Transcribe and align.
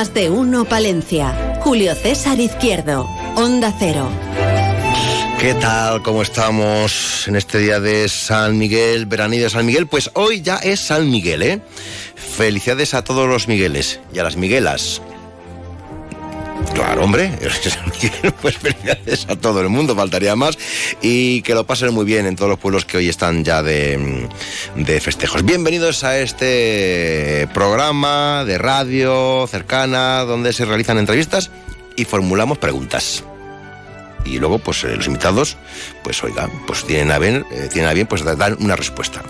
Más 0.00 0.14
de 0.14 0.30
uno 0.30 0.64
Palencia. 0.64 1.58
Julio 1.60 1.94
César 1.94 2.40
Izquierdo. 2.40 3.06
Onda 3.36 3.70
Cero. 3.78 4.10
¿Qué 5.38 5.52
tal? 5.52 6.02
¿Cómo 6.02 6.22
estamos 6.22 7.28
en 7.28 7.36
este 7.36 7.58
día 7.58 7.80
de 7.80 8.08
San 8.08 8.56
Miguel, 8.56 9.04
veranillo 9.04 9.44
de 9.44 9.50
San 9.50 9.66
Miguel? 9.66 9.86
Pues 9.86 10.10
hoy 10.14 10.40
ya 10.40 10.56
es 10.56 10.80
San 10.80 11.10
Miguel, 11.10 11.42
¿eh? 11.42 11.60
Felicidades 12.14 12.94
a 12.94 13.04
todos 13.04 13.28
los 13.28 13.46
Migueles 13.46 14.00
y 14.14 14.20
a 14.20 14.24
las 14.24 14.36
Miguelas. 14.36 15.02
Claro, 16.74 17.04
hombre, 17.04 17.32
pues 18.42 18.58
felicidades 18.58 19.26
a 19.28 19.36
todo 19.36 19.60
el 19.60 19.68
mundo, 19.68 19.94
faltaría 19.94 20.36
más. 20.36 20.56
Y 21.02 21.42
que 21.42 21.54
lo 21.54 21.64
pasen 21.64 21.92
muy 21.92 22.04
bien 22.04 22.26
en 22.26 22.36
todos 22.36 22.50
los 22.50 22.58
pueblos 22.58 22.84
que 22.84 22.96
hoy 22.96 23.08
están 23.08 23.44
ya 23.44 23.62
de, 23.62 24.28
de 24.76 25.00
festejos. 25.00 25.44
Bienvenidos 25.44 26.04
a 26.04 26.18
este 26.18 27.48
programa 27.52 28.44
de 28.44 28.58
radio 28.58 29.46
cercana 29.46 30.20
donde 30.20 30.52
se 30.52 30.64
realizan 30.64 30.98
entrevistas 30.98 31.50
y 31.96 32.04
formulamos 32.04 32.58
preguntas 32.58 33.24
y 34.24 34.38
luego 34.38 34.58
pues 34.58 34.84
eh, 34.84 34.96
los 34.96 35.06
invitados 35.06 35.56
pues 36.02 36.22
oigan 36.22 36.50
pues 36.66 36.84
tienen 36.84 37.10
a 37.10 37.18
bien 37.18 37.44
eh, 37.50 37.68
tienen 37.72 37.90
a 37.90 37.94
bien 37.94 38.06
pues 38.06 38.22
dar 38.22 38.54
una 38.60 38.76
respuesta 38.76 39.22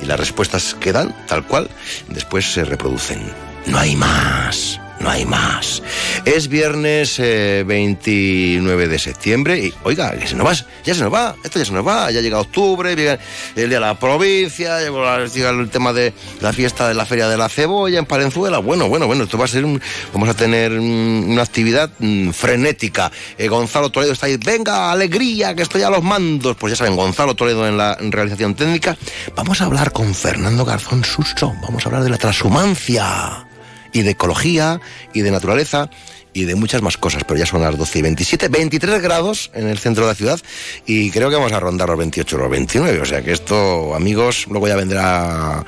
y 0.00 0.06
las 0.06 0.18
respuestas 0.18 0.74
que 0.78 0.92
dan 0.92 1.14
tal 1.26 1.44
cual 1.44 1.68
después 2.08 2.52
se 2.52 2.64
reproducen 2.64 3.20
no 3.66 3.78
hay 3.78 3.96
más 3.96 4.80
no 5.00 5.10
hay 5.10 5.24
más. 5.24 5.82
Es 6.24 6.48
viernes 6.48 7.18
29 7.18 8.84
eh, 8.84 8.88
de 8.88 8.98
septiembre 8.98 9.58
y, 9.58 9.74
oiga, 9.84 10.12
que 10.12 10.26
se 10.26 10.34
nos 10.34 10.46
va, 10.46 10.54
ya 10.84 10.94
se 10.94 11.02
nos 11.02 11.12
va, 11.12 11.36
esto 11.44 11.58
ya 11.58 11.64
se 11.64 11.72
nos 11.72 11.86
va, 11.86 12.10
ya 12.10 12.20
llega 12.20 12.40
octubre, 12.40 12.94
llega 12.94 13.18
el 13.56 13.68
día 13.68 13.78
de 13.78 13.80
la 13.80 13.98
provincia, 13.98 14.78
llega 14.80 15.50
el 15.50 15.70
tema 15.70 15.92
de 15.92 16.12
la 16.40 16.52
fiesta 16.52 16.88
de 16.88 16.94
la 16.94 17.06
Feria 17.06 17.28
de 17.28 17.36
la 17.36 17.48
Cebolla 17.48 17.98
en 17.98 18.06
Palenzuela. 18.06 18.58
Bueno, 18.58 18.88
bueno, 18.88 19.06
bueno, 19.06 19.24
esto 19.24 19.38
va 19.38 19.44
a 19.44 19.48
ser 19.48 19.64
un, 19.64 19.80
vamos 20.12 20.28
a 20.28 20.34
tener 20.34 20.72
una 20.72 21.42
actividad 21.42 21.90
mm, 21.98 22.30
frenética. 22.30 23.10
Eh, 23.36 23.48
Gonzalo 23.48 23.90
Toledo 23.90 24.12
está 24.12 24.26
ahí, 24.26 24.36
venga, 24.36 24.90
alegría, 24.90 25.54
que 25.54 25.62
estoy 25.62 25.82
a 25.82 25.90
los 25.90 26.02
mandos. 26.02 26.56
Pues 26.56 26.72
ya 26.72 26.76
saben, 26.76 26.96
Gonzalo 26.96 27.34
Toledo 27.34 27.66
en 27.66 27.76
la 27.76 27.96
realización 28.00 28.54
técnica. 28.54 28.96
Vamos 29.36 29.60
a 29.60 29.64
hablar 29.64 29.92
con 29.92 30.14
Fernando 30.14 30.64
Garzón 30.64 31.04
Suso, 31.04 31.54
vamos 31.62 31.84
a 31.84 31.88
hablar 31.88 32.02
de 32.02 32.10
la 32.10 32.18
transhumancia 32.18 33.47
y 33.92 34.02
de 34.02 34.10
ecología 34.10 34.80
y 35.12 35.22
de 35.22 35.30
naturaleza 35.30 35.90
y 36.32 36.44
de 36.44 36.54
muchas 36.54 36.82
más 36.82 36.96
cosas, 36.96 37.24
pero 37.26 37.38
ya 37.38 37.46
son 37.46 37.62
las 37.62 37.76
12 37.76 37.98
y 37.98 38.02
27, 38.02 38.48
23 38.48 39.02
grados 39.02 39.50
en 39.54 39.68
el 39.68 39.78
centro 39.78 40.04
de 40.04 40.10
la 40.10 40.14
ciudad 40.14 40.40
y 40.86 41.10
creo 41.10 41.30
que 41.30 41.36
vamos 41.36 41.52
a 41.52 41.60
rondar 41.60 41.88
los 41.88 41.98
28 41.98 42.36
o 42.36 42.38
los 42.38 42.50
29, 42.50 43.00
o 43.00 43.04
sea 43.04 43.22
que 43.22 43.32
esto, 43.32 43.94
amigos, 43.94 44.46
luego 44.48 44.68
ya 44.68 44.76
vendrá 44.76 45.64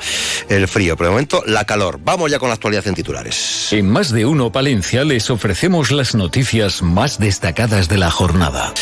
el 0.48 0.68
frío, 0.68 0.96
pero 0.96 1.08
de 1.08 1.12
momento 1.12 1.42
la 1.46 1.64
calor. 1.64 2.00
Vamos 2.02 2.30
ya 2.30 2.38
con 2.38 2.48
la 2.48 2.54
actualidad 2.54 2.86
en 2.86 2.94
titulares. 2.94 3.72
En 3.72 3.88
más 3.88 4.10
de 4.10 4.26
uno 4.26 4.52
Palencia 4.52 5.04
les 5.04 5.30
ofrecemos 5.30 5.90
las 5.90 6.14
noticias 6.14 6.82
más 6.82 7.18
destacadas 7.18 7.88
de 7.88 7.98
la 7.98 8.10
jornada. 8.10 8.72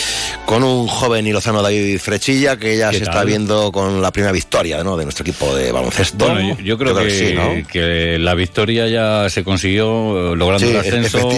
Con 0.47 0.65
un 0.65 0.87
joven 0.87 1.27
y 1.27 1.33
lozano 1.33 1.63
David 1.63 1.99
Frechilla 1.99 2.57
que 2.57 2.77
ya 2.77 2.91
se 2.91 3.03
está 3.03 3.25
viendo 3.25 3.71
con 3.73 4.01
la 4.01 4.13
primera 4.13 4.33
victoria 4.33 4.83
¿no? 4.83 4.97
de 4.97 5.05
nuestro 5.05 5.23
equipo 5.23 5.55
de 5.55 5.73
baloncesto. 5.73 6.27
Bueno, 6.27 6.59
yo, 6.61 6.79
creo, 6.79 6.95
que, 7.67 8.19
la 8.19 8.35
victoria 8.35 8.89
ya 8.89 9.29
se 9.31 9.45
consiguió 9.45 10.35
logrando 10.35 10.69
el 10.69 10.77
ascenso. 10.77 11.29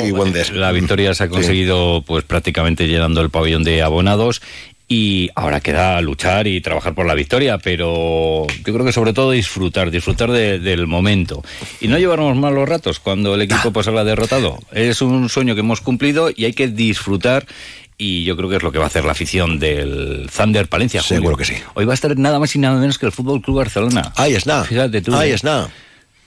La 0.54 0.72
victoria 0.72 1.14
se 1.14 1.24
ha 1.24 1.28
conseguido 1.28 2.02
pues 2.06 2.24
prácticamente 2.24 2.86
llenando 2.86 3.20
el 3.20 3.30
pabellón 3.30 3.64
de 3.64 3.82
abonados 3.82 4.42
y 4.90 5.30
ahora 5.36 5.60
queda 5.60 6.00
luchar 6.00 6.48
y 6.48 6.60
trabajar 6.60 6.96
por 6.96 7.06
la 7.06 7.14
victoria, 7.14 7.58
pero 7.58 8.46
yo 8.48 8.72
creo 8.72 8.84
que 8.84 8.92
sobre 8.92 9.12
todo 9.12 9.30
disfrutar, 9.30 9.92
disfrutar 9.92 10.32
del 10.32 10.86
momento 10.88 11.44
y 11.80 11.86
no 11.86 11.96
llevarnos 11.96 12.36
malos 12.36 12.68
ratos 12.68 12.98
cuando 12.98 13.36
el 13.36 13.42
equipo 13.42 13.72
pues 13.72 13.86
habla 13.86 14.02
derrotado. 14.02 14.58
Es 14.72 15.00
un 15.00 15.28
sueño 15.28 15.54
que 15.54 15.60
hemos 15.60 15.80
cumplido 15.80 16.30
y 16.34 16.44
hay 16.44 16.52
que 16.52 16.66
disfrutar 16.66 17.46
y 17.96 18.24
yo 18.24 18.36
creo 18.36 18.48
que 18.48 18.56
es 18.56 18.62
lo 18.64 18.72
que 18.72 18.78
va 18.78 18.84
a 18.84 18.88
hacer 18.88 19.04
la 19.04 19.12
afición 19.12 19.60
del 19.60 20.28
Thunder 20.36 20.68
Palencia. 20.68 21.02
Seguro 21.02 21.36
que 21.36 21.44
sí. 21.44 21.54
Hoy 21.74 21.84
va 21.84 21.92
a 21.92 21.94
estar 21.94 22.18
nada 22.18 22.40
más 22.40 22.56
y 22.56 22.58
nada 22.58 22.80
menos 22.80 22.98
que 22.98 23.06
el 23.06 23.12
Fútbol 23.12 23.42
Club 23.42 23.58
Barcelona. 23.58 24.12
Ahí 24.16 24.34
está. 24.34 24.64
Fíjate 24.64 25.02
tú. 25.02 25.14
Ahí 25.14 25.30
¿eh? 25.30 25.34
está. 25.34 25.70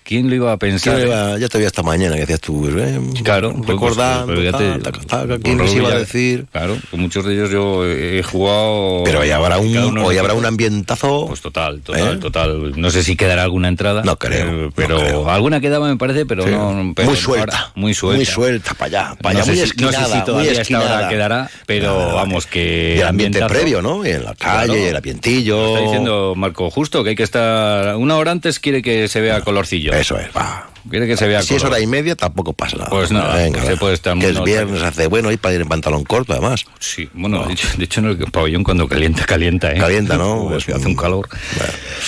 ¿Quién 0.03 0.29
lo 0.29 0.35
iba 0.35 0.51
a 0.51 0.57
pensar? 0.57 1.39
ya 1.39 1.47
te 1.47 1.57
vi 1.57 1.65
esta 1.65 1.81
mañana 1.81 2.15
que 2.15 2.21
decías 2.21 2.41
tú, 2.41 2.67
¿eh? 2.67 2.99
Claro, 3.23 3.55
recordando, 3.65 4.33
pues, 4.33 5.39
¿quién 5.41 5.57
les 5.57 5.75
iba 5.75 5.89
a 5.89 5.99
decir? 5.99 6.45
Claro, 6.51 6.77
con 6.91 6.99
muchos 6.99 7.25
de 7.25 7.33
ellos 7.33 7.49
yo 7.49 7.85
he 7.85 8.21
jugado. 8.21 9.03
Pero 9.05 9.21
hoy 9.21 9.31
habrá 9.31 9.57
un, 9.57 9.97
hoy 9.97 10.17
habrá 10.17 10.33
un 10.33 10.45
ambientazo. 10.45 11.27
Pues 11.27 11.41
total, 11.41 11.81
total, 11.81 12.15
¿eh? 12.15 12.19
total. 12.19 12.79
No 12.79 12.91
sé 12.91 13.03
si 13.03 13.15
quedará 13.15 13.43
alguna 13.43 13.69
entrada. 13.69 14.03
No 14.03 14.17
creo. 14.17 14.67
Eh, 14.67 14.69
pero 14.75 15.29
alguna 15.29 15.61
quedaba, 15.61 15.87
me 15.87 15.97
parece, 15.97 16.25
pero 16.25 16.45
no. 16.45 16.73
muy 16.73 17.15
suelta. 17.15 17.71
muy 17.75 17.93
suelta. 17.93 18.17
Muy 18.17 18.25
suelta, 18.25 18.73
para 18.73 18.85
allá. 18.85 19.17
Para 19.21 19.39
allá, 19.39 19.45
no 19.45 19.47
muy 19.47 19.57
sé, 19.57 19.63
esquinada. 19.63 19.99
No 19.99 20.07
sé 20.07 20.65
si 20.65 20.73
todavía 20.73 21.09
quedará, 21.09 21.49
pero 21.65 22.15
vamos, 22.15 22.45
que. 22.45 22.95
Y 22.97 22.99
el 22.99 23.07
ambiente 23.07 23.45
previo, 23.45 23.81
¿no? 23.81 24.05
Y 24.05 24.09
en 24.09 24.25
la 24.25 24.35
calle, 24.35 24.89
el 24.89 24.95
ambientillo. 24.95 25.67
Está 25.69 25.81
diciendo 25.85 26.33
Marco 26.35 26.69
Justo 26.69 27.03
que 27.03 27.11
hay 27.11 27.15
que 27.15 27.23
estar. 27.23 27.95
Una 27.95 28.17
hora 28.17 28.31
antes 28.31 28.59
quiere 28.59 28.81
que 28.81 29.07
se 29.07 29.21
vea 29.21 29.41
colorcillo. 29.41 29.92
Eso 29.93 30.17
es, 30.17 30.35
va. 30.35 30.72
Quiere 30.89 31.07
que 31.07 31.15
se 31.17 31.27
vea 31.27 31.41
Si 31.41 31.55
es 31.55 31.63
hora 31.63 31.79
y 31.79 31.87
media, 31.87 32.15
tampoco 32.15 32.53
pasa 32.53 32.77
nada. 32.77 32.89
Pues 32.89 33.11
nada, 33.11 33.35
Venga, 33.35 33.65
se 33.65 33.77
puede 33.77 33.93
estar 33.93 34.17
Que 34.17 34.29
es 34.29 34.43
viernes, 34.43 34.81
hace 34.81 35.07
bueno 35.07 35.31
ir 35.31 35.39
para 35.39 35.55
ir 35.55 35.61
en 35.61 35.67
pantalón 35.67 36.03
corto, 36.03 36.33
además. 36.33 36.65
Sí, 36.79 37.09
bueno, 37.13 37.45
de, 37.45 37.83
hecho, 37.83 37.99
en 38.01 38.07
el 38.07 38.17
pabellón 38.31 38.63
cuando 38.63 38.87
calienta, 38.87 39.25
calienta, 39.25 39.71
¿eh? 39.71 39.77
Calienta, 39.77 40.17
¿no? 40.17 40.47
Pues, 40.49 40.67
hace 40.69 40.87
un 40.87 40.95
calor. 40.95 41.29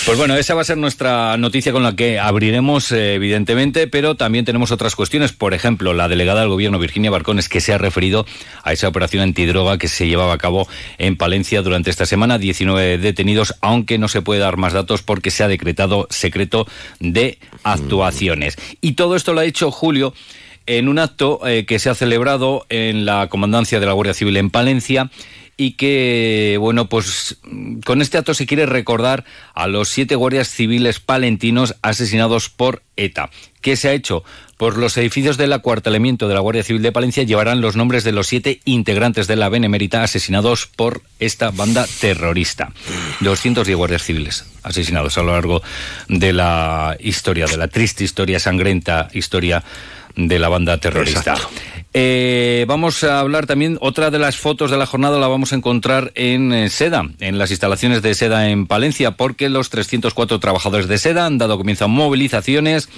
Pues 0.04 0.18
bueno, 0.18 0.36
esa 0.36 0.54
va 0.54 0.60
a 0.60 0.64
ser 0.64 0.76
nuestra 0.76 1.36
noticia 1.36 1.72
con 1.72 1.82
la 1.82 1.96
que 1.96 2.18
abriremos, 2.18 2.92
eh, 2.92 3.14
evidentemente, 3.14 3.86
pero 3.86 4.14
también 4.14 4.44
tenemos 4.44 4.70
otras 4.72 4.94
cuestiones. 4.94 5.32
Por 5.32 5.54
ejemplo, 5.54 5.92
la 5.94 6.08
delegada 6.08 6.40
del 6.40 6.50
gobierno, 6.50 6.78
Virginia 6.78 7.10
Barcones, 7.10 7.48
que 7.48 7.60
se 7.60 7.72
ha 7.72 7.78
referido 7.78 8.26
a 8.62 8.72
esa 8.72 8.88
operación 8.88 9.22
antidroga 9.22 9.78
que 9.78 9.88
se 9.88 10.06
llevaba 10.06 10.34
a 10.34 10.38
cabo 10.38 10.68
en 10.98 11.16
Palencia 11.16 11.62
durante 11.62 11.90
esta 11.90 12.06
semana. 12.06 12.38
19 12.38 12.98
detenidos, 12.98 13.54
aunque 13.60 13.98
no 13.98 14.08
se 14.08 14.22
puede 14.22 14.40
dar 14.40 14.56
más 14.56 14.72
datos 14.72 15.02
porque 15.02 15.30
se 15.30 15.44
ha 15.44 15.48
decretado 15.48 16.06
secreto 16.10 16.66
de 17.00 17.38
actuaciones. 17.62 18.56
Y 18.80 18.92
todo 18.92 19.16
esto 19.16 19.32
lo 19.32 19.40
ha 19.40 19.44
hecho 19.44 19.70
Julio 19.70 20.14
en 20.66 20.88
un 20.88 20.98
acto 20.98 21.46
eh, 21.46 21.64
que 21.64 21.78
se 21.78 21.90
ha 21.90 21.94
celebrado 21.94 22.66
en 22.68 23.04
la 23.04 23.28
comandancia 23.28 23.80
de 23.80 23.86
la 23.86 23.92
Guardia 23.92 24.14
Civil 24.14 24.36
en 24.36 24.50
Palencia 24.50 25.10
y 25.56 25.72
que, 25.72 26.58
bueno, 26.60 26.88
pues 26.88 27.38
con 27.84 28.02
este 28.02 28.18
acto 28.18 28.34
se 28.34 28.46
quiere 28.46 28.66
recordar 28.66 29.24
a 29.54 29.66
los 29.68 29.88
siete 29.88 30.14
guardias 30.14 30.48
civiles 30.48 31.00
palentinos 31.00 31.76
asesinados 31.80 32.50
por 32.50 32.82
ETA. 32.96 33.30
¿Qué 33.62 33.76
se 33.76 33.88
ha 33.88 33.92
hecho? 33.92 34.22
Pues 34.56 34.76
los 34.76 34.96
edificios 34.96 35.36
del 35.36 35.52
acuartelamiento 35.52 36.28
de 36.28 36.34
la 36.34 36.40
Guardia 36.40 36.62
Civil 36.62 36.82
de 36.82 36.92
Palencia 36.92 37.24
llevarán 37.24 37.60
los 37.60 37.76
nombres 37.76 38.04
de 38.04 38.12
los 38.12 38.26
siete 38.26 38.60
integrantes 38.64 39.26
de 39.26 39.36
la 39.36 39.50
Benemérita 39.50 40.02
asesinados 40.02 40.66
por 40.66 41.02
esta 41.18 41.50
banda 41.50 41.86
terrorista. 42.00 42.72
210 43.20 43.76
guardias 43.76 44.02
civiles 44.02 44.46
asesinados 44.62 45.18
a 45.18 45.22
lo 45.22 45.32
largo 45.32 45.62
de 46.08 46.32
la 46.32 46.96
historia, 47.00 47.46
de 47.46 47.56
la 47.56 47.68
triste 47.68 48.02
historia, 48.04 48.40
sangrienta 48.40 49.08
historia 49.12 49.62
de 50.16 50.38
la 50.38 50.48
banda 50.48 50.78
terrorista. 50.78 51.36
Eh, 51.92 52.64
vamos 52.66 53.04
a 53.04 53.20
hablar 53.20 53.46
también, 53.46 53.78
otra 53.80 54.10
de 54.10 54.18
las 54.18 54.36
fotos 54.36 54.70
de 54.70 54.76
la 54.76 54.86
jornada 54.86 55.18
la 55.18 55.28
vamos 55.28 55.52
a 55.52 55.56
encontrar 55.56 56.12
en 56.14 56.52
eh, 56.52 56.68
SEDA, 56.68 57.08
en 57.20 57.38
las 57.38 57.50
instalaciones 57.50 58.02
de 58.02 58.14
SEDA 58.14 58.48
en 58.48 58.66
Palencia, 58.66 59.12
porque 59.12 59.48
los 59.48 59.70
304 59.70 60.40
trabajadores 60.40 60.88
de 60.88 60.98
SEDA 60.98 61.26
han 61.26 61.38
dado 61.38 61.58
comienzo 61.58 61.84
a 61.84 61.88
movilizaciones 61.88 62.88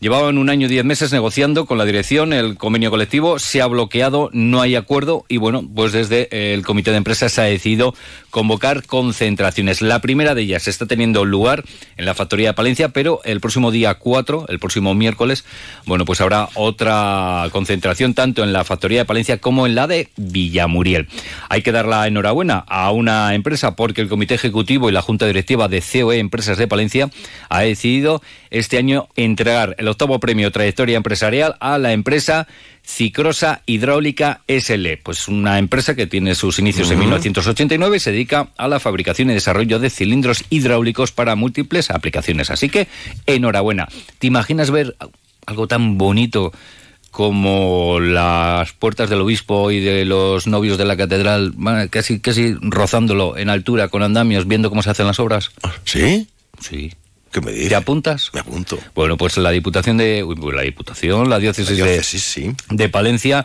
Llevaban 0.00 0.38
un 0.38 0.48
año 0.48 0.66
y 0.66 0.70
diez 0.70 0.84
meses 0.84 1.10
negociando 1.10 1.66
con 1.66 1.76
la 1.76 1.84
dirección 1.84 2.32
el 2.32 2.56
convenio 2.56 2.88
colectivo, 2.88 3.40
se 3.40 3.60
ha 3.60 3.66
bloqueado, 3.66 4.30
no 4.32 4.60
hay 4.60 4.76
acuerdo 4.76 5.24
y 5.28 5.38
bueno, 5.38 5.64
pues 5.74 5.90
desde 5.90 6.54
el 6.54 6.64
comité 6.64 6.92
de 6.92 6.98
empresas 6.98 7.32
se 7.32 7.40
ha 7.40 7.44
decidido 7.44 7.96
convocar 8.30 8.86
concentraciones. 8.86 9.82
La 9.82 10.00
primera 10.00 10.36
de 10.36 10.42
ellas 10.42 10.68
está 10.68 10.86
teniendo 10.86 11.24
lugar 11.24 11.64
en 11.96 12.04
la 12.04 12.14
factoría 12.14 12.50
de 12.50 12.54
Palencia, 12.54 12.90
pero 12.90 13.20
el 13.24 13.40
próximo 13.40 13.72
día 13.72 13.94
4, 13.94 14.46
el 14.48 14.60
próximo 14.60 14.94
miércoles, 14.94 15.44
bueno, 15.84 16.04
pues 16.04 16.20
habrá 16.20 16.48
otra 16.54 17.48
concentración 17.50 18.14
tanto 18.14 18.44
en 18.44 18.52
la 18.52 18.62
factoría 18.62 19.00
de 19.00 19.04
Palencia 19.04 19.38
como 19.38 19.66
en 19.66 19.74
la 19.74 19.88
de 19.88 20.10
Villamuriel. 20.16 21.08
Hay 21.48 21.62
que 21.62 21.72
dar 21.72 21.86
la 21.86 22.06
enhorabuena 22.06 22.64
a 22.68 22.92
una 22.92 23.34
empresa 23.34 23.74
porque 23.74 24.02
el 24.02 24.08
comité 24.08 24.34
ejecutivo 24.34 24.88
y 24.88 24.92
la 24.92 25.02
junta 25.02 25.26
directiva 25.26 25.66
de 25.66 25.82
COE 25.82 26.20
Empresas 26.20 26.56
de 26.56 26.68
Palencia 26.68 27.10
ha 27.48 27.62
decidido 27.62 28.22
este 28.50 28.78
año 28.78 29.08
entregar 29.16 29.74
el 29.78 29.87
el 29.88 29.92
octavo 29.92 30.20
premio 30.20 30.52
Trayectoria 30.52 30.98
Empresarial 30.98 31.56
a 31.60 31.78
la 31.78 31.92
empresa 31.92 32.46
Cicrosa 32.84 33.62
Hidráulica 33.64 34.42
SL, 34.46 34.86
pues 35.02 35.28
una 35.28 35.58
empresa 35.58 35.94
que 35.94 36.06
tiene 36.06 36.34
sus 36.34 36.58
inicios 36.58 36.90
en 36.90 36.98
1989 36.98 37.96
y 37.96 38.00
se 38.00 38.12
dedica 38.12 38.50
a 38.58 38.68
la 38.68 38.80
fabricación 38.80 39.30
y 39.30 39.34
desarrollo 39.34 39.78
de 39.78 39.88
cilindros 39.88 40.44
hidráulicos 40.50 41.10
para 41.10 41.36
múltiples 41.36 41.90
aplicaciones. 41.90 42.50
Así 42.50 42.68
que 42.68 42.86
enhorabuena. 43.26 43.88
¿Te 44.18 44.26
imaginas 44.26 44.70
ver 44.70 44.94
algo 45.46 45.66
tan 45.66 45.96
bonito 45.96 46.52
como 47.10 47.98
las 47.98 48.72
puertas 48.74 49.08
del 49.08 49.22
obispo 49.22 49.70
y 49.70 49.80
de 49.80 50.04
los 50.04 50.46
novios 50.46 50.76
de 50.76 50.84
la 50.84 50.98
catedral, 50.98 51.54
casi, 51.90 52.20
casi 52.20 52.56
rozándolo 52.60 53.38
en 53.38 53.48
altura 53.48 53.88
con 53.88 54.02
andamios, 54.02 54.46
viendo 54.46 54.68
cómo 54.68 54.82
se 54.82 54.90
hacen 54.90 55.06
las 55.06 55.18
obras? 55.18 55.50
¿Sí? 55.84 56.28
Sí. 56.60 56.92
¿Qué 57.32 57.40
me 57.40 57.52
dices? 57.52 57.68
¿Te 57.68 57.74
apuntas? 57.76 58.30
Me 58.32 58.40
apunto. 58.40 58.78
Bueno, 58.94 59.16
pues 59.16 59.36
la 59.36 59.50
Diputación 59.50 59.96
de... 59.98 60.24
uy, 60.24 60.34
pues 60.36 60.54
la 60.56 60.62
Diputación, 60.62 61.28
la 61.28 61.38
Diócesis, 61.38 61.78
La 61.78 61.84
de- 61.86 61.92
diócesis, 61.94 62.22
sí. 62.22 62.52
de, 62.70 62.88
Palencia 62.88 63.44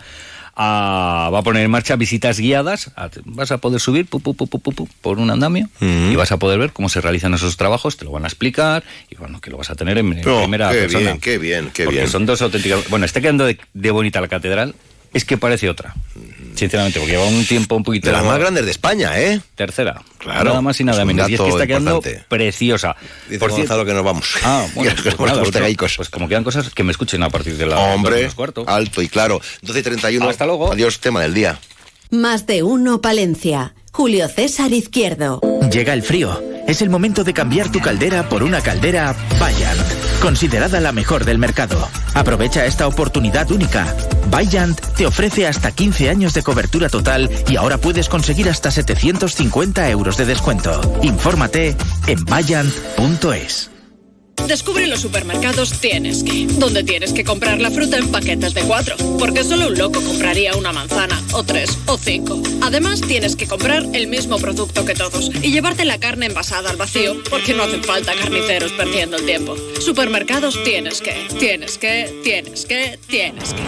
ah, 0.56 1.30
va 1.34 1.40
a 1.40 1.42
poner 1.44 1.64
en 1.66 1.72
marcha 1.72 1.96
visitas 1.96 2.40
guiadas. 2.40 2.92
Ah, 2.96 3.10
Vas 3.26 3.52
a 3.52 3.58
poder 3.58 3.80
subir 3.80 4.06
pu, 4.06 4.20
pu, 4.20 4.36
pu, 4.36 4.88
por 5.02 5.20
un 5.20 5.30
andamio 5.30 5.68
y 5.82 6.16
vas 6.16 6.32
a 6.32 6.38
poder 6.38 6.60
ver 6.60 6.72
cómo 6.72 6.90
se 6.90 7.02
realizan 7.02 7.34
esos 7.34 7.58
trabajos, 7.58 7.98
te 7.98 8.06
lo 8.06 8.12
van 8.12 8.24
a 8.24 8.28
explicar 8.28 8.84
y 9.10 9.16
bueno, 9.16 9.42
que 9.42 9.50
lo 9.50 9.58
vas 9.58 9.70
a 9.70 9.76
tener 9.76 9.98
en, 9.98 10.14
en 10.14 10.28
Oh, 10.30 10.42
primera 10.42 10.72
qué 10.72 10.78
persona. 10.80 11.00
bien, 11.04 11.20
qué 11.20 11.38
bien, 11.38 11.72
qué 11.74 11.84
Porque 11.86 12.00
bien. 12.00 12.10
son 12.10 12.26
dos 12.26 12.42
auténticas... 12.42 12.90
Bueno, 12.90 13.06
está 13.06 13.20
quedando 13.22 13.46
de, 13.46 13.58
de 13.74 13.92
bonita 13.92 14.22
la 14.22 14.28
catedral. 14.28 14.76
Es 15.14 15.26
que 15.26 15.38
parece 15.38 15.70
otra, 15.70 15.94
sinceramente, 16.56 17.00
porque 17.00 17.14
lleva 17.14 17.26
un 17.26 17.46
tiempo 17.46 17.76
un 17.76 17.84
poquito... 17.84 18.08
De 18.08 18.14
las 18.14 18.24
más 18.24 18.40
grandes 18.40 18.66
de 18.66 18.72
España, 18.72 19.20
¿eh? 19.20 19.40
Tercera. 19.56 20.02
Claro, 20.18 20.46
Nada 20.52 20.62
más 20.62 20.80
y 20.80 20.84
nada 20.84 21.04
menos. 21.06 21.30
Y 21.30 21.34
es 21.36 21.42
que 21.42 21.50
está 21.50 21.68
quedando 21.68 21.96
importante. 21.96 22.26
preciosa. 22.30 22.96
Dice 23.28 23.40
Por 23.40 23.50
cierto- 23.52 23.74
Gonzalo 23.74 23.86
que 23.86 23.94
nos 23.94 24.04
vamos. 24.04 24.36
Ah, 24.44 24.66
bueno, 24.76 24.96
Que 24.96 25.12
pues 25.12 25.20
nada, 25.20 25.44
pues, 25.78 25.96
pues 25.98 26.10
como 26.10 26.28
quedan 26.28 26.44
cosas, 26.44 26.70
que 26.70 26.84
me 26.84 26.92
escuchen 26.92 27.22
a 27.24 27.30
partir 27.30 27.58
de 27.58 27.66
la 27.66 27.78
Hombre, 27.80 28.30
cuarto. 28.36 28.64
alto 28.68 29.02
y 29.02 29.10
claro. 29.10 29.42
12 29.62 29.80
y 29.80 29.84
31. 29.84 30.30
Hasta 30.30 30.46
luego. 30.46 30.72
Adiós, 30.72 31.00
tema 31.00 31.22
del 31.22 31.34
día. 31.34 31.60
Más 32.10 32.46
de 32.46 32.64
uno 32.64 33.02
Palencia. 33.02 33.74
Julio 33.92 34.28
César 34.28 34.72
Izquierdo. 34.74 35.40
Llega 35.72 35.94
el 35.94 36.04
frío. 36.04 36.42
Es 36.68 36.82
el 36.82 36.90
momento 36.90 37.24
de 37.24 37.34
cambiar 37.34 37.72
tu 37.72 37.80
caldera 37.80 38.28
por 38.30 38.42
una 38.44 38.62
caldera 38.62 39.16
Vaillant, 39.40 39.80
considerada 40.24 40.80
la 40.80 40.94
mejor 40.94 41.26
del 41.26 41.38
mercado. 41.38 41.90
Aprovecha 42.14 42.66
esta 42.66 42.88
oportunidad 42.88 43.52
única. 43.52 43.94
Vaillant 44.32 44.80
te 44.96 45.06
ofrece 45.06 45.46
hasta 45.48 45.74
15 45.74 46.10
años 46.10 46.34
de 46.34 46.44
cobertura 46.44 46.88
total 46.88 47.30
y 47.50 47.58
ahora 47.58 47.78
puedes 47.78 48.08
conseguir 48.08 48.48
hasta 48.50 48.72
750 48.72 49.90
euros 49.90 50.16
de 50.16 50.26
descuento. 50.26 50.80
Infórmate 51.02 51.76
en 52.08 52.24
vaillant.es. 52.24 53.73
Descubre 54.48 54.88
los 54.88 55.00
supermercados 55.00 55.80
Tienes 55.80 56.24
que, 56.24 56.46
donde 56.48 56.84
tienes 56.84 57.14
que 57.14 57.24
comprar 57.24 57.60
la 57.62 57.72
fruta 57.72 57.98
en 57.98 58.12
paquetes 58.12 58.54
de 58.54 58.62
cuatro, 58.64 58.96
porque 59.18 59.44
solo 59.44 59.68
un 59.68 59.78
loco 59.78 60.02
compraría 60.02 60.56
una 60.56 60.72
manzana, 60.72 61.22
o 61.34 61.44
tres, 61.44 61.78
o 61.88 61.98
cinco. 61.98 62.42
Además, 62.62 63.02
tienes 63.02 63.36
que 63.36 63.48
comprar 63.48 63.86
el 63.94 64.08
mismo 64.08 64.38
producto 64.38 64.86
que 64.86 64.96
todos 64.96 65.32
y 65.42 65.52
llevarte 65.52 65.86
la 65.86 65.98
carne 65.98 66.28
envasada 66.28 66.70
al 66.70 66.78
vacío, 66.78 67.16
porque 67.30 67.54
no 67.54 67.64
hacen 67.64 67.84
falta 67.84 68.14
carniceros 68.16 68.72
perdiendo 68.74 69.18
el 69.18 69.26
tiempo. 69.26 69.56
Supermercados 69.80 70.58
Tienes 70.64 71.02
que, 71.02 71.28
tienes 71.40 71.78
que, 71.78 72.22
tienes 72.24 72.66
que, 72.66 73.00
tienes 73.08 73.54
que. 73.54 73.62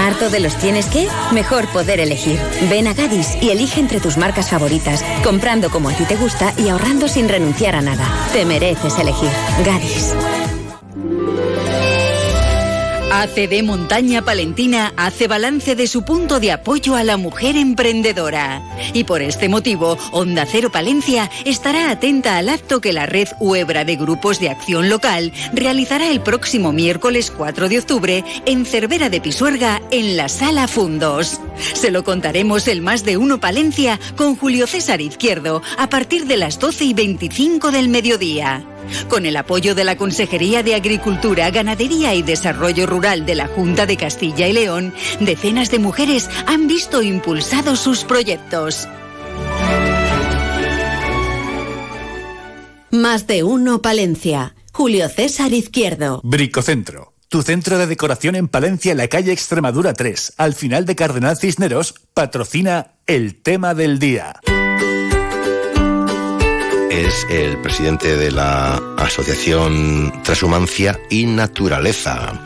¿Harto 0.00 0.28
de 0.30 0.40
los 0.40 0.56
tienes 0.58 0.86
que? 0.86 1.08
Mejor 1.32 1.66
poder 1.68 2.00
elegir. 2.00 2.38
Ven 2.68 2.86
a 2.86 2.94
Gadis 2.94 3.36
y 3.40 3.50
elige 3.50 3.80
entre 3.80 4.00
tus 4.00 4.16
marcas 4.16 4.50
favoritas, 4.50 5.04
comprando 5.24 5.70
como 5.70 5.88
a 5.88 5.92
ti 5.94 6.04
te 6.04 6.16
gusta 6.16 6.52
y 6.58 6.68
ahorrando 6.68 7.08
sin 7.08 7.28
renunciar 7.28 7.74
a 7.74 7.82
nada. 7.82 8.06
Te 8.32 8.44
mereces 8.44 8.98
elegir. 8.98 9.30
Gadis. 9.64 9.95
ACD 13.16 13.62
Montaña 13.62 14.22
Palentina 14.22 14.92
hace 14.96 15.26
balance 15.26 15.74
de 15.74 15.86
su 15.86 16.04
punto 16.04 16.38
de 16.38 16.52
apoyo 16.52 16.96
a 16.96 17.02
la 17.02 17.16
mujer 17.16 17.56
emprendedora. 17.56 18.62
Y 18.92 19.04
por 19.04 19.22
este 19.22 19.48
motivo, 19.48 19.96
Onda 20.12 20.44
Cero 20.44 20.70
Palencia 20.70 21.30
estará 21.46 21.90
atenta 21.90 22.36
al 22.36 22.50
acto 22.50 22.80
que 22.80 22.92
la 22.92 23.06
red 23.06 23.28
Huebra 23.40 23.84
de 23.86 23.96
Grupos 23.96 24.38
de 24.38 24.50
Acción 24.50 24.90
Local 24.90 25.32
realizará 25.54 26.10
el 26.10 26.20
próximo 26.20 26.72
miércoles 26.72 27.30
4 27.30 27.70
de 27.70 27.78
octubre 27.78 28.24
en 28.44 28.66
Cervera 28.66 29.08
de 29.08 29.22
Pisuerga, 29.22 29.80
en 29.90 30.18
la 30.18 30.28
Sala 30.28 30.68
Fundos. 30.68 31.40
Se 31.74 31.90
lo 31.90 32.04
contaremos 32.04 32.68
el 32.68 32.82
Más 32.82 33.02
de 33.04 33.16
Uno 33.16 33.40
Palencia 33.40 33.98
con 34.16 34.36
Julio 34.36 34.66
César 34.66 35.00
Izquierdo 35.00 35.62
a 35.78 35.88
partir 35.88 36.26
de 36.26 36.36
las 36.36 36.58
12 36.58 36.84
y 36.84 36.92
25 36.92 37.70
del 37.70 37.88
mediodía. 37.88 38.75
Con 39.08 39.26
el 39.26 39.36
apoyo 39.36 39.74
de 39.74 39.84
la 39.84 39.96
Consejería 39.96 40.62
de 40.62 40.74
Agricultura, 40.74 41.50
Ganadería 41.50 42.14
y 42.14 42.22
Desarrollo 42.22 42.86
Rural 42.86 43.26
de 43.26 43.34
la 43.34 43.46
Junta 43.46 43.86
de 43.86 43.96
Castilla 43.96 44.48
y 44.48 44.52
León, 44.52 44.94
decenas 45.20 45.70
de 45.70 45.78
mujeres 45.78 46.28
han 46.46 46.66
visto 46.66 47.02
impulsados 47.02 47.80
sus 47.80 48.04
proyectos. 48.04 48.88
Más 52.90 53.26
de 53.26 53.42
uno 53.42 53.82
Palencia. 53.82 54.54
Julio 54.72 55.08
César 55.08 55.52
Izquierdo. 55.52 56.20
Bricocentro. 56.22 57.14
Tu 57.28 57.42
centro 57.42 57.76
de 57.76 57.86
decoración 57.86 58.36
en 58.36 58.46
Palencia, 58.46 58.92
en 58.92 58.98
la 58.98 59.08
calle 59.08 59.32
Extremadura 59.32 59.94
3, 59.94 60.34
al 60.36 60.54
final 60.54 60.86
de 60.86 60.94
Cardenal 60.94 61.36
Cisneros, 61.36 61.94
patrocina 62.14 62.92
el 63.06 63.42
tema 63.42 63.74
del 63.74 63.98
día. 63.98 64.40
Es 66.96 67.26
el 67.28 67.58
presidente 67.58 68.16
de 68.16 68.30
la 68.30 68.80
Asociación 68.96 70.22
Transhumancia 70.22 70.98
y 71.10 71.26
Naturaleza. 71.26 72.40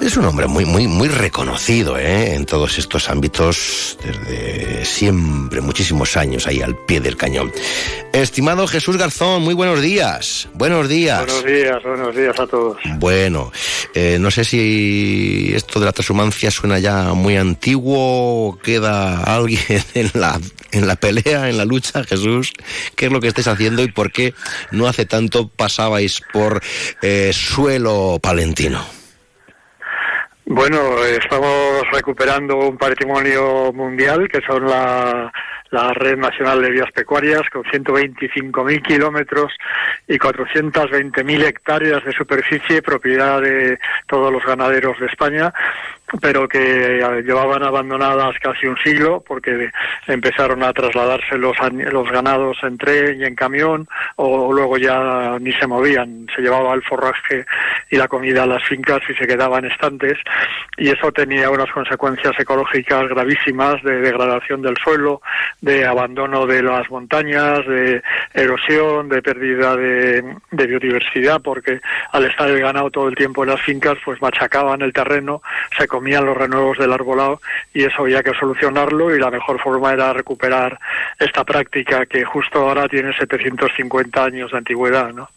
Es 0.00 0.16
un 0.16 0.24
hombre 0.24 0.46
muy, 0.46 0.64
muy, 0.64 0.86
muy 0.86 1.08
reconocido 1.08 1.98
¿eh? 1.98 2.34
en 2.34 2.46
todos 2.46 2.78
estos 2.78 3.10
ámbitos 3.10 3.98
desde 4.02 4.84
siempre, 4.84 5.60
muchísimos 5.60 6.16
años 6.16 6.46
ahí 6.46 6.62
al 6.62 6.76
pie 6.76 7.00
del 7.00 7.16
cañón. 7.16 7.52
Estimado 8.12 8.66
Jesús 8.66 8.96
Garzón, 8.96 9.42
muy 9.42 9.54
buenos 9.54 9.82
días. 9.82 10.48
Buenos 10.54 10.88
días. 10.88 11.26
Buenos 11.26 11.44
días, 11.44 11.82
buenos 11.82 12.16
días 12.16 12.38
a 12.38 12.46
todos. 12.46 12.78
Bueno, 12.98 13.52
eh, 13.92 14.18
no 14.20 14.30
sé 14.30 14.44
si 14.44 15.50
esto 15.54 15.80
de 15.80 15.86
la 15.86 15.92
transhumancia 15.92 16.50
suena 16.50 16.78
ya 16.78 17.12
muy 17.14 17.36
antiguo 17.36 18.48
o 18.48 18.58
queda 18.58 19.24
alguien 19.24 19.82
en 19.94 20.10
la, 20.14 20.40
en 20.70 20.86
la 20.86 20.96
pelea, 20.96 21.50
en 21.50 21.58
la 21.58 21.64
lucha, 21.64 22.04
Jesús. 22.04 22.52
¿Qué 22.94 23.06
es 23.06 23.12
lo 23.12 23.20
que 23.20 23.28
estáis 23.28 23.48
haciendo 23.48 23.82
y 23.82 23.90
por 23.90 24.12
qué 24.12 24.32
no 24.70 24.86
hace 24.86 25.06
tanto 25.06 25.48
pasabais 25.48 26.22
por 26.32 26.62
eh, 27.02 27.32
suelo 27.34 28.20
palentino? 28.22 28.97
Bueno, 30.50 31.04
estamos 31.04 31.82
recuperando 31.92 32.56
un 32.56 32.78
patrimonio 32.78 33.70
mundial 33.70 34.30
que 34.30 34.40
son 34.40 34.66
la, 34.66 35.30
Red 35.70 36.16
Nacional 36.16 36.62
de 36.62 36.70
Vías 36.70 36.90
Pecuarias 36.90 37.42
con 37.52 37.64
125.000 37.64 38.82
kilómetros 38.82 39.52
y 40.06 40.18
420.000 40.18 41.44
hectáreas 41.44 42.02
de 42.02 42.12
superficie, 42.12 42.80
propiedad 42.80 43.42
de 43.42 43.78
todos 44.06 44.32
los 44.32 44.42
ganaderos 44.42 44.98
de 44.98 45.06
España, 45.08 45.52
pero 46.20 46.48
que 46.48 47.00
llevaban 47.24 47.62
abandonadas 47.62 48.34
casi 48.40 48.66
un 48.66 48.76
siglo 48.78 49.22
porque 49.26 49.70
empezaron 50.06 50.62
a 50.62 50.72
trasladarse 50.72 51.36
los, 51.36 51.56
los 51.92 52.10
ganados 52.10 52.56
en 52.62 52.78
tren 52.78 53.20
y 53.20 53.24
en 53.24 53.34
camión 53.34 53.86
o 54.16 54.52
luego 54.52 54.78
ya 54.78 55.38
ni 55.40 55.52
se 55.52 55.66
movían, 55.66 56.26
se 56.34 56.42
llevaba 56.42 56.74
el 56.74 56.82
forraje 56.82 57.44
y 57.90 57.96
la 57.96 58.08
comida 58.08 58.44
a 58.44 58.46
las 58.46 58.64
fincas 58.64 59.00
y 59.08 59.14
se 59.14 59.26
quedaban 59.26 59.64
estantes 59.66 60.18
y 60.76 60.88
eso 60.88 61.12
tenía 61.12 61.50
unas 61.50 61.70
consecuencias 61.70 62.32
ecológicas 62.38 63.08
gravísimas 63.08 63.82
de 63.82 64.00
degradación 64.00 64.62
del 64.62 64.76
suelo, 64.82 65.20
de 65.60 65.84
abandono 65.84 66.46
de 66.46 66.62
las 66.62 66.88
montañas, 66.90 67.66
de 67.66 68.02
erosión, 68.32 69.08
de 69.08 69.22
pérdida 69.22 69.76
de, 69.76 70.22
de 70.50 70.66
biodiversidad 70.66 71.40
porque 71.42 71.80
al 72.12 72.24
estar 72.24 72.48
el 72.48 72.60
ganado 72.60 72.90
todo 72.90 73.08
el 73.08 73.14
tiempo 73.14 73.42
en 73.42 73.50
las 73.50 73.60
fincas 73.60 73.98
pues 74.04 74.20
machacaban 74.22 74.82
el 74.82 74.92
terreno, 74.92 75.42
se 75.76 75.86
comían 75.98 76.24
los 76.24 76.36
renuevos 76.36 76.78
del 76.78 76.92
arbolado 76.92 77.40
y 77.74 77.82
eso 77.82 78.02
había 78.02 78.22
que 78.22 78.30
solucionarlo 78.38 79.12
y 79.16 79.18
la 79.18 79.32
mejor 79.32 79.60
forma 79.60 79.92
era 79.92 80.12
recuperar 80.12 80.78
esta 81.18 81.42
práctica 81.42 82.06
que 82.06 82.24
justo 82.24 82.60
ahora 82.60 82.88
tiene 82.88 83.12
750 83.18 84.24
años 84.24 84.52
de 84.52 84.58
antigüedad, 84.58 85.12
¿no? 85.12 85.28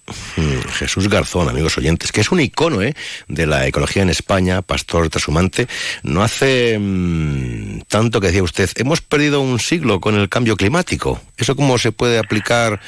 Jesús 0.73 1.09
Garzón, 1.09 1.49
amigos 1.49 1.79
oyentes, 1.79 2.11
que 2.11 2.21
es 2.21 2.31
un 2.31 2.41
icono 2.41 2.83
¿eh? 2.83 2.93
de 3.27 3.47
la 3.47 3.65
ecología 3.65 4.03
en 4.03 4.09
España, 4.09 4.61
pastor 4.61 5.09
trashumante. 5.09 5.67
No 6.03 6.21
hace 6.21 6.77
mmm, 6.79 7.81
tanto 7.87 8.21
que 8.21 8.27
decía 8.27 8.43
usted, 8.43 8.69
hemos 8.75 9.01
perdido 9.01 9.41
un 9.41 9.59
siglo 9.59 9.99
con 9.99 10.15
el 10.15 10.29
cambio 10.29 10.55
climático. 10.55 11.19
¿Eso 11.37 11.55
cómo 11.55 11.79
se 11.79 11.91
puede 11.91 12.19
aplicar 12.19 12.79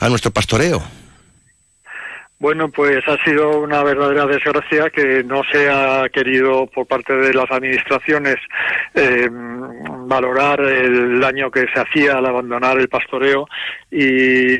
a 0.00 0.08
nuestro 0.08 0.30
pastoreo? 0.30 0.82
Bueno, 2.40 2.70
pues 2.70 3.06
ha 3.06 3.22
sido 3.22 3.60
una 3.60 3.84
verdadera 3.84 4.24
desgracia 4.24 4.88
que 4.88 5.22
no 5.22 5.42
se 5.52 5.68
ha 5.68 6.08
querido 6.08 6.66
por 6.68 6.86
parte 6.86 7.14
de 7.14 7.34
las 7.34 7.50
administraciones 7.50 8.36
eh, 8.94 9.28
valorar 10.06 10.58
el 10.60 11.20
daño 11.20 11.50
que 11.50 11.66
se 11.72 11.80
hacía 11.80 12.16
al 12.16 12.24
abandonar 12.24 12.78
el 12.78 12.88
pastoreo. 12.88 13.46
Y 13.90 14.56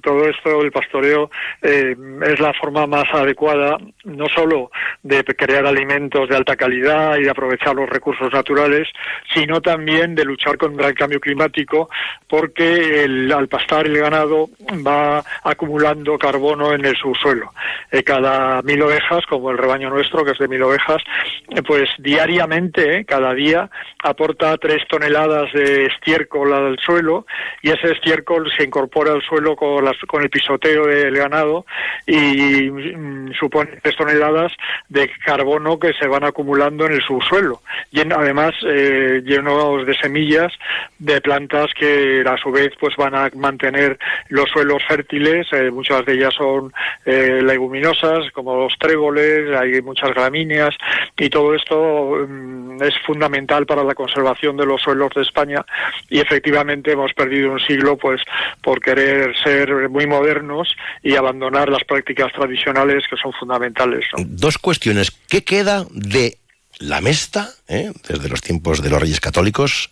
todo 0.00 0.28
esto, 0.28 0.62
el 0.62 0.72
pastoreo, 0.72 1.30
eh, 1.62 1.94
es 2.26 2.40
la 2.40 2.52
forma 2.54 2.88
más 2.88 3.04
adecuada 3.12 3.78
no 4.04 4.26
solo 4.34 4.72
de 5.04 5.22
crear 5.22 5.64
alimentos 5.64 6.28
de 6.28 6.36
alta 6.36 6.56
calidad 6.56 7.18
y 7.18 7.22
de 7.22 7.30
aprovechar 7.30 7.76
los 7.76 7.88
recursos 7.88 8.32
naturales, 8.32 8.88
sino 9.32 9.60
también 9.60 10.16
de 10.16 10.24
luchar 10.24 10.58
contra 10.58 10.88
el 10.88 10.94
cambio 10.94 11.20
climático, 11.20 11.88
porque 12.26 13.06
al 13.32 13.46
pastar 13.46 13.86
el 13.86 13.98
ganado 13.98 14.48
va 14.84 15.22
acumulando 15.44 16.18
carbono 16.18 16.72
en 16.72 16.84
el 16.84 16.96
subsuelo. 17.12 17.52
Eh, 17.90 18.02
cada 18.02 18.62
mil 18.62 18.82
ovejas, 18.82 19.24
como 19.26 19.50
el 19.50 19.58
rebaño 19.58 19.90
nuestro, 19.90 20.24
que 20.24 20.32
es 20.32 20.38
de 20.38 20.48
mil 20.48 20.62
ovejas, 20.62 21.02
eh, 21.50 21.62
pues 21.62 21.88
diariamente, 21.98 23.04
cada 23.04 23.34
día, 23.34 23.70
aporta 24.02 24.56
tres 24.58 24.82
toneladas 24.88 25.52
de 25.52 25.86
estiércol 25.86 26.52
al 26.52 26.78
suelo 26.78 27.26
y 27.62 27.70
ese 27.70 27.92
estiércol 27.92 28.50
se 28.56 28.64
incorpora 28.64 29.12
al 29.12 29.22
suelo 29.22 29.56
con, 29.56 29.84
con 30.06 30.22
el 30.22 30.30
pisoteo 30.30 30.86
del 30.86 31.16
ganado 31.16 31.66
y 32.06 32.70
mm, 32.70 33.32
supone 33.38 33.78
tres 33.82 33.96
toneladas 33.96 34.52
de 34.88 35.10
carbono 35.24 35.78
que 35.78 35.92
se 35.94 36.06
van 36.06 36.24
acumulando 36.24 36.86
en 36.86 36.92
el 36.92 37.02
subsuelo. 37.02 37.62
Y 37.90 38.00
además 38.00 38.52
eh, 38.66 39.22
llenos 39.24 39.86
de 39.86 39.94
semillas 39.96 40.52
de 40.98 41.20
plantas 41.20 41.72
que 41.74 42.24
a 42.26 42.36
su 42.36 42.50
vez 42.50 42.72
pues 42.78 42.94
van 42.96 43.14
a 43.14 43.30
mantener 43.34 43.98
los 44.28 44.48
suelos 44.50 44.82
fértiles. 44.86 45.46
Eh, 45.52 45.70
muchas 45.70 46.04
de 46.06 46.14
ellas 46.14 46.34
son 46.34 46.72
eh, 47.04 47.40
leguminosas 47.42 48.30
como 48.32 48.56
los 48.56 48.74
tréboles, 48.78 49.56
hay 49.58 49.82
muchas 49.82 50.10
gramíneas 50.14 50.74
y 51.18 51.28
todo 51.28 51.54
esto 51.54 52.26
mm, 52.28 52.82
es 52.82 52.94
fundamental 53.04 53.66
para 53.66 53.84
la 53.84 53.94
conservación 53.94 54.56
de 54.56 54.66
los 54.66 54.82
suelos 54.82 55.10
de 55.14 55.22
España 55.22 55.64
y 56.08 56.20
efectivamente 56.20 56.92
hemos 56.92 57.12
perdido 57.12 57.52
un 57.52 57.60
siglo 57.60 57.96
pues 57.96 58.20
por 58.62 58.80
querer 58.80 59.36
ser 59.42 59.88
muy 59.88 60.06
modernos 60.06 60.76
y 61.02 61.16
abandonar 61.16 61.68
las 61.68 61.84
prácticas 61.84 62.32
tradicionales 62.32 63.04
que 63.08 63.16
son 63.16 63.32
fundamentales. 63.32 64.06
Dos 64.16 64.58
cuestiones. 64.58 65.10
¿Qué 65.28 65.44
queda 65.44 65.86
de 65.90 66.38
la 66.78 67.00
mesta, 67.00 67.50
eh, 67.68 67.92
desde 68.08 68.28
los 68.28 68.40
tiempos 68.40 68.82
de 68.82 68.90
los 68.90 69.00
reyes 69.00 69.20
católicos? 69.20 69.90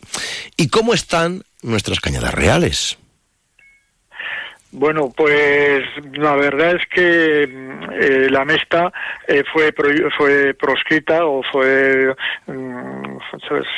¿Y 0.57 0.69
cómo 0.69 0.95
están 0.95 1.43
nuestras 1.63 2.01
cañadas 2.01 2.35
reales? 2.35 2.99
Bueno, 4.73 5.13
pues 5.17 5.83
la 6.13 6.37
verdad 6.37 6.77
es 6.77 6.87
que 6.87 7.43
eh, 7.43 8.29
la 8.31 8.45
mesta 8.45 8.93
eh, 9.27 9.43
fue 9.53 9.75
fue 10.17 10.55
proscrita 10.55 11.27
o 11.27 11.43
fue 11.43 12.15
mm, 12.47 13.17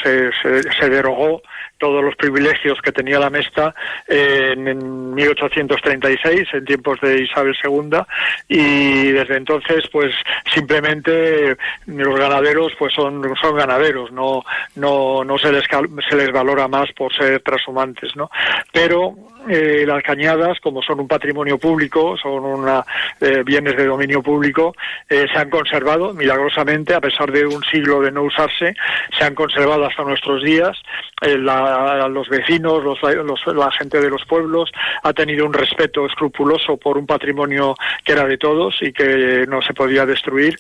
se, 0.03 0.31
se, 0.79 0.91
derogó 0.91 1.41
todos 1.83 2.05
los 2.05 2.15
privilegios 2.15 2.81
que 2.81 2.93
tenía 2.93 3.19
la 3.19 3.29
Mesta 3.29 3.75
en, 4.07 5.15
1836, 5.17 6.49
en 6.53 6.65
tiempos 6.65 7.01
de 7.01 7.25
Isabel 7.25 7.57
II, 7.65 7.99
y 8.47 9.11
desde 9.11 9.37
entonces, 9.37 9.89
pues 9.91 10.15
simplemente 10.55 11.57
los 11.87 12.17
ganaderos, 12.17 12.73
pues 12.79 12.95
son, 12.95 13.21
son 13.35 13.57
ganaderos, 13.57 14.13
no, 14.13 14.45
no, 14.77 15.25
no 15.25 15.39
se 15.39 15.51
les, 15.51 15.65
se 16.09 16.17
les 16.17 16.31
valora 16.31 16.69
más 16.69 16.93
por 16.93 17.13
ser 17.13 17.41
transhumantes, 17.41 18.15
¿no? 18.15 18.31
Pero 18.73 19.17
eh, 19.49 19.85
las 19.85 20.03
cañadas, 20.05 20.61
como 20.61 20.83
son 20.83 21.01
un 21.01 21.09
patrimonio 21.09 21.59
público, 21.59 22.17
son 22.17 22.45
una, 22.45 22.85
eh, 23.21 23.43
bienes 23.45 23.77
de 23.77 23.87
dominio 23.87 24.23
público, 24.23 24.75
eh, 25.09 25.27
se 25.33 25.39
han 25.39 25.51
conservado 25.51 26.15
milagrosamente, 26.15 26.95
a 26.95 27.01
pesar 27.01 27.33
de 27.33 27.45
un 27.45 27.63
siglo 27.65 28.01
de 28.01 28.13
no 28.13 28.23
usarse, 28.23 28.75
se 29.19 29.25
han 29.25 29.35
conservado 29.35 29.85
hasta 29.85 30.05
nuestros 30.05 30.45
días. 30.45 30.77
La, 31.21 31.72
los 32.09 32.29
vecinos, 32.29 32.83
los, 32.83 32.99
la 33.55 33.71
gente 33.73 34.01
de 34.01 34.11
los 34.11 34.25
pueblos 34.25 34.71
ha 35.03 35.13
tenido 35.13 35.45
un 35.45 35.53
respeto 35.53 36.07
escrupuloso 36.07 36.77
por 36.77 36.97
un 36.97 37.07
patrimonio 37.07 37.75
que 38.05 38.13
era 38.13 38.25
de 38.25 38.39
todos 38.39 38.77
y 38.81 38.93
que 38.93 39.45
no 39.49 39.61
se 39.63 39.75
podía 39.75 40.07
destruir. 40.07 40.57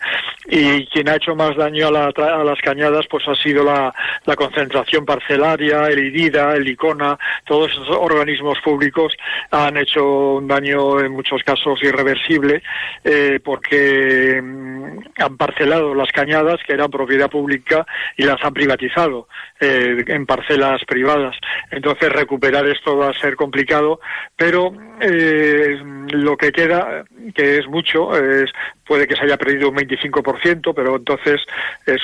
Y 0.47 0.87
quien 0.87 1.09
ha 1.09 1.17
hecho 1.17 1.35
más 1.37 1.57
daño 1.57 1.89
a, 1.89 2.09
a 2.09 2.45
las 2.45 2.61
cañadas, 2.61 3.07
pues 3.09 3.27
ha 3.29 3.35
sido 3.37 3.65
la, 3.65 3.95
la 4.25 4.37
concentración 4.37 5.05
parcelaria, 5.05 5.87
el 5.87 6.01
IDIDA, 6.01 6.57
el 6.57 6.69
ICONA, 6.69 7.19
todos 7.45 7.71
esos 7.71 7.89
organismos 7.91 8.59
públicos 8.59 8.73
públicos 8.73 9.15
han 9.51 9.77
hecho 9.77 10.37
un 10.37 10.49
daño 10.49 10.99
en 10.99 11.13
muchos 11.13 11.43
casos 11.43 11.79
irreversible 11.83 12.63
eh, 13.05 13.39
porque 13.45 14.41
mm, 14.43 14.99
han 15.19 15.37
parcelado 15.37 15.95
las 15.95 16.11
cañadas 16.11 16.59
que 16.67 16.73
eran 16.73 16.91
propiedad 16.91 17.31
pública 17.31 17.87
y 18.17 18.25
las 18.25 18.43
han 18.43 18.55
privatizado 18.55 19.29
eh, 19.61 20.05
en 20.07 20.25
parcelas 20.25 20.83
privadas. 20.87 21.02
Entonces 21.71 22.11
recuperar 22.11 22.67
esto 22.67 22.97
va 22.97 23.11
a 23.11 23.21
ser 23.21 23.37
complicado, 23.37 24.01
pero 24.37 24.73
eh, 25.01 25.77
lo 26.13 26.37
que 26.37 26.53
queda, 26.53 27.05
que 27.35 27.59
es 27.59 27.67
mucho, 27.67 28.17
es, 28.17 28.51
puede 28.93 29.07
que 29.07 29.17
se 29.17 29.25
haya 29.25 29.39
perdido 29.39 29.71
un 29.71 29.77
25%, 29.77 30.75
pero 30.77 30.97
entonces 30.97 31.41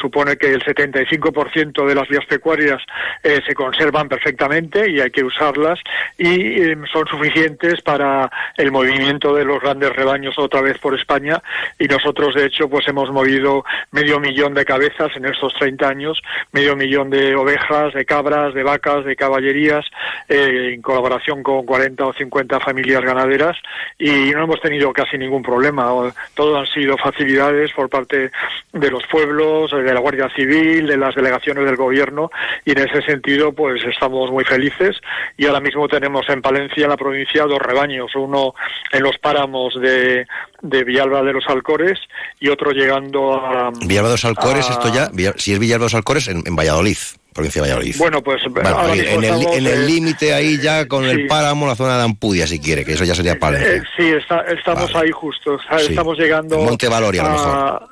supone 0.01 0.39
que 0.39 0.55
el 0.55 0.65
75% 0.65 1.87
de 1.87 1.95
las 1.95 2.09
vías 2.09 2.25
pecuarias 2.25 2.81
se 3.23 3.55
conservan 3.55 4.09
perfectamente 4.09 4.91
y 4.91 4.99
hay 4.99 5.11
que 5.11 5.23
usarlas 5.23 5.79
y 6.17 6.73
son 6.91 7.07
suficientes 7.11 7.83
para 7.83 8.31
el 8.57 8.73
movimiento 8.73 9.35
de 9.35 9.45
los 9.45 9.61
grandes 9.61 9.95
rebaños 9.95 10.39
otra 10.39 10.63
vez 10.63 10.79
por 10.79 10.95
España 10.95 11.43
y 11.79 11.85
nosotros 11.89 12.35
de 12.35 12.47
hecho 12.47 12.71
pues 12.71 12.89
hemos 12.89 13.11
movido 13.11 13.65
medio 13.91 14.19
millón 14.19 14.55
de 14.55 14.65
cabezas 14.65 15.15
en 15.17 15.27
estos 15.27 15.53
30 15.59 15.87
años, 15.87 16.23
medio 16.53 16.75
millón 16.75 17.11
de 17.11 17.37
ovejas, 17.37 17.93
de 17.93 18.07
cabras, 18.07 18.55
de 18.55 18.63
vacas, 18.63 19.05
de 19.05 19.15
caballerías 19.15 19.85
eh, 20.29 20.73
en 20.73 20.81
colaboración 20.81 21.43
con 21.43 21.67
40 21.67 22.07
o 22.07 22.13
50 22.15 22.61
familias 22.61 23.03
ganaderas 23.03 23.57
y 23.99 24.31
no 24.31 24.45
hemos 24.45 24.61
tenido 24.61 24.93
casi 24.93 25.19
ningún 25.19 25.43
problema. 25.43 25.89
Todo 26.35 26.59
han 26.59 26.67
sido 26.67 26.78
facilidades 27.03 27.73
por 27.73 27.89
parte 27.89 28.31
de 28.73 28.91
los 28.91 29.03
pueblos, 29.07 29.71
de 29.71 29.95
la 29.95 30.01
Guardia 30.01 30.29
Civil, 30.35 30.87
de 30.87 30.97
las 30.97 31.15
delegaciones 31.15 31.65
del 31.65 31.77
gobierno 31.77 32.31
y 32.65 32.73
en 32.73 32.79
ese 32.79 33.03
sentido 33.03 33.53
pues 33.53 33.83
estamos 33.85 34.31
muy 34.31 34.45
felices. 34.45 34.97
Y 35.37 35.47
ahora 35.47 35.61
mismo 35.61 35.89
tenemos 35.89 36.29
en 36.29 36.43
Palencia, 36.43 36.85
en 36.85 36.91
la 36.91 36.97
provincia, 36.97 37.45
dos 37.45 37.61
rebaños, 37.61 38.15
uno 38.15 38.55
en 38.93 39.03
los 39.03 39.19
páramos 39.19 39.75
de, 39.81 40.27
de 40.63 40.85
Villalba 40.85 41.23
de 41.23 41.33
los 41.33 41.47
Alcores 41.49 41.99
y 42.41 42.49
otro 42.49 42.73
llegando 42.73 43.35
a... 43.35 43.71
Villalba 43.87 44.09
de 44.09 44.15
los 44.15 44.25
Alcores, 44.25 44.69
esto 44.71 44.93
ya, 44.93 45.11
si 45.37 45.53
es 45.53 45.59
Villalba 45.59 45.85
de 45.85 45.87
los 45.87 45.95
Alcores, 45.95 46.29
en, 46.29 46.43
Valladolid 46.57 46.97
provincia 47.39 47.63
de 47.63 47.69
Valladolid. 47.69 47.97
Bueno, 47.99 48.21
pues 48.21 48.43
en, 48.45 49.67
el, 49.67 49.87
límite 49.87 50.35
ahí 50.35 50.59
ya 50.59 50.89
con 50.89 51.05
el 51.05 51.29
páramo, 51.29 51.69
la 51.69 51.77
zona 51.77 51.97
de 51.97 52.03
Ampudia, 52.03 52.49
si 52.49 52.59
quiere, 52.59 52.85
que 52.85 52.95
eso 52.95 53.05
ya 53.05 53.15
sería 53.15 53.39
Palencia. 53.39 53.77
Eh, 53.77 53.83
sí, 53.97 54.13
estamos 54.49 54.95
ahí 54.97 55.11
justo, 55.13 55.57
estamos 55.71 56.19
llegando... 56.19 56.59
Monte 56.59 56.89
Valoria, 56.89 57.23
a, 57.23 57.25
lo 57.25 57.31
mejor. 57.31 57.89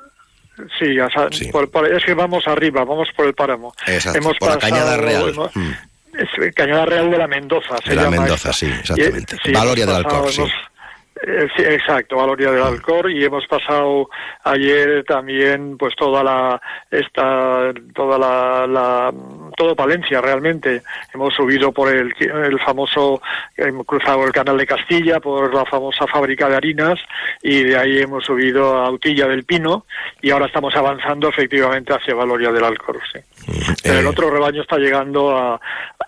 Sí, 0.77 0.97
es 1.95 2.05
que 2.05 2.13
vamos 2.13 2.45
arriba, 2.47 2.83
vamos 2.83 3.07
por 3.15 3.25
el 3.25 3.33
páramo. 3.33 3.73
Exacto, 3.85 4.31
por 4.37 4.49
la 4.49 4.57
Cañada 4.57 4.97
Real. 4.97 5.33
Mm. 5.53 5.71
Cañada 6.53 6.85
Real 6.85 7.09
de 7.09 7.17
la 7.17 7.27
Mendoza. 7.27 7.77
Se 7.85 7.91
de 7.91 7.95
la 7.95 8.09
Mendoza, 8.09 8.51
sí, 8.51 8.65
exactamente. 8.65 9.37
Valoria 9.53 9.85
del 9.85 9.95
Alcor, 9.95 10.29
sí. 10.29 10.43
Sí, 10.43 10.51
exacto, 11.23 12.17
Valoria 12.17 12.51
del 12.51 12.61
Alcor 12.61 13.11
y 13.11 13.23
hemos 13.23 13.45
pasado 13.47 14.09
ayer 14.43 15.03
también 15.05 15.77
pues 15.77 15.95
toda 15.95 16.23
la 16.23 16.61
esta 16.91 17.73
toda 17.93 18.17
la, 18.17 19.13
todo 19.55 19.75
Palencia 19.75 20.21
realmente 20.21 20.83
hemos 21.13 21.33
subido 21.33 21.71
por 21.71 21.93
el, 21.93 22.13
el 22.19 22.59
famoso 22.59 23.21
hemos 23.55 23.85
cruzado 23.85 24.25
el 24.25 24.31
canal 24.31 24.57
de 24.57 24.67
Castilla 24.67 25.19
por 25.19 25.53
la 25.53 25.65
famosa 25.65 26.05
fábrica 26.07 26.47
de 26.49 26.55
harinas 26.55 26.99
y 27.41 27.63
de 27.63 27.77
ahí 27.77 27.99
hemos 27.99 28.25
subido 28.25 28.77
a 28.77 28.87
Autilla 28.87 29.27
del 29.27 29.43
Pino 29.43 29.85
y 30.21 30.31
ahora 30.31 30.45
estamos 30.45 30.75
avanzando 30.75 31.29
efectivamente 31.29 31.93
hacia 31.93 32.15
Valoria 32.15 32.51
del 32.51 32.63
Alcor, 32.63 32.99
sí. 33.11 33.19
el 33.83 34.05
eh. 34.05 34.07
otro 34.07 34.29
rebaño 34.29 34.61
está 34.61 34.77
llegando 34.77 35.35
a, 35.35 35.59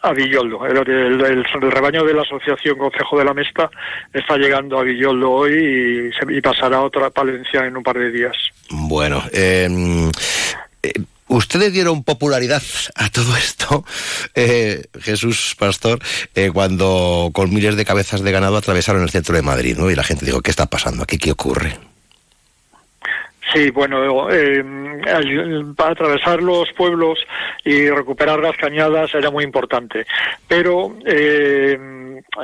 a 0.01 0.13
Villoldo. 0.13 0.65
El, 0.65 0.77
el, 1.21 1.71
rebaño 1.71 2.03
de 2.03 2.13
la 2.13 2.21
Asociación 2.21 2.77
Consejo 2.77 3.17
de 3.17 3.25
la 3.25 3.33
Mesta 3.33 3.69
está 4.13 4.37
llegando 4.37 4.79
a 4.79 4.83
Villoldo 4.83 4.98
hoy 5.05 6.11
y, 6.29 6.41
pasará 6.41 6.81
otra 6.81 7.09
Palencia 7.09 7.65
en 7.65 7.77
un 7.77 7.83
par 7.83 7.97
de 7.97 8.11
días. 8.11 8.35
Bueno, 8.69 9.23
em, 9.31 10.09
eh, 10.83 10.93
Ustedes 11.29 11.71
dieron 11.71 12.03
popularidad 12.03 12.63
a 12.95 13.11
todo 13.11 13.37
esto, 13.37 13.85
eh, 14.33 14.87
Jesús 14.99 15.55
Pastor, 15.59 15.99
eh, 16.33 16.49
cuando 16.51 17.29
con 17.33 17.53
miles 17.53 17.75
de 17.75 17.85
cabezas 17.85 18.21
de 18.21 18.31
ganado 18.31 18.57
atravesaron 18.57 19.03
el 19.03 19.11
centro 19.11 19.35
de 19.35 19.43
Madrid, 19.43 19.77
¿no? 19.77 19.91
Y 19.91 19.95
la 19.95 20.03
gente 20.03 20.25
dijo, 20.25 20.41
¿qué 20.41 20.49
está 20.49 20.65
pasando 20.65 21.03
aquí? 21.03 21.19
¿Qué 21.19 21.31
ocurre? 21.31 21.77
Sí, 23.53 23.71
bueno, 23.71 24.29
eh, 24.29 24.63
para 25.75 25.91
atravesar 25.91 26.41
los 26.41 26.71
pueblos 26.73 27.19
y 27.63 27.89
recuperar 27.89 28.39
las 28.39 28.55
cañadas 28.57 29.13
era 29.13 29.31
muy 29.31 29.43
importante, 29.43 30.05
pero 30.47 30.95
eh, 31.05 31.77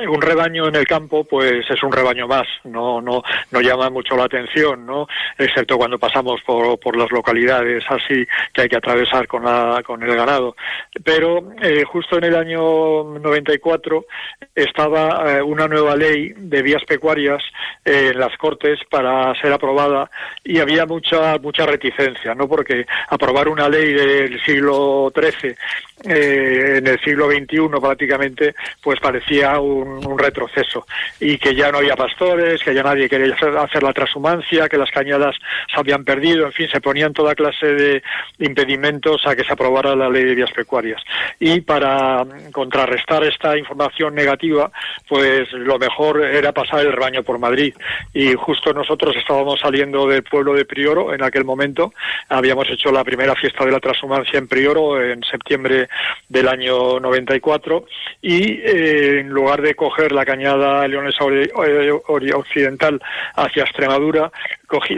un 0.08 0.22
rebaño 0.22 0.68
en 0.68 0.76
el 0.76 0.86
campo 0.86 1.24
pues 1.24 1.64
es 1.70 1.82
un 1.82 1.92
rebaño 1.92 2.26
más 2.26 2.46
no 2.64 3.00
no 3.00 3.22
no 3.50 3.60
llama 3.60 3.90
mucho 3.90 4.16
la 4.16 4.24
atención 4.24 4.84
no 4.84 5.06
excepto 5.38 5.76
cuando 5.76 5.98
pasamos 5.98 6.40
por, 6.42 6.78
por 6.80 6.96
las 6.96 7.10
localidades 7.10 7.84
así 7.88 8.26
que 8.52 8.62
hay 8.62 8.68
que 8.68 8.76
atravesar 8.76 9.26
con 9.26 9.44
la 9.44 9.82
con 9.84 10.02
el 10.02 10.14
ganado. 10.14 10.56
Pero 11.04 11.52
eh, 11.60 11.84
justo 11.84 12.18
en 12.18 12.24
el 12.24 12.36
año 12.36 13.04
94 13.18 14.06
estaba 14.54 15.38
eh, 15.38 15.42
una 15.42 15.68
nueva 15.68 15.96
ley 15.96 16.32
de 16.36 16.62
vías 16.62 16.82
pecuarias 16.84 17.42
eh, 17.84 18.10
en 18.12 18.18
las 18.18 18.36
cortes 18.38 18.80
para 18.90 19.34
ser 19.40 19.52
aprobada 19.52 20.10
y 20.44 20.58
había 20.58 20.84
mucha 20.96 21.38
mucha 21.38 21.66
reticencia 21.66 22.34
no 22.34 22.48
porque 22.48 22.86
aprobar 23.08 23.48
una 23.48 23.68
ley 23.68 23.92
del 23.92 24.42
siglo 24.44 25.12
XIII 25.14 25.54
en 26.04 26.86
el 26.86 27.00
siglo 27.00 27.30
XXI 27.30 27.68
prácticamente 27.80 28.54
pues 28.82 28.98
parecía 29.00 29.58
un 29.60 30.18
retroceso 30.18 30.86
y 31.20 31.38
que 31.38 31.54
ya 31.54 31.70
no 31.70 31.78
había 31.78 31.96
pastores, 31.96 32.62
que 32.62 32.74
ya 32.74 32.82
nadie 32.82 33.08
quería 33.08 33.34
hacer, 33.34 33.82
la 33.82 33.92
transhumancia, 33.92 34.68
que 34.68 34.76
las 34.76 34.90
cañadas 34.90 35.36
se 35.72 35.80
habían 35.80 36.04
perdido, 36.04 36.46
en 36.46 36.52
fin, 36.52 36.68
se 36.70 36.80
ponían 36.80 37.12
toda 37.12 37.34
clase 37.34 37.66
de 37.66 38.02
impedimentos 38.38 39.26
a 39.26 39.34
que 39.34 39.44
se 39.44 39.52
aprobara 39.52 39.96
la 39.96 40.08
ley 40.08 40.24
de 40.24 40.34
vías 40.34 40.52
pecuarias. 40.52 41.02
Y 41.40 41.60
para 41.60 42.24
contrarrestar 42.52 43.24
esta 43.24 43.56
información 43.56 44.14
negativa, 44.14 44.70
pues 45.08 45.50
lo 45.52 45.78
mejor 45.78 46.24
era 46.24 46.52
pasar 46.52 46.80
el 46.80 46.92
rebaño 46.92 47.22
por 47.22 47.38
Madrid. 47.38 47.74
Y 48.12 48.34
justo 48.34 48.72
nosotros 48.72 49.14
estábamos 49.16 49.60
saliendo 49.60 50.06
del 50.06 50.22
pueblo 50.22 50.54
de 50.54 50.64
En 50.86 51.22
aquel 51.22 51.44
momento, 51.44 51.92
habíamos 52.28 52.70
hecho 52.70 52.92
la 52.92 53.02
primera 53.02 53.34
fiesta 53.34 53.64
de 53.64 53.72
la 53.72 53.80
transhumancia 53.80 54.38
en 54.38 54.46
Prioro 54.46 55.02
en 55.02 55.20
septiembre 55.24 55.88
del 56.28 56.46
año 56.46 57.00
94 57.00 57.86
y 58.22 58.60
eh, 58.60 59.20
en 59.20 59.30
lugar 59.30 59.62
de 59.62 59.74
coger 59.74 60.12
la 60.12 60.24
cañada 60.24 60.86
leonesa 60.86 61.24
occidental 61.24 63.00
hacia 63.34 63.64
Extremadura, 63.64 64.30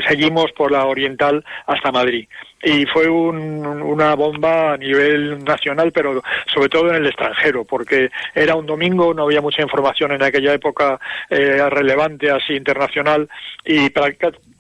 seguimos 0.07 0.53
por 0.53 0.71
la 0.71 0.85
oriental 0.85 1.43
hasta 1.67 1.91
Madrid. 1.91 2.29
Y 2.63 2.85
fue 2.87 3.09
una 3.09 4.15
bomba 4.15 4.73
a 4.73 4.77
nivel 4.77 5.43
nacional, 5.45 5.93
pero 5.93 6.23
sobre 6.53 6.69
todo 6.69 6.91
en 6.91 6.97
el 6.97 7.07
extranjero, 7.07 7.65
porque 7.65 8.11
era 8.35 8.57
un 8.57 8.67
domingo, 8.67 9.15
no 9.15 9.23
había 9.23 9.41
mucha 9.41 9.63
información 9.63 10.13
en 10.13 10.23
aquella 10.23 10.53
época 10.53 10.99
eh, 11.31 11.63
relevante 11.71 12.31
así 12.31 12.55
internacional 12.55 13.29
y 13.65 13.91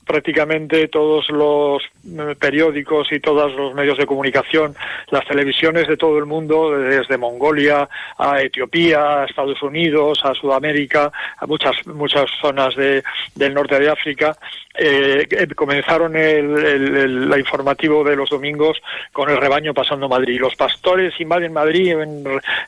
prácticamente 0.09 0.88
todos 0.88 1.29
los 1.29 1.83
eh, 1.85 2.35
periódicos 2.41 3.12
y 3.12 3.21
todos 3.21 3.55
los 3.55 3.75
medios 3.75 3.99
de 3.99 4.07
comunicación, 4.07 4.75
las 5.11 5.25
televisiones 5.27 5.87
de 5.87 5.97
todo 5.97 6.19
el 6.19 6.27
mundo, 6.27 6.77
desde 6.77 7.17
Mongolia 7.19 7.88
a 8.17 8.41
Etiopía, 8.43 9.21
a 9.21 9.25
Estados 9.27 9.62
Unidos, 9.62 10.21
a 10.25 10.35
Sudamérica, 10.35 11.12
a 11.37 11.47
muchas 11.47 11.87
muchas 11.87 12.29
zonas 12.41 12.75
de, 12.75 13.05
del 13.35 13.55
norte 13.55 13.79
de 13.79 13.91
África, 13.91 14.37
eh, 14.81 15.27
comenzaron 15.57 16.15
el, 16.17 17.35
informativo 17.37 18.05
de 18.05 18.15
los 18.15 18.31
domingos 18.31 18.81
con 19.12 19.29
el 19.29 19.37
rebaño 19.37 19.75
pasando 19.75 20.09
Madrid. 20.09 20.41
Los 20.41 20.55
pastores 20.55 21.19
invaden 21.21 21.53
Madrid 21.53 21.97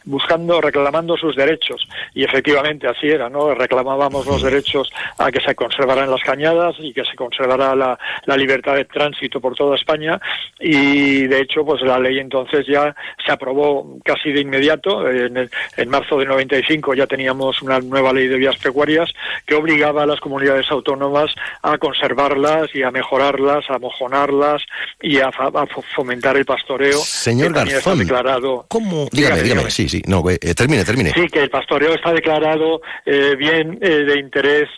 buscando, 0.04 0.60
reclamando 0.60 1.16
sus 1.16 1.36
derechos. 1.36 1.88
Y 2.12 2.24
efectivamente 2.24 2.88
así 2.88 3.08
era, 3.08 3.28
¿no? 3.28 3.54
Reclamábamos 3.54 4.26
los 4.26 4.42
derechos 4.42 4.92
a 5.18 5.30
que 5.30 5.40
se 5.40 5.54
conservaran 5.54 6.10
las 6.10 6.22
cañadas 6.22 6.74
y 6.80 6.92
que 6.92 7.04
se 7.04 7.14
conservara 7.30 7.74
la, 7.74 7.98
la 8.26 8.36
libertad 8.36 8.74
de 8.74 8.84
tránsito 8.84 9.40
por 9.40 9.54
toda 9.54 9.76
España. 9.76 10.20
Y 10.58 11.26
de 11.26 11.40
hecho, 11.40 11.64
pues 11.64 11.82
la 11.82 11.98
ley 11.98 12.18
entonces 12.18 12.66
ya 12.66 12.94
se 13.24 13.32
aprobó 13.32 13.98
casi 14.04 14.32
de 14.32 14.40
inmediato. 14.40 15.08
En, 15.08 15.48
en 15.76 15.88
marzo 15.88 16.18
de 16.18 16.26
95 16.26 16.94
ya 16.94 17.06
teníamos 17.06 17.62
una 17.62 17.80
nueva 17.80 18.12
ley 18.12 18.28
de 18.28 18.36
vías 18.36 18.56
pecuarias 18.56 19.10
que 19.46 19.54
obligaba 19.54 20.02
a 20.02 20.06
las 20.06 20.20
comunidades 20.20 20.70
autónomas 20.70 21.34
a 21.62 21.78
conservar 21.78 22.10
conservarlas 22.10 22.74
y 22.74 22.82
a 22.82 22.90
mejorarlas, 22.90 23.64
a 23.68 23.78
mojonarlas 23.78 24.62
y 25.00 25.18
a, 25.18 25.30
fomentar 25.94 26.36
el 26.36 26.44
pastoreo. 26.44 26.98
Señor 26.98 27.52
Garzón, 27.52 27.98
declarado, 27.98 28.64
¿cómo? 28.68 29.08
Dígame, 29.12 29.42
dígame, 29.42 29.70
sí, 29.70 29.88
sí, 29.88 30.02
no, 30.06 30.28
eh, 30.28 30.38
termine, 30.54 30.84
termine. 30.84 31.12
Sí, 31.12 31.28
que 31.28 31.40
el 31.40 31.50
pastoreo 31.50 31.94
está 31.94 32.12
declarado 32.12 32.80
eh, 33.06 33.36
bien 33.36 33.78
eh, 33.80 33.88
de 33.88 34.18
interés 34.18 34.68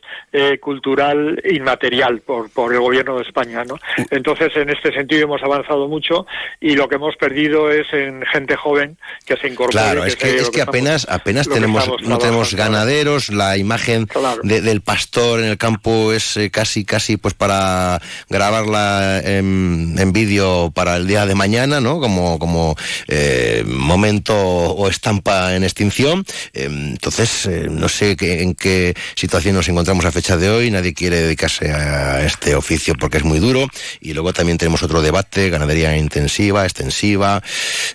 cultural 0.61 1.43
inmaterial 1.45 2.21
por, 2.21 2.42
por 2.51 2.73
el 2.73 2.81
gobierno 2.81 3.17
de 3.17 3.23
España, 3.23 3.65
¿no? 3.65 3.79
Entonces, 4.11 4.53
en 4.57 4.71
este 4.71 4.93
sentido 4.93 5.25
hemos 5.25 5.43
avanzado 5.43 5.89
mucho 5.89 6.27
y 6.61 6.75
lo 6.75 6.89
que 6.89 6.97
hemos 6.97 7.17
perdido 7.17 7.71
es 7.71 7.87
en 7.93 8.23
gente 8.33 8.57
joven 8.57 8.97
que 9.27 9.37
se 9.37 9.49
incorpora. 9.49 9.93
Claro, 9.93 10.05
es 10.05 10.17
que, 10.17 10.37
es 10.37 10.51
que 10.51 10.63
apenas, 10.63 11.07
apenas 11.09 11.49
tenemos, 11.49 11.89
no 12.03 12.19
tenemos 12.19 12.55
ganaderos, 12.55 13.31
la 13.31 13.57
imagen 13.57 14.09
del 14.43 14.81
pastor 14.81 15.41
en 15.41 15.47
el 15.47 15.59
campo 15.59 16.13
es 16.13 16.39
casi, 16.51 16.85
casi 16.85 17.17
pues 17.17 17.35
para 17.35 18.01
grabarla 18.29 19.21
en, 19.25 20.13
vídeo 20.13 20.71
para 20.75 20.97
el 20.97 21.07
día 21.07 21.25
de 21.25 21.35
mañana, 21.35 21.81
¿no? 21.81 21.99
Como, 21.99 22.39
como 22.39 22.77
eh, 23.09 23.65
momento 23.67 24.35
o 24.37 24.89
estampa 24.89 25.55
en 25.55 25.65
extinción. 25.65 26.25
Entonces, 26.53 27.47
eh, 27.47 27.67
no 27.71 27.89
sé 27.89 28.17
en 28.21 28.55
qué 28.55 28.95
situación 29.15 29.55
nos 29.55 29.69
encontramos 29.69 30.05
a 30.05 30.13
fecha 30.13 30.37
de 30.37 30.51
hoy. 30.51 30.71
Nadie 30.71 30.95
quiere 30.95 31.21
dedicarse 31.21 31.73
a 31.73 32.22
este 32.23 32.55
oficio 32.55 32.95
porque 32.95 33.19
es 33.19 33.25
muy 33.25 33.39
duro. 33.39 33.69
Y 34.01 34.13
luego 34.15 34.33
también 34.33 34.59
tenemos 34.59 34.83
otro 34.83 35.03
debate, 35.03 35.51
ganadería 35.51 35.97
intensiva, 35.97 36.65
extensiva, 36.65 37.43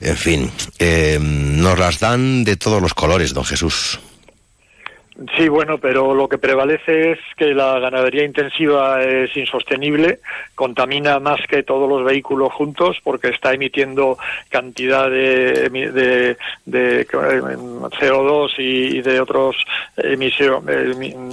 en 0.02 0.18
fin. 0.18 0.52
Em, 0.80 1.62
nos 1.62 1.78
las 1.80 2.00
dan 2.00 2.44
de 2.44 2.56
todos 2.56 2.82
los 2.82 2.94
colores, 2.94 3.34
don 3.34 3.46
Jesús. 3.46 4.00
Sí, 5.36 5.48
bueno, 5.48 5.80
pero 5.80 6.14
lo 6.14 6.30
que 6.30 6.38
prevalece 6.38 7.14
es 7.14 7.20
que 7.36 7.48
la 7.56 7.80
ganadería 7.80 8.24
intensiva 8.24 9.02
es 9.02 9.36
insostenible, 9.36 10.20
contamina 10.54 11.20
más 11.20 11.40
que 11.50 11.64
todos 11.64 11.90
los 11.90 12.04
vehículos 12.04 12.54
juntos 12.54 12.98
porque 13.04 13.30
está 13.30 13.52
emitiendo 13.52 14.20
cantidad 14.50 15.10
de, 15.10 15.70
de, 15.70 16.38
de 16.66 17.08
CO2 17.08 18.54
y, 18.60 19.02
de 19.02 19.20
otros 19.20 19.56
emisión, 19.98 20.64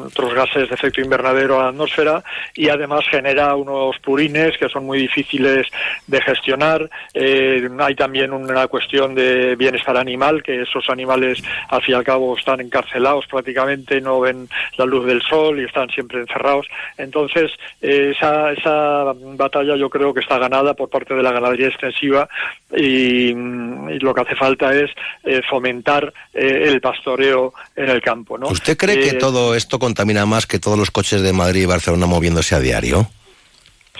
otros 0.02 0.32
gases 0.32 0.70
de 0.70 0.74
efecto 0.74 1.02
invernadero 1.02 1.60
a 1.60 1.64
la 1.64 1.68
atmósfera 1.68 2.24
y 2.54 2.70
además 2.70 3.04
genera 3.10 3.54
unos 3.54 3.98
purines 3.98 4.56
que 4.56 4.70
son 4.70 4.86
muy 4.86 4.98
difíciles 4.98 5.66
de 6.06 6.22
gestionar. 6.22 6.88
Eh, 7.12 7.68
hay 7.80 7.94
también 7.94 8.32
una 8.32 8.66
cuestión 8.66 9.14
de 9.14 9.56
bienestar 9.56 9.98
animal, 9.98 10.42
que 10.42 10.62
esos 10.62 10.88
animales 10.88 11.42
al 11.68 11.82
fin 11.82 11.92
y 11.92 11.98
al 11.98 12.04
cabo 12.04 12.34
están 12.34 12.62
encarcelados 12.62 13.26
prácticamente 13.26 13.73
no 14.00 14.20
ven 14.20 14.48
la 14.76 14.84
luz 14.84 15.06
del 15.06 15.22
sol 15.22 15.60
y 15.60 15.64
están 15.64 15.88
siempre 15.90 16.20
encerrados. 16.20 16.66
Entonces, 16.98 17.50
eh, 17.80 18.12
esa, 18.16 18.52
esa 18.52 19.12
batalla 19.36 19.76
yo 19.76 19.90
creo 19.90 20.12
que 20.12 20.20
está 20.20 20.38
ganada 20.38 20.74
por 20.74 20.88
parte 20.88 21.14
de 21.14 21.22
la 21.22 21.32
ganadería 21.32 21.68
extensiva 21.68 22.28
y, 22.76 23.34
lo 23.34 24.14
que 24.14 24.20
hace 24.20 24.36
falta 24.36 24.74
es 24.74 24.90
eh, 25.24 25.40
fomentar 25.48 26.12
eh, 26.32 26.64
el 26.66 26.80
pastoreo 26.80 27.54
en 27.76 27.88
el 27.88 28.02
campo. 28.02 28.36
¿no? 28.36 28.48
¿Usted 28.48 28.76
cree 28.76 28.98
que 28.98 29.14
todo 29.14 29.54
esto 29.54 29.78
contamina 29.78 30.26
más 30.26 30.46
que 30.46 30.58
todos 30.58 30.78
los 30.78 30.90
coches 30.90 31.22
de 31.22 31.32
Madrid 31.32 31.62
y 31.62 31.66
Barcelona 31.66 32.06
moviéndose 32.06 32.54
a 32.54 32.60
diario? 32.60 33.08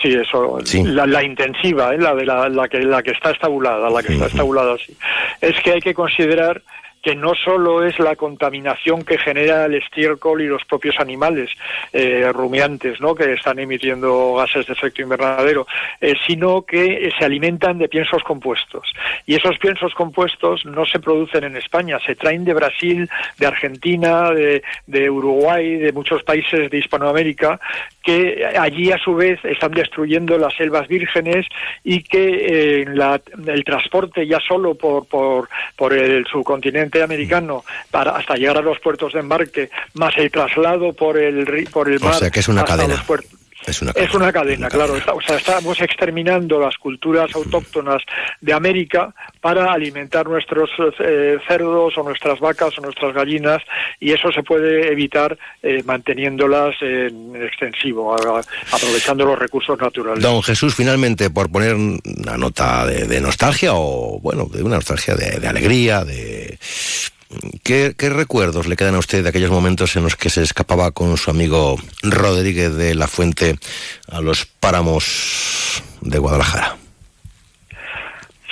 Sí, 0.03 0.13
eso, 0.13 0.59
La, 0.85 1.23
intensiva, 1.23 1.95
la 1.97 2.15
de 2.15 2.27
la, 2.27 2.69
que 2.69 2.81
la 2.81 3.03
que 3.03 3.13
está 3.13 3.31
estabulada, 3.31 3.89
la 3.89 4.03
que 4.03 4.13
está 4.13 4.27
estabulada, 4.27 4.77
sí. 4.77 4.95
Es 5.41 5.59
que 5.63 5.73
hay 5.73 5.81
que 5.81 5.95
considerar 5.95 6.61
que 7.05 7.15
no 7.15 7.35
solo 7.35 7.85
es 7.85 7.99
la 7.99 8.17
contaminación 8.17 9.05
que 9.05 9.19
genera 9.19 9.67
el 9.67 9.75
estiércol 9.75 10.41
y 10.41 10.47
los 10.47 10.65
propios 10.65 10.99
animales 10.99 11.51
eh, 11.93 12.33
rumiantes, 12.33 12.99
¿no? 12.99 13.15
que 13.15 13.35
están 13.35 13.59
emitiendo 13.59 14.35
gases 14.37 14.67
de 14.67 14.73
efecto 14.73 15.03
invernadero, 15.03 15.67
eh, 16.01 16.15
sino 16.27 16.63
que 16.63 17.13
se 17.17 17.25
alimentan 17.25 17.77
de 17.77 17.89
piensos 17.89 18.23
compuestos. 18.25 18.91
Y 19.27 19.35
esos 19.35 19.59
piensos 19.59 19.93
compuestos 19.95 20.65
no 20.65 20.87
se 20.87 20.99
producen 20.99 21.45
en 21.45 21.59
España, 21.59 21.99
se 22.07 22.15
traen 22.15 22.45
de 22.47 22.55
Brasil, 22.55 23.09
de 23.39 23.47
Argentina, 23.47 24.31
de, 24.31 25.11
Uruguay, 25.11 25.77
de 25.77 25.93
muchos 25.93 26.23
países 26.23 26.71
de 26.71 26.79
Hispanoamérica, 26.79 27.61
que 28.03 28.47
allí 28.59 28.91
a 28.93 28.99
su 28.99 29.15
vez 29.15 29.45
están 29.45 29.73
destruyendo 29.73 30.39
las 30.39 30.55
selvas 30.55 30.89
vírgenes 30.89 31.47
y 31.83 32.03
que 32.03 32.81
eh, 32.81 32.87
el 33.47 33.65
transporte 33.65 34.27
ya 34.27 34.41
solo 34.41 34.75
por, 34.75 35.07
por, 35.07 35.49
por 35.77 35.93
el 35.93 36.25
subcontinente 36.27 36.94
americano 37.03 37.65
para 37.91 38.13
hasta 38.13 38.35
llegar 38.35 38.59
a 38.59 38.63
los 38.63 38.79
puertos 38.81 39.13
de 39.13 39.21
embarque, 39.21 39.71
más 39.95 40.17
el 40.17 40.31
traslado 40.31 40.93
por 40.93 41.19
el 41.19 41.69
por 41.73 41.89
el 41.89 42.01
mar. 42.01 42.15
O 42.15 42.19
sea 42.19 42.31
que 42.31 42.41
es 42.41 42.49
una 42.49 42.65
cadena. 42.65 43.03
Es 43.67 43.83
una 43.83 43.93
cadena, 43.93 44.09
es 44.09 44.15
una 44.15 44.33
cadena 44.33 44.69
claro. 44.69 44.95
o 44.95 45.21
sea, 45.21 45.37
estamos 45.37 45.81
exterminando 45.81 46.61
las 46.61 46.77
culturas 46.77 47.35
autóctonas 47.35 48.03
de 48.41 48.53
América 48.53 49.15
para 49.41 49.73
alimentar 49.73 50.27
nuestros 50.27 50.71
eh, 50.99 51.39
cerdos 51.47 51.97
o 51.97 52.03
nuestras 52.03 52.41
vacas 52.41 52.79
o 52.79 52.83
nuestras 52.83 53.15
gallinas 53.15 53.63
y 54.01 54.13
eso 54.13 54.31
se 54.33 54.43
puede 54.43 54.93
evitar 54.93 55.39
eh, 55.63 55.83
manteniéndolas 55.85 56.75
en 56.81 57.37
extensivo, 57.43 58.15
aprovechando 58.15 59.25
los 59.25 59.39
recursos 59.39 59.79
naturales. 59.79 60.23
Don 60.23 60.43
Jesús, 60.43 60.75
finalmente, 60.75 61.31
por 61.31 61.51
poner 61.51 61.75
una 61.75 62.37
nota 62.37 62.87
de, 62.87 63.21
nostalgia 63.21 63.73
o, 63.75 64.19
bueno, 64.21 64.47
de 64.47 64.63
una 64.63 64.77
nostalgia 64.77 65.15
de, 65.15 65.47
alegría, 65.47 66.05
de 66.05 66.59
¿qué, 67.63 67.95
¿qué, 67.97 68.09
recuerdos 68.11 68.67
le 68.67 68.77
quedan 68.77 68.95
a 68.95 68.99
usted 68.99 69.23
de 69.23 69.29
aquellos 69.29 69.51
momentos 69.51 69.97
en 69.97 70.03
los 70.03 70.17
que 70.17 70.31
se 70.31 70.43
escapaba 70.43 70.91
con 70.91 71.17
su 71.17 71.31
amigo 71.31 71.77
Rodríguez 72.03 72.75
de 72.75 72.95
la 72.95 73.09
Fuente 73.09 73.59
a 74.09 74.21
los 74.21 74.47
páramos 74.47 75.83
de 76.01 76.19
Guadalajara? 76.19 76.84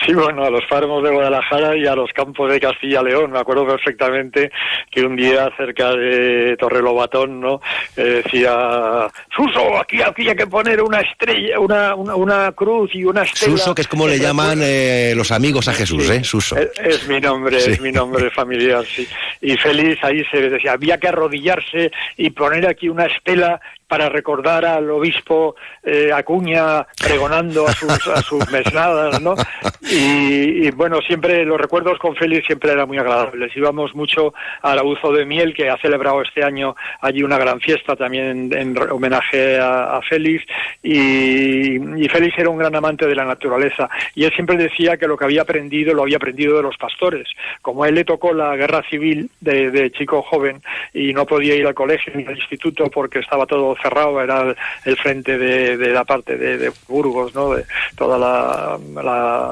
Sí, 0.04 0.14
bueno, 0.14 0.44
a 0.44 0.50
los 0.50 0.64
páramos 0.68 1.02
de 1.04 1.10
Guadalajara 1.10 1.76
y 1.76 1.86
a 1.86 1.94
los 1.94 2.12
campos 2.12 2.50
de 2.50 2.58
Castilla-León. 2.58 3.30
Me 3.30 3.38
acuerdo 3.38 3.66
perfectamente 3.66 4.50
que 4.90 5.04
un 5.04 5.16
día 5.16 5.50
cerca 5.56 5.94
de 5.94 6.56
Torrelobatón, 6.58 7.40
¿no? 7.40 7.60
Eh, 7.96 8.22
decía, 8.24 9.08
Suso, 9.34 9.78
aquí, 9.78 10.02
aquí 10.02 10.28
hay 10.28 10.34
que 10.34 10.46
poner 10.46 10.82
una 10.82 11.00
estrella, 11.00 11.60
una, 11.60 11.94
una, 11.94 12.52
cruz 12.52 12.90
y 12.94 13.04
una 13.04 13.22
estrella. 13.22 13.56
Suso, 13.56 13.74
que 13.74 13.82
es 13.82 13.88
como 13.88 14.08
le 14.08 14.18
llaman 14.18 14.60
eh, 14.62 15.12
los 15.16 15.30
amigos 15.30 15.68
a 15.68 15.72
Jesús, 15.72 16.10
¿eh? 16.10 16.24
Suso. 16.24 16.56
Es, 16.56 17.06
mi 17.06 17.20
nombre, 17.20 17.56
es 17.56 17.80
mi 17.80 17.92
nombre 17.92 18.30
familiar, 18.34 18.84
sí. 18.84 19.06
Y 19.40 19.56
feliz 19.56 19.98
ahí 20.02 20.24
se 20.30 20.50
decía, 20.50 20.72
había 20.72 20.98
que 20.98 21.08
arrodillarse 21.08 21.90
y 22.16 22.30
poner 22.30 22.66
aquí 22.66 22.88
una 22.88 23.06
estela 23.06 23.60
para 23.92 24.08
recordar 24.08 24.64
al 24.64 24.90
obispo 24.90 25.54
eh, 25.82 26.10
Acuña 26.14 26.86
pregonando 26.96 27.68
a 27.68 27.74
sus, 27.74 28.08
a 28.08 28.22
sus 28.22 28.50
mesnadas, 28.50 29.20
¿no? 29.20 29.34
Y, 29.82 30.70
bueno, 30.70 31.00
siempre 31.06 31.44
los 31.44 31.60
recuerdos 31.60 31.98
con 31.98 32.16
Félix 32.16 32.46
siempre 32.46 32.72
eran 32.72 32.88
muy 32.88 32.96
agradables. 32.96 33.54
Íbamos 33.54 33.94
mucho 33.94 34.32
al 34.62 34.78
Abuzo 34.78 35.12
de 35.12 35.26
Miel, 35.26 35.52
que 35.52 35.68
ha 35.68 35.76
celebrado 35.76 36.22
este 36.22 36.42
año 36.42 36.74
allí 37.02 37.22
una 37.22 37.36
gran 37.36 37.60
fiesta 37.60 37.94
también 37.94 38.50
en, 38.54 38.74
homenaje 38.90 39.58
a, 39.60 40.00
Félix. 40.08 40.46
Y, 40.82 41.78
Félix 42.08 42.38
era 42.38 42.48
un 42.48 42.56
gran 42.56 42.74
amante 42.74 43.06
de 43.06 43.14
la 43.14 43.26
naturaleza. 43.26 43.90
Y 44.14 44.24
él 44.24 44.32
siempre 44.32 44.56
decía 44.56 44.96
que 44.96 45.06
lo 45.06 45.18
que 45.18 45.24
había 45.24 45.42
aprendido 45.42 45.92
lo 45.92 46.02
había 46.02 46.16
aprendido 46.16 46.56
de 46.56 46.62
los 46.62 46.78
pastores. 46.78 47.28
Como 47.60 47.84
a 47.84 47.88
él 47.88 47.96
le 47.96 48.04
tocó 48.04 48.32
la 48.32 48.56
guerra 48.56 48.82
civil 48.88 49.28
de, 49.40 49.70
de 49.70 49.92
chico 49.92 50.22
joven 50.22 50.62
y 50.94 51.12
no 51.12 51.26
podía 51.26 51.54
ir 51.54 51.66
al 51.66 51.74
colegio 51.74 52.14
ni 52.14 52.24
al 52.24 52.38
instituto 52.38 52.88
porque 52.90 53.18
estaba 53.18 53.44
todo 53.44 53.76
cerrado, 53.82 54.20
era 54.22 54.54
el 54.84 54.96
frente 54.96 55.36
de, 55.38 55.76
la 55.88 56.04
parte 56.04 56.36
de, 56.36 56.72
Burgos, 56.88 57.34
¿no? 57.34 57.54
de 57.54 57.64
toda 57.96 58.18
la, 58.18 58.78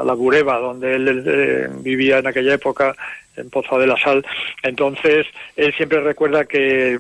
la, 0.05 0.15
Bureba, 0.15 0.59
donde 0.59 0.95
él 0.95 1.25
eh, 1.27 1.69
vivía 1.81 2.19
en 2.19 2.27
aquella 2.27 2.55
época 2.55 2.95
en 3.37 3.51
Pozo 3.51 3.79
de 3.79 3.87
la 3.87 3.97
Sal. 3.97 4.25
Entonces, 4.63 5.27
él 5.57 5.73
siempre 5.75 6.01
recuerda 6.01 6.45
que 6.45 6.95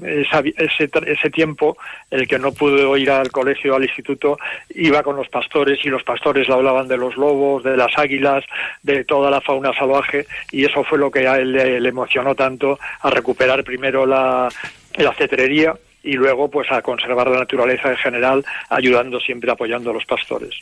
ese, 0.57 0.90
ese 1.07 1.31
tiempo, 1.31 1.77
el 2.11 2.27
que 2.27 2.38
no 2.38 2.53
pudo 2.53 2.97
ir 2.97 3.11
al 3.11 3.31
colegio, 3.31 3.75
al 3.75 3.85
instituto, 3.85 4.38
iba 4.71 5.03
con 5.03 5.16
los 5.16 5.29
pastores 5.29 5.79
y 5.85 5.88
los 5.88 6.03
pastores 6.03 6.49
le 6.49 6.55
hablaban 6.55 6.88
de 6.88 6.97
los 6.97 7.16
lobos, 7.16 7.62
de 7.64 7.77
las 7.77 7.97
águilas, 7.99 8.45
de 8.83 9.05
toda 9.05 9.31
la 9.31 9.40
fauna 9.40 9.73
salvaje 9.75 10.27
y 10.51 10.64
eso 10.64 10.85
fue 10.85 10.99
lo 10.99 11.11
que 11.11 11.27
a 11.27 11.38
él 11.38 11.53
le, 11.53 11.88
emocionó 11.90 12.35
tanto 12.35 12.79
a 13.01 13.11
recuperar 13.11 13.64
primero 13.64 14.07
la, 14.07 14.49
la 14.97 15.12
cetrería 15.14 15.75
y 16.03 16.13
luego 16.13 16.51
pues 16.51 16.71
a 16.71 16.83
conservar 16.83 17.29
la 17.29 17.41
naturaleza 17.41 17.91
en 17.91 17.97
general, 17.97 18.45
ayudando 18.69 19.21
siempre, 19.21 19.51
apoyando 19.51 19.91
a 19.91 19.95
los 19.95 20.05
pastores. 20.05 20.55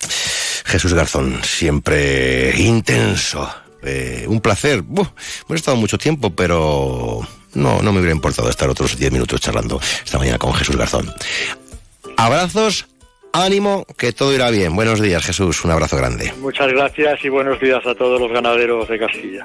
Jesús 0.65 0.95
Garzón, 0.95 1.43
siempre 1.43 2.53
intenso. 2.57 3.49
Eh, 3.83 4.25
un 4.27 4.41
placer. 4.41 4.83
hemos 4.89 5.11
estado 5.51 5.77
mucho 5.77 5.99
tiempo, 5.99 6.31
pero 6.31 7.21
no, 7.55 7.81
no 7.81 7.93
me 7.93 8.01
hubiera 8.01 8.15
importado 8.15 8.51
estar 8.51 8.69
otros 8.69 8.99
10 8.99 9.13
minutos 9.13 9.41
charlando 9.41 9.81
esta 10.05 10.19
mañana 10.19 10.39
con 10.39 10.53
Jesús 10.53 10.77
Garzón. 10.77 11.13
Abrazos, 12.17 12.89
ánimo, 13.33 13.87
que 13.97 14.13
todo 14.13 14.35
irá 14.35 14.51
bien. 14.51 14.75
Buenos 14.75 15.01
días, 15.01 15.25
Jesús. 15.25 15.65
Un 15.65 15.71
abrazo 15.71 15.97
grande. 15.97 16.33
Muchas 16.41 16.69
gracias 16.69 17.25
y 17.25 17.29
buenos 17.29 17.61
días 17.61 17.87
a 17.87 17.95
todos 17.95 18.21
los 18.21 18.33
ganaderos 18.33 18.89
de 18.89 18.99
Castilla. 18.99 19.45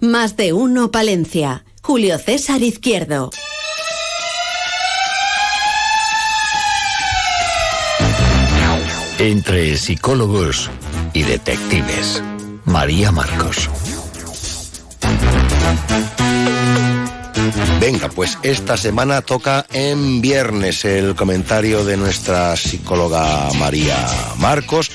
Más 0.00 0.36
de 0.36 0.52
uno 0.52 0.90
Palencia. 0.90 1.64
Julio 1.82 2.18
César 2.18 2.62
Izquierdo. 2.62 3.30
Entre 9.18 9.76
psicólogos 9.78 10.70
y 11.14 11.22
detectives. 11.22 12.22
María 12.66 13.10
Marcos. 13.10 13.70
Venga, 17.80 18.08
pues 18.10 18.38
esta 18.42 18.76
semana 18.76 19.22
toca 19.22 19.64
en 19.72 20.20
viernes 20.20 20.84
el 20.84 21.14
comentario 21.14 21.84
de 21.84 21.96
nuestra 21.96 22.54
psicóloga 22.56 23.48
María 23.58 23.96
Marcos 24.38 24.90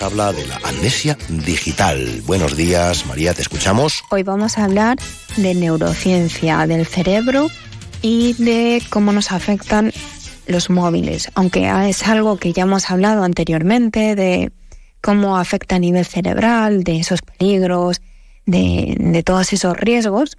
habla 0.00 0.32
de 0.32 0.46
la 0.46 0.56
amnesia 0.64 1.16
digital. 1.28 2.22
Buenos 2.26 2.56
días, 2.56 3.06
María, 3.06 3.34
te 3.34 3.42
escuchamos. 3.42 4.02
Hoy 4.10 4.22
vamos 4.22 4.56
a 4.56 4.64
hablar 4.64 4.98
de 5.36 5.54
neurociencia 5.54 6.66
del 6.66 6.86
cerebro 6.86 7.48
y 8.00 8.32
de 8.34 8.82
cómo 8.88 9.12
nos 9.12 9.30
afectan 9.30 9.92
los 10.46 10.70
móviles, 10.70 11.30
aunque 11.34 11.70
es 11.88 12.06
algo 12.06 12.38
que 12.38 12.52
ya 12.52 12.62
hemos 12.62 12.90
hablado 12.90 13.22
anteriormente 13.22 14.14
de 14.14 14.52
cómo 15.02 15.36
afecta 15.36 15.76
a 15.76 15.78
nivel 15.78 16.04
cerebral, 16.04 16.82
de 16.82 16.98
esos 16.98 17.20
peligros, 17.22 18.00
de, 18.46 18.96
de 18.98 19.22
todos 19.22 19.52
esos 19.52 19.76
riesgos. 19.76 20.38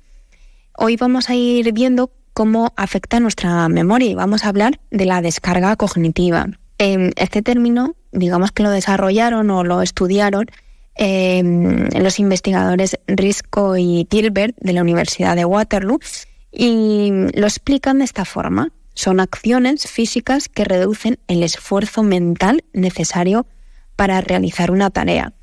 Hoy 0.76 0.98
vamos 0.98 1.30
a 1.30 1.36
ir 1.36 1.72
viendo 1.72 2.12
cómo 2.34 2.74
afecta 2.76 3.20
nuestra 3.20 3.70
memoria 3.70 4.10
y 4.10 4.16
vamos 4.16 4.44
a 4.44 4.50
hablar 4.50 4.80
de 4.90 5.06
la 5.06 5.22
descarga 5.22 5.76
cognitiva. 5.76 6.48
este 6.78 7.44
término 7.44 7.96
digamos 8.12 8.52
que 8.52 8.64
lo 8.64 8.70
desarrollaron 8.70 9.50
o 9.50 9.64
lo 9.64 9.82
estudiaron 9.82 10.48
em, 10.96 11.88
los 11.90 12.20
investigadores 12.20 12.98
Risco 13.08 13.78
y 13.78 14.06
Tilbert 14.06 14.56
de 14.60 14.74
la 14.74 14.82
Universidad 14.82 15.36
de 15.36 15.46
Waterloo 15.46 16.00
y 16.52 17.12
lo 17.34 17.48
explican 17.48 18.00
de 18.00 18.06
esta 18.06 18.26
forma. 18.26 18.72
Son 18.94 19.20
acciones 19.20 19.88
físicas 19.88 20.50
que 20.50 20.66
reducen 20.66 21.18
el 21.28 21.44
esfuerzo 21.44 22.04
mental 22.04 22.66
necesario 22.74 23.46
para 23.96 24.20
realizar 24.20 24.72
una 24.72 24.90
tarea. 24.90 25.34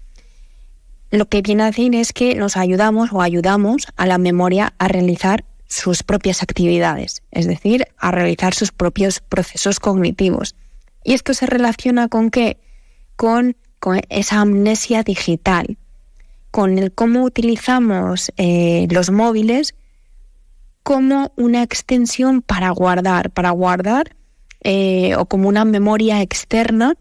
Lo 1.10 1.26
que 1.26 1.40
viene 1.40 1.62
a 1.62 1.66
decir 1.66 1.94
es 1.94 2.12
que 2.12 2.34
nos 2.34 2.58
ayudamos 2.58 3.12
o 3.12 3.22
ayudamos 3.22 3.86
a 3.96 4.06
la 4.06 4.18
memoria 4.18 4.74
a 4.78 4.88
realizar 4.88 5.44
sus 5.66 6.02
propias 6.02 6.42
actividades, 6.42 7.22
es 7.30 7.46
decir, 7.46 7.86
a 7.96 8.10
realizar 8.10 8.54
sus 8.54 8.72
propios 8.72 9.20
procesos 9.20 9.80
cognitivos. 9.80 10.54
Y 11.08 11.14
esto 11.14 11.32
se 11.32 11.46
relaciona 11.46 12.08
con 12.08 12.30
qué? 12.30 12.58
Con, 13.16 13.56
esa 14.10 14.42
amnesia 14.42 15.02
digital, 15.02 15.78
con 16.50 16.76
el 16.76 16.92
cómo 16.92 17.22
utilizamos 17.22 18.30
eh, 18.36 18.86
los 18.90 19.10
móviles 19.10 19.74
como 20.82 21.32
una 21.36 21.62
extensión 21.62 22.42
para 22.42 22.68
guardar, 22.72 23.30
para 23.30 23.52
guardar 23.52 24.16
eh, 24.62 25.16
o 25.16 25.24
como 25.24 25.48
una 25.48 25.64
memoria 25.64 26.20
externa 26.20 26.94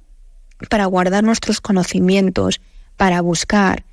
para 0.70 0.86
guardar 0.86 1.26
nuestros 1.26 1.60
conocimientos, 1.60 2.62
para 2.96 3.20
buscar 3.20 3.84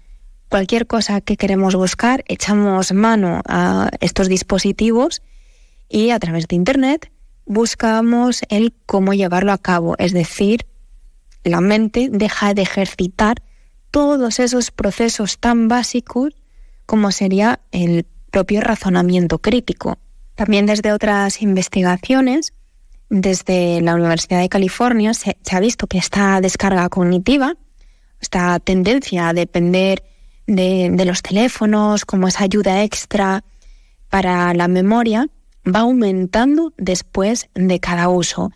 cualquier 0.49 0.87
cosa 0.87 1.23
que 1.23 1.37
queremos 1.37 1.75
buscar, 1.75 2.23
echamos 2.29 2.93
mano 2.93 3.43
a 3.49 3.91
estos 3.99 4.29
dispositivos 4.29 5.23
y 5.89 6.11
a 6.11 6.21
través 6.21 6.47
de 6.47 6.55
Internet 6.55 7.11
buscamos 7.47 8.43
el 8.49 8.75
cómo 8.87 9.15
llevarlo 9.15 9.53
a 9.53 9.59
cabo, 9.59 9.95
es 9.99 10.13
decir, 10.13 10.67
la 11.45 11.61
mente 11.61 12.09
deja 12.11 12.55
de 12.55 12.63
ejercitar 12.63 13.43
todos 13.91 14.41
esos 14.41 14.71
procesos 14.71 15.39
tan 15.39 15.69
básicos 15.69 16.35
como 16.87 17.11
sería 17.13 17.61
el 17.71 18.07
propio 18.31 18.61
razonamiento 18.61 19.39
crítico. 19.39 19.99
También 20.35 20.67
desde 20.67 20.93
otras 20.93 21.41
investigaciones, 21.43 22.53
desde 23.09 23.81
la 23.81 23.95
Universidad 23.95 24.41
de 24.41 24.49
California, 24.49 25.15
se, 25.15 25.37
ha 25.53 25.61
visto 25.61 25.87
que 25.87 25.99
esta 25.99 26.41
descarga 26.41 26.89
cognitiva, 26.89 27.55
esta 28.21 28.59
tendencia 28.59 29.29
a 29.29 29.35
depender 29.35 30.03
de, 30.47 30.91
de 30.91 31.05
los 31.05 31.23
teléfonos 31.23 32.05
como 32.05 32.27
esa 32.27 32.45
ayuda 32.45 32.83
extra 32.83 33.45
para 34.09 34.53
la 34.55 34.67
memoria, 34.67 35.29
va 35.67 35.81
aumentando 35.81 36.73
después 36.77 37.49
de 37.55 37.81
cada 37.81 38.09
uso. 38.09 38.53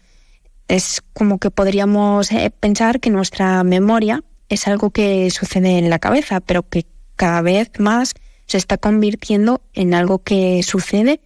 Es 0.68 1.02
como 1.14 1.38
que 1.38 1.50
podríamos 1.50 2.30
eh, 2.30 2.50
pensar 2.50 3.00
que 3.00 3.10
nuestra 3.10 3.64
memoria 3.64 4.22
es 4.48 4.66
algo 4.66 4.90
que 4.90 5.30
sucede 5.30 5.78
en 5.78 5.90
la 5.90 5.98
cabeza, 5.98 6.40
pero 6.40 6.68
que 6.68 6.86
cada 7.16 7.42
vez 7.42 7.70
más 7.78 8.14
se 8.46 8.58
está 8.58 8.78
convirtiendo 8.78 9.62
en 9.74 9.94
algo 9.94 10.20
que 10.20 10.62
sucede 10.62 11.20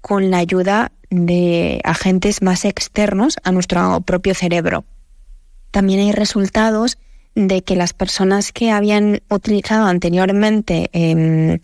con 0.00 0.30
la 0.30 0.38
ayuda 0.38 0.92
de 1.10 1.80
agentes 1.84 2.42
más 2.42 2.64
externos 2.64 3.36
a 3.44 3.52
nuestro 3.52 4.00
propio 4.02 4.34
cerebro. 4.34 4.84
También 5.70 6.00
hay 6.00 6.12
resultados 6.12 6.98
de 7.34 7.62
que 7.62 7.76
las 7.76 7.92
personas 7.92 8.52
que 8.52 8.70
habían 8.70 9.20
utilizado 9.28 9.86
anteriormente 9.86 10.88
em, 10.92 11.58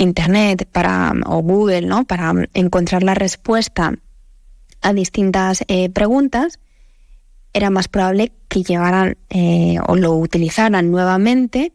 Internet 0.00 0.66
para, 0.72 1.12
o 1.26 1.42
Google 1.42 1.82
¿no? 1.82 2.04
para 2.04 2.32
encontrar 2.54 3.02
la 3.02 3.14
respuesta 3.14 3.94
a 4.80 4.92
distintas 4.92 5.62
eh, 5.68 5.90
preguntas, 5.90 6.58
era 7.52 7.70
más 7.70 7.88
probable 7.88 8.32
que 8.48 8.62
llevaran 8.62 9.18
eh, 9.28 9.76
o 9.86 9.96
lo 9.96 10.14
utilizaran 10.14 10.90
nuevamente 10.90 11.72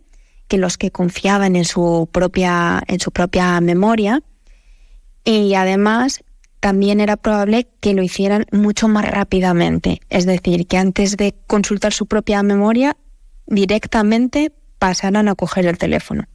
que 0.47 0.57
los 0.57 0.77
que 0.77 0.91
confiaban 0.91 1.55
en 1.55 1.65
su 1.65 2.09
propia, 2.11 2.81
en 2.87 2.99
su 2.99 3.11
propia 3.11 3.59
memoria. 3.61 4.21
Y 5.23 5.55
además 5.55 6.23
también 6.59 6.99
era 7.01 7.17
probable 7.17 7.67
que 7.79 7.93
lo 7.93 8.03
hicieran 8.03 8.45
mucho 8.51 8.87
más 8.87 9.09
rápidamente. 9.09 10.01
Es 10.09 10.25
decir, 10.25 10.67
que 10.67 10.77
antes 10.77 11.17
de 11.17 11.35
consultar 11.47 11.93
su 11.93 12.05
propia 12.05 12.41
memoria, 12.43 12.95
directamente 13.47 14.51
pasaran 14.79 15.27
a 15.27 15.35
coger 15.35 15.65
el 15.67 15.77
teléfono. 15.77 16.25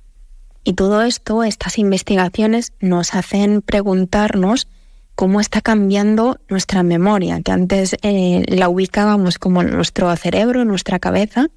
Y 0.64 0.75
todo 0.75 1.03
esto, 1.03 1.42
estas 1.42 1.79
investigaciones, 1.79 2.73
nos 2.81 3.14
hacen 3.14 3.62
preguntarnos 3.62 4.68
cómo 5.14 5.40
está 5.40 5.61
cambiando 5.61 6.38
nuestra 6.49 6.83
memoria, 6.83 7.40
que 7.42 7.53
antes 7.53 7.96
eh, 8.03 8.42
la 8.49 8.68
ubicábamos 8.68 9.38
como 9.38 9.62
nuestro 9.62 10.14
cerebro, 10.16 10.64
nuestra 10.64 10.99
cabeza, 10.99 11.49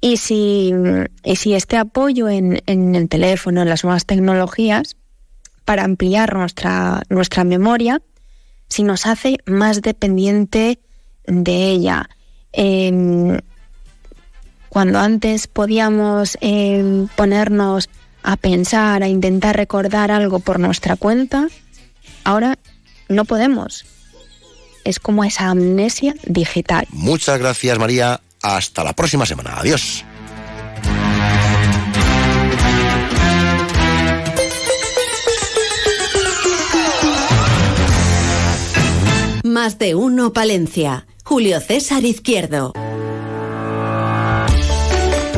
y 0.00 0.18
si, 0.18 0.72
si 1.34 1.54
este 1.54 1.78
apoyo 1.78 2.28
en, 2.28 2.62
en, 2.66 2.94
el 2.94 3.08
teléfono, 3.08 3.62
en 3.62 3.70
las 3.70 3.84
nuevas 3.84 4.04
tecnologías, 4.04 4.96
para 5.64 5.84
ampliar 5.84 6.34
nuestra, 6.34 7.02
nuestra 7.08 7.44
memoria, 7.44 8.02
si 8.68 8.82
nos 8.82 9.06
hace 9.06 9.38
más 9.46 9.82
dependiente 9.82 10.78
de 11.26 11.70
ella. 11.70 12.08
Em, 12.52 13.38
cuando 14.68 14.98
antes 14.98 15.46
podíamos 15.46 16.36
em, 16.40 17.08
ponernos 17.16 17.88
a 18.24 18.36
pensar, 18.36 19.02
a 19.02 19.08
intentar 19.08 19.54
recordar 19.54 20.10
algo 20.10 20.40
por 20.40 20.58
nuestra 20.58 20.96
cuenta, 20.96 21.46
ahora 22.24 22.58
no 23.08 23.26
podemos. 23.26 23.84
Es 24.82 24.98
como 24.98 25.24
esa 25.24 25.50
amnesia 25.50 26.14
digital. 26.24 26.86
Muchas 26.90 27.38
gracias 27.38 27.78
María. 27.78 28.20
Hasta 28.42 28.82
la 28.82 28.94
próxima 28.94 29.24
semana. 29.24 29.58
Adiós. 29.58 30.04
Más 39.44 39.78
de 39.78 39.94
uno 39.94 40.32
Palencia. 40.32 41.06
Julio 41.24 41.60
César 41.60 42.04
Izquierdo. 42.04 42.72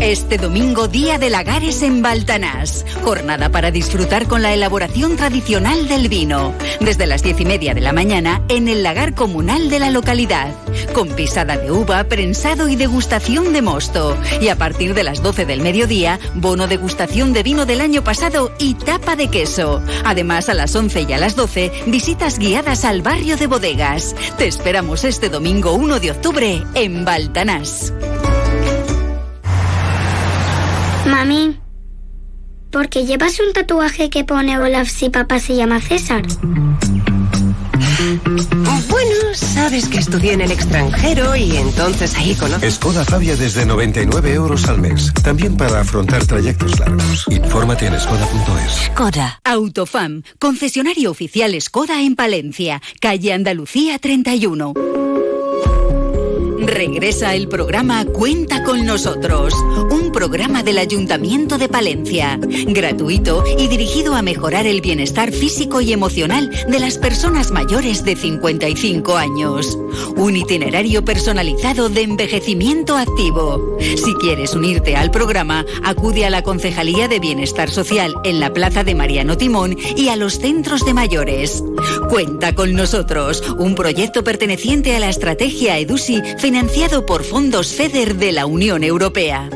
Este 0.07 0.38
domingo, 0.38 0.87
Día 0.87 1.19
de 1.19 1.31
Lagares 1.31 1.83
en 1.83 2.01
Baltanás. 2.01 2.87
Jornada 3.03 3.51
para 3.51 3.73
disfrutar 3.73 4.29
con 4.29 4.40
la 4.40 4.55
elaboración 4.55 5.16
tradicional 5.16 5.88
del 5.88 6.09
vino. 6.09 6.55
Desde 6.79 7.09
las 7.09 7.25
diez 7.25 7.40
y 7.40 7.45
media 7.45 7.75
de 7.75 7.81
la 7.81 7.92
mañana 7.92 8.40
en 8.49 8.69
el 8.69 8.85
lagar 8.85 9.16
comunal 9.16 9.69
de 9.69 9.81
la 9.81 9.90
localidad. 9.90 10.55
Con 10.92 11.09
pisada 11.09 11.57
de 11.57 11.73
uva, 11.73 12.05
prensado 12.05 12.69
y 12.69 12.77
degustación 12.77 13.53
de 13.53 13.62
mosto. 13.62 14.16
Y 14.40 14.47
a 14.47 14.55
partir 14.55 14.95
de 14.95 15.03
las 15.03 15.25
12 15.25 15.45
del 15.45 15.61
mediodía, 15.61 16.21
bono 16.35 16.69
degustación 16.69 17.33
de 17.33 17.42
vino 17.42 17.66
del 17.66 17.81
año 17.81 18.05
pasado 18.05 18.53
y 18.61 18.75
tapa 18.75 19.16
de 19.16 19.27
queso. 19.27 19.83
Además, 20.05 20.49
a 20.49 20.55
las 20.55 20.77
11 20.77 21.05
y 21.09 21.12
a 21.14 21.19
las 21.19 21.35
12, 21.35 21.73
visitas 21.87 22.38
guiadas 22.38 22.85
al 22.85 23.03
barrio 23.03 23.37
de 23.37 23.49
bodegas. 23.49 24.14
Te 24.38 24.47
esperamos 24.47 25.03
este 25.03 25.31
domingo 25.31 25.73
1 25.73 25.99
de 25.99 26.12
octubre 26.12 26.62
en 26.75 27.05
Baltanás. 27.05 27.92
Mami, 31.07 31.59
¿por 32.71 32.88
qué 32.88 33.07
llevas 33.07 33.38
un 33.40 33.53
tatuaje 33.53 34.11
que 34.11 34.25
pone 34.25 34.59
Olaf 34.59 34.88
si 34.88 35.09
papá 35.09 35.38
se 35.38 35.55
llama 35.55 35.81
César? 35.81 36.25
Bueno, 38.88 39.35
sabes 39.35 39.88
que 39.88 39.99
estudié 39.99 40.33
en 40.33 40.40
el 40.40 40.51
extranjero 40.51 41.37
y 41.37 41.57
entonces 41.57 42.16
ahí 42.16 42.35
conozco. 42.35 42.71
Skoda 42.71 43.05
Fabia 43.05 43.37
desde 43.37 43.64
99 43.64 44.33
euros 44.33 44.66
al 44.69 44.81
mes. 44.81 45.12
También 45.23 45.57
para 45.57 45.81
afrontar 45.81 46.25
trayectos 46.25 46.79
largos. 46.81 47.25
Infórmate 47.31 47.87
en 47.87 47.99
skoda.es. 47.99 48.92
Skoda. 48.92 49.40
Autofam. 49.45 50.23
Concesionario 50.38 51.11
oficial 51.11 51.59
Skoda 51.61 52.03
en 52.03 52.16
Palencia. 52.16 52.83
Calle 53.01 53.33
Andalucía 53.33 53.99
31. 53.99 54.75
Regresa 56.77 57.35
el 57.35 57.49
programa 57.49 58.05
Cuenta 58.05 58.62
con 58.62 58.85
nosotros, 58.85 59.55
un 59.91 60.12
programa 60.12 60.62
del 60.62 60.77
Ayuntamiento 60.77 61.57
de 61.57 61.71
Palencia, 61.71 62.39
gratuito 62.67 63.45
y 63.59 63.67
dirigido 63.69 64.15
a 64.15 64.21
mejorar 64.21 64.67
el 64.67 64.83
bienestar 64.83 65.33
físico 65.33 65.81
y 65.81 65.95
emocional 65.95 66.51
de 66.69 66.79
las 66.79 66.99
personas 66.99 67.51
mayores 67.51 68.05
de 68.05 68.15
55 68.15 69.17
años. 69.17 69.79
Un 70.17 70.37
itinerario 70.37 71.03
personalizado 71.03 71.89
de 71.89 72.03
envejecimiento 72.03 72.95
activo. 72.99 73.79
Si 73.81 74.12
quieres 74.17 74.55
unirte 74.55 74.97
al 74.97 75.11
programa, 75.11 75.65
acude 75.83 76.27
a 76.27 76.31
la 76.31 76.43
Concejalía 76.43 77.09
de 77.09 77.21
Bienestar 77.21 77.71
Social 77.71 78.15
en 78.25 78.39
la 78.39 78.53
Plaza 78.53 78.85
de 78.85 78.95
Mariano 78.95 79.39
Timón 79.39 79.79
y 79.97 80.09
a 80.09 80.17
los 80.17 80.41
centros 80.41 80.85
de 80.85 80.93
mayores. 80.93 81.65
Cuenta 82.11 82.55
con 82.55 82.75
nosotros, 82.75 83.43
un 83.59 83.75
proyecto 83.75 84.23
perteneciente 84.23 84.95
a 84.95 85.01
la 85.01 85.09
estrategia 85.09 85.79
EDUSI 85.79 86.23
financiado 86.66 87.07
por 87.07 87.22
fondos 87.22 87.74
FEDER 87.74 88.16
de 88.16 88.33
la 88.33 88.44
Unión 88.44 88.83
Europea. 88.83 89.48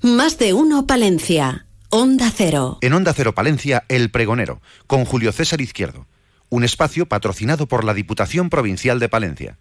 Más 0.00 0.38
de 0.38 0.52
uno 0.52 0.86
Palencia. 0.86 1.66
Onda 1.90 2.30
Cero. 2.34 2.78
En 2.80 2.92
Onda 2.92 3.12
Cero 3.12 3.34
Palencia, 3.34 3.84
El 3.88 4.10
Pregonero, 4.10 4.60
con 4.86 5.04
Julio 5.04 5.32
César 5.32 5.60
Izquierdo. 5.60 6.06
Un 6.48 6.62
espacio 6.62 7.06
patrocinado 7.06 7.66
por 7.66 7.84
la 7.84 7.92
Diputación 7.92 8.50
Provincial 8.50 9.00
de 9.00 9.08
Palencia. 9.08 9.58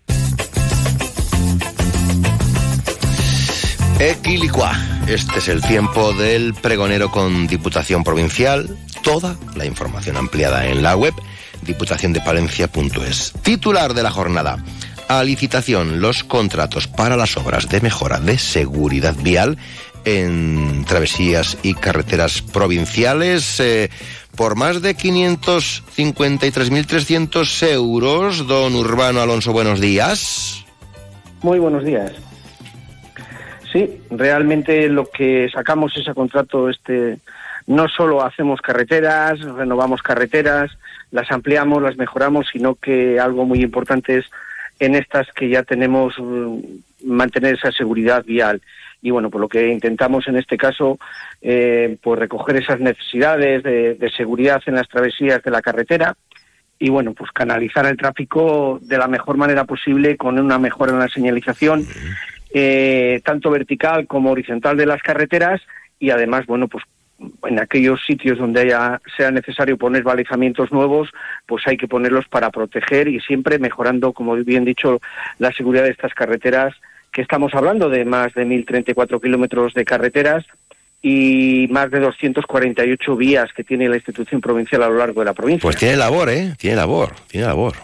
Equilicua. 3.99 4.71
Este 5.07 5.39
es 5.39 5.47
el 5.47 5.63
tiempo 5.63 6.13
del 6.13 6.53
pregonero 6.53 7.09
con 7.09 7.47
Diputación 7.47 8.03
Provincial. 8.03 8.77
Toda 9.01 9.35
la 9.55 9.65
información 9.65 10.17
ampliada 10.17 10.67
en 10.67 10.83
la 10.83 10.95
web 10.95 11.13
diputaciondepalencia.es. 11.63 13.33
Titular 13.41 13.93
de 13.93 14.03
la 14.03 14.11
jornada. 14.11 14.63
A 15.07 15.23
licitación 15.23 16.01
los 16.01 16.23
contratos 16.23 16.87
para 16.87 17.15
las 17.15 17.37
obras 17.37 17.69
de 17.69 17.79
mejora 17.79 18.19
de 18.19 18.39
seguridad 18.39 19.13
vial 19.21 19.59
en 20.03 20.83
travesías 20.85 21.59
y 21.61 21.75
carreteras 21.75 22.41
provinciales 22.41 23.59
eh, 23.59 23.91
por 24.35 24.55
más 24.55 24.81
de 24.81 24.95
553.300 24.95 27.71
euros. 27.71 28.47
Don 28.47 28.73
Urbano 28.75 29.21
Alonso, 29.21 29.53
buenos 29.53 29.79
días. 29.79 30.65
Muy 31.43 31.59
buenos 31.59 31.83
días. 31.83 32.13
Sí, 33.71 34.01
realmente 34.09 34.89
lo 34.89 35.05
que 35.05 35.47
sacamos 35.53 35.95
es 35.97 36.07
a 36.07 36.15
contrato 36.15 36.67
este 36.69 37.19
no 37.67 37.87
solo 37.87 38.23
hacemos 38.23 38.61
carreteras, 38.61 39.39
renovamos 39.39 40.01
carreteras, 40.01 40.71
las 41.11 41.31
ampliamos, 41.31 41.81
las 41.81 41.97
mejoramos, 41.97 42.47
sino 42.51 42.75
que 42.75 43.19
algo 43.19 43.45
muy 43.45 43.61
importante 43.61 44.17
es 44.17 44.25
en 44.79 44.95
estas 44.95 45.27
que 45.33 45.49
ya 45.49 45.63
tenemos 45.63 46.15
mm, 46.17 46.59
mantener 47.05 47.55
esa 47.55 47.71
seguridad 47.71 48.23
vial. 48.23 48.61
Y 49.01 49.11
bueno, 49.11 49.29
por 49.29 49.41
lo 49.41 49.47
que 49.47 49.69
intentamos 49.69 50.27
en 50.27 50.37
este 50.37 50.57
caso, 50.57 50.97
eh, 51.41 51.97
pues 52.01 52.19
recoger 52.19 52.55
esas 52.55 52.79
necesidades 52.79 53.61
de, 53.63 53.95
de 53.95 54.09
seguridad 54.11 54.61
en 54.65 54.75
las 54.75 54.87
travesías 54.87 55.43
de 55.43 55.51
la 55.51 55.61
carretera 55.61 56.15
y 56.79 56.89
bueno, 56.89 57.13
pues 57.13 57.31
canalizar 57.31 57.85
el 57.85 57.97
tráfico 57.97 58.79
de 58.81 58.97
la 58.97 59.07
mejor 59.07 59.37
manera 59.37 59.63
posible 59.63 60.17
con 60.17 60.39
una 60.39 60.59
mejora 60.59 60.91
en 60.91 60.99
la 60.99 61.07
señalización 61.07 61.85
eh, 62.53 63.21
tanto 63.23 63.49
vertical 63.49 64.07
como 64.07 64.31
horizontal 64.31 64.77
de 64.77 64.85
las 64.85 65.01
carreteras 65.01 65.61
y 65.99 66.09
además, 66.09 66.45
bueno, 66.45 66.67
pues 66.67 66.83
en 67.19 67.59
aquellos 67.59 68.03
sitios 68.05 68.37
donde 68.37 68.61
haya, 68.61 69.01
sea 69.15 69.31
necesario 69.31 69.77
poner 69.77 70.03
balizamientos 70.03 70.71
nuevos, 70.71 71.09
pues 71.45 71.65
hay 71.67 71.77
que 71.77 71.87
ponerlos 71.87 72.27
para 72.27 72.49
proteger 72.49 73.07
y 73.07 73.19
siempre 73.21 73.59
mejorando, 73.59 74.13
como 74.13 74.35
bien 74.35 74.65
dicho, 74.65 74.99
la 75.39 75.51
seguridad 75.51 75.83
de 75.83 75.91
estas 75.91 76.13
carreteras, 76.13 76.73
que 77.11 77.21
estamos 77.21 77.53
hablando 77.53 77.89
de 77.89 78.03
más 78.03 78.33
de 78.33 78.45
1.034 78.45 79.21
kilómetros 79.21 79.73
de 79.73 79.85
carreteras 79.85 80.45
y 81.01 81.67
más 81.69 81.91
de 81.91 81.99
248 81.99 83.15
vías 83.15 83.53
que 83.53 83.63
tiene 83.63 83.87
la 83.87 83.95
institución 83.95 84.41
provincial 84.41 84.83
a 84.83 84.89
lo 84.89 84.97
largo 84.97 85.21
de 85.21 85.25
la 85.25 85.33
provincia. 85.33 85.61
Pues 85.61 85.77
tiene 85.77 85.95
labor, 85.95 86.29
¿eh? 86.29 86.53
Tiene 86.57 86.75
labor, 86.75 87.13
tiene 87.27 87.47
labor. 87.47 87.75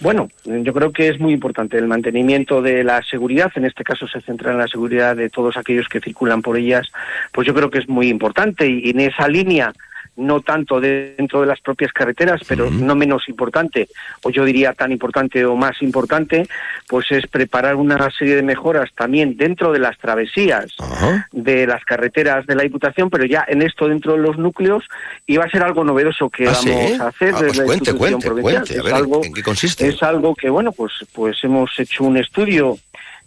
Bueno, 0.00 0.28
yo 0.44 0.74
creo 0.74 0.92
que 0.92 1.08
es 1.08 1.18
muy 1.18 1.32
importante 1.32 1.78
el 1.78 1.86
mantenimiento 1.86 2.60
de 2.60 2.84
la 2.84 3.02
seguridad, 3.02 3.50
en 3.54 3.64
este 3.64 3.82
caso 3.82 4.06
se 4.06 4.20
centra 4.20 4.52
en 4.52 4.58
la 4.58 4.68
seguridad 4.68 5.16
de 5.16 5.30
todos 5.30 5.56
aquellos 5.56 5.88
que 5.88 6.00
circulan 6.00 6.42
por 6.42 6.58
ellas, 6.58 6.92
pues 7.32 7.46
yo 7.46 7.54
creo 7.54 7.70
que 7.70 7.78
es 7.78 7.88
muy 7.88 8.08
importante 8.08 8.68
y 8.68 8.90
en 8.90 9.00
esa 9.00 9.26
línea 9.26 9.72
no 10.16 10.40
tanto 10.40 10.80
dentro 10.80 11.40
de 11.42 11.46
las 11.46 11.60
propias 11.60 11.92
carreteras, 11.92 12.40
pero 12.48 12.70
no 12.70 12.94
menos 12.94 13.28
importante, 13.28 13.88
o 14.22 14.30
yo 14.30 14.44
diría 14.44 14.72
tan 14.72 14.90
importante 14.92 15.44
o 15.44 15.56
más 15.56 15.82
importante, 15.82 16.48
pues 16.88 17.10
es 17.12 17.26
preparar 17.26 17.76
una 17.76 18.10
serie 18.10 18.36
de 18.36 18.42
mejoras 18.42 18.90
también 18.94 19.36
dentro 19.36 19.72
de 19.72 19.78
las 19.78 19.98
travesías 19.98 20.66
de 21.32 21.66
las 21.66 21.84
carreteras 21.84 22.46
de 22.46 22.54
la 22.54 22.62
Diputación, 22.62 23.10
pero 23.10 23.24
ya 23.24 23.44
en 23.46 23.62
esto 23.62 23.88
dentro 23.88 24.12
de 24.12 24.18
los 24.18 24.38
núcleos, 24.38 24.84
y 25.26 25.36
va 25.36 25.44
a 25.44 25.50
ser 25.50 25.62
algo 25.62 25.84
novedoso 25.84 26.30
que 26.30 26.46
¿Ah, 26.48 26.52
vamos 26.52 26.64
sí? 26.64 26.96
a 27.00 27.06
hacer 27.08 27.34
Ah, 27.34 27.42
desde 27.42 27.64
pues 27.64 27.80
la 27.86 27.94
cuente, 27.94 28.26
provincial. 28.26 28.64
cuente. 28.66 28.78
A 28.80 28.82
Es 28.88 28.92
algo, 28.94 29.24
¿en 29.24 29.34
qué 29.34 29.42
consiste? 29.42 29.88
es 29.88 30.02
algo 30.02 30.34
que, 30.34 30.48
bueno, 30.48 30.72
pues, 30.72 30.92
pues 31.12 31.36
hemos 31.44 31.78
hecho 31.78 32.04
un 32.04 32.16
estudio 32.16 32.78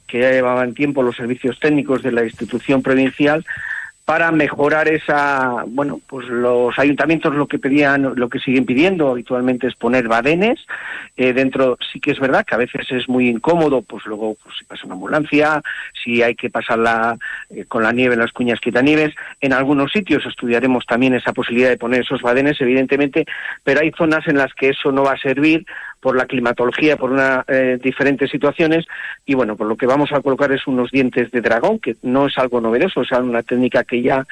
que 0.08 0.19
ya 0.21 0.32
llevaban 0.32 0.73
tiempo 0.73 1.04
los 1.04 1.15
servicios 1.15 1.60
técnicos 1.60 2.02
de 2.02 2.12
la 2.12 2.23
institución 2.23 2.82
provincial 2.82 3.45
para 4.09 4.31
mejorar 4.31 4.87
esa, 4.87 5.63
bueno, 5.67 6.01
pues 6.07 6.27
los 6.29 6.79
ayuntamientos 6.79 7.35
lo 7.35 7.45
que 7.45 7.59
pedían, 7.59 8.15
lo 8.15 8.27
que 8.27 8.39
siguen 8.39 8.65
pidiendo 8.65 9.11
habitualmente 9.11 9.67
es 9.67 9.75
poner 9.75 10.07
badenes 10.07 10.65
eh, 11.15 11.31
dentro. 11.31 11.77
Sí 11.93 11.99
que 11.99 12.09
es 12.09 12.19
verdad 12.19 12.43
que 12.43 12.55
a 12.55 12.57
veces 12.57 12.87
es 12.89 13.07
muy 13.07 13.29
incómodo, 13.29 13.83
pues 13.83 14.07
luego 14.07 14.35
pues, 14.43 14.55
si 14.57 14.65
pasa 14.65 14.87
una 14.87 14.95
ambulancia, 14.95 15.61
si 16.03 16.23
hay 16.23 16.33
que 16.33 16.49
pasarla 16.49 17.19
eh, 17.51 17.65
con 17.65 17.83
la 17.83 17.91
nieve 17.91 18.15
en 18.15 18.21
las 18.21 18.31
cuñas 18.31 18.59
quitanieves. 18.59 19.13
En 19.41 19.53
algunos 19.53 19.91
sitios 19.91 20.25
estudiaremos 20.25 20.87
también 20.87 21.13
esa 21.13 21.31
posibilidad 21.31 21.69
de 21.69 21.77
poner 21.77 22.01
esos 22.01 22.23
badenes, 22.23 22.59
evidentemente, 22.61 23.27
pero 23.63 23.81
hay 23.81 23.91
zonas 23.91 24.27
en 24.27 24.37
las 24.37 24.55
que 24.55 24.69
eso 24.69 24.91
no 24.91 25.03
va 25.03 25.11
a 25.11 25.19
servir 25.19 25.67
por 25.99 26.15
la 26.15 26.25
climatología, 26.25 26.97
por 26.97 27.12
una 27.12 27.43
eh, 27.47 27.77
diferentes 27.81 28.29
situaciones 28.31 28.85
y 29.25 29.33
bueno, 29.33 29.55
por 29.55 29.67
lo 29.67 29.75
que 29.75 29.85
vamos 29.85 30.12
a 30.12 30.21
colocar 30.21 30.51
es 30.51 30.65
unos 30.67 30.91
dientes 30.91 31.31
de 31.31 31.41
dragón, 31.41 31.79
que 31.79 31.95
no 32.03 32.27
es 32.27 32.38
algo 32.38 32.62
novedoso, 32.62 33.01
es 33.01 33.12
una 33.12 33.43
técnica 33.43 33.83
que 33.83 34.01
ya 34.01 34.25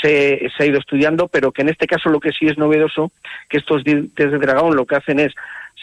se, 0.00 0.50
se 0.56 0.62
ha 0.62 0.66
ido 0.66 0.78
estudiando, 0.78 1.28
pero 1.28 1.52
que 1.52 1.62
en 1.62 1.68
este 1.68 1.86
caso 1.86 2.08
lo 2.08 2.20
que 2.20 2.32
sí 2.32 2.46
es 2.46 2.56
novedoso, 2.56 3.12
que 3.48 3.58
estos 3.58 3.84
dientes 3.84 4.30
de 4.30 4.38
dragón 4.38 4.74
lo 4.74 4.86
que 4.86 4.96
hacen 4.96 5.20
es 5.20 5.34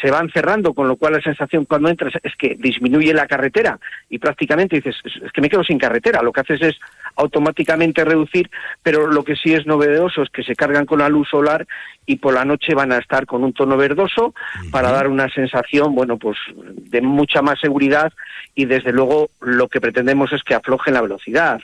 se 0.02 0.12
van 0.12 0.30
cerrando, 0.30 0.74
con 0.74 0.88
lo 0.88 0.96
cual 0.96 1.14
la 1.14 1.22
sensación 1.22 1.66
cuando 1.66 1.90
entras 1.90 2.14
es 2.24 2.36
que 2.36 2.56
disminuye 2.56 3.14
la 3.14 3.28
carretera 3.28 3.80
y 4.10 4.18
prácticamente 4.18 4.78
dices, 4.78 4.96
es 5.04 5.32
que 5.32 5.42
me 5.42 5.50
quedo 5.50 5.64
sin 5.64 5.78
carretera. 5.78 6.22
Lo 6.22 6.32
que 6.32 6.42
haces 6.42 6.62
es 6.62 6.80
automáticamente 7.16 8.06
reducir, 8.06 8.50
pero 8.82 9.08
lo 9.08 9.24
que 9.24 9.36
sí 9.36 9.54
es 9.54 9.66
novedoso 9.66 10.22
es 10.22 10.30
que 10.30 10.44
se 10.44 10.56
cargan 10.56 10.86
con 10.86 11.00
la 11.00 11.10
luz 11.10 11.28
solar 11.30 11.68
y 12.06 12.16
por 12.16 12.34
la 12.34 12.46
noche 12.46 12.74
van 12.74 12.92
a 12.92 12.98
estar 12.98 13.26
con 13.26 13.44
un 13.44 13.54
tono 13.54 13.76
verdoso 13.76 14.34
para 14.72 14.92
dar 14.92 15.08
una 15.08 15.30
sensación, 15.30 15.94
bueno, 15.94 16.18
pues 16.18 16.38
de 16.56 17.02
mucha 17.02 17.42
más 17.42 17.60
seguridad 17.60 18.14
y 18.56 18.66
desde 18.66 18.92
luego 18.92 19.30
lo 19.42 19.68
que 19.68 19.82
pretendemos 19.82 20.32
es 20.32 20.44
que 20.44 20.56
aflojen 20.56 20.94
la 20.94 21.02
velocidad. 21.02 21.62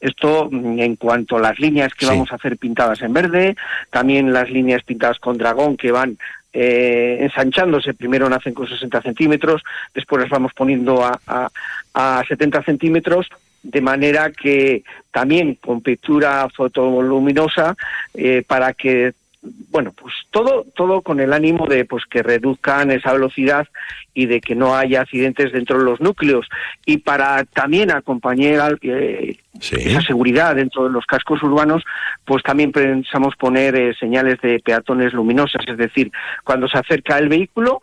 Esto 0.00 0.48
en 0.52 0.96
cuanto 0.96 1.36
a 1.36 1.40
las 1.40 1.58
líneas 1.58 1.94
que 1.94 2.06
vamos 2.06 2.30
a 2.32 2.36
hacer 2.36 2.56
pintadas 2.56 3.02
en 3.02 3.12
verde, 3.12 3.56
también 3.90 4.32
las 4.32 4.48
líneas 4.50 4.82
pintadas 4.84 5.18
con 5.18 5.36
dragón 5.36 5.76
que 5.76 5.92
van 5.92 6.16
eh, 6.52 7.18
ensanchándose, 7.20 7.94
primero 7.94 8.28
nacen 8.28 8.54
con 8.54 8.68
60 8.68 9.02
centímetros, 9.02 9.62
después 9.94 10.22
las 10.22 10.30
vamos 10.30 10.52
poniendo 10.52 11.04
a, 11.04 11.20
a, 11.26 11.50
a 11.94 12.24
70 12.26 12.62
centímetros, 12.62 13.28
de 13.62 13.80
manera 13.80 14.30
que 14.30 14.82
también 15.10 15.56
con 15.56 15.80
pintura 15.82 16.48
fotoluminosa 16.48 17.76
eh, 18.14 18.42
para 18.46 18.72
que 18.72 19.12
bueno, 19.42 19.92
pues 19.92 20.14
todo, 20.30 20.66
todo 20.74 21.00
con 21.00 21.18
el 21.20 21.32
ánimo 21.32 21.66
de 21.66 21.84
pues 21.86 22.04
que 22.04 22.22
reduzcan 22.22 22.90
esa 22.90 23.12
velocidad 23.12 23.66
y 24.12 24.26
de 24.26 24.40
que 24.40 24.54
no 24.54 24.76
haya 24.76 25.00
accidentes 25.00 25.52
dentro 25.52 25.78
de 25.78 25.84
los 25.84 26.00
núcleos. 26.00 26.46
Y 26.84 26.98
para 26.98 27.44
también 27.44 27.90
acompañar 27.90 28.78
eh, 28.82 29.38
esa 29.60 30.02
seguridad 30.02 30.56
dentro 30.56 30.84
de 30.84 30.90
los 30.90 31.06
cascos 31.06 31.42
urbanos, 31.42 31.82
pues 32.24 32.42
también 32.42 32.70
pensamos 32.72 33.34
poner 33.36 33.76
eh, 33.76 33.94
señales 33.98 34.40
de 34.42 34.60
peatones 34.60 35.12
luminosas, 35.14 35.62
es 35.66 35.76
decir, 35.78 36.10
cuando 36.44 36.68
se 36.68 36.78
acerca 36.78 37.18
el 37.18 37.28
vehículo 37.28 37.82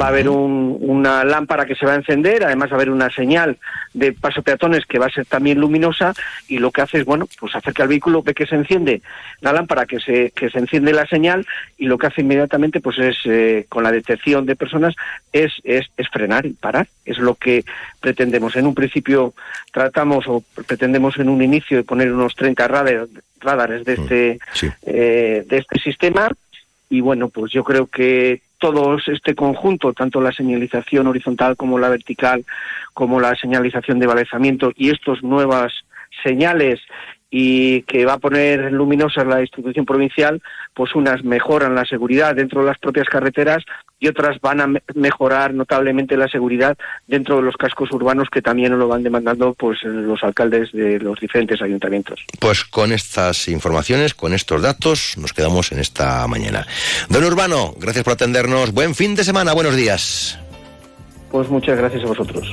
va 0.00 0.06
a 0.06 0.08
haber 0.08 0.28
un- 0.28 0.76
una 0.80 1.24
lámpara 1.24 1.66
que 1.66 1.74
se 1.74 1.86
va 1.86 1.92
a 1.92 1.96
encender, 1.96 2.44
además 2.44 2.70
va 2.70 2.74
a 2.74 2.76
haber 2.76 2.90
una 2.90 3.10
señal 3.10 3.58
de 3.92 4.12
paso 4.12 4.42
peatones 4.42 4.86
que 4.86 4.98
va 4.98 5.06
a 5.06 5.10
ser 5.10 5.26
también 5.26 5.60
luminosa 5.60 6.14
y 6.48 6.58
lo 6.58 6.70
que 6.70 6.82
hace 6.82 6.98
es, 6.98 7.04
bueno, 7.04 7.28
pues 7.38 7.54
acerca 7.54 7.82
el 7.84 7.88
vehículo, 7.90 8.22
ve 8.22 8.34
que 8.34 8.46
se 8.46 8.56
enciende 8.56 9.02
la 9.40 9.52
lámpara, 9.52 9.86
que 9.86 10.00
se, 10.00 10.30
que 10.32 10.50
se 10.50 10.58
enciende 10.58 10.92
la 10.92 11.06
señal 11.06 11.46
y 11.78 11.86
lo 11.86 11.98
que 11.98 12.06
hace 12.08 12.22
inmediatamente 12.22 12.80
pues 12.80 12.98
es, 12.98 13.16
eh, 13.26 13.66
con 13.68 13.82
la 13.84 13.92
detección 13.92 14.46
de 14.46 14.56
personas, 14.56 14.94
es, 15.32 15.52
es, 15.64 15.86
es 15.96 16.08
frenar 16.08 16.46
y 16.46 16.54
parar. 16.54 16.88
Es 17.04 17.18
lo 17.18 17.34
que 17.34 17.64
pretendemos. 18.00 18.56
En 18.56 18.66
un 18.66 18.74
principio 18.74 19.34
tratamos 19.72 20.24
o 20.28 20.42
pretendemos 20.66 21.16
en 21.18 21.28
un 21.28 21.42
inicio 21.42 21.76
de 21.76 21.84
poner 21.84 22.12
unos 22.12 22.34
30 22.34 22.66
radar- 22.68 23.06
radares 23.40 23.84
de 23.84 23.92
este, 23.94 24.38
eh, 24.86 25.44
de 25.46 25.58
este 25.58 25.78
sistema 25.80 26.30
y 26.88 27.00
bueno, 27.00 27.28
pues 27.28 27.52
yo 27.52 27.62
creo 27.64 27.86
que 27.86 28.40
todo 28.58 28.96
este 29.06 29.34
conjunto, 29.34 29.92
tanto 29.92 30.20
la 30.20 30.32
señalización 30.32 31.06
horizontal 31.06 31.56
como 31.56 31.78
la 31.78 31.88
vertical, 31.88 32.44
como 32.92 33.20
la 33.20 33.34
señalización 33.34 33.98
de 33.98 34.06
balizamiento 34.06 34.72
y 34.76 34.90
estas 34.90 35.22
nuevas 35.22 35.72
señales 36.22 36.80
y 37.36 37.82
que 37.82 38.04
va 38.04 38.12
a 38.12 38.18
poner 38.18 38.70
luminosas 38.70 39.26
la 39.26 39.40
institución 39.40 39.84
provincial, 39.84 40.40
pues 40.72 40.94
unas 40.94 41.24
mejoran 41.24 41.74
la 41.74 41.84
seguridad 41.84 42.32
dentro 42.36 42.60
de 42.60 42.68
las 42.68 42.78
propias 42.78 43.08
carreteras 43.08 43.64
y 43.98 44.06
otras 44.06 44.40
van 44.40 44.60
a 44.60 44.68
me- 44.68 44.82
mejorar 44.94 45.52
notablemente 45.52 46.16
la 46.16 46.28
seguridad 46.28 46.78
dentro 47.08 47.34
de 47.36 47.42
los 47.42 47.56
cascos 47.56 47.90
urbanos 47.90 48.28
que 48.30 48.40
también 48.40 48.78
lo 48.78 48.86
van 48.86 49.02
demandando 49.02 49.52
pues 49.54 49.82
los 49.82 50.22
alcaldes 50.22 50.70
de 50.70 51.00
los 51.00 51.18
diferentes 51.18 51.60
ayuntamientos. 51.60 52.24
Pues 52.38 52.64
con 52.64 52.92
estas 52.92 53.48
informaciones, 53.48 54.14
con 54.14 54.32
estos 54.32 54.62
datos, 54.62 55.16
nos 55.18 55.32
quedamos 55.32 55.72
en 55.72 55.80
esta 55.80 56.24
mañana. 56.28 56.64
Don 57.08 57.24
Urbano, 57.24 57.74
gracias 57.80 58.04
por 58.04 58.12
atendernos. 58.12 58.72
Buen 58.72 58.94
fin 58.94 59.16
de 59.16 59.24
semana, 59.24 59.54
buenos 59.54 59.74
días. 59.74 60.38
Pues 61.32 61.48
muchas 61.48 61.76
gracias 61.78 62.04
a 62.04 62.06
vosotros. 62.06 62.52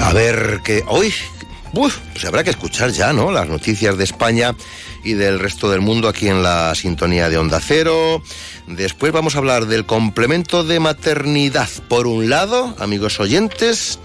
A 0.00 0.12
ver, 0.12 0.60
que 0.64 0.84
hoy 0.86 1.12
uf, 1.72 1.98
pues 2.12 2.24
habrá 2.24 2.44
que 2.44 2.50
escuchar 2.50 2.90
ya, 2.90 3.12
¿no? 3.12 3.30
Las 3.30 3.48
noticias 3.48 3.98
de 3.98 4.04
España 4.04 4.54
y 5.04 5.14
del 5.14 5.38
resto 5.38 5.70
del 5.70 5.80
mundo 5.80 6.08
aquí 6.08 6.28
en 6.28 6.42
la 6.42 6.74
sintonía 6.74 7.28
de 7.28 7.38
Onda 7.38 7.60
Cero. 7.60 8.22
Después 8.66 9.12
vamos 9.12 9.34
a 9.34 9.38
hablar 9.38 9.66
del 9.66 9.86
complemento 9.86 10.64
de 10.64 10.80
maternidad, 10.80 11.68
por 11.88 12.06
un 12.06 12.30
lado, 12.30 12.74
amigos 12.78 13.20
oyentes, 13.20 13.98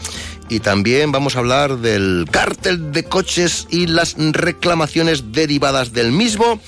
y 0.49 0.59
también 0.59 1.11
vamos 1.11 1.35
a 1.35 1.39
hablar 1.39 1.77
del 1.77 2.25
cártel 2.29 2.91
de 2.91 3.03
coches 3.03 3.67
y 3.69 3.87
las 3.87 4.15
reclamaciones 4.17 5.31
derivadas 5.31 5.93
del 5.93 6.11
mismo 6.11 6.59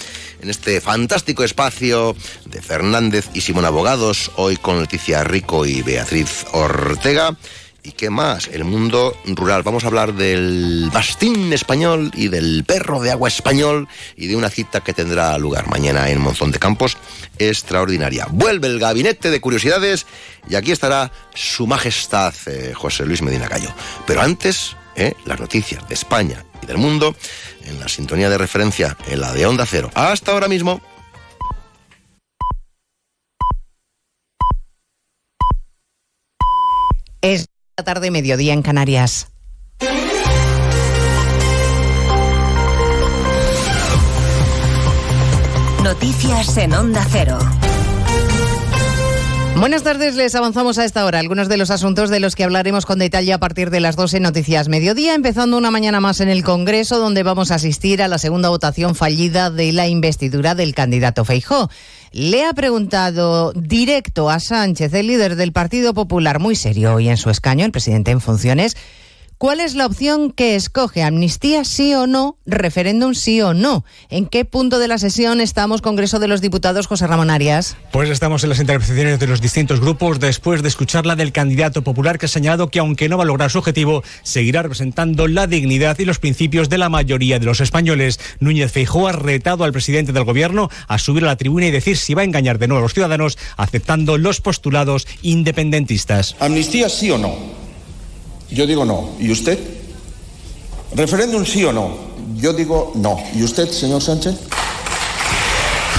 en 0.44 0.50
este 0.50 0.82
fantástico 0.82 1.46
espacio 1.46 2.18
de 2.46 2.62
Fernández 2.62 3.30
y 3.34 3.40
Simón 3.40 3.64
Abogados, 3.64 4.30
hoy 4.36 4.58
con 4.58 4.82
Leticia 4.82 5.24
Rico 5.24 5.66
y 5.66 5.82
Beatriz 5.82 6.46
Ortega. 6.52 7.38
¿Y 7.82 7.94
qué 7.94 8.10
más? 8.10 8.50
El 8.50 8.66
mundo 8.66 9.16
rural. 9.26 9.64
Vamos 9.64 9.86
a 9.86 9.88
hablar 9.88 10.14
del 10.14 10.90
bastín 10.94 11.54
español 11.54 12.12
y 12.14 12.28
del 12.28 12.66
perro 12.66 13.00
de 13.02 13.12
agua 13.12 13.30
español 13.30 13.88
y 14.18 14.28
de 14.28 14.36
una 14.36 14.50
cita 14.50 14.82
que 14.82 14.94
tendrá 14.94 15.38
lugar 15.38 15.70
mañana 15.70 16.10
en 16.10 16.20
Monzón 16.20 16.52
de 16.52 16.60
Campos 16.60 16.98
extraordinaria. 17.40 18.28
Vuelve 18.30 18.68
el 18.68 18.80
gabinete 18.80 19.32
de 19.32 19.40
curiosidades 19.40 20.06
y 20.50 20.56
aquí 20.56 20.74
estará 20.74 21.12
su 21.34 21.68
majestad 21.68 22.34
eh, 22.48 22.74
José 22.76 23.06
Luis 23.06 23.22
Medina 23.22 23.48
Cayo. 23.48 23.74
Pero 24.06 24.22
antes, 24.22 24.76
eh, 24.98 25.14
las 25.26 25.40
noticias 25.40 25.88
de 25.88 25.94
España 25.94 26.44
del 26.66 26.78
mundo 26.78 27.16
en 27.66 27.80
la 27.80 27.88
sintonía 27.88 28.30
de 28.30 28.38
referencia, 28.38 28.98
en 29.08 29.22
la 29.22 29.34
de 29.34 29.46
Onda 29.46 29.66
Cero. 29.66 29.92
Hasta 29.94 30.32
ahora 30.32 30.48
mismo. 30.48 30.82
Es 37.22 37.48
la 37.78 37.84
tarde, 37.84 38.12
mediodía 38.12 38.54
en 38.54 38.62
Canarias. 38.62 39.30
Noticias 45.82 46.58
en 46.58 46.74
Onda 46.74 47.06
Cero. 47.10 47.40
Buenas 49.56 49.84
tardes, 49.84 50.16
les 50.16 50.36
avanzamos 50.36 50.78
a 50.78 50.84
esta 50.84 51.06
hora 51.06 51.20
algunos 51.20 51.48
de 51.48 51.58
los 51.58 51.70
asuntos 51.70 52.10
de 52.10 52.20
los 52.20 52.36
que 52.36 52.44
hablaremos 52.44 52.86
con 52.86 53.00
detalle 53.00 53.32
a 53.34 53.38
partir 53.38 53.70
de 53.70 53.80
las 53.80 53.96
12 53.96 54.20
Noticias 54.20 54.68
Mediodía, 54.68 55.14
empezando 55.14 55.58
una 55.58 55.72
mañana 55.72 56.02
más 56.02 56.20
en 56.20 56.28
el 56.28 56.44
Congreso, 56.44 57.00
donde 57.00 57.24
vamos 57.24 57.52
a 57.52 57.56
asistir 57.56 58.02
a 58.02 58.08
la 58.08 58.18
segunda 58.18 58.50
votación 58.50 58.96
fallida 58.96 59.52
de 59.52 59.72
la 59.72 59.88
investidura 59.88 60.56
del 60.56 60.74
candidato 60.74 61.24
Feijó. 61.24 61.70
Le 62.12 62.46
ha 62.46 62.54
preguntado 62.54 63.54
directo 63.54 64.30
a 64.30 64.40
Sánchez, 64.40 64.94
el 64.96 65.08
líder 65.08 65.36
del 65.36 65.54
Partido 65.54 65.94
Popular, 65.94 66.40
muy 66.40 66.56
serio 66.56 67.00
y 67.00 67.08
en 67.08 67.18
su 67.18 67.30
escaño, 67.30 67.64
el 67.66 67.72
presidente 67.72 68.12
en 68.12 68.22
funciones, 68.22 68.76
¿Cuál 69.44 69.60
es 69.60 69.76
la 69.76 69.86
opción 69.86 70.32
que 70.32 70.56
escoge? 70.56 71.04
¿Amnistía 71.04 71.66
sí 71.66 71.94
o 71.94 72.08
no? 72.08 72.38
¿Referéndum 72.46 73.14
sí 73.14 73.42
o 73.42 73.54
no? 73.54 73.84
¿En 74.10 74.26
qué 74.26 74.46
punto 74.46 74.80
de 74.80 74.88
la 74.88 74.98
sesión 74.98 75.42
estamos, 75.42 75.82
Congreso 75.82 76.20
de 76.20 76.30
los 76.30 76.40
Diputados, 76.40 76.88
José 76.88 77.08
Ramón 77.08 77.30
Arias? 77.30 77.76
Pues 77.92 78.10
estamos 78.10 78.44
en 78.44 78.52
las 78.52 78.62
intervenciones 78.62 79.20
de 79.20 79.28
los 79.28 79.42
distintos 79.42 79.82
grupos 79.82 80.22
después 80.22 80.64
de 80.64 80.70
escuchar 80.70 81.06
la 81.06 81.18
del 81.18 81.34
candidato 81.34 81.84
popular 81.84 82.20
que 82.20 82.28
ha 82.28 82.30
señalado 82.30 82.70
que 82.70 82.80
aunque 82.80 83.10
no 83.10 83.18
va 83.18 83.26
a 83.26 83.28
lograr 83.28 83.52
su 83.52 83.58
objetivo, 83.58 84.02
seguirá 84.22 84.62
representando 84.62 85.28
la 85.28 85.46
dignidad 85.46 86.00
y 86.00 86.06
los 86.06 86.20
principios 86.20 86.70
de 86.70 86.78
la 86.78 86.88
mayoría 86.88 87.38
de 87.38 87.46
los 87.46 87.60
españoles. 87.60 88.22
Núñez 88.40 88.72
Feijóo 88.72 89.10
ha 89.10 89.12
retado 89.12 89.66
al 89.66 89.74
presidente 89.74 90.14
del 90.14 90.24
gobierno 90.24 90.70
a 90.88 90.98
subir 91.00 91.26
a 91.26 91.28
la 91.28 91.36
tribuna 91.36 91.66
y 91.66 91.72
decir 91.72 91.98
si 91.98 92.14
va 92.14 92.22
a 92.22 92.26
engañar 92.26 92.60
de 92.60 92.70
nuevo 92.70 92.80
a 92.80 92.84
los 92.84 92.94
ciudadanos 92.94 93.38
aceptando 93.58 94.18
los 94.18 94.40
postulados 94.40 95.06
independentistas. 95.22 96.38
¿Amnistía 96.40 96.88
sí 96.88 97.12
o 97.12 97.18
no? 97.18 97.63
Yo 98.50 98.68
digo 98.68 98.86
no. 98.86 99.10
¿Y 99.20 99.32
usted? 99.32 99.60
¿Referéndum 100.96 101.46
sí 101.46 101.64
o 101.64 101.72
no? 101.74 101.92
Yo 102.36 102.54
digo 102.54 102.92
no. 102.96 103.20
¿Y 103.36 103.44
usted, 103.44 103.70
señor 103.70 104.02
Sánchez? 104.02 104.36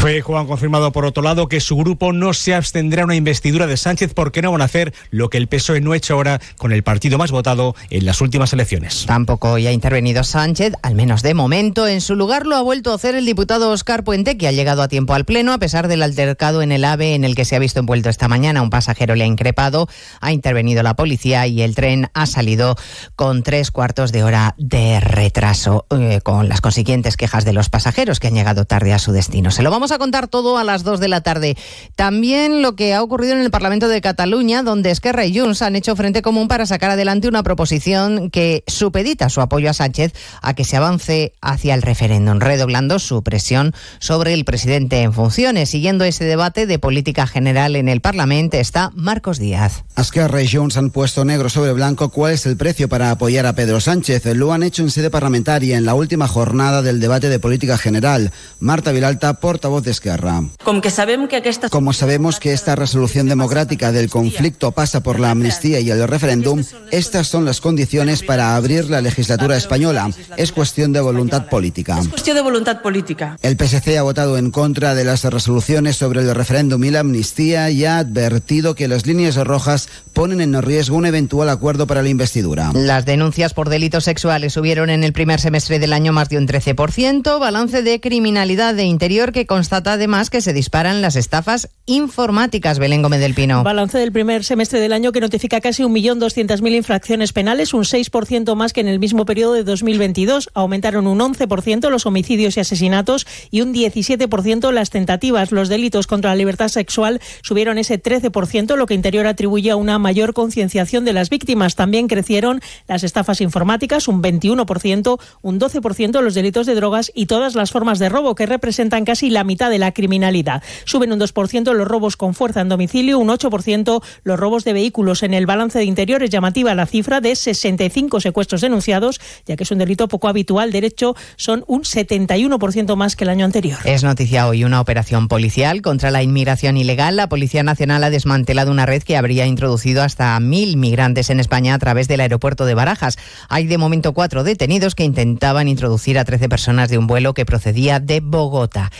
Feijóo 0.04 0.36
han 0.36 0.46
confirmado 0.46 0.92
por 0.92 1.06
otro 1.06 1.22
lado 1.22 1.48
que 1.48 1.60
su 1.60 1.78
grupo 1.78 2.12
no 2.12 2.34
se 2.34 2.54
abstendrá 2.54 3.00
a 3.00 3.04
una 3.06 3.14
investidura 3.14 3.66
de 3.66 3.78
Sánchez 3.78 4.12
porque 4.12 4.42
no 4.42 4.52
van 4.52 4.60
a 4.60 4.66
hacer 4.66 4.92
lo 5.10 5.30
que 5.30 5.38
el 5.38 5.48
PSOE 5.48 5.80
no 5.80 5.92
ha 5.92 5.96
hecho 5.96 6.12
ahora 6.12 6.42
con 6.58 6.72
el 6.72 6.82
partido 6.82 7.16
más 7.16 7.30
votado 7.30 7.74
en 7.88 8.04
las 8.04 8.20
últimas 8.20 8.52
elecciones. 8.52 9.06
Tampoco 9.06 9.52
hoy 9.52 9.66
ha 9.66 9.72
intervenido 9.72 10.22
Sánchez, 10.22 10.74
al 10.82 10.94
menos 10.94 11.22
de 11.22 11.32
momento. 11.32 11.88
En 11.88 12.02
su 12.02 12.16
lugar 12.16 12.46
lo 12.46 12.54
ha 12.56 12.60
vuelto 12.60 12.92
a 12.92 12.96
hacer 12.96 13.14
el 13.14 13.24
diputado 13.24 13.70
Oscar 13.70 14.04
Puente, 14.04 14.36
que 14.36 14.46
ha 14.46 14.52
llegado 14.52 14.82
a 14.82 14.88
tiempo 14.88 15.14
al 15.14 15.24
Pleno 15.24 15.54
a 15.54 15.58
pesar 15.58 15.88
del 15.88 16.02
altercado 16.02 16.60
en 16.60 16.70
el 16.70 16.84
AVE 16.84 17.14
en 17.14 17.24
el 17.24 17.34
que 17.34 17.46
se 17.46 17.56
ha 17.56 17.58
visto 17.58 17.80
envuelto 17.80 18.10
esta 18.10 18.28
mañana. 18.28 18.60
Un 18.60 18.68
pasajero 18.68 19.14
le 19.14 19.24
ha 19.24 19.26
increpado, 19.26 19.88
ha 20.20 20.32
intervenido 20.32 20.82
la 20.82 20.96
policía 20.96 21.46
y 21.46 21.62
el 21.62 21.74
tren 21.74 22.10
ha 22.12 22.26
salido 22.26 22.76
con 23.16 23.42
tres 23.42 23.70
cuartos 23.70 24.12
de 24.12 24.22
hora 24.22 24.54
de 24.58 25.00
retraso, 25.00 25.86
eh, 25.98 26.20
con 26.22 26.50
las 26.50 26.60
consiguientes 26.60 27.16
quejas 27.16 27.46
de 27.46 27.54
los 27.54 27.70
pasajeros 27.70 28.20
que 28.20 28.26
han 28.26 28.34
llegado 28.34 28.66
tarde 28.66 28.92
a 28.92 28.98
su 28.98 29.10
destino. 29.10 29.50
Se 29.50 29.62
lo 29.62 29.70
vamos 29.70 29.92
a 29.92 29.93
contar 29.98 30.28
todo 30.28 30.58
a 30.58 30.64
las 30.64 30.84
2 30.84 31.00
de 31.00 31.08
la 31.08 31.20
tarde. 31.20 31.56
También 31.96 32.62
lo 32.62 32.76
que 32.76 32.94
ha 32.94 33.02
ocurrido 33.02 33.34
en 33.34 33.40
el 33.40 33.50
Parlamento 33.50 33.88
de 33.88 34.00
Cataluña, 34.00 34.62
donde 34.62 34.90
Esquerra 34.90 35.24
y 35.26 35.38
Junts 35.38 35.62
han 35.62 35.76
hecho 35.76 35.96
frente 35.96 36.22
común 36.22 36.48
para 36.48 36.66
sacar 36.66 36.90
adelante 36.90 37.28
una 37.28 37.42
proposición 37.42 38.30
que 38.30 38.64
supedita 38.66 39.28
su 39.28 39.40
apoyo 39.40 39.70
a 39.70 39.74
Sánchez 39.74 40.12
a 40.42 40.54
que 40.54 40.64
se 40.64 40.76
avance 40.76 41.34
hacia 41.40 41.74
el 41.74 41.82
referéndum, 41.82 42.38
redoblando 42.38 42.98
su 42.98 43.22
presión 43.22 43.74
sobre 43.98 44.34
el 44.34 44.44
presidente 44.44 45.02
en 45.02 45.12
funciones. 45.12 45.70
Siguiendo 45.70 46.04
ese 46.04 46.24
debate 46.24 46.66
de 46.66 46.78
política 46.78 47.26
general 47.26 47.76
en 47.76 47.88
el 47.88 48.00
Parlamento 48.00 48.56
está 48.56 48.90
Marcos 48.94 49.38
Díaz. 49.38 49.84
Esquerra 49.96 50.42
y 50.42 50.48
Junts 50.48 50.76
han 50.76 50.90
puesto 50.90 51.24
negro 51.24 51.48
sobre 51.48 51.72
blanco 51.72 52.08
cuál 52.08 52.32
es 52.32 52.46
el 52.46 52.56
precio 52.56 52.88
para 52.88 53.10
apoyar 53.10 53.46
a 53.46 53.54
Pedro 53.54 53.80
Sánchez. 53.80 54.24
Lo 54.34 54.52
han 54.52 54.62
hecho 54.62 54.82
en 54.82 54.90
sede 54.90 55.10
parlamentaria 55.10 55.76
en 55.76 55.84
la 55.84 55.94
última 55.94 56.26
jornada 56.26 56.82
del 56.82 57.00
debate 57.00 57.28
de 57.28 57.38
política 57.38 57.78
general. 57.78 58.32
Marta 58.58 58.92
Vilalta, 58.92 59.34
portavoz 59.34 59.83
de 59.84 59.90
Esquerra. 59.90 60.42
Com 60.64 60.80
que 60.80 60.90
sabem 60.90 61.28
que 61.28 61.36
aquesta... 61.36 61.68
Como 61.68 61.92
sabemos 61.92 62.40
que 62.40 62.52
esta 62.52 62.74
resolución 62.74 63.28
democrática 63.28 63.92
del 63.92 64.10
conflicto 64.10 64.72
pasa 64.72 65.02
por 65.02 65.20
la 65.20 65.30
amnistía 65.30 65.80
y 65.80 65.90
el 65.90 66.06
referéndum, 66.08 66.64
estas 66.90 67.28
son 67.28 67.44
las 67.44 67.60
condiciones 67.60 68.22
para 68.22 68.56
abrir 68.56 68.90
la 68.90 69.00
legislatura 69.00 69.56
española. 69.56 70.10
Es 70.36 70.52
cuestión 70.52 70.92
de 70.92 71.00
voluntad 71.00 71.48
política. 71.48 71.98
Es 71.98 72.08
cuestión 72.08 72.36
de 72.36 72.42
voluntad 72.42 72.82
política. 72.82 73.36
El 73.42 73.56
PSC 73.56 73.98
ha 73.98 74.02
votado 74.02 74.38
en 74.38 74.50
contra 74.50 74.94
de 74.94 75.04
las 75.04 75.24
resoluciones 75.24 75.96
sobre 75.96 76.20
el 76.20 76.34
referéndum 76.34 76.82
y 76.84 76.90
la 76.90 77.00
amnistía 77.00 77.70
y 77.70 77.84
ha 77.84 77.98
advertido 77.98 78.74
que 78.74 78.88
las 78.88 79.06
líneas 79.06 79.36
rojas 79.36 79.88
ponen 80.12 80.40
en 80.40 80.60
riesgo 80.62 80.96
un 80.96 81.06
eventual 81.06 81.48
acuerdo 81.48 81.86
para 81.86 82.02
la 82.02 82.08
investidura. 82.08 82.70
Las 82.74 83.04
denuncias 83.04 83.52
por 83.52 83.68
delitos 83.68 84.04
sexuales 84.04 84.52
subieron 84.52 84.90
en 84.90 85.04
el 85.04 85.12
primer 85.12 85.40
semestre 85.40 85.78
del 85.78 85.92
año 85.92 86.12
más 86.12 86.28
de 86.28 86.38
un 86.38 86.46
13%, 86.46 87.38
balance 87.38 87.82
de 87.82 88.00
criminalidad 88.00 88.74
de 88.74 88.84
interior 88.84 89.32
que 89.32 89.46
constata 89.64 89.94
además 89.94 90.28
que 90.28 90.42
se 90.42 90.52
disparan 90.52 91.00
las 91.00 91.16
estafas 91.16 91.70
informáticas. 91.86 92.78
Belén 92.78 93.00
Gómez 93.00 93.20
del 93.20 93.32
Pino. 93.32 93.62
Balance 93.62 93.96
del 93.96 94.12
primer 94.12 94.44
semestre 94.44 94.78
del 94.78 94.92
año 94.92 95.10
que 95.10 95.20
notifica 95.20 95.62
casi 95.62 95.84
1.200.000 95.84 96.76
infracciones 96.76 97.32
penales, 97.32 97.72
un 97.72 97.84
6% 97.84 98.54
más 98.56 98.74
que 98.74 98.82
en 98.82 98.88
el 98.88 98.98
mismo 98.98 99.24
periodo 99.24 99.54
de 99.54 99.64
2022. 99.64 100.50
Aumentaron 100.52 101.06
un 101.06 101.18
11% 101.18 101.88
los 101.88 102.04
homicidios 102.04 102.58
y 102.58 102.60
asesinatos 102.60 103.26
y 103.50 103.62
un 103.62 103.72
17% 103.72 104.70
las 104.70 104.90
tentativas. 104.90 105.50
Los 105.50 105.70
delitos 105.70 106.06
contra 106.06 106.28
la 106.32 106.36
libertad 106.36 106.68
sexual 106.68 107.22
subieron 107.40 107.78
ese 107.78 108.02
13%, 108.02 108.76
lo 108.76 108.84
que 108.84 108.92
Interior 108.92 109.26
atribuye 109.26 109.70
a 109.70 109.76
una 109.76 109.98
mayor 109.98 110.34
concienciación 110.34 111.06
de 111.06 111.14
las 111.14 111.30
víctimas. 111.30 111.74
También 111.74 112.06
crecieron 112.06 112.60
las 112.86 113.02
estafas 113.02 113.40
informáticas, 113.40 114.08
un 114.08 114.22
21%, 114.22 115.18
un 115.40 115.58
12% 115.58 116.20
los 116.20 116.34
delitos 116.34 116.66
de 116.66 116.74
drogas 116.74 117.10
y 117.14 117.24
todas 117.24 117.54
las 117.54 117.70
formas 117.70 117.98
de 117.98 118.10
robo, 118.10 118.34
que 118.34 118.44
representan 118.44 119.06
casi 119.06 119.30
la 119.30 119.42
mitad 119.42 119.53
de 119.54 119.78
la 119.78 119.92
criminalidad. 119.92 120.62
Suben 120.84 121.12
un 121.12 121.20
2% 121.20 121.72
los 121.72 121.88
robos 121.88 122.16
con 122.16 122.34
fuerza 122.34 122.60
en 122.60 122.68
domicilio, 122.68 123.18
un 123.18 123.28
8% 123.28 124.02
los 124.24 124.38
robos 124.38 124.64
de 124.64 124.72
vehículos. 124.72 125.22
En 125.22 125.34
el 125.34 125.46
balance 125.46 125.78
de 125.78 125.84
interior 125.84 126.22
es 126.22 126.30
llamativa 126.30 126.74
la 126.74 126.86
cifra 126.86 127.20
de 127.20 127.36
65 127.36 128.20
secuestros 128.20 128.60
denunciados, 128.60 129.20
ya 129.46 129.56
que 129.56 129.62
es 129.62 129.70
un 129.70 129.78
delito 129.78 130.08
poco 130.08 130.28
habitual. 130.28 130.72
De 130.72 130.78
hecho, 130.78 131.14
son 131.36 131.64
un 131.66 131.82
71% 131.82 132.96
más 132.96 133.16
que 133.16 133.24
el 133.24 133.30
año 133.30 133.44
anterior. 133.44 133.78
Es 133.84 134.02
noticia 134.02 134.46
hoy 134.48 134.64
una 134.64 134.80
operación 134.80 135.28
policial 135.28 135.82
contra 135.82 136.10
la 136.10 136.22
inmigración 136.22 136.76
ilegal. 136.76 137.16
La 137.16 137.28
Policía 137.28 137.62
Nacional 137.62 138.04
ha 138.04 138.10
desmantelado 138.10 138.70
una 138.70 138.86
red 138.86 139.02
que 139.02 139.16
habría 139.16 139.46
introducido 139.46 140.02
hasta 140.02 140.38
mil 140.40 140.76
migrantes 140.76 141.30
en 141.30 141.40
España 141.40 141.74
a 141.74 141.78
través 141.78 142.08
del 142.08 142.20
aeropuerto 142.20 142.66
de 142.66 142.74
Barajas. 142.74 143.16
Hay 143.48 143.66
de 143.66 143.78
momento 143.78 144.12
cuatro 144.12 144.44
detenidos 144.44 144.94
que 144.94 145.04
intentaban 145.04 145.68
introducir 145.68 146.18
a 146.18 146.24
13 146.24 146.48
personas 146.48 146.88
de 146.90 146.98
un 146.98 147.06
vuelo 147.06 147.34
que 147.34 147.46
procedía 147.46 148.00
de 148.00 148.20
Bogotá. 148.20 148.90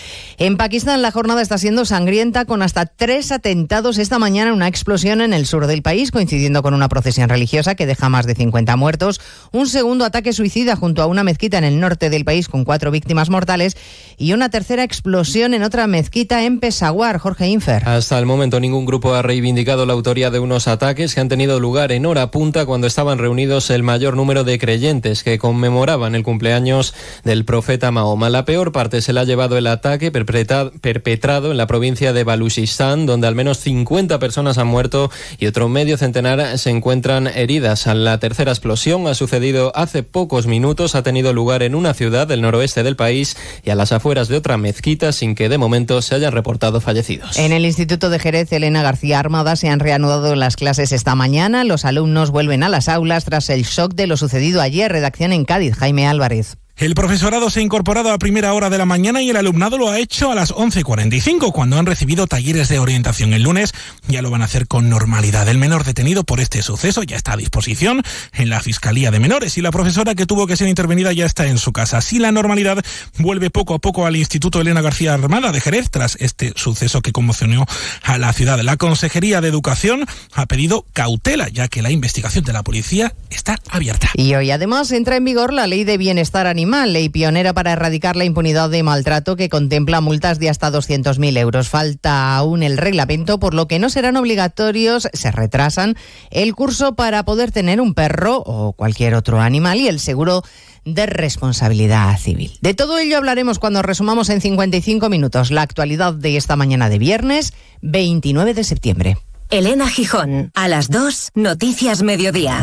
En 0.44 0.58
Pakistán, 0.58 1.00
la 1.00 1.10
jornada 1.10 1.40
está 1.40 1.56
siendo 1.56 1.86
sangrienta 1.86 2.44
con 2.44 2.60
hasta 2.60 2.84
tres 2.84 3.32
atentados 3.32 3.96
esta 3.96 4.18
mañana, 4.18 4.52
una 4.52 4.68
explosión 4.68 5.22
en 5.22 5.32
el 5.32 5.46
sur 5.46 5.66
del 5.66 5.80
país, 5.80 6.10
coincidiendo 6.10 6.62
con 6.62 6.74
una 6.74 6.90
procesión 6.90 7.30
religiosa 7.30 7.76
que 7.76 7.86
deja 7.86 8.10
más 8.10 8.26
de 8.26 8.34
50 8.34 8.76
muertos, 8.76 9.22
un 9.52 9.66
segundo 9.66 10.04
ataque 10.04 10.34
suicida 10.34 10.76
junto 10.76 11.00
a 11.00 11.06
una 11.06 11.24
mezquita 11.24 11.56
en 11.56 11.64
el 11.64 11.80
norte 11.80 12.10
del 12.10 12.26
país 12.26 12.50
con 12.50 12.64
cuatro 12.64 12.90
víctimas 12.90 13.30
mortales 13.30 13.74
y 14.18 14.34
una 14.34 14.50
tercera 14.50 14.84
explosión 14.84 15.54
en 15.54 15.62
otra 15.62 15.86
mezquita 15.86 16.44
en 16.44 16.60
Pesaguar, 16.60 17.16
Jorge 17.16 17.48
Infer. 17.48 17.88
Hasta 17.88 18.18
el 18.18 18.26
momento 18.26 18.60
ningún 18.60 18.84
grupo 18.84 19.14
ha 19.14 19.22
reivindicado 19.22 19.86
la 19.86 19.94
autoría 19.94 20.30
de 20.30 20.40
unos 20.40 20.68
ataques 20.68 21.14
que 21.14 21.22
han 21.22 21.30
tenido 21.30 21.58
lugar 21.58 21.90
en 21.90 22.04
hora 22.04 22.30
punta 22.30 22.66
cuando 22.66 22.86
estaban 22.86 23.16
reunidos 23.16 23.70
el 23.70 23.82
mayor 23.82 24.14
número 24.14 24.44
de 24.44 24.58
creyentes 24.58 25.22
que 25.22 25.38
conmemoraban 25.38 26.14
el 26.14 26.22
cumpleaños 26.22 26.92
del 27.24 27.46
profeta 27.46 27.90
Mahoma. 27.90 28.28
La 28.28 28.44
peor 28.44 28.72
parte 28.72 29.00
se 29.00 29.14
la 29.14 29.22
ha 29.22 29.24
llevado 29.24 29.56
el 29.56 29.68
ataque 29.68 30.12
perpetrado 30.12 30.33
perpetrado 30.80 31.50
en 31.50 31.56
la 31.56 31.66
provincia 31.66 32.12
de 32.12 32.24
Baluchistán, 32.24 33.06
donde 33.06 33.26
al 33.26 33.34
menos 33.34 33.58
50 33.58 34.18
personas 34.18 34.58
han 34.58 34.66
muerto 34.66 35.10
y 35.38 35.46
otro 35.46 35.68
medio 35.68 35.96
centenar 35.96 36.58
se 36.58 36.70
encuentran 36.70 37.26
heridas. 37.26 37.86
La 37.86 38.18
tercera 38.18 38.50
explosión 38.50 39.06
ha 39.06 39.14
sucedido 39.14 39.72
hace 39.74 40.02
pocos 40.02 40.46
minutos, 40.46 40.94
ha 40.94 41.02
tenido 41.02 41.32
lugar 41.32 41.62
en 41.62 41.74
una 41.74 41.94
ciudad 41.94 42.26
del 42.26 42.42
noroeste 42.42 42.82
del 42.82 42.96
país 42.96 43.36
y 43.62 43.70
a 43.70 43.74
las 43.74 43.92
afueras 43.92 44.28
de 44.28 44.36
otra 44.36 44.56
mezquita, 44.56 45.12
sin 45.12 45.34
que 45.34 45.48
de 45.48 45.58
momento 45.58 46.02
se 46.02 46.14
hayan 46.14 46.32
reportado 46.32 46.80
fallecidos. 46.80 47.38
En 47.38 47.52
el 47.52 47.64
Instituto 47.64 48.10
de 48.10 48.18
Jerez, 48.18 48.52
Elena 48.52 48.82
García 48.82 49.18
Armada, 49.18 49.56
se 49.56 49.68
han 49.68 49.80
reanudado 49.80 50.34
las 50.34 50.56
clases 50.56 50.92
esta 50.92 51.14
mañana. 51.14 51.64
Los 51.64 51.84
alumnos 51.84 52.30
vuelven 52.30 52.62
a 52.62 52.68
las 52.68 52.88
aulas 52.88 53.24
tras 53.24 53.50
el 53.50 53.64
shock 53.64 53.94
de 53.94 54.06
lo 54.06 54.16
sucedido 54.16 54.60
ayer. 54.60 54.90
Redacción 54.90 55.32
en 55.32 55.44
Cádiz, 55.44 55.74
Jaime 55.76 56.06
Álvarez. 56.06 56.56
El 56.76 56.96
profesorado 56.96 57.50
se 57.50 57.60
ha 57.60 57.62
incorporado 57.62 58.10
a 58.10 58.18
primera 58.18 58.52
hora 58.52 58.68
de 58.68 58.78
la 58.78 58.84
mañana 58.84 59.22
y 59.22 59.30
el 59.30 59.36
alumnado 59.36 59.78
lo 59.78 59.90
ha 59.90 60.00
hecho 60.00 60.32
a 60.32 60.34
las 60.34 60.52
11.45, 60.52 61.52
cuando 61.52 61.78
han 61.78 61.86
recibido 61.86 62.26
talleres 62.26 62.68
de 62.68 62.80
orientación 62.80 63.32
el 63.32 63.44
lunes. 63.44 63.72
Ya 64.08 64.22
lo 64.22 64.30
van 64.30 64.42
a 64.42 64.46
hacer 64.46 64.66
con 64.66 64.88
normalidad. 64.90 65.48
El 65.48 65.58
menor 65.58 65.84
detenido 65.84 66.24
por 66.24 66.40
este 66.40 66.62
suceso 66.62 67.04
ya 67.04 67.14
está 67.14 67.34
a 67.34 67.36
disposición 67.36 68.02
en 68.32 68.50
la 68.50 68.58
Fiscalía 68.58 69.12
de 69.12 69.20
Menores 69.20 69.56
y 69.56 69.62
la 69.62 69.70
profesora 69.70 70.16
que 70.16 70.26
tuvo 70.26 70.48
que 70.48 70.56
ser 70.56 70.66
intervenida 70.66 71.12
ya 71.12 71.26
está 71.26 71.46
en 71.46 71.58
su 71.58 71.72
casa. 71.72 71.98
Así 71.98 72.18
la 72.18 72.32
normalidad 72.32 72.84
vuelve 73.18 73.50
poco 73.50 73.74
a 73.74 73.78
poco 73.78 74.04
al 74.04 74.16
Instituto 74.16 74.60
Elena 74.60 74.82
García 74.82 75.14
Armada 75.14 75.52
de 75.52 75.60
Jerez 75.60 75.90
tras 75.90 76.16
este 76.18 76.54
suceso 76.56 77.02
que 77.02 77.12
conmocionó 77.12 77.66
a 78.02 78.18
la 78.18 78.32
ciudad. 78.32 78.58
La 78.62 78.76
Consejería 78.76 79.40
de 79.40 79.46
Educación 79.46 80.06
ha 80.32 80.46
pedido 80.46 80.84
cautela, 80.92 81.48
ya 81.50 81.68
que 81.68 81.82
la 81.82 81.92
investigación 81.92 82.44
de 82.44 82.52
la 82.52 82.64
policía 82.64 83.14
está 83.30 83.60
abierta. 83.70 84.10
Y 84.14 84.34
hoy 84.34 84.50
además 84.50 84.90
entra 84.90 85.14
en 85.14 85.24
vigor 85.24 85.52
la 85.52 85.68
Ley 85.68 85.84
de 85.84 85.98
Bienestar 85.98 86.48
Animal 86.48 86.63
ley 86.64 87.08
pionera 87.08 87.52
para 87.52 87.72
erradicar 87.72 88.16
la 88.16 88.24
impunidad 88.24 88.70
de 88.70 88.82
maltrato 88.82 89.36
que 89.36 89.48
contempla 89.48 90.00
multas 90.00 90.38
de 90.38 90.50
hasta 90.50 90.70
200.000 90.70 91.38
euros. 91.38 91.68
Falta 91.68 92.36
aún 92.36 92.62
el 92.62 92.76
reglamento, 92.78 93.38
por 93.38 93.54
lo 93.54 93.68
que 93.68 93.78
no 93.78 93.90
serán 93.90 94.16
obligatorios, 94.16 95.08
se 95.12 95.30
retrasan 95.30 95.96
el 96.30 96.54
curso 96.54 96.94
para 96.94 97.24
poder 97.24 97.52
tener 97.52 97.80
un 97.80 97.94
perro 97.94 98.42
o 98.44 98.72
cualquier 98.72 99.14
otro 99.14 99.40
animal 99.40 99.78
y 99.78 99.88
el 99.88 100.00
seguro 100.00 100.42
de 100.84 101.06
responsabilidad 101.06 102.18
civil. 102.18 102.52
De 102.60 102.74
todo 102.74 102.98
ello 102.98 103.16
hablaremos 103.16 103.58
cuando 103.58 103.82
resumamos 103.82 104.28
en 104.28 104.40
55 104.40 105.08
minutos 105.08 105.50
la 105.50 105.62
actualidad 105.62 106.14
de 106.14 106.36
esta 106.36 106.56
mañana 106.56 106.88
de 106.88 106.98
viernes 106.98 107.54
29 107.82 108.54
de 108.54 108.64
septiembre. 108.64 109.16
Elena 109.50 109.88
Gijón, 109.88 110.50
a 110.54 110.68
las 110.68 110.90
2, 110.90 111.30
Noticias 111.34 112.02
Mediodía. 112.02 112.62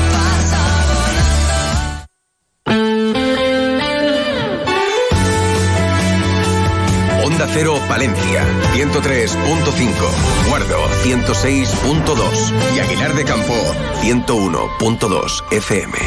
Cero 7.53 7.81
Palencia, 7.89 8.45
103.5, 8.73 10.47
Guardo, 10.47 10.77
106.2 11.03 12.75
y 12.75 12.79
Aguilar 12.79 13.13
de 13.13 13.25
Campo, 13.25 13.53
101.2 14.01 15.43
FM. 15.51 15.97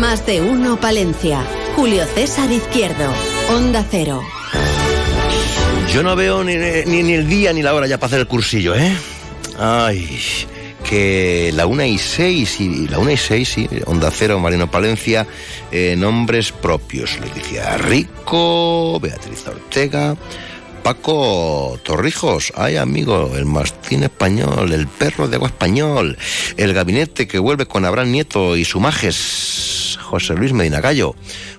Más 0.00 0.24
de 0.24 0.40
uno 0.40 0.80
Palencia. 0.80 1.44
Julio 1.76 2.06
César 2.06 2.50
Izquierdo, 2.50 3.12
Onda 3.54 3.84
Cero. 3.90 4.22
Yo 5.92 6.02
no 6.02 6.16
veo 6.16 6.42
ni, 6.44 6.56
ni, 6.56 7.02
ni 7.02 7.12
el 7.12 7.28
día 7.28 7.52
ni 7.52 7.62
la 7.62 7.74
hora 7.74 7.86
ya 7.86 7.98
para 7.98 8.06
hacer 8.06 8.20
el 8.20 8.26
cursillo, 8.26 8.74
¿eh? 8.74 8.96
Ay, 9.58 10.46
que 10.88 11.52
la 11.54 11.66
1 11.66 11.84
y 11.84 11.98
6, 11.98 12.60
y 12.60 12.88
la 12.88 12.98
1 12.98 13.10
y 13.10 13.16
6, 13.18 13.48
sí, 13.48 13.68
Onda 13.84 14.10
Cero, 14.10 14.38
Marino 14.38 14.70
Palencia, 14.70 15.26
eh, 15.70 15.94
nombres 15.98 16.50
propios. 16.50 17.20
Leticia 17.20 17.76
Rico, 17.76 18.98
Beatriz 18.98 19.46
Ortega, 19.46 20.16
Paco 20.82 21.78
Torrijos, 21.82 22.54
ay 22.56 22.76
amigo, 22.76 23.32
el 23.36 23.44
mastín 23.44 24.02
español, 24.02 24.72
el 24.72 24.86
perro 24.86 25.28
de 25.28 25.36
agua 25.36 25.48
español, 25.48 26.16
el 26.56 26.72
gabinete 26.72 27.28
que 27.28 27.38
vuelve 27.38 27.66
con 27.66 27.84
Abraham 27.84 28.12
Nieto 28.12 28.56
y 28.56 28.64
su 28.64 28.80
majes, 28.80 29.98
José 30.00 30.34
Luis 30.34 30.54
Medina 30.54 30.80
Gallo. 30.80 31.14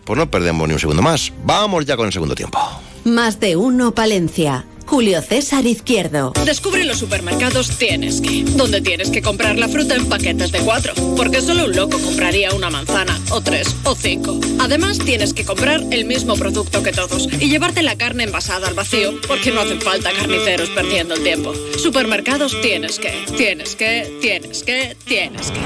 Pues 0.05 0.17
no 0.17 0.31
perdemos 0.31 0.67
ni 0.67 0.73
un 0.73 0.79
segundo 0.79 1.03
más. 1.03 1.31
Vamos 1.43 1.85
ya 1.85 1.95
con 1.95 2.07
el 2.07 2.13
segundo 2.13 2.33
tiempo. 2.33 2.57
Más 3.03 3.39
de 3.39 3.55
uno 3.55 3.93
Palencia. 3.93 4.65
Julio 4.89 5.21
César 5.21 5.67
Izquierdo. 5.67 6.33
Descubre 6.45 6.83
los 6.83 6.97
supermercados 6.97 7.77
Tienes 7.77 8.21
que, 8.21 8.43
donde 8.43 8.81
tienes 8.81 9.11
que 9.11 9.21
comprar 9.21 9.59
la 9.59 9.67
fruta 9.67 9.93
en 9.93 10.09
paquetes 10.09 10.51
de 10.51 10.61
cuatro, 10.61 10.95
porque 11.15 11.41
solo 11.41 11.65
un 11.65 11.75
loco 11.75 11.99
compraría 11.99 12.51
una 12.55 12.71
manzana, 12.71 13.15
o 13.29 13.39
tres, 13.39 13.75
o 13.83 13.93
cinco. 13.93 14.39
Además, 14.57 14.97
tienes 14.97 15.35
que 15.35 15.45
comprar 15.45 15.83
el 15.91 16.05
mismo 16.05 16.35
producto 16.37 16.81
que 16.81 16.91
todos 16.91 17.27
y 17.39 17.49
llevarte 17.49 17.83
la 17.83 17.97
carne 17.97 18.23
envasada 18.23 18.67
al 18.67 18.73
vacío, 18.73 19.13
porque 19.27 19.51
no 19.51 19.61
hacen 19.61 19.79
falta 19.79 20.09
carniceros 20.11 20.69
perdiendo 20.69 21.13
el 21.13 21.21
tiempo. 21.23 21.53
Supermercados 21.77 22.59
Tienes 22.63 22.97
que, 22.97 23.13
tienes 23.37 23.75
que, 23.75 24.17
tienes 24.21 24.63
que, 24.63 24.97
tienes 25.05 25.51
que. 25.51 25.59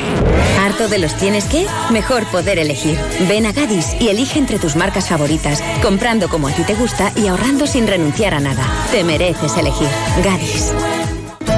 ¿Harto 0.59 0.87
de 0.87 0.99
los 0.99 1.15
tienes 1.17 1.45
que? 1.45 1.65
Mejor 1.91 2.25
poder 2.27 2.59
elegir. 2.59 2.97
Ven 3.27 3.45
a 3.45 3.51
Gadis 3.51 3.95
y 3.99 4.09
elige 4.09 4.39
entre 4.39 4.59
tus 4.59 4.75
marcas 4.75 5.09
favoritas, 5.09 5.63
comprando 5.81 6.29
como 6.29 6.47
a 6.47 6.51
ti 6.51 6.63
te 6.63 6.75
gusta 6.75 7.11
y 7.15 7.27
ahorrando 7.27 7.67
sin 7.67 7.87
renunciar 7.87 8.33
a 8.33 8.39
nada. 8.39 8.65
Te 8.91 9.03
mereces 9.17 9.55
elegir. 9.57 9.87
Gadis. 10.23 10.73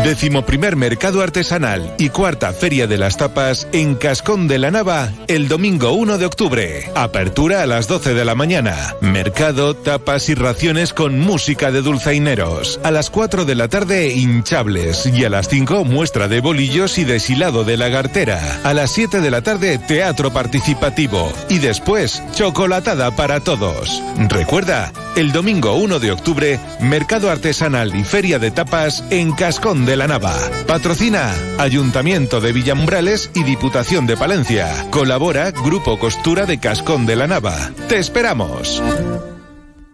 Décimo 0.06 0.46
primer 0.46 0.76
Mercado 0.76 1.24
Artesanal 1.24 1.96
y 1.98 2.10
cuarta 2.10 2.54
Feria 2.54 2.86
de 2.86 3.00
las 3.00 3.18
Tapas 3.18 3.68
en 3.72 3.96
Cascón 3.96 4.48
de 4.48 4.60
la 4.60 4.70
Nava 4.70 5.12
el 5.28 5.48
domingo 5.48 5.94
1 5.94 6.20
de 6.20 6.26
octubre. 6.28 6.92
Apertura 6.94 7.64
a 7.64 7.66
las 7.66 7.88
12 7.88 8.14
de 8.14 8.24
la 8.24 8.36
mañana. 8.36 8.94
Mercado, 9.02 9.76
tapas 9.76 10.30
y 10.30 10.36
raciones 10.36 10.94
con 10.94 11.20
música 11.20 11.72
de 11.72 11.82
dulzaineros. 11.82 12.80
A 12.84 12.92
las 12.92 13.10
4 13.10 13.46
de 13.46 13.56
la 13.56 13.68
tarde 13.68 14.10
hinchables 14.10 15.08
y 15.08 15.26
a 15.26 15.30
las 15.32 15.48
5 15.48 15.84
muestra 15.86 16.28
de 16.28 16.40
bolillos 16.40 17.00
y 17.00 17.04
deshilado 17.04 17.64
de 17.64 17.78
lagartera. 17.78 18.60
A 18.64 18.76
las 18.76 18.92
7 18.92 19.22
de 19.22 19.32
la 19.32 19.42
tarde 19.42 19.80
teatro 19.80 20.32
participativo 20.32 21.34
y 21.50 21.58
después 21.58 22.22
chocolatada 22.36 23.10
para 23.16 23.40
todos. 23.40 24.04
Recuerda, 24.30 24.92
el 25.16 25.32
domingo 25.32 25.76
1 25.76 26.00
de 26.00 26.12
octubre, 26.12 26.60
Mercado 26.80 27.32
Artesanal 27.32 27.96
y 27.96 28.04
Feria 28.04 28.38
de 28.38 28.52
Tapas 28.52 29.04
en 29.10 29.32
Cascón 29.32 29.86
de 29.96 30.00
la 30.00 30.08
Nava. 30.08 30.36
Patrocina 30.68 31.34
Ayuntamiento 31.58 32.42
de 32.42 32.52
Villambrales 32.52 33.30
y 33.34 33.44
Diputación 33.44 34.06
de 34.06 34.18
Palencia. 34.18 34.88
Colabora 34.90 35.52
Grupo 35.52 35.98
Costura 35.98 36.46
de 36.46 36.60
Cascón 36.60 37.06
de 37.06 37.16
la 37.16 37.28
Nava. 37.28 37.72
¡Te 37.88 37.98
esperamos! 37.98 38.84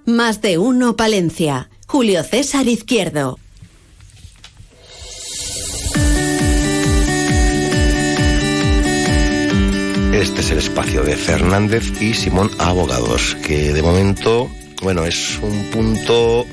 Más 0.08 0.42
de 0.42 0.58
uno 0.58 0.96
Palencia. 0.96 1.70
Julio 1.86 2.24
César 2.24 2.68
Izquierdo. 2.68 3.38
Este 10.14 10.42
es 10.42 10.50
el 10.50 10.58
espacio 10.58 11.04
de 11.04 11.16
Fernández 11.16 12.02
y 12.02 12.16
Simón 12.16 12.50
Abogados, 12.58 13.38
que 13.46 13.72
de 13.72 13.84
momento, 13.84 14.50
bueno, 14.82 15.06
es 15.06 15.38
un 15.44 15.64
punto 15.70 16.48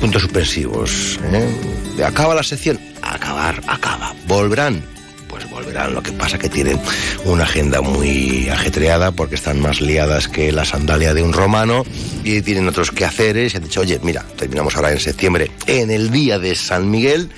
puntos 0.00 0.22
suspensivos. 0.22 1.18
¿eh? 1.32 1.85
Acaba 2.04 2.34
la 2.34 2.42
sección, 2.42 2.78
acabar, 3.02 3.62
acaba. 3.66 4.14
Volverán, 4.26 4.82
pues 5.28 5.48
volverán. 5.50 5.94
Lo 5.94 6.02
que 6.02 6.12
pasa 6.12 6.38
que 6.38 6.48
tienen 6.48 6.78
una 7.24 7.44
agenda 7.44 7.80
muy 7.80 8.48
ajetreada 8.48 9.12
porque 9.12 9.34
están 9.34 9.60
más 9.60 9.80
liadas 9.80 10.28
que 10.28 10.52
la 10.52 10.64
sandalia 10.64 11.14
de 11.14 11.22
un 11.22 11.32
romano 11.32 11.84
y 12.24 12.42
tienen 12.42 12.68
otros 12.68 12.90
quehaceres. 12.90 13.54
Y 13.54 13.56
han 13.56 13.64
dicho, 13.64 13.80
oye, 13.80 13.98
mira, 14.02 14.24
terminamos 14.36 14.76
ahora 14.76 14.92
en 14.92 15.00
septiembre, 15.00 15.50
en 15.66 15.90
el 15.90 16.10
día 16.10 16.38
de 16.38 16.54
San 16.54 16.90
Miguel. 16.90 17.30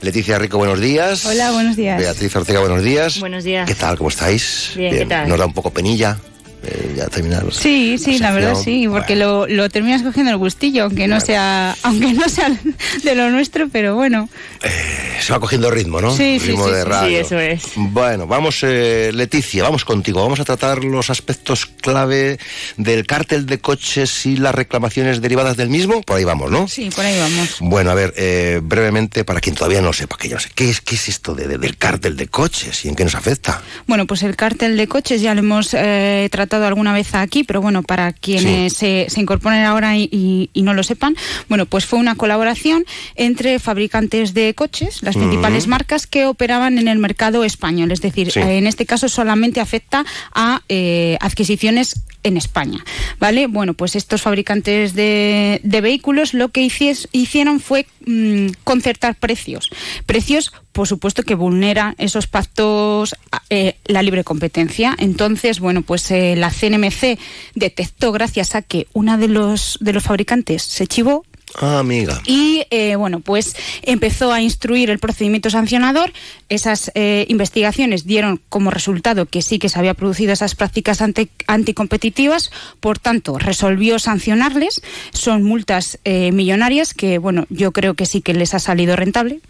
Leticia 0.00 0.38
Rico, 0.38 0.58
buenos 0.58 0.80
días. 0.80 1.24
Hola, 1.26 1.52
buenos 1.52 1.76
días. 1.76 1.98
Beatriz 1.98 2.34
Ortega, 2.34 2.60
buenos 2.60 2.82
días. 2.82 3.20
Buenos 3.20 3.44
días. 3.44 3.68
¿Qué 3.68 3.74
tal? 3.74 3.96
¿Cómo 3.96 4.10
estáis? 4.10 4.72
Bien, 4.74 4.92
¿qué 4.98 5.06
tal? 5.06 5.28
Nos 5.28 5.38
da 5.38 5.46
un 5.46 5.54
poco 5.54 5.70
penilla. 5.70 6.18
Eh, 6.64 6.94
ya 6.96 7.08
terminar. 7.08 7.44
Sí, 7.50 7.98
sí, 7.98 8.18
la 8.18 8.30
verdad 8.30 8.54
sí, 8.54 8.86
porque 8.88 9.16
lo, 9.16 9.48
lo, 9.48 9.68
terminas 9.68 10.02
cogiendo 10.02 10.30
el 10.30 10.38
gustillo, 10.38 10.84
aunque 10.84 11.08
no 11.08 11.20
sea, 11.20 11.76
aunque 11.82 12.12
no 12.12 12.28
sea 12.28 12.56
de 13.02 13.14
lo 13.14 13.30
nuestro, 13.30 13.68
pero 13.68 13.96
bueno. 13.96 14.28
Eh, 14.62 15.11
se 15.22 15.32
va 15.32 15.40
cogiendo 15.40 15.70
ritmo, 15.70 16.00
¿no? 16.00 16.16
Sí, 16.16 16.38
ritmo 16.38 16.66
sí, 16.66 16.72
de 16.72 16.82
sí, 16.82 16.88
radio. 16.88 17.08
sí, 17.08 17.14
eso 17.16 17.38
es. 17.38 17.62
Bueno, 17.76 18.26
vamos, 18.26 18.60
eh, 18.62 19.10
Leticia, 19.12 19.62
vamos 19.62 19.84
contigo. 19.84 20.22
Vamos 20.22 20.40
a 20.40 20.44
tratar 20.44 20.84
los 20.84 21.10
aspectos 21.10 21.66
clave 21.66 22.38
del 22.76 23.06
cártel 23.06 23.46
de 23.46 23.58
coches 23.58 24.26
y 24.26 24.36
las 24.36 24.54
reclamaciones 24.54 25.20
derivadas 25.20 25.56
del 25.56 25.68
mismo. 25.68 26.02
Por 26.02 26.16
ahí 26.16 26.24
vamos, 26.24 26.50
¿no? 26.50 26.68
Sí, 26.68 26.90
por 26.94 27.04
ahí 27.04 27.18
vamos. 27.18 27.56
Bueno, 27.60 27.90
a 27.90 27.94
ver, 27.94 28.14
eh, 28.16 28.60
brevemente, 28.62 29.24
para 29.24 29.40
quien 29.40 29.54
todavía 29.54 29.80
no 29.80 29.88
lo 29.88 29.92
sepa, 29.92 30.16
que 30.16 30.28
yo 30.28 30.34
no 30.34 30.40
sé, 30.40 30.50
¿qué 30.54 30.70
es, 30.70 30.80
qué 30.80 30.94
es 30.94 31.08
esto 31.08 31.34
de, 31.34 31.48
de, 31.48 31.58
del 31.58 31.76
cártel 31.76 32.16
de 32.16 32.28
coches 32.28 32.84
y 32.84 32.88
en 32.88 32.94
qué 32.94 33.04
nos 33.04 33.14
afecta? 33.14 33.62
Bueno, 33.86 34.06
pues 34.06 34.22
el 34.22 34.36
cártel 34.36 34.76
de 34.76 34.88
coches 34.88 35.20
ya 35.20 35.34
lo 35.34 35.40
hemos 35.40 35.74
eh, 35.74 36.28
tratado 36.30 36.66
alguna 36.66 36.92
vez 36.92 37.14
aquí 37.14 37.44
pero 37.44 37.60
bueno, 37.60 37.82
para 37.82 38.12
quienes 38.12 38.72
sí. 38.72 38.78
se, 38.78 39.06
se, 39.08 39.20
incorporen 39.20 39.64
ahora 39.64 39.96
y, 39.96 40.08
y, 40.10 40.50
y, 40.52 40.62
no 40.62 40.74
lo 40.74 40.82
sepan, 40.82 41.16
bueno, 41.48 41.66
pues 41.66 41.86
fue 41.86 41.98
una 41.98 42.14
colaboración 42.14 42.84
entre 43.14 43.58
fabricantes 43.58 44.34
de 44.34 44.54
coches, 44.54 45.00
las 45.16 45.22
principales 45.24 45.66
marcas 45.66 46.06
que 46.06 46.26
operaban 46.26 46.78
en 46.78 46.88
el 46.88 46.98
mercado 46.98 47.44
español. 47.44 47.90
Es 47.92 48.00
decir, 48.00 48.30
Sí. 48.32 48.40
eh, 48.40 48.58
en 48.58 48.66
este 48.66 48.86
caso 48.86 49.08
solamente 49.08 49.60
afecta 49.60 50.04
a 50.34 50.62
eh, 50.68 51.16
adquisiciones 51.20 51.94
en 52.24 52.36
España. 52.36 52.84
¿Vale? 53.18 53.48
Bueno, 53.48 53.74
pues 53.74 53.96
estos 53.96 54.22
fabricantes 54.22 54.94
de, 54.94 55.60
de 55.64 55.80
vehículos 55.80 56.34
lo 56.34 56.50
que 56.50 56.62
hicies- 56.64 57.08
hicieron 57.10 57.58
fue 57.58 57.86
mm, 58.06 58.48
concertar 58.62 59.16
precios. 59.16 59.70
Precios, 60.06 60.52
por 60.70 60.86
supuesto, 60.86 61.24
que 61.24 61.34
vulneran 61.34 61.96
esos 61.98 62.28
pactos, 62.28 63.16
eh, 63.50 63.74
la 63.86 64.02
libre 64.02 64.22
competencia. 64.22 64.94
Entonces, 64.98 65.58
bueno, 65.58 65.82
pues 65.82 66.08
eh, 66.12 66.34
la 66.36 66.50
CNMC 66.50 67.18
detectó, 67.56 68.12
gracias 68.12 68.54
a 68.54 68.62
que 68.62 68.86
una 68.92 69.16
de 69.18 69.26
los, 69.28 69.76
de 69.80 69.92
los 69.92 70.04
fabricantes 70.04 70.62
se 70.62 70.86
chivó, 70.86 71.24
Ah, 71.60 71.78
amiga. 71.78 72.20
y 72.26 72.64
eh, 72.70 72.96
bueno, 72.96 73.20
pues 73.20 73.54
empezó 73.82 74.32
a 74.32 74.40
instruir 74.40 74.90
el 74.90 74.98
procedimiento 74.98 75.50
sancionador. 75.50 76.12
Esas 76.48 76.90
eh, 76.94 77.26
investigaciones 77.28 78.06
dieron 78.06 78.40
como 78.48 78.70
resultado 78.70 79.26
que 79.26 79.42
sí 79.42 79.58
que 79.58 79.68
se 79.68 79.78
había 79.78 79.94
producido 79.94 80.32
esas 80.32 80.54
prácticas 80.54 81.00
anticompetitivas, 81.46 82.50
por 82.80 82.98
tanto, 82.98 83.38
resolvió 83.38 83.98
sancionarles. 83.98 84.82
Son 85.12 85.42
multas 85.42 85.98
eh, 86.04 86.32
millonarias 86.32 86.94
que, 86.94 87.18
bueno, 87.18 87.46
yo 87.50 87.72
creo 87.72 87.94
que 87.94 88.06
sí 88.06 88.22
que 88.22 88.34
les 88.34 88.54
ha 88.54 88.58
salido 88.58 88.96
rentable. 88.96 89.40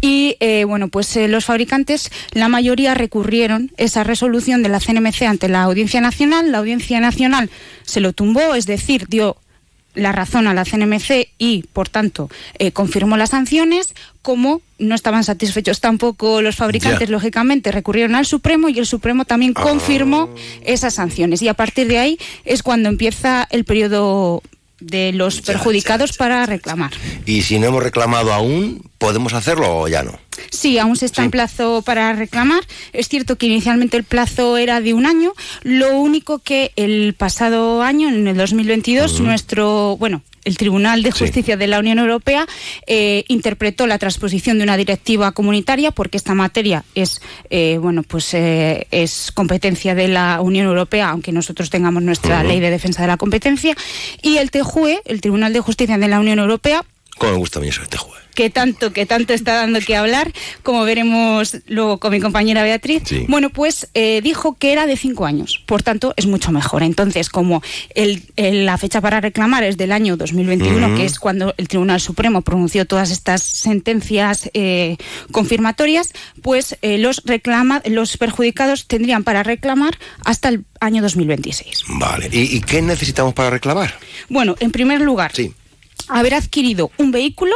Y 0.00 0.36
bueno, 0.66 0.88
pues 0.88 1.16
los 1.16 1.44
fabricantes, 1.44 2.10
la 2.32 2.48
mayoría 2.48 2.94
recurrieron 2.94 3.70
esa 3.76 4.04
resolución 4.04 4.62
de 4.62 4.68
la 4.68 4.80
CNMC 4.80 5.22
ante 5.22 5.48
la 5.48 5.62
Audiencia 5.62 6.00
Nacional. 6.00 6.50
La 6.50 6.58
Audiencia 6.58 7.00
Nacional 7.00 7.50
se 7.84 8.00
lo 8.00 8.12
tumbó, 8.12 8.54
es 8.54 8.66
decir, 8.66 9.06
dio 9.08 9.36
la 9.94 10.12
razón 10.12 10.46
a 10.46 10.54
la 10.54 10.64
CNMC 10.64 11.28
y, 11.38 11.64
por 11.72 11.88
tanto, 11.88 12.30
eh, 12.58 12.72
confirmó 12.72 13.16
las 13.16 13.30
sanciones. 13.30 13.94
Como 14.22 14.62
no 14.78 14.94
estaban 14.94 15.24
satisfechos 15.24 15.80
tampoco 15.80 16.42
los 16.42 16.56
fabricantes, 16.56 17.10
lógicamente 17.10 17.72
recurrieron 17.72 18.14
al 18.14 18.26
Supremo 18.26 18.68
y 18.68 18.78
el 18.78 18.86
Supremo 18.86 19.24
también 19.24 19.52
confirmó 19.52 20.28
esas 20.64 20.94
sanciones. 20.94 21.42
Y 21.42 21.48
a 21.48 21.54
partir 21.54 21.88
de 21.88 21.98
ahí 21.98 22.18
es 22.44 22.62
cuando 22.62 22.88
empieza 22.88 23.46
el 23.50 23.64
periodo 23.64 24.42
de 24.82 25.12
los 25.12 25.40
perjudicados 25.40 26.16
para 26.16 26.44
reclamar. 26.46 26.92
Y 27.26 27.42
si 27.42 27.58
no 27.58 27.66
hemos 27.66 27.82
reclamado 27.82 28.32
aún, 28.32 28.82
¿podemos 28.98 29.32
hacerlo 29.32 29.80
o 29.80 29.88
ya 29.88 30.02
no? 30.02 30.18
Sí, 30.50 30.78
aún 30.78 30.96
se 30.96 31.06
está 31.06 31.24
en 31.24 31.30
plazo 31.30 31.82
para 31.82 32.12
reclamar. 32.12 32.62
Es 32.92 33.08
cierto 33.08 33.36
que 33.36 33.46
inicialmente 33.46 33.96
el 33.96 34.04
plazo 34.04 34.56
era 34.56 34.80
de 34.80 34.94
un 34.94 35.06
año. 35.06 35.32
Lo 35.62 35.96
único 35.98 36.38
que 36.38 36.72
el 36.76 37.14
pasado 37.14 37.82
año, 37.82 38.08
en 38.08 38.26
el 38.26 38.36
2022, 38.36 39.20
nuestro, 39.20 39.96
bueno, 39.98 40.22
el 40.44 40.56
Tribunal 40.56 41.02
de 41.02 41.12
Justicia 41.12 41.56
de 41.56 41.66
la 41.66 41.78
Unión 41.78 41.98
Europea 41.98 42.46
eh, 42.86 43.24
interpretó 43.28 43.86
la 43.86 43.98
transposición 43.98 44.58
de 44.58 44.64
una 44.64 44.76
directiva 44.76 45.32
comunitaria 45.32 45.90
porque 45.90 46.16
esta 46.16 46.34
materia 46.34 46.84
es, 46.94 47.20
eh, 47.50 47.78
bueno, 47.80 48.02
pues 48.02 48.34
eh, 48.34 48.86
es 48.90 49.32
competencia 49.32 49.94
de 49.94 50.08
la 50.08 50.40
Unión 50.40 50.66
Europea, 50.66 51.10
aunque 51.10 51.32
nosotros 51.32 51.70
tengamos 51.70 52.02
nuestra 52.02 52.42
ley 52.42 52.60
de 52.60 52.70
defensa 52.70 53.02
de 53.02 53.08
la 53.08 53.16
competencia. 53.16 53.76
Y 54.22 54.38
el 54.38 54.50
TJUE, 54.50 55.00
el 55.04 55.20
Tribunal 55.20 55.52
de 55.52 55.60
Justicia 55.60 55.98
de 55.98 56.08
la 56.08 56.20
Unión 56.20 56.38
Europea, 56.38 56.84
Como 57.18 57.32
me 57.32 57.38
gusta 57.38 57.58
a 57.58 57.62
mí 57.62 57.68
eso, 57.68 57.82
este 57.82 57.98
juego. 57.98 58.16
que 58.34 58.48
tanto, 58.50 58.92
que 58.94 59.04
tanto 59.06 59.34
está 59.34 59.54
dando 59.54 59.78
que 59.80 59.94
hablar, 59.94 60.32
como 60.62 60.84
veremos 60.84 61.58
luego 61.66 62.00
con 62.00 62.10
mi 62.12 62.18
compañera 62.20 62.62
Beatriz. 62.62 63.02
Sí. 63.04 63.26
Bueno, 63.28 63.50
pues 63.50 63.88
eh, 63.94 64.20
dijo 64.22 64.56
que 64.56 64.72
era 64.72 64.86
de 64.86 64.96
cinco 64.96 65.26
años, 65.26 65.62
por 65.66 65.82
tanto 65.82 66.14
es 66.16 66.26
mucho 66.26 66.50
mejor. 66.50 66.82
Entonces, 66.82 67.28
como 67.28 67.62
el, 67.94 68.22
el- 68.36 68.64
la 68.66 68.78
fecha 68.78 69.00
para 69.02 69.20
reclamar 69.20 69.62
es 69.64 69.76
del 69.76 69.92
año 69.92 70.16
2021, 70.16 70.86
Ujú. 70.88 70.96
que 70.96 71.04
es 71.04 71.18
cuando 71.18 71.54
el 71.58 71.68
Tribunal 71.68 72.00
Supremo 72.00 72.40
pronunció 72.40 72.86
todas 72.86 73.10
estas 73.10 73.42
sentencias 73.42 74.50
eh, 74.54 74.96
confirmatorias, 75.30 76.12
pues 76.42 76.76
eh, 76.82 76.98
los, 76.98 77.22
reclama, 77.24 77.82
los 77.84 78.16
perjudicados 78.16 78.86
tendrían 78.88 79.24
para 79.24 79.42
reclamar 79.42 79.98
hasta 80.24 80.48
el 80.48 80.64
año 80.80 81.02
2026. 81.02 81.82
Vale. 82.00 82.28
¿Y, 82.32 82.56
y 82.56 82.60
qué 82.62 82.80
necesitamos 82.82 83.34
para 83.34 83.50
reclamar? 83.50 83.94
Bueno, 84.28 84.56
en 84.60 84.70
primer 84.72 85.00
lugar, 85.00 85.32
Sí. 85.34 85.52
Haber 86.08 86.34
adquirido 86.34 86.90
un 86.98 87.10
vehículo, 87.10 87.54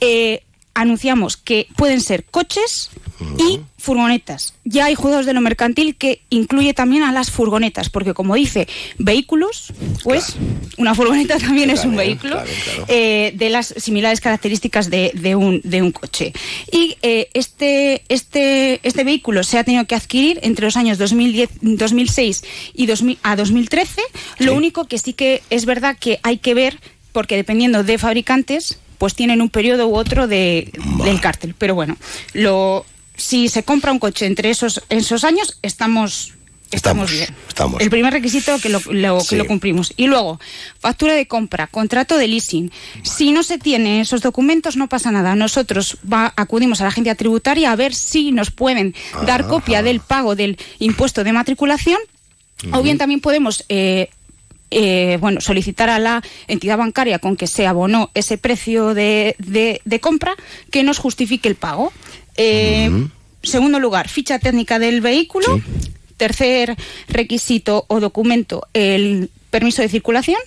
eh, 0.00 0.42
anunciamos 0.74 1.36
que 1.36 1.68
pueden 1.76 2.00
ser 2.00 2.24
coches 2.24 2.90
y 3.38 3.60
furgonetas. 3.78 4.54
Ya 4.64 4.86
hay 4.86 4.94
juegos 4.94 5.24
de 5.24 5.32
lo 5.32 5.40
mercantil 5.40 5.96
que 5.96 6.20
incluye 6.28 6.74
también 6.74 7.02
a 7.02 7.12
las 7.12 7.30
furgonetas, 7.30 7.88
porque 7.88 8.12
como 8.12 8.34
dice 8.34 8.68
vehículos, 8.98 9.72
pues 10.02 10.36
una 10.76 10.94
furgoneta 10.94 11.38
también 11.46 11.70
es 11.70 11.84
un 11.84 11.96
vehículo 11.96 12.42
eh, 12.88 13.32
de 13.34 13.48
las 13.48 13.68
similares 13.78 14.20
características 14.20 14.90
de, 14.90 15.12
de 15.14 15.34
un, 15.34 15.60
de 15.64 15.82
un 15.82 15.92
coche. 15.92 16.32
Y 16.70 16.98
eh, 17.00 17.30
este, 17.32 18.02
este, 18.08 18.80
este 18.82 19.04
vehículo 19.04 19.44
se 19.44 19.58
ha 19.58 19.64
tenido 19.64 19.86
que 19.86 19.94
adquirir 19.94 20.38
entre 20.42 20.66
los 20.66 20.76
años 20.76 20.98
2010, 20.98 21.50
2006 21.62 22.44
y 22.74 22.86
2000 22.86 23.18
a 23.22 23.36
2013. 23.36 24.02
Lo 24.40 24.54
único 24.54 24.86
que 24.86 24.98
sí 24.98 25.14
que 25.14 25.42
es 25.48 25.64
verdad 25.64 25.96
que 25.98 26.20
hay 26.22 26.36
que 26.38 26.54
ver, 26.54 26.78
porque 27.16 27.36
dependiendo 27.36 27.82
de 27.82 27.96
fabricantes, 27.96 28.78
pues 28.98 29.14
tienen 29.14 29.40
un 29.40 29.48
periodo 29.48 29.88
u 29.88 29.96
otro 29.96 30.26
de, 30.28 30.70
del 31.02 31.18
cártel. 31.18 31.54
Pero 31.56 31.74
bueno, 31.74 31.96
lo, 32.34 32.84
si 33.16 33.48
se 33.48 33.62
compra 33.62 33.90
un 33.90 33.98
coche 33.98 34.26
entre 34.26 34.50
esos, 34.50 34.82
esos 34.90 35.24
años, 35.24 35.58
estamos, 35.62 36.34
estamos, 36.70 37.10
bien. 37.10 37.34
Estamos. 37.48 37.80
El 37.80 37.88
primer 37.88 38.12
requisito 38.12 38.58
que 38.58 38.68
lo, 38.68 38.82
lo- 38.90 39.20
que 39.20 39.24
Sí. 39.24 39.36
lo 39.36 39.46
cumplimos. 39.46 39.94
Y 39.96 40.08
luego, 40.08 40.38
factura 40.78 41.14
de 41.14 41.26
compra, 41.26 41.68
contrato 41.68 42.18
de 42.18 42.28
leasing. 42.28 42.70
Si 43.02 43.32
no 43.32 43.42
se 43.42 43.56
tienen 43.56 44.00
esos 44.02 44.20
documentos, 44.20 44.76
no 44.76 44.86
pasa 44.86 45.10
nada. 45.10 45.34
Nosotros 45.36 45.96
va- 46.12 46.34
acudimos 46.36 46.82
a 46.82 46.84
la 46.84 46.88
agencia 46.90 47.14
tributaria 47.14 47.72
a 47.72 47.76
ver 47.76 47.94
si 47.94 48.30
nos 48.30 48.50
pueden 48.50 48.94
dar 49.24 49.46
copia 49.46 49.82
del 49.82 50.00
pago 50.00 50.34
del 50.36 50.58
impuesto 50.80 51.24
de 51.24 51.32
matriculación. 51.32 51.98
O 52.72 52.82
bien 52.82 52.98
también 52.98 53.20
podemos 53.20 53.64
eh, 53.70 54.10
eh, 54.70 55.18
bueno, 55.20 55.40
solicitar 55.40 55.88
a 55.90 55.98
la 55.98 56.22
entidad 56.48 56.78
bancaria 56.78 57.18
con 57.18 57.36
que 57.36 57.46
se 57.46 57.66
abonó 57.66 58.10
ese 58.14 58.36
precio 58.38 58.94
de, 58.94 59.36
de- 59.38 59.80
de 59.84 60.00
compra 60.00 60.34
que 60.70 60.82
nos 60.82 60.98
justifique 60.98 61.48
el 61.48 61.54
pago. 61.56 61.92
Eh, 62.36 62.90
Segundo 63.42 63.78
lugar, 63.78 64.08
ficha 64.08 64.40
técnica 64.40 64.80
del 64.80 65.00
vehículo. 65.00 65.60
Tercer 66.16 66.74
requisito 67.08 67.84
o 67.88 68.00
documento, 68.00 68.66
el 68.72 69.30
permiso 69.50 69.82
de 69.82 69.88
circulación. 69.88 70.40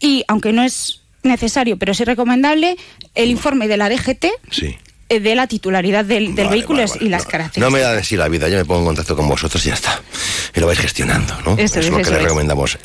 Y 0.00 0.24
aunque 0.26 0.52
no 0.52 0.62
es 0.64 1.02
necesario, 1.22 1.76
pero 1.76 1.94
sí 1.94 2.02
recomendable, 2.04 2.76
el 3.14 3.30
informe 3.30 3.68
de 3.68 3.76
la 3.76 3.88
DGT 3.88 4.26
Sí. 4.50 4.76
eh, 5.08 5.20
de 5.20 5.34
la 5.36 5.46
titularidad 5.46 6.04
del, 6.04 6.34
del 6.34 6.46
Vale, 6.46 6.56
vehículo 6.56 6.78
vale, 6.78 6.84
es- 6.86 6.92
vale. 6.94 7.04
y 7.04 7.08
las 7.10 7.26
características. 7.26 7.60
No 7.62 7.70
me 7.70 7.80
da 7.80 7.94
de 7.94 8.02
sí 8.02 8.16
la 8.16 8.26
vida, 8.28 8.48
yo 8.48 8.56
me 8.56 8.64
pongo 8.64 8.80
en 8.80 8.86
contacto 8.86 9.14
con 9.14 9.28
vosotros 9.28 9.64
y 9.64 9.68
ya 9.68 9.74
está. 9.74 10.02
Y 10.56 10.58
lo 10.60 10.66
vais 10.66 10.78
gestionando, 10.80 11.38
¿no? 11.44 11.56
Eso 11.58 11.78
es, 11.78 11.90
lo 11.90 11.96
que 11.98 12.02
es. 12.02 12.08
recomendamos. 12.08 12.78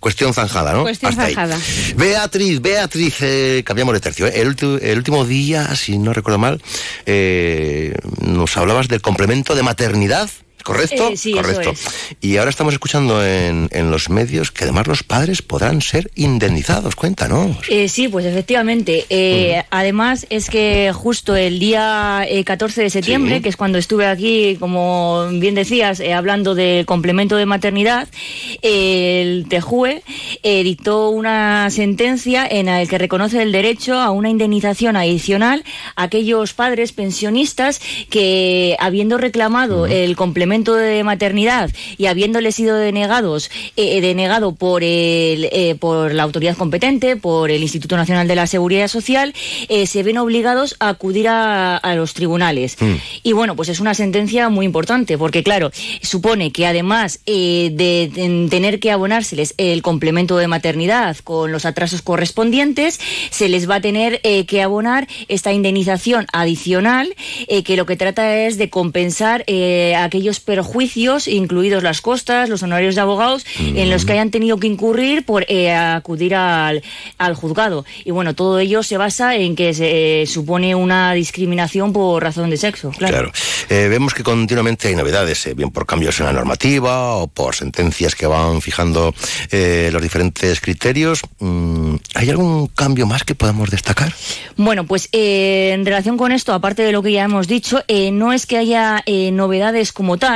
Cuestión 0.00 0.32
zanjada, 0.32 0.72
¿no? 0.72 0.82
Cuestión 0.82 1.10
Hasta 1.10 1.24
ahí. 1.24 1.34
zanjada. 1.34 1.60
Beatriz, 1.96 2.60
Beatriz, 2.60 3.16
eh, 3.20 3.62
cambiamos 3.64 3.94
de 3.94 4.00
tercio. 4.00 4.26
¿eh? 4.26 4.32
El, 4.40 4.56
el 4.82 4.98
último 4.98 5.24
día, 5.24 5.74
si 5.74 5.98
no 5.98 6.12
recuerdo 6.12 6.38
mal, 6.38 6.62
eh, 7.06 7.94
nos 8.20 8.56
hablabas 8.56 8.88
del 8.88 9.00
complemento 9.00 9.54
de 9.54 9.62
maternidad. 9.62 10.30
¿Correcto? 10.68 11.08
Eh, 11.08 11.16
sí, 11.16 11.32
eso 11.32 11.40
Correcto. 11.42 11.70
es. 11.70 12.16
Y 12.20 12.36
ahora 12.36 12.50
estamos 12.50 12.74
escuchando 12.74 13.24
en, 13.24 13.68
en 13.72 13.90
los 13.90 14.10
medios 14.10 14.52
que 14.52 14.64
además 14.64 14.86
los 14.86 15.02
padres 15.02 15.40
podrán 15.40 15.80
ser 15.80 16.10
indemnizados. 16.14 16.94
Cuéntanos. 16.94 17.56
Eh, 17.70 17.88
sí, 17.88 18.06
pues 18.08 18.26
efectivamente. 18.26 19.06
Eh, 19.08 19.62
Además 19.70 20.26
es 20.28 20.50
que 20.50 20.92
justo 20.94 21.34
el 21.36 21.58
día 21.58 22.24
eh, 22.28 22.44
14 22.44 22.82
de 22.82 22.90
septiembre, 22.90 23.36
Sí. 23.36 23.42
que 23.42 23.48
es 23.48 23.56
cuando 23.56 23.78
estuve 23.78 24.06
aquí, 24.06 24.56
como 24.60 25.26
bien 25.32 25.54
decías, 25.54 26.00
eh, 26.00 26.12
hablando 26.12 26.54
del 26.54 26.84
complemento 26.84 27.36
de 27.36 27.46
maternidad, 27.46 28.08
eh, 28.62 29.22
el 29.22 29.46
TEJUE 29.48 30.02
eh, 30.42 30.62
dictó 30.64 31.08
una 31.10 31.70
sentencia 31.70 32.46
en 32.46 32.66
la 32.66 32.84
que 32.84 32.98
reconoce 32.98 33.40
el 33.42 33.52
derecho 33.52 33.94
a 33.98 34.10
una 34.10 34.28
indemnización 34.28 34.96
adicional 34.96 35.64
a 35.96 36.02
aquellos 36.04 36.52
padres 36.52 36.92
pensionistas 36.92 37.80
que, 38.10 38.76
habiendo 38.78 39.16
reclamado 39.16 39.86
el 39.86 40.14
complemento 40.16 40.57
de 40.64 41.04
maternidad 41.04 41.70
y 41.96 42.06
habiéndole 42.06 42.52
sido 42.52 42.76
denegados, 42.76 43.50
eh, 43.76 44.00
denegado 44.00 44.54
por, 44.54 44.82
el, 44.82 45.48
eh, 45.52 45.76
por 45.78 46.14
la 46.14 46.22
autoridad 46.22 46.56
competente, 46.56 47.16
por 47.16 47.50
el 47.50 47.62
Instituto 47.62 47.96
Nacional 47.96 48.28
de 48.28 48.34
la 48.34 48.46
Seguridad 48.46 48.88
Social, 48.88 49.34
eh, 49.68 49.86
se 49.86 50.02
ven 50.02 50.18
obligados 50.18 50.76
a 50.80 50.88
acudir 50.88 51.28
a, 51.28 51.76
a 51.76 51.94
los 51.94 52.14
tribunales. 52.14 52.76
Y 53.22 53.32
bueno, 53.32 53.56
pues 53.56 53.68
es 53.68 53.80
una 53.80 53.94
sentencia 53.94 54.48
muy 54.48 54.66
importante, 54.66 55.18
porque 55.18 55.42
claro, 55.42 55.70
supone 56.02 56.52
que 56.52 56.66
además 56.66 57.20
eh, 57.26 57.70
de, 57.72 58.10
de 58.12 58.48
tener 58.48 58.80
que 58.80 58.90
abonárseles 58.90 59.54
el 59.56 59.82
complemento 59.82 60.36
de 60.36 60.48
maternidad 60.48 61.16
con 61.24 61.52
los 61.52 61.64
atrasos 61.64 62.02
correspondientes, 62.02 63.00
se 63.30 63.48
les 63.48 63.68
va 63.68 63.76
a 63.76 63.80
tener 63.80 64.20
eh, 64.22 64.46
que 64.46 64.62
abonar 64.62 65.06
esta 65.28 65.52
indemnización 65.52 66.26
adicional 66.32 67.14
eh, 67.46 67.62
que 67.62 67.76
lo 67.76 67.86
que 67.86 67.96
trata 67.96 68.36
es 68.46 68.58
de 68.58 68.70
compensar 68.70 69.44
eh, 69.46 69.94
aquellos 70.38 70.40
perjuicios, 70.40 71.28
incluidos 71.28 71.82
las 71.82 72.00
costas, 72.00 72.48
los 72.48 72.62
honorarios 72.62 72.94
de 72.94 73.00
abogados, 73.00 73.44
en 73.58 73.90
los 73.90 74.04
que 74.04 74.12
hayan 74.12 74.30
tenido 74.30 74.58
que 74.58 74.66
incurrir 74.66 75.24
por 75.24 75.44
eh, 75.48 75.74
acudir 75.74 76.34
al, 76.34 76.82
al 77.18 77.34
juzgado. 77.34 77.84
Y 78.04 78.10
bueno, 78.10 78.34
todo 78.34 78.58
ello 78.58 78.82
se 78.82 78.96
basa 78.96 79.36
en 79.36 79.54
que 79.56 79.74
se 79.74 80.22
eh, 80.22 80.26
supone 80.26 80.74
una 80.74 81.12
discriminación 81.14 81.92
por 81.92 82.22
razón 82.22 82.50
de 82.50 82.56
sexo. 82.56 82.90
Claro. 82.90 83.08
Claro. 83.08 83.32
Eh, 83.68 83.88
vemos 83.88 84.14
que 84.14 84.22
continuamente 84.22 84.88
hay 84.88 84.96
novedades, 84.96 85.48
bien 85.56 85.70
por 85.70 85.86
cambios 85.86 86.18
en 86.20 86.26
la 86.26 86.32
normativa 86.32 87.16
o 87.16 87.26
por 87.26 87.54
sentencias 87.54 88.14
que 88.14 88.26
van 88.26 88.60
fijando 88.60 89.14
los 89.50 90.02
diferentes 90.02 90.60
criterios. 90.60 91.22
Mm, 91.38 91.96
¿Hay 92.14 92.30
algún 92.30 92.68
cambio 92.68 93.06
más 93.06 93.24
que 93.24 93.34
podamos 93.34 93.70
destacar? 93.70 94.12
Bueno, 94.56 94.84
pues 94.84 95.08
en 95.12 95.84
relación 95.84 96.16
con 96.16 96.32
esto, 96.32 96.52
aparte 96.52 96.82
de 96.82 96.92
lo 96.92 97.02
que 97.02 97.12
ya 97.12 97.24
hemos 97.24 97.46
dicho, 97.48 97.82
no 98.12 98.32
es 98.32 98.46
que 98.46 98.56
haya 98.56 99.02
novedades 99.32 99.92
como 99.92 100.16
tal, 100.16 100.27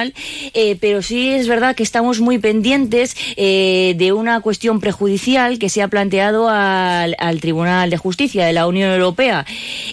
eh, 0.54 0.76
pero 0.80 1.02
sí 1.02 1.30
es 1.30 1.48
verdad 1.48 1.74
que 1.74 1.82
estamos 1.82 2.20
muy 2.20 2.38
pendientes 2.38 3.16
eh, 3.36 3.94
de 3.96 4.12
una 4.12 4.40
cuestión 4.40 4.80
prejudicial 4.80 5.58
que 5.58 5.68
se 5.68 5.82
ha 5.82 5.88
planteado 5.88 6.48
al, 6.48 7.16
al 7.18 7.40
Tribunal 7.40 7.90
de 7.90 7.96
Justicia 7.96 8.46
de 8.46 8.52
la 8.52 8.66
Unión 8.66 8.90
Europea 8.90 9.44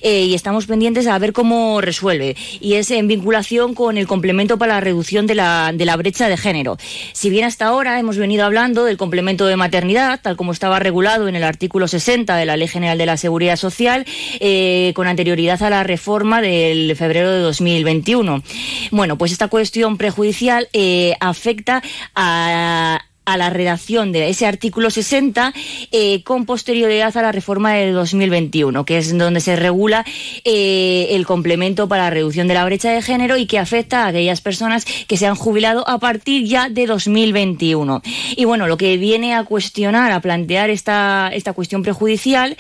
eh, 0.02 0.24
y 0.24 0.34
estamos 0.34 0.66
pendientes 0.66 1.08
a 1.08 1.18
ver 1.20 1.34
cómo 1.34 1.82
resuelve. 1.82 2.36
Y 2.60 2.76
es 2.76 2.92
en 2.92 3.08
vinculación 3.08 3.74
con 3.74 3.98
el 3.98 4.08
complemento 4.08 4.58
para 4.58 4.76
la 4.76 4.82
reducción 4.82 5.28
de 5.28 5.36
la, 5.36 5.72
de 5.74 5.86
la 5.86 5.96
brecha 5.98 6.30
de 6.30 6.38
género. 6.38 6.78
Si 7.14 7.30
bien 7.30 7.46
hasta 7.46 7.66
ahora 7.66 8.00
hemos 8.00 8.18
venido 8.18 8.46
hablando 8.46 8.86
del 8.86 8.98
complemento 8.98 9.46
de 9.48 9.56
maternidad, 9.56 10.20
tal 10.22 10.38
como 10.38 10.52
estaba 10.52 10.80
regulado 10.80 11.28
en 11.28 11.36
el 11.36 11.44
artículo 11.44 11.88
60 11.88 12.36
de 12.36 12.46
la 12.46 12.58
Ley 12.58 12.68
General 12.68 12.98
de 12.98 13.06
la 13.06 13.18
Seguridad 13.18 13.58
Social, 13.58 14.06
eh, 14.40 14.94
con 14.96 15.08
anterioridad 15.08 15.62
a 15.64 15.70
la 15.70 15.84
reforma 15.84 16.42
del 16.42 16.96
febrero 16.96 17.32
de 17.32 17.40
2021. 17.40 18.44
Bueno, 18.92 19.18
pues 19.18 19.32
esta 19.32 19.48
cuestión 19.48 19.89
prejudicial 19.98 20.68
eh, 20.74 21.16
afecta 21.20 21.82
a 22.16 23.00
a 23.30 23.38
la 23.38 23.50
redacción 23.50 24.12
de 24.12 24.30
ese 24.30 24.46
artículo 24.46 24.90
60 24.90 25.54
eh, 25.92 26.24
con 26.24 26.46
posterioridad 26.46 27.16
a 27.16 27.22
la 27.22 27.32
reforma 27.32 27.74
de 27.74 27.92
2021, 27.92 28.86
que 28.86 28.98
es 28.98 29.16
donde 29.16 29.40
se 29.40 29.56
regula 29.56 30.04
eh, 30.44 31.10
el 31.12 31.26
complemento 31.26 31.88
para 31.88 32.06
la 32.06 32.10
reducción 32.10 32.48
de 32.48 32.56
la 32.56 32.66
brecha 32.66 32.92
de 32.92 33.02
género 33.02 33.38
y 33.38 33.46
que 33.46 33.60
afecta 33.60 34.06
a 34.06 34.08
aquellas 34.08 34.42
personas 34.42 34.86
que 34.86 35.18
se 35.18 35.28
han 35.28 35.36
jubilado 35.36 35.88
a 35.88 36.00
partir 36.00 36.46
ya 36.46 36.70
de 36.70 36.88
2021. 36.88 38.02
Y 38.36 38.46
bueno, 38.46 38.68
lo 38.68 38.78
que 38.78 38.98
viene 38.98 39.36
a 39.36 39.44
cuestionar, 39.44 40.12
a 40.12 40.22
plantear 40.22 40.72
esta, 40.72 41.30
esta 41.32 41.54
cuestión 41.54 41.84
prejudicial 41.84 42.58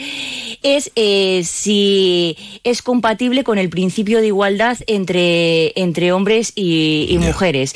es 0.61 0.91
eh, 0.95 1.41
si 1.45 2.37
es 2.63 2.81
compatible 2.81 3.43
con 3.43 3.57
el 3.57 3.69
principio 3.69 4.21
de 4.21 4.27
igualdad 4.27 4.77
entre, 4.85 5.73
entre 5.81 6.11
hombres 6.11 6.51
y, 6.55 7.07
y 7.09 7.17
mujeres, 7.17 7.73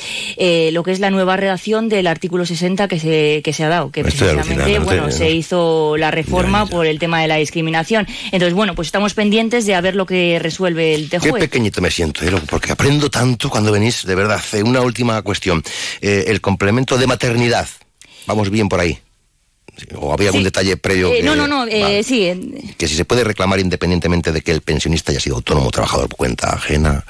lo 0.72 0.82
que 0.82 0.92
es 0.92 1.00
la 1.00 1.10
nueva 1.10 1.36
redacción 1.36 1.88
del 1.88 2.06
artículo 2.06 2.46
60 2.46 2.83
que 2.88 2.98
se, 2.98 3.40
que 3.42 3.52
se 3.52 3.64
ha 3.64 3.68
dado, 3.68 3.90
que 3.90 4.00
Estoy 4.00 4.28
precisamente 4.28 4.78
bueno, 4.78 5.06
no 5.06 5.10
sé, 5.12 5.18
se 5.18 5.30
hizo 5.30 5.96
la 5.96 6.10
reforma 6.10 6.66
por 6.66 6.86
el 6.86 6.98
tema 6.98 7.20
de 7.20 7.28
la 7.28 7.36
discriminación. 7.36 8.06
Entonces, 8.32 8.54
bueno, 8.54 8.74
pues 8.74 8.88
estamos 8.88 9.14
pendientes 9.14 9.66
de 9.66 9.74
a 9.74 9.80
ver 9.80 9.94
lo 9.96 10.06
que 10.06 10.38
resuelve 10.40 10.94
el 10.94 11.08
Qué 11.10 11.18
TJUE. 11.18 11.40
pequeñito 11.40 11.80
me 11.80 11.90
siento, 11.90 12.24
¿eh? 12.24 12.32
Porque 12.48 12.72
aprendo 12.72 13.10
tanto 13.10 13.48
cuando 13.50 13.72
venís, 13.72 14.04
de 14.04 14.14
verdad. 14.14 14.42
Eh, 14.52 14.62
Una 14.62 14.80
última 14.80 15.20
cuestión. 15.22 15.62
Eh, 16.00 16.24
el 16.28 16.40
complemento 16.40 16.98
de 16.98 17.06
maternidad. 17.06 17.68
Vamos 18.26 18.50
bien 18.50 18.68
por 18.68 18.80
ahí. 18.80 18.98
¿O 19.96 20.12
había 20.12 20.28
algún 20.28 20.42
Sí. 20.42 20.44
detalle 20.44 20.76
previo? 20.76 21.12
Eh, 21.12 21.18
que, 21.18 21.22
no, 21.24 21.34
no, 21.36 21.46
no, 21.46 21.66
eh, 21.66 22.02
sí. 22.04 22.30
que 22.78 22.88
si 22.88 22.94
se 22.94 23.04
puede 23.04 23.24
reclamar 23.24 23.58
independientemente 23.60 24.32
de 24.32 24.40
que 24.40 24.52
el 24.52 24.60
pensionista 24.60 25.12
haya 25.12 25.20
sido 25.20 25.36
autónomo 25.36 25.70
trabajador 25.70 26.08
por 26.08 26.16
cuenta 26.16 26.54
ajena. 26.54 27.04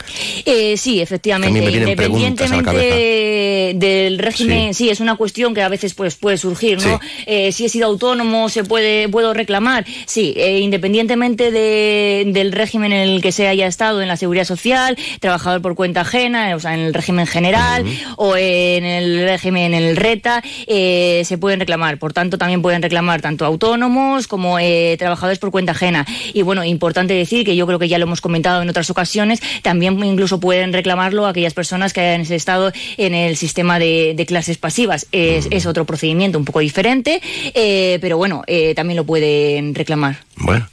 Eh, 0.44 0.76
sí, 0.76 1.00
efectivamente. 1.00 1.60
Me 1.60 1.70
Independientemente 1.70 3.74
del 3.76 4.18
régimen, 4.18 4.74
sí. 4.74 4.90
es 4.90 5.00
una 5.00 5.16
cuestión 5.16 5.54
que 5.54 5.62
a 5.62 5.68
veces 5.68 5.94
pues 5.94 6.14
puede 6.16 6.38
surgir, 6.38 6.78
¿no? 6.84 7.00
Si 7.26 7.64
he 7.64 7.68
sido 7.68 7.86
autónomo, 7.86 8.48
se 8.48 8.64
puede 8.64 9.08
puedo 9.08 9.34
reclamar. 9.34 9.84
Sí, 10.06 10.34
independientemente 10.60 11.50
de- 11.50 12.24
del 12.26 12.52
régimen 12.52 12.92
en 12.92 13.08
el 13.08 13.22
que 13.22 13.32
se 13.32 13.48
haya 13.48 13.66
estado 13.66 14.02
en 14.02 14.08
la 14.08 14.16
seguridad 14.16 14.44
social, 14.44 14.96
trabajador 15.20 15.62
por 15.62 15.74
cuenta 15.74 16.02
ajena, 16.02 16.54
o 16.56 16.60
sea, 16.60 16.74
en 16.74 16.80
el 16.80 16.94
régimen 16.94 17.26
general 17.26 17.84
o 18.16 18.36
en 18.36 18.84
el 18.84 19.24
régimen 19.28 19.74
en 19.74 19.84
el 19.84 19.96
RETA, 19.96 20.42
se 20.66 21.38
pueden 21.38 21.60
reclamar. 21.60 21.98
Por 21.98 22.12
tanto, 22.12 22.38
también 22.38 22.53
pueden 22.62 22.82
reclamar 22.82 23.20
tanto 23.20 23.44
autónomos 23.44 24.26
como 24.26 24.58
eh, 24.58 24.96
trabajadores 24.98 25.38
por 25.38 25.50
cuenta 25.50 25.72
ajena. 25.72 26.06
Y 26.32 26.42
bueno, 26.42 26.64
importante 26.64 27.14
decir 27.14 27.44
que 27.44 27.56
yo 27.56 27.66
creo 27.66 27.78
que 27.78 27.88
ya 27.88 27.98
lo 27.98 28.04
hemos 28.04 28.20
comentado 28.20 28.62
en 28.62 28.68
otras 28.68 28.90
ocasiones, 28.90 29.40
también 29.62 30.02
incluso 30.04 30.40
pueden 30.40 30.72
reclamarlo 30.72 31.26
aquellas 31.26 31.54
personas 31.54 31.92
que 31.92 32.00
hayan 32.00 32.20
estado 32.32 32.72
en 32.96 33.14
el 33.14 33.36
sistema 33.36 33.78
de, 33.78 34.24
clases 34.26 34.56
pasivas. 34.56 35.06
Es, 35.12 35.48
es 35.50 35.66
otro 35.66 35.84
procedimiento 35.84 36.38
un 36.38 36.44
poco 36.44 36.60
diferente, 36.60 37.20
eh, 37.54 37.98
pero 38.00 38.16
bueno, 38.16 38.42
eh, 38.46 38.74
también 38.74 38.96
lo 38.96 39.04
pueden 39.04 39.74
reclamar. 39.74 40.16
Bueno. 40.36 40.66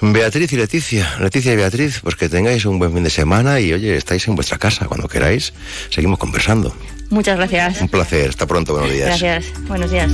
Beatriz 0.00 0.52
y 0.52 0.56
Leticia, 0.56 1.16
Leticia 1.20 1.52
y 1.52 1.56
Beatriz, 1.56 2.00
pues 2.02 2.14
que 2.14 2.28
tengáis 2.28 2.64
un 2.66 2.78
buen 2.78 2.92
fin 2.92 3.02
de 3.02 3.10
semana 3.10 3.58
y 3.58 3.72
oye, 3.72 3.96
estáis 3.96 4.28
en 4.28 4.36
vuestra 4.36 4.56
casa 4.58 4.86
cuando 4.86 5.08
queráis. 5.08 5.52
Seguimos 5.90 6.20
conversando. 6.20 6.72
Muchas 7.10 7.36
gracias. 7.36 7.80
Un 7.80 7.88
placer. 7.88 8.28
Hasta 8.28 8.46
pronto. 8.46 8.72
Buenos 8.74 8.92
días. 8.92 9.20
Gracias. 9.20 9.62
Buenos 9.66 9.90
días. 9.90 10.10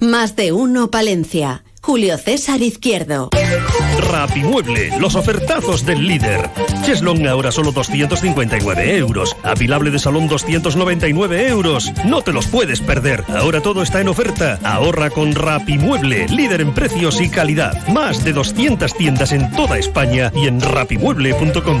Más 0.00 0.36
de 0.36 0.52
uno 0.52 0.90
Palencia. 0.90 1.65
Julio 1.86 2.18
César 2.18 2.62
Izquierdo. 2.62 3.30
Rapimueble, 4.10 4.98
los 4.98 5.14
ofertazos 5.14 5.86
del 5.86 6.08
líder. 6.08 6.50
Cheslong 6.84 7.28
ahora 7.28 7.52
solo 7.52 7.70
259 7.70 8.96
euros. 8.96 9.36
Apilable 9.44 9.92
de 9.92 10.00
salón 10.00 10.26
299 10.26 11.46
euros. 11.46 11.92
No 12.04 12.22
te 12.22 12.32
los 12.32 12.48
puedes 12.48 12.80
perder. 12.80 13.22
Ahora 13.28 13.60
todo 13.60 13.84
está 13.84 14.00
en 14.00 14.08
oferta. 14.08 14.58
Ahorra 14.64 15.10
con 15.10 15.32
Rapimueble, 15.32 16.26
líder 16.26 16.60
en 16.60 16.74
precios 16.74 17.20
y 17.20 17.28
calidad. 17.28 17.86
Más 17.86 18.24
de 18.24 18.32
200 18.32 18.92
tiendas 18.92 19.30
en 19.30 19.48
toda 19.52 19.78
España 19.78 20.32
y 20.34 20.48
en 20.48 20.60
rapimueble.com. 20.60 21.80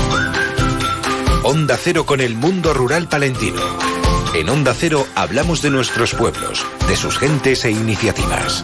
Onda 1.43 1.75
Cero 1.75 2.05
con 2.05 2.21
el 2.21 2.35
mundo 2.35 2.71
rural 2.71 3.07
palentino. 3.07 3.61
En 4.35 4.47
Onda 4.47 4.75
Cero 4.77 5.07
hablamos 5.15 5.63
de 5.63 5.71
nuestros 5.71 6.13
pueblos, 6.13 6.63
de 6.87 6.95
sus 6.95 7.17
gentes 7.17 7.65
e 7.65 7.71
iniciativas. 7.71 8.63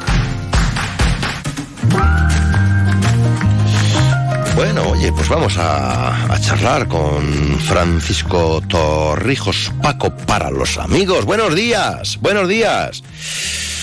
Bueno, 4.56 4.90
oye, 4.90 5.12
pues 5.12 5.28
vamos 5.28 5.58
a, 5.58 6.32
a 6.32 6.40
charlar 6.40 6.88
con 6.88 7.60
Francisco 7.62 8.62
Torrijos 8.68 9.72
Paco 9.82 10.16
para 10.16 10.52
los 10.52 10.78
amigos. 10.78 11.26
Buenos 11.26 11.56
días, 11.56 12.20
buenos 12.22 12.48
días. 12.48 13.04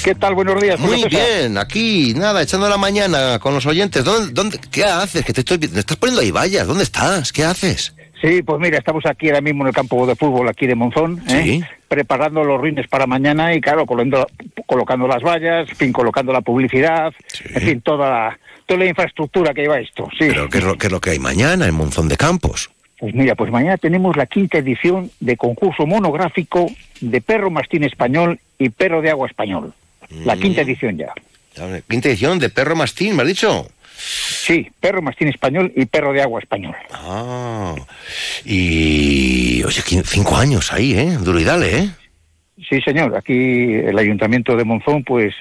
¿Qué 0.05 0.15
tal? 0.15 0.35
Buenos 0.35 0.63
días. 0.63 0.79
Muy 0.79 1.03
bien, 1.05 1.59
aquí, 1.59 2.15
nada, 2.15 2.43
echando 2.43 2.69
la 2.69 2.77
mañana 2.77 3.41
con 3.41 3.55
los 3.55 3.67
oyentes. 3.67 4.05
¿Dónde, 4.05 4.33
dónde, 4.33 4.61
¿Qué 4.71 4.85
haces? 4.85 5.25
Que 5.25 5.33
te 5.33 5.41
estoy, 5.41 5.59
me 5.59 5.81
estás 5.81 5.97
poniendo 5.97 6.21
ahí 6.21 6.31
vallas. 6.31 6.67
¿Dónde 6.67 6.85
estás? 6.85 7.33
¿Qué 7.33 7.45
haces? 7.45 7.93
Sí, 8.27 8.43
pues 8.43 8.59
mira, 8.61 8.79
estamos 8.79 9.05
aquí 9.07 9.29
ahora 9.29 9.41
mismo 9.43 9.63
en 9.65 9.69
el 9.69 9.75
campo 9.75 10.07
de 10.07 10.17
fútbol 10.17 10.49
aquí 10.49 10.67
de 10.67 10.75
Monzón, 10.75 11.23
¿eh? 11.29 11.61
preparando 11.89 12.43
los 12.43 12.61
rines 12.61 12.89
para 12.89 13.07
mañana 13.07 13.55
y 13.55 13.61
claro, 13.61 13.85
colocando, 13.85 14.27
colocando 14.67 15.07
las 15.07 15.23
vallas, 15.23 15.69
en 15.69 15.77
fin, 15.77 15.93
colocando 15.93 16.33
la 16.33 16.41
publicidad, 16.41 17.13
en 17.55 17.61
fin, 17.63 17.81
toda 17.83 18.09
la, 18.11 18.39
toda 18.67 18.81
la 18.81 18.87
infraestructura 18.87 19.53
que 19.53 19.63
lleva 19.63 19.79
esto. 19.79 20.09
Sí. 20.19 20.27
¿Pero 20.29 20.49
qué 20.49 20.59
es, 20.59 20.65
lo, 20.65 20.79
qué 20.79 20.87
es 20.87 20.93
lo 20.93 21.01
que 21.01 21.11
hay 21.11 21.19
mañana 21.19 21.67
en 21.67 21.75
Monzón 21.75 22.09
de 22.09 22.17
Campos? 22.17 22.71
Pues 22.99 23.15
mira, 23.15 23.35
pues 23.35 23.51
mañana 23.51 23.77
tenemos 23.77 24.17
la 24.17 24.25
quinta 24.27 24.57
edición 24.59 25.11
de 25.21 25.37
concurso 25.37 25.85
monográfico 25.87 26.71
de 27.03 27.21
perro 27.21 27.51
mastín 27.51 27.85
español 27.85 28.39
y 28.59 28.71
perro 28.71 29.03
de 29.03 29.11
agua 29.11 29.29
español. 29.29 29.75
La 30.25 30.37
Mm. 30.37 30.41
quinta 30.41 30.61
edición 30.63 30.97
ya. 30.97 31.13
Quinta 31.89 32.09
edición 32.09 32.39
de 32.39 32.49
Perro 32.51 32.75
Mastín, 32.75 33.15
¿me 33.15 33.23
has 33.23 33.29
dicho? 33.29 33.69
Sí, 34.07 34.71
perro 34.79 35.01
mastín 35.01 35.29
español 35.29 35.73
y 35.75 35.87
perro 35.87 36.13
de 36.13 36.21
agua 36.21 36.41
español. 36.41 36.75
Ah, 36.93 37.75
y 38.45 39.63
oye, 39.65 39.83
cinco 40.05 40.37
años 40.37 40.73
ahí, 40.73 40.93
¿eh? 40.93 41.17
Duro 41.21 41.41
y 41.41 41.45
dale, 41.45 41.79
¿eh? 41.79 41.91
Sí, 42.69 42.81
señor. 42.83 43.17
Aquí 43.17 43.73
el 43.75 43.99
Ayuntamiento 43.99 44.57
de 44.57 44.65
Monzón, 44.65 45.03
pues 45.03 45.35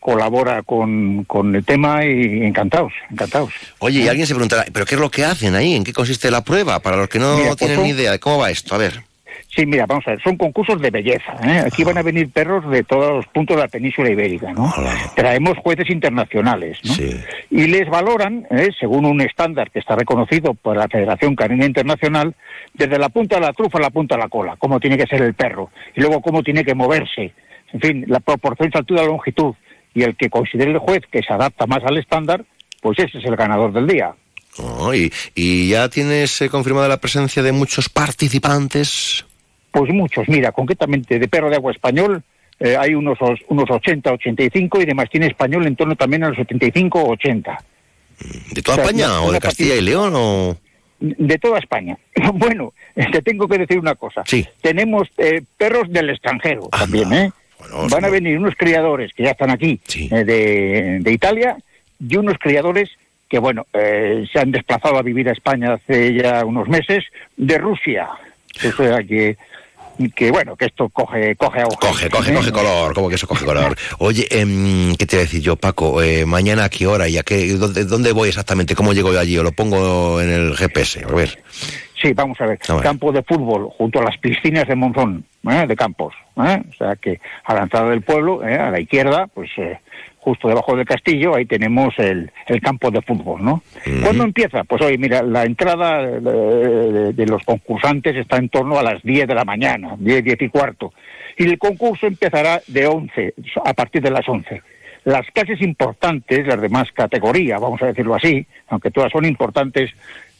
colabora 0.00 0.62
con, 0.62 1.24
con 1.24 1.54
el 1.54 1.64
tema 1.64 2.04
y 2.04 2.44
encantados, 2.44 2.92
encantados. 3.10 3.52
Oye, 3.78 4.00
y 4.00 4.08
alguien 4.08 4.26
se 4.26 4.34
preguntará, 4.34 4.64
¿pero 4.72 4.86
qué 4.86 4.94
es 4.94 5.00
lo 5.00 5.10
que 5.10 5.24
hacen 5.24 5.54
ahí? 5.54 5.74
¿En 5.74 5.84
qué 5.84 5.92
consiste 5.92 6.30
la 6.30 6.42
prueba? 6.42 6.80
Para 6.80 6.96
los 6.96 7.08
que 7.08 7.18
no 7.18 7.36
Mira, 7.36 7.56
tienen 7.56 7.82
ni 7.82 7.90
idea 7.90 8.12
de 8.12 8.18
cómo 8.18 8.38
va 8.38 8.50
esto, 8.50 8.74
a 8.74 8.78
ver. 8.78 9.02
Sí, 9.58 9.66
mira, 9.66 9.86
vamos 9.86 10.06
a 10.06 10.10
ver, 10.10 10.22
son 10.22 10.36
concursos 10.36 10.80
de 10.80 10.88
belleza. 10.88 11.34
¿eh? 11.42 11.64
Aquí 11.66 11.82
van 11.82 11.98
a 11.98 12.02
venir 12.02 12.30
perros 12.30 12.70
de 12.70 12.84
todos 12.84 13.10
los 13.16 13.26
puntos 13.26 13.56
de 13.56 13.62
la 13.64 13.68
península 13.68 14.08
ibérica, 14.08 14.52
¿no? 14.52 14.72
Traemos 15.16 15.58
jueces 15.58 15.90
internacionales, 15.90 16.78
¿no? 16.84 16.94
Y 17.50 17.66
les 17.66 17.90
valoran, 17.90 18.46
¿eh? 18.52 18.68
según 18.78 19.04
un 19.04 19.20
estándar 19.20 19.72
que 19.72 19.80
está 19.80 19.96
reconocido 19.96 20.54
por 20.54 20.76
la 20.76 20.86
Federación 20.86 21.34
Canina 21.34 21.66
Internacional, 21.66 22.36
desde 22.72 23.00
la 23.00 23.08
punta 23.08 23.34
de 23.34 23.46
la 23.46 23.52
trufa 23.52 23.78
a 23.78 23.80
la 23.80 23.90
punta 23.90 24.14
de 24.14 24.22
la 24.22 24.28
cola, 24.28 24.54
cómo 24.60 24.78
tiene 24.78 24.96
que 24.96 25.08
ser 25.08 25.22
el 25.22 25.34
perro, 25.34 25.70
y 25.96 26.02
luego 26.02 26.22
cómo 26.22 26.44
tiene 26.44 26.64
que 26.64 26.76
moverse, 26.76 27.32
en 27.72 27.80
fin, 27.80 28.04
la 28.06 28.20
proporción 28.20 28.70
de 28.70 28.78
altura-longitud, 28.78 29.56
y 29.92 30.04
el 30.04 30.14
que 30.14 30.30
considere 30.30 30.70
el 30.70 30.78
juez 30.78 31.02
que 31.10 31.20
se 31.20 31.32
adapta 31.32 31.66
más 31.66 31.82
al 31.82 31.98
estándar, 31.98 32.44
pues 32.80 32.96
ese 33.00 33.18
es 33.18 33.24
el 33.24 33.34
ganador 33.34 33.72
del 33.72 33.88
día. 33.88 34.14
Oh, 34.58 34.94
y, 34.94 35.12
y 35.34 35.70
ya 35.70 35.88
tienes 35.88 36.40
eh, 36.42 36.48
confirmada 36.48 36.86
la 36.86 37.00
presencia 37.00 37.42
de 37.42 37.50
muchos 37.50 37.88
participantes. 37.88 39.24
Pues 39.70 39.92
muchos, 39.92 40.28
mira, 40.28 40.52
concretamente 40.52 41.18
de 41.18 41.28
perro 41.28 41.50
de 41.50 41.56
agua 41.56 41.72
español 41.72 42.22
eh, 42.60 42.76
hay 42.78 42.94
unos, 42.94 43.18
os- 43.20 43.40
unos 43.48 43.70
80, 43.70 44.12
85 44.12 44.80
y 44.80 44.84
de 44.86 44.94
mastín 44.94 45.22
español 45.22 45.66
en 45.66 45.76
torno 45.76 45.94
también 45.96 46.24
a 46.24 46.28
los 46.28 46.36
75 46.38 47.00
o 47.00 47.10
80. 47.12 47.58
¿De 48.52 48.62
toda 48.62 48.74
O 48.74 48.80
sea, 48.80 48.84
España 48.84 49.20
o 49.22 49.30
de 49.32 49.40
Castilla 49.40 49.74
y 49.76 49.80
León 49.82 50.12
o...? 50.16 50.56
De 51.00 51.38
toda 51.38 51.58
España. 51.58 51.96
Bueno, 52.34 52.72
te 53.12 53.22
tengo 53.22 53.46
que 53.46 53.58
decir 53.58 53.78
una 53.78 53.94
cosa. 53.94 54.22
Sí. 54.26 54.44
Tenemos 54.60 55.08
eh, 55.18 55.42
perros 55.56 55.88
del 55.90 56.10
extranjero 56.10 56.68
también, 56.68 57.12
¿eh? 57.12 57.30
Van 57.90 58.04
a 58.04 58.08
venir 58.08 58.38
unos 58.38 58.54
criadores 58.56 59.12
que 59.14 59.24
ya 59.24 59.30
están 59.30 59.50
aquí 59.50 59.80
eh, 60.10 60.24
de, 60.24 60.98
de 61.00 61.12
Italia 61.12 61.56
y 62.00 62.16
unos 62.16 62.38
criadores 62.38 62.90
que, 63.28 63.38
bueno, 63.38 63.66
eh, 63.72 64.26
se 64.32 64.38
han 64.40 64.50
desplazado 64.52 64.96
a 64.96 65.02
vivir 65.02 65.28
a 65.28 65.32
España 65.32 65.74
hace 65.74 66.14
ya 66.14 66.44
unos 66.44 66.68
meses 66.68 67.04
de 67.36 67.58
Rusia. 67.58 68.08
O 68.56 68.72
sea 68.72 69.02
que, 69.04 69.36
que 70.14 70.30
bueno, 70.30 70.56
que 70.56 70.66
esto 70.66 70.88
coge, 70.88 71.34
coge 71.36 71.60
auge. 71.60 71.76
Coge, 71.80 72.10
coge, 72.10 72.32
¿eh? 72.32 72.34
coge 72.34 72.52
color, 72.52 72.94
como 72.94 73.08
que 73.08 73.16
eso 73.16 73.26
coge 73.26 73.44
color. 73.44 73.76
Oye, 73.98 74.26
em, 74.30 74.94
¿qué 74.96 75.06
te 75.06 75.16
voy 75.16 75.22
a 75.22 75.24
decir 75.24 75.42
yo, 75.42 75.56
Paco? 75.56 76.00
Eh, 76.02 76.24
¿Mañana 76.24 76.64
a 76.64 76.68
qué 76.68 76.86
hora 76.86 77.08
y 77.08 77.18
a 77.18 77.22
qué, 77.22 77.52
dónde, 77.54 77.84
dónde 77.84 78.12
voy 78.12 78.28
exactamente? 78.28 78.74
¿Cómo 78.74 78.92
llego 78.92 79.12
yo 79.12 79.20
allí? 79.20 79.36
¿O 79.38 79.42
lo 79.42 79.52
pongo 79.52 80.20
en 80.20 80.30
el 80.30 80.56
GPS? 80.56 81.04
A 81.04 81.14
ver. 81.14 81.42
Sí, 82.00 82.12
vamos 82.12 82.40
a 82.40 82.46
ver. 82.46 82.58
A 82.68 82.74
ver. 82.74 82.82
Campo 82.82 83.10
de 83.12 83.22
fútbol 83.22 83.68
junto 83.76 84.00
a 84.00 84.04
las 84.04 84.16
piscinas 84.18 84.68
de 84.68 84.76
Monzón, 84.76 85.24
¿eh? 85.50 85.64
de 85.66 85.76
Campos. 85.76 86.14
¿eh? 86.36 86.62
O 86.70 86.74
sea 86.74 86.96
que 86.96 87.20
a 87.44 87.54
la 87.54 87.62
entrada 87.62 87.90
del 87.90 88.02
pueblo, 88.02 88.46
¿eh? 88.46 88.56
a 88.56 88.70
la 88.70 88.80
izquierda, 88.80 89.26
pues 89.26 89.50
eh, 89.56 89.80
justo 90.28 90.48
debajo 90.48 90.76
del 90.76 90.84
castillo, 90.84 91.34
ahí 91.34 91.46
tenemos 91.46 91.94
el, 91.98 92.30
el 92.46 92.60
campo 92.60 92.90
de 92.90 93.00
fútbol, 93.02 93.42
¿no? 93.42 93.62
¿Cuándo 94.02 94.24
empieza? 94.24 94.62
Pues 94.64 94.82
hoy, 94.82 94.98
mira, 94.98 95.22
la 95.22 95.44
entrada 95.44 96.02
eh, 96.02 96.20
de, 96.20 97.12
de 97.14 97.26
los 97.26 97.42
concursantes 97.44 98.14
está 98.16 98.36
en 98.36 98.48
torno 98.50 98.78
a 98.78 98.82
las 98.82 99.02
10 99.02 99.26
de 99.26 99.34
la 99.34 99.44
mañana, 99.44 99.94
10, 99.98 100.22
10 100.24 100.42
y 100.42 100.48
cuarto. 100.50 100.92
Y 101.38 101.44
el 101.44 101.58
concurso 101.58 102.06
empezará 102.06 102.60
de 102.66 102.86
11, 102.86 103.34
a 103.64 103.72
partir 103.72 104.02
de 104.02 104.10
las 104.10 104.28
11. 104.28 104.60
Las 105.04 105.26
clases 105.32 105.62
importantes, 105.62 106.46
las 106.46 106.60
de 106.60 106.68
más 106.68 106.92
categoría, 106.92 107.58
vamos 107.58 107.80
a 107.82 107.86
decirlo 107.86 108.14
así, 108.14 108.46
aunque 108.68 108.90
todas 108.90 109.10
son 109.10 109.24
importantes, 109.24 109.90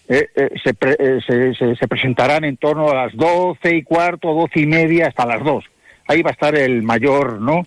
eh, 0.09 0.29
eh, 0.37 0.51
se, 0.63 0.75
pre- 0.75 0.97
eh, 0.99 1.19
se, 1.27 1.55
se- 1.55 1.77
se 1.77 1.89
presentarán 1.89 2.45
en 2.45 2.57
torno 2.59 2.91
a 2.91 2.95
las 2.95 3.17
12 3.17 3.77
y 3.77 3.83
cuarto, 3.83 4.35
12 4.35 4.61
y 4.61 4.67
media, 4.67 5.07
hasta 5.07 5.25
las 5.25 5.43
2. 5.43 5.65
Ahí 6.09 6.21
va 6.23 6.31
a 6.31 6.33
estar 6.33 6.55
el 6.55 6.83
mayor, 6.83 7.41
¿no? 7.41 7.63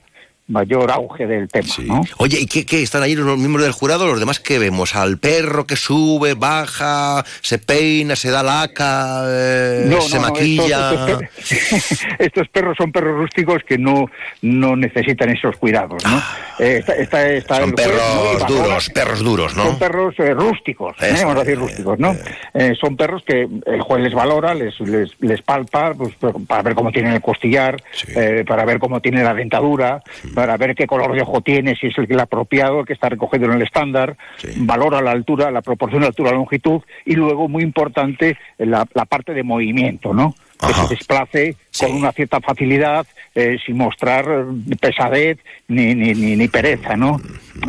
Mayor 0.52 0.92
auge 0.92 1.26
del 1.28 1.48
tema, 1.48 1.74
¿no? 1.86 2.04
Oye, 2.18 2.40
¿y 2.42 2.46
qué, 2.46 2.66
qué? 2.66 2.84
¿Están 2.84 3.04
ahí 3.04 3.16
los 3.16 3.38
miembros 3.38 3.64
del 3.64 3.72
jurado? 3.72 4.06
¿Los 4.06 4.20
demás 4.20 4.40
qué 4.40 4.60
vemos? 4.60 4.96
¿Al 4.96 5.18
perro 5.18 5.66
que 5.66 5.76
sube, 5.76 6.34
baja, 6.34 7.24
se 7.42 7.58
peina, 7.58 8.16
se 8.16 8.30
da 8.30 8.44
laca, 8.44 9.24
eh, 9.28 9.86
No, 9.88 10.02
se 10.02 10.16
no, 10.18 10.24
maquilla? 10.24 10.92
estos, 10.92 11.22
estos 11.22 11.88
per- 11.88 12.16
estos 12.20 12.48
perros 12.50 12.78
son 12.78 12.92
perros 12.92 13.18
rústicos 13.18 13.64
que 13.68 13.78
no, 13.78 14.06
no 14.42 14.76
necesitan 14.76 15.30
esos 15.30 15.56
cuidados, 15.58 16.04
¿no? 16.06 16.22
Eh, 16.60 16.78
está, 16.80 16.96
está- 16.96 17.30
está 17.30 17.56
Ah. 17.56 17.60
Son 17.62 17.72
juez, 17.74 17.88
¿no? 17.88 17.94
Y 17.94 18.38
perros 18.38 18.48
duros, 18.48 18.90
perros 18.90 19.20
duros, 19.20 19.56
¿no? 19.56 19.66
Son 19.66 19.80
perros 19.80 20.16
eh, 20.20 20.34
rústicos, 20.34 20.96
¿eh? 21.02 21.12
Eso, 21.14 21.28
vamos 21.28 21.42
a 21.42 21.44
decir 21.46 21.60
rústicos, 21.60 22.00
¿no? 22.00 22.16
Eh, 22.54 22.74
son 22.80 22.98
perros 22.98 23.24
que 23.26 23.48
el 23.66 23.82
juez 23.82 24.02
les 24.04 24.14
valora, 24.14 24.54
les, 24.54 24.80
les, 24.82 25.12
les 25.20 25.42
palpa, 25.42 25.94
pues, 25.94 26.14
para 26.48 26.62
ver 26.64 26.76
cómo 26.76 26.92
tienen 26.92 27.14
el 27.14 27.22
costillar, 27.22 27.82
eh, 28.16 28.44
para 28.48 28.66
ver 28.66 28.80
cómo 28.80 29.00
tiene 29.00 29.24
la 29.24 29.34
dentadura, 29.34 30.02
para 30.42 30.58
ver 30.58 30.74
qué 30.74 30.88
color 30.88 31.14
de 31.14 31.22
ojo 31.22 31.42
tiene, 31.42 31.76
si 31.76 31.86
es 31.86 31.98
el, 32.00 32.08
que 32.08 32.16
el 32.16 32.20
apropiado, 32.20 32.80
el 32.80 32.86
que 32.88 32.94
está 32.94 33.10
recogido 33.10 33.46
en 33.46 33.52
el 33.52 33.62
estándar, 33.62 34.18
valora 34.56 35.00
la 35.00 35.12
altura, 35.12 35.52
la 35.52 35.62
proporción 35.62 36.02
de 36.02 36.08
altura-longitud 36.08 36.82
y 37.06 37.14
luego, 37.14 37.48
muy 37.48 37.62
importante, 37.62 38.40
la, 38.58 38.88
la 38.96 39.06
parte 39.06 39.36
de 39.36 39.44
movimiento, 39.44 40.16
¿no? 40.16 40.34
Que 40.60 40.74
se 40.74 40.88
desplace 40.96 41.56
con 41.80 41.92
una 41.92 42.12
cierta 42.12 42.40
facilidad, 42.40 43.06
eh, 43.36 43.60
sin 43.64 43.78
mostrar 43.78 44.26
pesadez 44.80 45.38
ni, 45.68 45.94
ni, 45.94 46.16
ni, 46.16 46.36
ni 46.36 46.48
pereza, 46.48 46.98
¿no? 46.98 47.22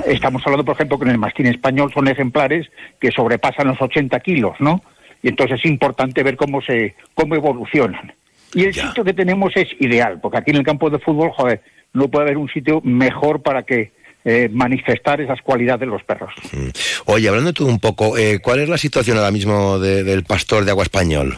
Estamos 0.06 0.40
hablando, 0.46 0.64
por 0.64 0.74
ejemplo, 0.74 0.98
que 0.98 1.04
en 1.04 1.10
el 1.10 1.18
mastín 1.18 1.48
español 1.48 1.92
son 1.92 2.08
ejemplares 2.08 2.70
que 2.98 3.10
sobrepasan 3.10 3.66
los 3.66 3.82
80 3.82 4.18
kilos, 4.20 4.56
¿no? 4.60 4.80
Y 5.22 5.28
entonces 5.28 5.58
es 5.58 5.66
importante 5.66 6.22
ver 6.22 6.36
cómo 6.38 6.62
se 6.62 6.94
cómo 7.12 7.34
evolucionan. 7.34 8.14
Y 8.54 8.64
el 8.64 8.74
sitio 8.74 9.04
que 9.04 9.12
tenemos 9.12 9.52
es 9.56 9.68
ideal, 9.78 10.20
porque 10.22 10.38
aquí 10.38 10.50
en 10.52 10.58
el 10.58 10.64
campo 10.64 10.88
de 10.88 10.98
fútbol, 10.98 11.30
joder, 11.32 11.60
no 11.92 12.08
puede 12.08 12.24
haber 12.26 12.38
un 12.38 12.48
sitio 12.48 12.80
mejor 12.82 13.42
para 13.42 13.62
que 13.64 13.92
eh, 14.24 14.48
manifestar 14.52 15.20
esas 15.20 15.40
cualidades 15.42 15.80
de 15.80 15.86
los 15.86 16.02
perros. 16.04 16.32
Oye, 17.06 17.28
hablando 17.28 17.52
tú 17.52 17.66
un 17.66 17.80
poco, 17.80 18.16
eh, 18.16 18.38
¿cuál 18.40 18.60
es 18.60 18.68
la 18.68 18.78
situación 18.78 19.16
ahora 19.18 19.32
mismo 19.32 19.78
de- 19.80 20.04
del 20.04 20.22
pastor 20.24 20.64
de 20.64 20.70
agua 20.70 20.84
español? 20.84 21.36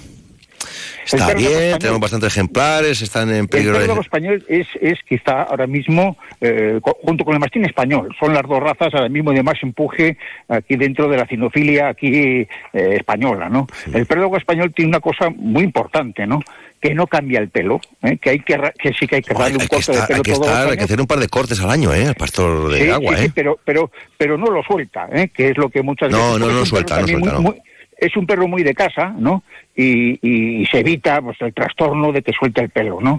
Está 1.04 1.16
de 1.18 1.22
agua 1.24 1.34
bien, 1.34 1.52
español- 1.52 1.78
tenemos 1.80 2.00
bastantes 2.00 2.32
ejemplares, 2.34 3.02
están 3.02 3.28
en 3.30 3.36
El 3.36 3.48
peligro 3.48 3.78
perro 3.78 3.94
de... 3.94 4.00
español 4.00 4.44
es, 4.48 4.66
es 4.80 4.98
quizá 5.06 5.42
ahora 5.42 5.66
mismo, 5.66 6.16
eh, 6.40 6.80
junto 7.02 7.24
con 7.24 7.34
el 7.34 7.40
mastín 7.40 7.64
español, 7.66 8.14
son 8.18 8.32
las 8.32 8.42
dos 8.42 8.60
razas 8.62 8.88
ahora 8.94 9.08
mismo 9.10 9.32
de 9.32 9.42
más 9.42 9.62
empuje 9.62 10.16
aquí 10.48 10.76
dentro 10.76 11.08
de 11.08 11.16
la 11.18 11.26
cinofilia 11.26 11.88
aquí 11.88 12.46
española, 12.72 13.48
¿no? 13.50 13.66
El 13.92 14.06
perro 14.06 14.34
español 14.36 14.72
tiene 14.74 14.88
una 14.90 15.00
cosa 15.00 15.28
muy 15.30 15.62
importante, 15.64 16.26
¿no? 16.26 16.40
Que 16.84 16.94
no 16.94 17.06
cambia 17.06 17.40
el 17.40 17.48
pelo, 17.48 17.80
¿eh? 18.02 18.18
que 18.18 18.28
hay 18.28 18.40
que, 18.40 18.60
que 18.78 18.92
sí 18.92 19.06
que 19.06 19.16
hay 19.16 19.22
que 19.22 19.32
darle 19.32 19.54
un 19.56 19.62
Hay 19.62 19.68
corte 19.68 19.92
de 19.92 20.02
pelo 20.02 20.16
hay, 20.16 20.22
que 20.22 20.32
todos 20.32 20.46
los 20.46 20.70
hay 20.70 20.76
que 20.76 20.84
hacer 20.84 21.00
un 21.00 21.06
par 21.06 21.18
de 21.18 21.28
cortes 21.28 21.58
al 21.60 21.70
año, 21.70 21.94
¿eh? 21.94 22.08
Al 22.08 22.14
pastor 22.14 22.70
de 22.70 22.84
Sí, 22.84 22.90
agua, 22.90 23.16
sí, 23.16 23.24
¿eh? 23.24 23.32
pero, 23.34 23.58
pero, 23.64 23.90
pero 24.18 24.36
no 24.36 24.48
lo 24.50 24.62
suelta, 24.62 25.08
¿eh? 25.10 25.30
que 25.32 25.48
es 25.48 25.56
lo 25.56 25.70
que 25.70 25.80
muchas 25.82 26.10
No, 26.10 26.34
veces... 26.34 26.40
no, 26.40 26.52
no 26.52 26.66
suelta, 26.66 27.00
no 27.00 27.06
suelta, 27.06 27.18
muy- 27.24 27.32
no. 27.32 27.40
muy- 27.40 27.62
es 27.96 28.14
un 28.18 28.26
perro 28.26 28.46
muy 28.48 28.62
de 28.62 28.74
casa, 28.74 29.14
¿no? 29.18 29.44
Y, 29.74 30.18
y 30.60 30.66
se 30.66 30.80
evita 30.80 31.22
pues, 31.22 31.40
el 31.40 31.54
trastorno 31.54 32.12
de 32.12 32.20
que 32.20 32.32
suelte 32.38 32.60
el 32.60 32.68
pelo, 32.68 32.98
¿no? 33.00 33.18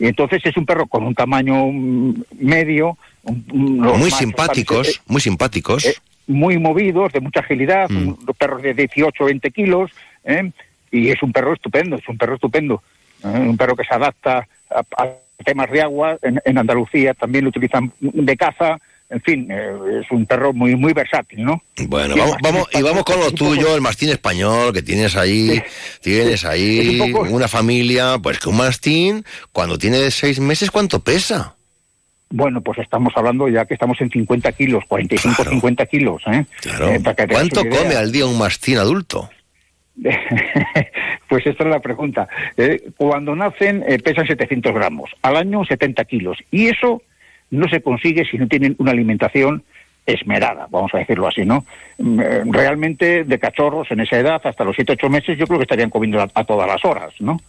Y 0.00 0.06
entonces 0.08 0.42
es 0.44 0.56
un 0.56 0.66
perro 0.66 0.88
con 0.88 1.04
un 1.04 1.14
tamaño 1.14 1.66
mm, 1.70 2.14
medio... 2.40 2.98
un- 3.22 3.44
un- 3.52 3.80
los 3.80 3.96
Muy 3.96 4.10
simpáticos, 4.10 5.02
muy 5.06 5.20
simpáticos. 5.20 5.84
eh, 5.84 5.94
muy 6.26 6.58
movidos, 6.58 7.12
de 7.12 7.20
mucha 7.20 7.38
agilidad, 7.40 7.88
Hmm. 7.88 8.08
un 8.08 8.18
perro 8.36 8.58
de 8.58 8.74
18 8.74 9.24
20 9.26 9.50
kilos, 9.52 9.92
¿eh? 10.24 10.50
y 10.90 11.10
es 11.10 11.22
un 11.22 11.32
perro 11.32 11.52
estupendo, 11.54 11.94
es 11.94 12.08
un 12.08 12.18
perro 12.18 12.34
estupendo. 12.34 12.82
Un 13.24 13.56
perro 13.56 13.74
que 13.74 13.84
se 13.84 13.94
adapta 13.94 14.46
a, 14.70 14.80
a 15.02 15.08
temas 15.44 15.70
de 15.70 15.82
agua, 15.82 16.16
en, 16.22 16.40
en 16.44 16.58
Andalucía 16.58 17.14
también 17.14 17.44
lo 17.44 17.48
utilizan 17.50 17.92
de 18.00 18.36
caza, 18.36 18.78
en 19.10 19.20
fin, 19.20 19.48
eh, 19.50 20.00
es 20.02 20.10
un 20.10 20.24
perro 20.26 20.52
muy 20.52 20.76
muy 20.76 20.92
versátil, 20.92 21.44
¿no? 21.44 21.62
Bueno, 21.88 22.14
vamos, 22.16 22.36
vamos, 22.42 22.68
y 22.72 22.82
vamos 22.82 23.04
con 23.04 23.20
lo 23.20 23.30
tuyo, 23.32 23.74
el 23.74 23.80
mastín 23.80 24.08
español, 24.10 24.72
que 24.72 24.82
tienes 24.82 25.16
ahí, 25.16 25.62
tienes 26.00 26.44
ahí 26.44 26.78
Es 26.96 27.00
un 27.00 27.12
poco- 27.12 27.28
una 27.34 27.48
familia, 27.48 28.16
pues 28.22 28.38
que 28.38 28.48
un 28.48 28.56
mastín, 28.56 29.24
cuando 29.52 29.76
tiene 29.78 30.10
seis 30.10 30.40
meses, 30.40 30.70
¿cuánto 30.70 31.00
pesa? 31.00 31.54
Bueno, 32.30 32.60
pues 32.62 32.78
estamos 32.78 33.12
hablando 33.16 33.48
ya 33.48 33.64
que 33.64 33.74
estamos 33.74 34.00
en 34.00 34.10
50 34.10 34.50
kilos, 34.52 34.82
45, 34.88 35.44
50 35.44 35.86
kilos, 35.86 36.22
¿eh? 36.26 36.44
Claro. 36.62 36.88
Eh, 36.88 37.00
¿Cuánto 37.30 37.60
come 37.68 37.94
al 37.94 38.10
día 38.10 38.26
un 38.26 38.38
mastín 38.38 38.78
adulto? 38.78 39.30
pues 41.28 41.46
esta 41.46 41.64
es 41.64 41.70
la 41.70 41.80
pregunta. 41.80 42.28
Eh, 42.56 42.90
cuando 42.96 43.34
nacen 43.34 43.84
eh, 43.86 43.98
pesan 43.98 44.26
700 44.26 44.74
gramos, 44.74 45.10
al 45.22 45.36
año 45.36 45.64
70 45.64 46.04
kilos. 46.04 46.38
Y 46.50 46.68
eso 46.68 47.02
no 47.50 47.68
se 47.68 47.80
consigue 47.82 48.24
si 48.24 48.38
no 48.38 48.48
tienen 48.48 48.74
una 48.78 48.90
alimentación 48.92 49.62
esmerada, 50.06 50.66
vamos 50.70 50.92
a 50.94 50.98
decirlo 50.98 51.26
así, 51.28 51.46
¿no? 51.46 51.64
Mm, 51.96 52.20
eh, 52.20 52.42
Realmente 52.44 53.24
de 53.24 53.38
cachorros 53.38 53.90
en 53.90 54.00
esa 54.00 54.18
edad, 54.18 54.38
hasta 54.44 54.62
los 54.62 54.76
7-8 54.76 55.08
meses, 55.08 55.38
yo 55.38 55.46
creo 55.46 55.58
que 55.58 55.62
estarían 55.62 55.88
comiendo 55.88 56.20
a, 56.20 56.28
a 56.34 56.44
todas 56.44 56.68
las 56.68 56.84
horas, 56.84 57.14
¿no? 57.20 57.40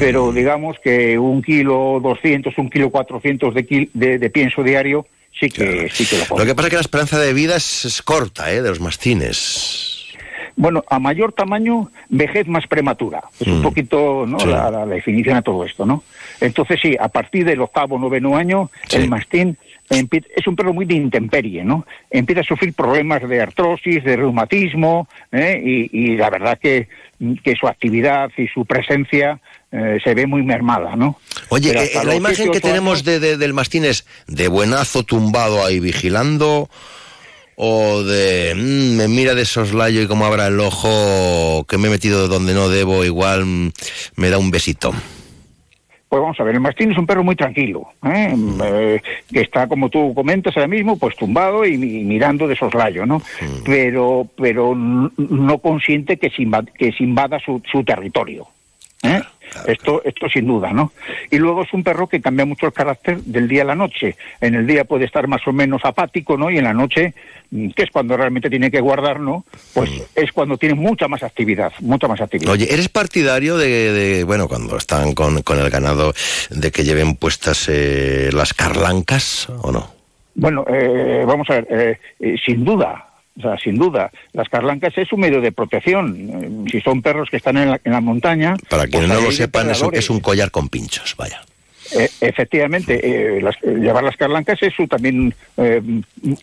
Pero 0.00 0.32
digamos 0.32 0.78
que 0.82 1.16
un 1.16 1.42
kilo 1.42 2.00
200, 2.02 2.58
un 2.58 2.70
kilo 2.70 2.90
400 2.90 3.54
de, 3.54 3.66
quil- 3.68 3.90
de, 3.94 4.18
de 4.18 4.30
pienso 4.30 4.64
diario 4.64 5.06
sí 5.38 5.48
que, 5.48 5.88
sí 5.92 6.04
que 6.06 6.18
lo 6.18 6.24
pone. 6.24 6.42
Lo 6.44 6.48
que 6.48 6.54
pasa 6.56 6.66
es 6.66 6.70
que 6.70 6.76
la 6.76 6.80
esperanza 6.82 7.20
de 7.20 7.32
vida 7.34 7.54
es, 7.54 7.84
es 7.84 8.02
corta, 8.02 8.50
¿eh? 8.52 8.62
De 8.62 8.68
los 8.70 8.80
mastines. 8.80 9.91
Bueno, 10.62 10.84
a 10.88 11.00
mayor 11.00 11.32
tamaño, 11.32 11.90
vejez 12.08 12.46
más 12.46 12.68
prematura. 12.68 13.20
Es 13.40 13.48
un 13.48 13.58
Mm. 13.58 13.62
poquito 13.62 14.24
¿no? 14.28 14.38
Sí. 14.38 14.46
la, 14.46 14.70
la- 14.70 14.86
definición 14.86 15.36
a 15.36 15.42
todo 15.42 15.64
esto, 15.64 15.84
¿no? 15.84 16.04
Entonces 16.40 16.78
sí, 16.80 16.96
a 17.00 17.08
partir 17.08 17.44
del 17.44 17.60
octavo, 17.62 17.98
noveno 17.98 18.36
año, 18.36 18.70
el 18.92 19.08
mastín 19.08 19.56
es 19.90 20.46
un 20.46 20.54
perro 20.54 20.72
muy 20.72 20.86
de 20.86 20.94
intemperie, 20.94 21.64
¿no? 21.64 21.84
Empieza 22.10 22.42
a 22.42 22.44
sufrir 22.44 22.72
problemas 22.74 23.28
de 23.28 23.42
artrosis, 23.42 24.04
de 24.04 24.14
reumatismo, 24.16 25.08
¿eh? 25.32 25.60
y, 25.62 25.90
y 26.04 26.16
la 26.16 26.30
verdad 26.30 26.56
que, 26.62 26.86
que 27.42 27.54
su 27.56 27.66
actividad 27.66 28.30
y 28.38 28.46
su 28.46 28.64
presencia 28.64 29.40
eh, 29.72 29.98
se 30.04 30.14
ve 30.14 30.26
muy 30.28 30.42
mermada, 30.44 30.94
¿no? 30.94 31.18
Oye, 31.48 31.72
eh, 31.72 31.78
hasta 31.78 32.04
la 32.04 32.14
imagen 32.14 32.52
que 32.52 32.60
tenemos 32.60 33.02
de, 33.04 33.18
de- 33.18 33.36
del 33.36 33.52
mastín 33.52 33.84
es 33.84 34.06
de 34.28 34.46
buenazo 34.48 35.02
tumbado 35.02 35.64
ahí 35.66 35.80
vigilando 35.80 36.70
o 37.56 38.02
de 38.02 38.54
mm, 38.54 38.96
me 38.96 39.08
mira 39.08 39.34
de 39.34 39.44
soslayo 39.44 40.02
y 40.02 40.06
como 40.06 40.24
abra 40.26 40.46
el 40.46 40.58
ojo 40.60 41.64
que 41.68 41.78
me 41.78 41.88
he 41.88 41.90
metido 41.90 42.28
donde 42.28 42.54
no 42.54 42.68
debo, 42.68 43.04
igual 43.04 43.44
mm, 43.44 43.72
me 44.16 44.30
da 44.30 44.38
un 44.38 44.50
besito. 44.50 44.92
Pues 46.08 46.20
vamos 46.20 46.38
a 46.40 46.42
ver, 46.44 46.54
el 46.56 46.60
mastín 46.60 46.92
es 46.92 46.98
un 46.98 47.06
perro 47.06 47.24
muy 47.24 47.34
tranquilo, 47.36 47.86
¿eh? 48.04 48.34
Eh, 48.64 49.00
que 49.32 49.40
está, 49.40 49.66
como 49.66 49.88
tú 49.88 50.12
comentas 50.12 50.54
ahora 50.54 50.68
mismo, 50.68 50.98
pues 50.98 51.16
tumbado 51.16 51.64
y, 51.64 51.78
mi- 51.78 52.04
mirando 52.04 52.46
de 52.46 52.54
soslayo, 52.54 53.06
¿no? 53.06 53.22
Pero, 53.64 54.28
pero 54.36 54.74
no 54.76 55.58
consiente 55.58 56.18
que 56.18 56.28
se 56.28 56.42
invada, 56.42 56.66
que 56.78 56.92
se 56.92 57.02
invada 57.04 57.38
su, 57.40 57.62
su 57.72 57.82
territorio. 57.82 58.46
¿eh? 59.02 59.22
Esto, 59.66 60.02
esto 60.04 60.28
sin 60.28 60.46
duda, 60.46 60.72
¿no? 60.72 60.92
Y 61.30 61.38
luego 61.38 61.62
es 61.62 61.72
un 61.72 61.82
perro 61.82 62.08
que 62.08 62.20
cambia 62.20 62.44
mucho 62.44 62.66
el 62.66 62.72
carácter 62.72 63.18
del 63.22 63.48
día 63.48 63.62
a 63.62 63.66
la 63.66 63.74
noche. 63.74 64.16
En 64.40 64.54
el 64.54 64.66
día 64.66 64.84
puede 64.84 65.04
estar 65.04 65.28
más 65.28 65.46
o 65.46 65.52
menos 65.52 65.84
apático, 65.84 66.36
¿no? 66.36 66.50
Y 66.50 66.58
en 66.58 66.64
la 66.64 66.72
noche, 66.72 67.14
mm, 67.50 67.70
que 67.70 67.82
es 67.84 67.90
cuando 67.90 68.16
realmente 68.16 68.50
tiene 68.50 68.70
que 68.70 68.80
guardar, 68.80 69.20
¿no? 69.20 69.44
Pues 69.74 69.90
es 70.14 70.32
cuando 70.32 70.56
tiene 70.56 70.74
mucha 70.74 71.08
más 71.08 71.22
actividad, 71.22 71.72
mucha 71.80 72.08
más 72.08 72.20
actividad. 72.20 72.52
Oye, 72.52 72.72
¿eres 72.72 72.88
partidario 72.88 73.56
de, 73.56 73.92
de, 73.92 74.24
bueno, 74.24 74.48
cuando 74.48 74.76
están 74.76 75.14
con, 75.14 75.42
con 75.42 75.58
el 75.58 75.70
ganado, 75.70 76.12
de 76.50 76.70
que 76.70 76.84
lleven 76.84 77.16
puestas 77.16 77.68
eh, 77.68 78.30
las 78.32 78.54
carlancas 78.54 79.48
o 79.62 79.72
no? 79.72 80.02
Bueno, 80.34 80.64
eh, 80.68 81.24
vamos 81.26 81.48
a 81.50 81.54
ver, 81.54 81.66
eh, 81.70 81.98
eh, 82.20 82.36
sin 82.44 82.64
duda, 82.64 83.11
o 83.38 83.40
sea, 83.40 83.56
sin 83.58 83.76
duda, 83.76 84.10
las 84.32 84.48
carlancas 84.48 84.92
es 84.96 85.12
un 85.12 85.20
medio 85.20 85.40
de 85.40 85.52
protección. 85.52 86.64
Eh, 86.66 86.70
si 86.70 86.80
son 86.80 87.00
perros 87.02 87.28
que 87.30 87.38
están 87.38 87.56
en 87.56 87.70
la, 87.70 87.80
en 87.84 87.92
la 87.92 88.00
montaña. 88.00 88.56
Para 88.68 88.86
quienes 88.86 89.08
pues 89.08 89.20
no 89.20 89.24
lo 89.26 89.32
sepan, 89.32 89.70
es 89.70 89.80
un, 89.82 89.94
es 89.94 90.10
un 90.10 90.20
collar 90.20 90.50
con 90.50 90.68
pinchos, 90.68 91.14
vaya. 91.16 91.40
Eh, 91.98 92.08
efectivamente, 92.22 93.00
eh, 93.36 93.42
las- 93.42 93.60
llevar 93.60 94.02
las 94.04 94.16
carlancas 94.16 94.62
es 94.62 94.78
un- 94.78 94.88
también 94.88 95.34
eh, 95.58 95.82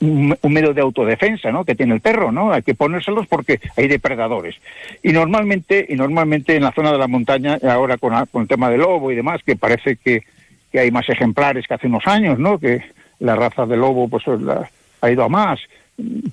un, 0.02 0.38
un 0.42 0.54
medio 0.54 0.74
de 0.74 0.82
autodefensa, 0.82 1.52
¿no? 1.52 1.64
Que 1.66 1.74
tiene 1.76 1.94
el 1.96 2.02
perro, 2.02 2.32
¿no? 2.32 2.52
Hay 2.52 2.62
que 2.62 2.76
ponérselos 2.76 3.26
porque 3.28 3.60
hay 3.78 3.88
depredadores. 3.88 4.56
Y 5.02 5.12
normalmente, 5.12 5.86
y 5.90 5.96
normalmente 5.96 6.56
en 6.56 6.64
la 6.64 6.72
zona 6.72 6.92
de 6.92 6.98
la 7.00 7.08
montaña, 7.08 7.58
ahora 7.68 7.98
con, 7.98 8.14
la- 8.14 8.26
con 8.26 8.44
el 8.44 8.48
tema 8.48 8.70
del 8.70 8.82
lobo 8.82 9.12
y 9.12 9.16
demás, 9.16 9.42
que 9.44 9.56
parece 9.56 9.96
que, 9.96 10.24
que 10.72 10.80
hay 10.80 10.92
más 10.92 11.08
ejemplares 11.10 11.66
que 11.68 11.74
hace 11.74 11.88
unos 11.88 12.06
años, 12.06 12.38
¿no? 12.38 12.60
Que 12.60 12.82
la 13.20 13.36
raza 13.36 13.66
de 13.66 13.78
lobo, 13.78 14.08
pues 14.08 14.24
la- 14.28 14.70
ha 15.02 15.10
ido 15.10 15.24
a 15.24 15.30
más. 15.30 15.60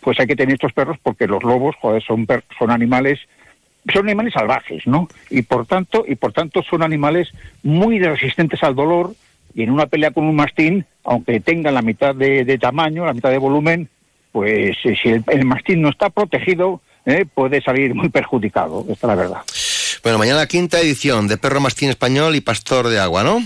Pues 0.00 0.20
hay 0.20 0.26
que 0.26 0.36
tener 0.36 0.54
estos 0.54 0.72
perros 0.72 0.96
porque 1.02 1.26
los 1.26 1.42
lobos, 1.42 1.76
son 2.06 2.26
son 2.58 2.70
animales 2.70 3.20
son 3.92 4.06
animales 4.06 4.34
salvajes, 4.34 4.86
¿no? 4.86 5.08
Y 5.30 5.42
por 5.42 5.66
tanto, 5.66 6.04
y 6.06 6.16
por 6.16 6.32
tanto 6.32 6.62
son 6.62 6.82
animales 6.82 7.28
muy 7.62 7.98
resistentes 7.98 8.62
al 8.62 8.74
dolor 8.74 9.14
y 9.54 9.62
en 9.62 9.70
una 9.70 9.86
pelea 9.86 10.10
con 10.10 10.24
un 10.24 10.36
mastín, 10.36 10.84
aunque 11.04 11.40
tenga 11.40 11.70
la 11.70 11.82
mitad 11.82 12.14
de, 12.14 12.58
tamaño, 12.60 13.06
la 13.06 13.14
mitad 13.14 13.30
de 13.30 13.38
volumen, 13.38 13.88
pues 14.32 14.76
eh, 14.84 14.96
si 15.02 15.08
el, 15.08 15.44
mastín 15.44 15.82
no 15.82 15.88
está 15.88 16.10
protegido, 16.10 16.80
eh, 17.06 17.24
puede 17.32 17.62
salir 17.62 17.94
muy 17.94 18.08
perjudicado, 18.08 18.84
esta 18.88 19.06
es 19.06 19.08
la 19.08 19.14
verdad. 19.14 19.42
Bueno, 20.02 20.18
mañana 20.18 20.46
quinta 20.46 20.80
edición 20.80 21.26
de 21.26 21.38
Perro 21.38 21.60
Mastín 21.60 21.88
Español 21.88 22.36
y 22.36 22.40
Pastor 22.40 22.88
de 22.88 22.98
Agua, 22.98 23.22
¿no? 23.22 23.42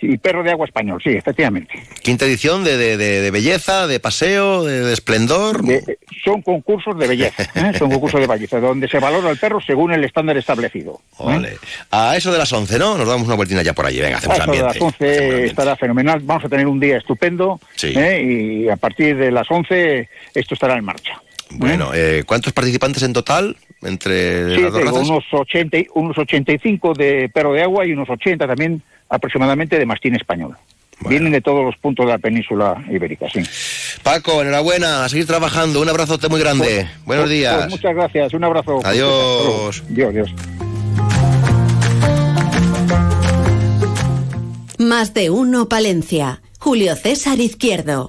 Y 0.00 0.18
perro 0.18 0.42
de 0.42 0.50
agua 0.50 0.66
español, 0.66 1.00
sí, 1.02 1.10
efectivamente. 1.10 1.72
Quinta 2.02 2.26
edición 2.26 2.64
de, 2.64 2.76
de, 2.76 2.96
de- 2.96 3.20
de 3.22 3.30
belleza, 3.30 3.86
de 3.86 3.98
paseo, 3.98 4.62
de, 4.64 4.92
esplendor. 4.92 5.62
De- 5.62 5.98
son 6.24 6.42
concursos 6.42 6.98
de 6.98 7.06
belleza, 7.06 7.42
¿eh? 7.54 7.72
son 7.78 7.90
concursos 7.90 8.20
de 8.20 8.26
belleza, 8.26 8.60
donde 8.60 8.88
se 8.88 8.98
valora 8.98 9.30
al 9.30 9.38
perro 9.38 9.60
según 9.60 9.92
el 9.92 10.04
estándar 10.04 10.36
establecido. 10.36 11.00
¿eh? 11.20 11.22
Vale. 11.24 11.56
A 11.90 12.16
eso 12.16 12.30
de 12.30 12.38
las 12.38 12.52
11, 12.52 12.78
¿no? 12.78 12.98
Nos 12.98 13.08
damos 13.08 13.26
una 13.26 13.36
vueltina 13.36 13.62
ya 13.62 13.72
por 13.72 13.86
allí. 13.86 14.00
Venga, 14.00 14.18
hacemos 14.18 14.38
A 14.40 14.44
eso 14.44 14.64
las 14.66 14.80
11 14.80 15.44
estará 15.46 15.76
fenomenal. 15.76 16.20
Vamos 16.22 16.44
a 16.44 16.48
tener 16.48 16.66
un 16.66 16.78
día 16.78 16.98
estupendo. 16.98 17.58
Sí. 17.76 17.92
¿eh? 17.96 18.22
Y 18.22 18.68
a 18.68 18.76
partir 18.76 19.16
de 19.16 19.30
las 19.30 19.50
11 19.50 20.08
esto 20.34 20.54
estará 20.54 20.76
en 20.76 20.84
marcha. 20.84 21.20
Bueno, 21.50 21.92
eh, 21.94 22.24
¿cuántos 22.26 22.52
participantes 22.52 23.02
en 23.04 23.12
total 23.12 23.56
entre 23.82 24.54
Sí, 24.56 24.62
las 24.62 24.72
dos 24.72 24.82
razas? 24.84 25.08
unos, 25.08 25.24
80, 25.32 25.78
y- 25.78 25.86
unos 25.94 26.16
85 26.18 26.94
de 26.94 27.28
perro 27.32 27.52
de 27.52 27.62
agua 27.62 27.86
y 27.86 27.92
unos 27.92 28.08
80 28.08 28.46
también 28.46 28.82
aproximadamente 29.08 29.78
de 29.78 29.86
mastín 29.86 30.14
español. 30.14 30.56
Vienen 31.00 31.30
de 31.32 31.42
todos 31.42 31.62
los 31.62 31.76
puntos 31.76 32.06
de 32.06 32.12
la 32.12 32.18
península 32.18 32.82
ibérica, 32.90 33.26
sí. 33.30 33.42
Paco, 34.02 34.40
enhorabuena, 34.40 35.04
a 35.04 35.08
seguir 35.10 35.26
trabajando. 35.26 35.82
Un 35.82 35.88
abrazote 35.90 36.28
muy 36.28 36.40
grande. 36.40 36.88
Buenos 37.04 37.26
Pues- 37.26 37.36
días. 37.38 37.54
pues 37.56 37.70
muchas 37.70 37.94
gracias, 37.94 38.32
un 38.32 38.44
abrazo. 38.44 38.80
Adiós. 38.82 39.82
Dios, 39.88 40.14
Dios. 40.14 40.30
Más 44.78 45.14
de 45.14 45.30
uno 45.30 45.68
Palencia. 45.68 46.40
Julio 46.58 46.96
César 46.96 47.38
Izquierdo. 47.40 48.08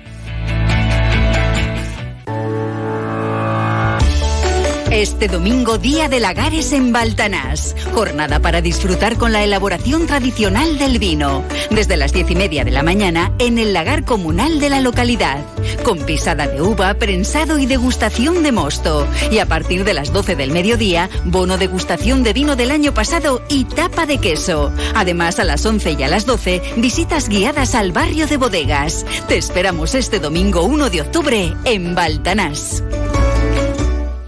Este 4.91 5.29
domingo, 5.29 5.77
Día 5.77 6.09
de 6.09 6.19
Lagares 6.19 6.73
en 6.73 6.91
Baltanás. 6.91 7.77
Jornada 7.93 8.41
para 8.41 8.59
disfrutar 8.59 9.17
con 9.17 9.31
la 9.31 9.41
elaboración 9.41 10.05
tradicional 10.05 10.77
del 10.77 10.99
vino. 10.99 11.45
Desde 11.69 11.95
las 11.95 12.11
diez 12.11 12.29
y 12.29 12.35
media 12.35 12.65
de 12.65 12.71
la 12.71 12.83
mañana 12.83 13.31
en 13.39 13.57
el 13.57 13.71
lagar 13.71 14.03
comunal 14.03 14.59
de 14.59 14.69
la 14.69 14.81
localidad. 14.81 15.45
Con 15.83 15.99
pisada 15.99 16.45
de 16.45 16.61
uva, 16.61 16.93
prensado 16.95 17.57
y 17.57 17.67
degustación 17.67 18.43
de 18.43 18.51
mosto. 18.51 19.07
Y 19.31 19.37
a 19.37 19.45
partir 19.45 19.85
de 19.85 19.93
las 19.93 20.11
12 20.11 20.35
del 20.35 20.51
mediodía, 20.51 21.09
bono 21.23 21.57
degustación 21.57 22.21
de 22.23 22.33
vino 22.33 22.57
del 22.57 22.71
año 22.71 22.93
pasado 22.93 23.41
y 23.47 23.63
tapa 23.63 24.05
de 24.05 24.17
queso. 24.17 24.73
Además, 24.93 25.39
a 25.39 25.45
las 25.45 25.65
11 25.65 25.93
y 25.93 26.03
a 26.03 26.09
las 26.09 26.25
12, 26.25 26.61
visitas 26.75 27.29
guiadas 27.29 27.75
al 27.75 27.93
barrio 27.93 28.27
de 28.27 28.35
bodegas. 28.35 29.05
Te 29.29 29.37
esperamos 29.37 29.95
este 29.95 30.19
domingo 30.19 30.63
1 30.63 30.89
de 30.89 30.99
octubre 30.99 31.53
en 31.63 31.95
Baltanás. 31.95 32.83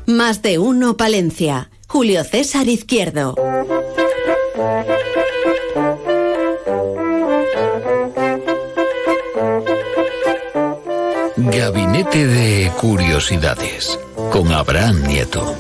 Más 0.06 0.42
de 0.42 0.60
uno 0.60 0.98
Palencia. 0.98 1.70
Julio 1.88 2.26
César 2.26 2.68
Izquierdo. 2.68 3.36
Gabinete 11.38 12.28
de 12.28 12.72
Curiosidades 12.82 13.98
con 14.32 14.52
Abraham 14.52 15.04
Nieto. 15.08 15.56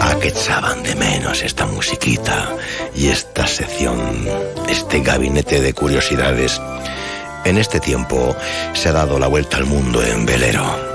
Ah, 0.00 0.16
que 0.20 0.28
echaban 0.28 0.82
de 0.82 0.96
menos 0.96 1.42
esta 1.42 1.66
musiquita 1.66 2.56
y 2.96 3.06
esta 3.06 3.46
sección, 3.46 4.26
este 4.68 5.00
gabinete 5.00 5.60
de 5.60 5.72
curiosidades. 5.74 6.60
En 7.44 7.58
este 7.58 7.78
tiempo 7.78 8.34
se 8.72 8.88
ha 8.88 8.92
dado 8.92 9.20
la 9.20 9.28
vuelta 9.28 9.58
al 9.58 9.66
mundo 9.66 10.02
en 10.02 10.26
velero. 10.26 10.91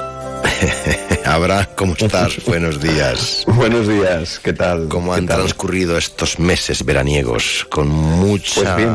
Abraham, 1.25 1.65
¿cómo 1.75 1.93
estás? 1.93 2.43
Buenos 2.45 2.81
días. 2.81 3.43
Buenos 3.47 3.87
días, 3.87 4.39
¿qué 4.39 4.53
tal? 4.53 4.87
¿Cómo 4.87 5.13
han 5.13 5.25
transcurrido 5.25 5.97
estos 5.97 6.39
meses 6.39 6.83
veraniegos? 6.85 7.65
Con 7.69 7.87
mucha 7.89 8.75
Pues 8.75 8.87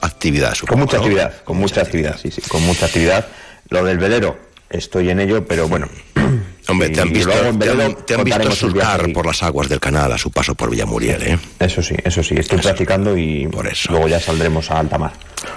actividad, 0.00 0.54
supongo. 0.54 0.72
Con 0.72 0.80
mucha 0.80 0.96
¿no? 0.96 1.02
actividad, 1.02 1.42
con 1.44 1.56
mucha 1.56 1.80
actividad, 1.82 2.18
sí, 2.20 2.30
sí, 2.30 2.42
con 2.42 2.62
mucha 2.62 2.86
actividad. 2.86 3.26
Lo 3.68 3.84
del 3.84 3.98
velero, 3.98 4.38
estoy 4.68 5.10
en 5.10 5.20
ello, 5.20 5.44
pero 5.46 5.68
bueno. 5.68 5.88
Hombre, 6.68 6.90
te 6.90 7.00
han 7.00 7.10
visto, 7.12 7.30
te 7.32 7.70
han, 7.70 7.94
te 8.06 8.14
han 8.14 8.24
visto 8.24 8.52
surcar 8.52 9.12
por 9.12 9.26
las 9.26 9.42
aguas 9.42 9.68
del 9.68 9.80
canal 9.80 10.12
a 10.12 10.18
su 10.18 10.30
paso 10.30 10.54
por 10.54 10.70
Villamuriel, 10.70 11.22
¿eh? 11.22 11.38
Eso 11.58 11.82
sí, 11.82 11.96
eso 12.04 12.22
sí, 12.22 12.34
estoy 12.38 12.58
practicando 12.58 13.16
y 13.16 13.48
luego 13.88 14.06
ya 14.08 14.20
saldremos 14.20 14.70
a 14.70 14.78
alta 14.78 14.96
mar. 14.98 15.12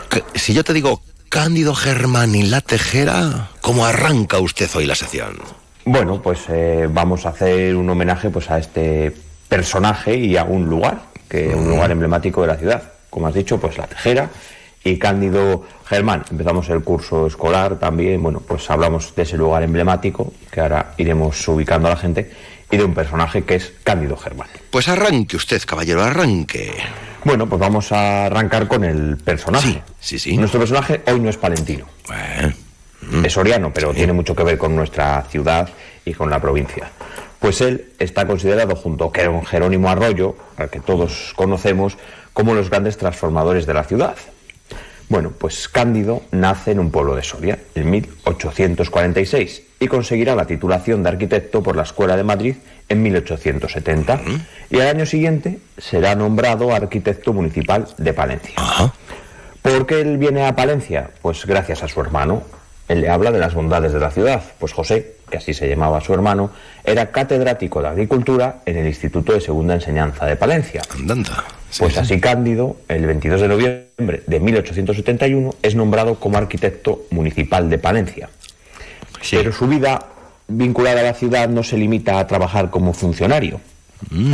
Que- 0.09 0.23
Si 0.39 0.53
yo 0.53 0.63
te 0.63 0.73
digo 0.73 1.03
Cándido 1.33 1.73
Germán 1.73 2.35
y 2.35 2.43
la 2.43 2.61
tejera, 2.61 3.49
¿cómo 3.59 3.87
arranca 3.87 4.37
usted 4.37 4.69
hoy 4.75 4.85
la 4.85 4.93
sección? 4.93 5.39
Bueno, 5.83 6.21
pues 6.21 6.41
eh, 6.49 6.87
vamos 6.87 7.25
a 7.25 7.29
hacer 7.29 7.75
un 7.75 7.89
homenaje 7.89 8.29
pues 8.29 8.51
a 8.51 8.59
este 8.59 9.11
personaje 9.49 10.15
y 10.15 10.37
a 10.37 10.43
un 10.43 10.69
lugar, 10.69 11.05
que 11.27 11.47
un 11.47 11.71
lugar 11.71 11.89
emblemático 11.89 12.41
de 12.41 12.47
la 12.49 12.55
ciudad. 12.55 12.83
Como 13.09 13.25
has 13.25 13.33
dicho, 13.33 13.59
pues 13.59 13.79
la 13.79 13.87
tejera 13.87 14.29
y 14.83 14.99
Cándido 14.99 15.63
Germán. 15.87 16.23
Empezamos 16.29 16.69
el 16.69 16.83
curso 16.83 17.25
escolar 17.25 17.79
también, 17.79 18.21
bueno, 18.21 18.39
pues 18.39 18.69
hablamos 18.69 19.15
de 19.15 19.23
ese 19.23 19.35
lugar 19.35 19.63
emblemático, 19.63 20.33
que 20.51 20.61
ahora 20.61 20.93
iremos 20.97 21.47
ubicando 21.47 21.87
a 21.87 21.95
la 21.95 21.97
gente, 21.97 22.31
y 22.69 22.77
de 22.77 22.83
un 22.83 22.93
personaje 22.93 23.41
que 23.41 23.55
es 23.55 23.73
Cándido 23.83 24.17
Germán. 24.17 24.49
Pues 24.69 24.87
arranque 24.87 25.35
usted, 25.35 25.63
caballero, 25.65 26.03
arranque. 26.03 26.73
Bueno, 27.23 27.47
pues 27.47 27.59
vamos 27.59 27.91
a 27.91 28.25
arrancar 28.25 28.67
con 28.67 28.83
el 28.83 29.17
personaje. 29.17 29.81
Sí, 29.99 30.19
sí. 30.19 30.37
Nuestro 30.37 30.59
personaje 30.59 31.01
hoy 31.07 31.19
no 31.19 31.29
es 31.29 31.37
palentino. 31.37 31.85
Es 33.23 33.33
soriano, 33.33 33.73
pero 33.73 33.93
tiene 33.93 34.13
mucho 34.13 34.35
que 34.35 34.43
ver 34.43 34.57
con 34.57 34.75
nuestra 34.75 35.23
ciudad 35.29 35.69
y 36.05 36.13
con 36.13 36.29
la 36.29 36.39
provincia. 36.39 36.89
Pues 37.39 37.61
él 37.61 37.93
está 37.99 38.25
considerado 38.25 38.75
junto 38.75 39.11
con 39.11 39.45
Jerónimo 39.45 39.89
Arroyo, 39.89 40.35
al 40.57 40.69
que 40.69 40.79
todos 40.79 41.33
conocemos, 41.35 41.97
como 42.31 42.53
los 42.53 42.69
grandes 42.69 42.97
transformadores 42.97 43.65
de 43.65 43.73
la 43.73 43.83
ciudad. 43.83 44.15
Bueno, 45.09 45.31
pues 45.37 45.67
Cándido 45.67 46.23
nace 46.31 46.71
en 46.71 46.79
un 46.79 46.89
pueblo 46.91 47.15
de 47.15 47.23
Soria 47.23 47.59
en 47.75 47.89
1846 47.89 49.63
y 49.83 49.87
conseguirá 49.89 50.33
la 50.33 50.45
titulación 50.45 51.03
de 51.03 51.09
arquitecto 51.09 51.61
por 51.61 51.75
la 51.75 51.83
Escuela 51.83 52.15
de 52.15 52.23
Madrid 52.23 52.55
en 52.87 53.03
1870 53.03 54.21
y 54.69 54.79
al 54.79 54.87
año 54.87 55.05
siguiente 55.05 55.59
será 55.77 56.15
nombrado 56.15 56.73
arquitecto 56.73 57.33
municipal 57.33 57.87
de 57.97 58.13
Palencia. 58.13 58.55
¿Por 59.61 59.85
qué 59.85 59.99
él 59.99 60.17
viene 60.17 60.45
a 60.45 60.55
Palencia? 60.55 61.09
Pues 61.21 61.45
gracias 61.45 61.83
a 61.83 61.89
su 61.89 61.99
hermano. 61.99 62.43
Él 62.87 63.01
le 63.01 63.09
habla 63.09 63.31
de 63.31 63.39
las 63.39 63.53
bondades 63.53 63.91
de 63.91 63.99
la 63.99 64.11
ciudad. 64.11 64.41
Pues 64.57 64.71
José, 64.71 65.15
que 65.29 65.37
así 65.37 65.53
se 65.53 65.67
llamaba 65.67 65.99
su 65.99 66.13
hermano, 66.13 66.51
era 66.85 67.11
catedrático 67.11 67.81
de 67.81 67.89
agricultura 67.89 68.61
en 68.65 68.77
el 68.77 68.87
Instituto 68.87 69.33
de 69.33 69.41
Segunda 69.41 69.73
Enseñanza 69.73 70.25
de 70.25 70.37
Palencia. 70.37 70.81
Pues 71.77 71.97
así 71.97 72.21
Cándido, 72.21 72.77
el 72.87 73.05
22 73.05 73.41
de 73.41 73.47
noviembre 73.47 74.23
de 74.27 74.39
1871, 74.39 75.55
es 75.61 75.75
nombrado 75.75 76.15
como 76.19 76.37
arquitecto 76.37 77.01
municipal 77.09 77.69
de 77.69 77.79
Palencia. 77.79 78.29
Pero 79.31 79.51
su 79.51 79.67
vida 79.67 80.07
vinculada 80.47 80.99
a 81.01 81.03
la 81.03 81.13
ciudad 81.13 81.49
no 81.49 81.63
se 81.63 81.77
limita 81.77 82.19
a 82.19 82.27
trabajar 82.27 82.69
como 82.69 82.93
funcionario, 82.93 83.61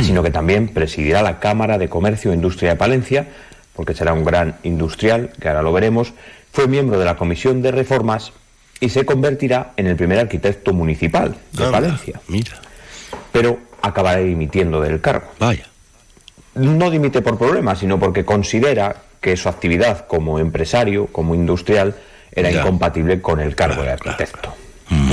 sino 0.02 0.22
que 0.22 0.30
también 0.30 0.68
presidirá 0.68 1.22
la 1.22 1.38
Cámara 1.38 1.78
de 1.78 1.88
Comercio 1.88 2.32
e 2.32 2.34
Industria 2.34 2.70
de 2.70 2.76
Palencia, 2.76 3.28
porque 3.74 3.94
será 3.94 4.12
un 4.12 4.24
gran 4.24 4.56
industrial, 4.64 5.30
que 5.40 5.48
ahora 5.48 5.62
lo 5.62 5.72
veremos, 5.72 6.12
fue 6.52 6.66
miembro 6.66 6.98
de 6.98 7.04
la 7.04 7.16
Comisión 7.16 7.62
de 7.62 7.70
Reformas 7.70 8.32
y 8.80 8.88
se 8.88 9.04
convertirá 9.04 9.72
en 9.76 9.86
el 9.86 9.96
primer 9.96 10.18
arquitecto 10.18 10.72
municipal 10.72 11.36
de 11.52 11.66
Palencia. 11.70 12.20
Mira. 12.28 12.52
Pero 13.32 13.58
acabará 13.82 14.20
dimitiendo 14.20 14.80
del 14.80 15.00
cargo. 15.00 15.26
Vaya. 15.38 15.66
No 16.54 16.90
dimite 16.90 17.22
por 17.22 17.38
problemas, 17.38 17.78
sino 17.78 17.98
porque 18.00 18.24
considera 18.24 18.96
que 19.20 19.36
su 19.36 19.48
actividad 19.48 20.06
como 20.08 20.38
empresario, 20.38 21.06
como 21.06 21.34
industrial, 21.34 21.94
era 22.32 22.50
Ya. 22.50 22.60
incompatible 22.60 23.20
con 23.20 23.40
el 23.40 23.54
cargo 23.54 23.82
de 23.82 23.92
arquitecto. 23.92 24.54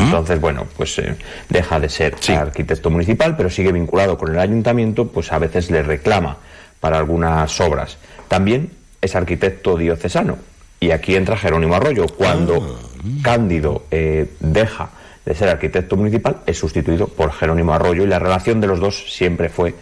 Entonces, 0.07 0.39
bueno, 0.41 0.65
pues 0.75 0.97
eh, 0.99 1.15
deja 1.49 1.79
de 1.79 1.89
ser 1.89 2.15
arquitecto 2.37 2.89
municipal, 2.89 3.35
pero 3.37 3.49
sigue 3.49 3.71
vinculado 3.71 4.17
con 4.17 4.31
el 4.31 4.39
ayuntamiento, 4.39 5.07
pues 5.07 5.31
a 5.31 5.39
veces 5.39 5.69
le 5.69 5.83
reclama 5.83 6.37
para 6.79 6.97
algunas 6.97 7.59
obras. 7.61 7.97
También 8.27 8.71
es 9.01 9.15
arquitecto 9.15 9.77
diocesano. 9.77 10.37
Y 10.79 10.91
aquí 10.91 11.15
entra 11.15 11.37
Jerónimo 11.37 11.75
Arroyo. 11.75 12.05
Cuando 12.07 12.79
Cándido 13.23 13.83
eh, 13.91 14.31
deja 14.39 14.89
de 15.25 15.35
ser 15.35 15.49
arquitecto 15.49 15.97
municipal, 15.97 16.37
es 16.45 16.57
sustituido 16.57 17.07
por 17.07 17.31
Jerónimo 17.33 17.73
Arroyo 17.73 18.03
y 18.03 18.07
la 18.07 18.19
relación 18.19 18.61
de 18.61 18.67
los 18.67 18.79
dos 18.79 19.11
siempre 19.11 19.49
fue 19.49 19.75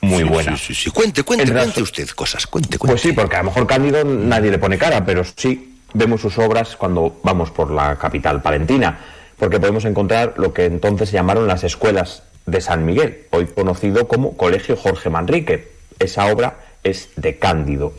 muy 0.00 0.22
Sí, 0.22 0.24
buena. 0.24 0.56
Sí, 0.56 0.74
sí, 0.74 0.84
sí. 0.84 0.90
Cuente, 0.90 1.22
cuente, 1.22 1.52
cuente 1.52 1.82
usted 1.82 2.08
cosas, 2.08 2.46
cuente, 2.46 2.78
cuente. 2.78 2.92
Pues 2.94 3.02
sí, 3.02 3.12
porque 3.12 3.36
a 3.36 3.40
lo 3.40 3.46
mejor 3.46 3.66
Cándido 3.66 4.02
nadie 4.04 4.50
le 4.50 4.58
pone 4.58 4.78
cara, 4.78 5.04
pero 5.04 5.22
sí 5.36 5.78
vemos 5.92 6.20
sus 6.20 6.38
obras 6.38 6.76
cuando 6.76 7.20
vamos 7.22 7.50
por 7.50 7.70
la 7.70 7.96
capital 7.96 8.40
palentina, 8.40 8.98
porque 9.40 9.58
podemos 9.58 9.86
encontrar 9.86 10.34
lo 10.36 10.52
que 10.52 10.66
entonces 10.66 11.08
se 11.08 11.14
llamaron 11.14 11.48
las 11.48 11.64
escuelas 11.64 12.22
de 12.44 12.60
San 12.60 12.84
Miguel, 12.84 13.26
hoy 13.30 13.46
conocido 13.46 14.06
como 14.06 14.36
Colegio 14.36 14.76
Jorge 14.76 15.08
Manrique. 15.08 15.72
Esa 15.98 16.26
obra 16.26 16.58
es 16.84 17.08
de 17.16 17.38
Cándido. 17.38 17.94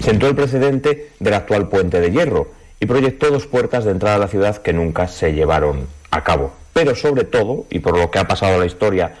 Sentó 0.00 0.28
el 0.28 0.34
precedente 0.34 1.10
del 1.20 1.34
actual 1.34 1.68
puente 1.68 2.00
de 2.00 2.10
hierro 2.10 2.50
y 2.80 2.86
proyectó 2.86 3.30
dos 3.30 3.46
puertas 3.46 3.84
de 3.84 3.90
entrada 3.90 4.16
a 4.16 4.18
la 4.18 4.28
ciudad 4.28 4.56
que 4.56 4.72
nunca 4.72 5.08
se 5.08 5.34
llevaron 5.34 5.86
a 6.10 6.24
cabo. 6.24 6.54
Pero 6.72 6.96
sobre 6.96 7.24
todo, 7.24 7.66
y 7.68 7.80
por 7.80 7.98
lo 7.98 8.10
que 8.10 8.18
ha 8.18 8.26
pasado 8.26 8.54
a 8.54 8.58
la 8.58 8.66
historia 8.66 9.14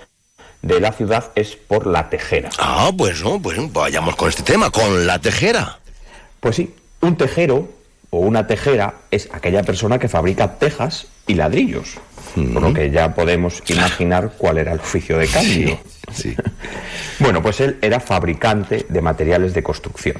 de 0.62 0.80
la 0.80 0.92
ciudad, 0.92 1.32
es 1.34 1.54
por 1.54 1.86
la 1.86 2.08
tejera. 2.08 2.48
Ah, 2.58 2.90
pues 2.96 3.22
no, 3.22 3.42
pues 3.42 3.58
vayamos 3.72 4.16
con 4.16 4.30
este 4.30 4.42
tema, 4.42 4.70
con 4.70 5.06
la 5.06 5.18
tejera. 5.18 5.80
Pues 6.40 6.56
sí, 6.56 6.74
un 7.02 7.16
tejero 7.16 7.68
o 8.08 8.20
una 8.20 8.46
tejera 8.46 8.94
es 9.10 9.28
aquella 9.32 9.62
persona 9.62 9.98
que 9.98 10.08
fabrica 10.08 10.58
tejas 10.58 11.08
y 11.28 11.34
ladrillos. 11.34 11.94
Por 12.34 12.62
lo 12.62 12.74
que 12.74 12.90
ya 12.90 13.14
podemos 13.14 13.62
imaginar 13.68 14.32
cuál 14.36 14.58
era 14.58 14.72
el 14.72 14.80
oficio 14.80 15.18
de 15.18 15.26
Cándido. 15.26 15.78
bueno, 17.20 17.42
pues 17.42 17.60
él 17.60 17.78
era 17.80 18.00
fabricante 18.00 18.86
de 18.88 19.00
materiales 19.00 19.54
de 19.54 19.62
construcción. 19.62 20.16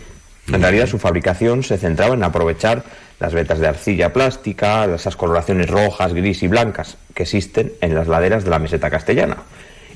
En 0.49 0.63
realidad 0.63 0.87
su 0.87 0.99
fabricación 0.99 1.63
se 1.63 1.77
centraba 1.77 2.15
en 2.15 2.25
aprovechar 2.25 2.83
las 3.21 3.35
vetas 3.35 3.59
de 3.59 3.69
arcilla 3.69 4.13
plástica, 4.13 4.87
esas 4.87 5.17
coloraciones 5.17 5.69
rojas, 5.69 6.15
gris 6.15 6.43
y 6.43 6.49
blancas 6.49 6.97
que 7.15 7.25
existen 7.25 7.73
en 7.81 7.95
las 7.95 8.09
laderas 8.09 8.45
de 8.45 8.51
la 8.51 8.59
meseta 8.59 8.91
castellana. 8.91 9.37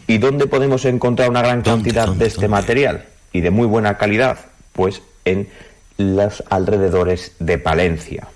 ¿Y 0.07 0.19
dónde 0.19 0.47
podemos 0.47 0.85
encontrar 0.85 1.31
una 1.31 1.43
gran 1.43 1.63
cantidad 1.63 2.09
de 2.09 2.27
este 2.27 2.49
material 2.49 3.05
y 3.33 3.41
de 3.41 3.51
muy 3.51 3.67
buena 3.67 3.97
calidad? 3.97 4.39
Pues 4.73 5.03
en 5.25 5.49
los 5.97 6.43
alrededores 6.51 7.33
de 7.39 7.59
Palencia. 7.59 8.29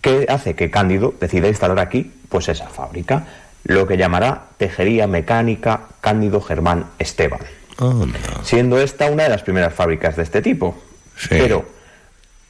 ¿Qué 0.00 0.26
hace 0.28 0.54
que 0.54 0.70
Cándido 0.70 1.14
decida 1.20 1.48
instalar 1.48 1.78
aquí? 1.78 2.10
Pues 2.28 2.48
esa 2.48 2.68
fábrica, 2.68 3.26
lo 3.64 3.86
que 3.86 3.96
llamará 3.96 4.44
Tejería 4.56 5.06
Mecánica 5.06 5.82
Cándido 6.00 6.40
Germán 6.40 6.86
Esteban. 6.98 7.40
Siendo 8.42 8.80
esta 8.80 9.06
una 9.10 9.24
de 9.24 9.28
las 9.30 9.42
primeras 9.42 9.72
fábricas 9.74 10.16
de 10.16 10.22
este 10.22 10.42
tipo. 10.42 10.78
Pero 11.28 11.64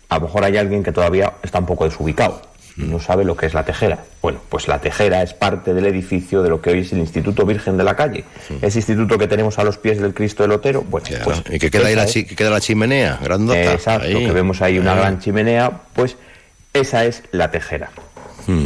a 0.08 0.16
lo 0.16 0.22
mejor 0.22 0.44
hay 0.44 0.56
alguien 0.56 0.82
que 0.82 0.92
todavía 0.92 1.32
está 1.42 1.58
un 1.58 1.66
poco 1.66 1.84
desubicado. 1.84 2.42
No 2.76 2.98
sabe 3.00 3.24
lo 3.24 3.36
que 3.36 3.46
es 3.46 3.52
la 3.54 3.64
tejera. 3.64 3.98
Bueno, 4.22 4.40
pues 4.48 4.66
la 4.68 4.80
tejera 4.80 5.22
es 5.22 5.34
parte 5.34 5.74
del 5.74 5.86
edificio 5.86 6.42
de 6.42 6.48
lo 6.48 6.62
que 6.62 6.70
hoy 6.70 6.80
es 6.80 6.92
el 6.92 6.98
Instituto 6.98 7.44
Virgen 7.44 7.76
de 7.76 7.84
la 7.84 7.94
Calle. 7.96 8.24
Ese 8.62 8.78
instituto 8.78 9.18
que 9.18 9.26
tenemos 9.26 9.58
a 9.58 9.64
los 9.64 9.76
pies 9.76 10.00
del 10.00 10.14
Cristo 10.14 10.44
del 10.44 10.52
Otero. 10.52 10.82
Bueno, 10.82 11.06
pues 11.24 11.42
y 11.50 11.58
que 11.58 11.70
queda 11.70 11.88
ahí 11.88 11.94
la, 11.96 12.04
es- 12.04 12.12
chi- 12.12 12.24
que 12.24 12.36
queda 12.36 12.50
la 12.50 12.60
chimenea, 12.60 13.18
grandota. 13.22 13.72
Exacto, 13.72 14.06
ahí. 14.06 14.24
que 14.24 14.32
vemos 14.32 14.62
ahí 14.62 14.78
una 14.78 14.92
Ah. 14.92 14.96
gran 14.96 15.18
chimenea, 15.18 15.70
pues 15.94 16.16
esa 16.72 17.04
es 17.04 17.22
la 17.32 17.50
tejera. 17.50 17.90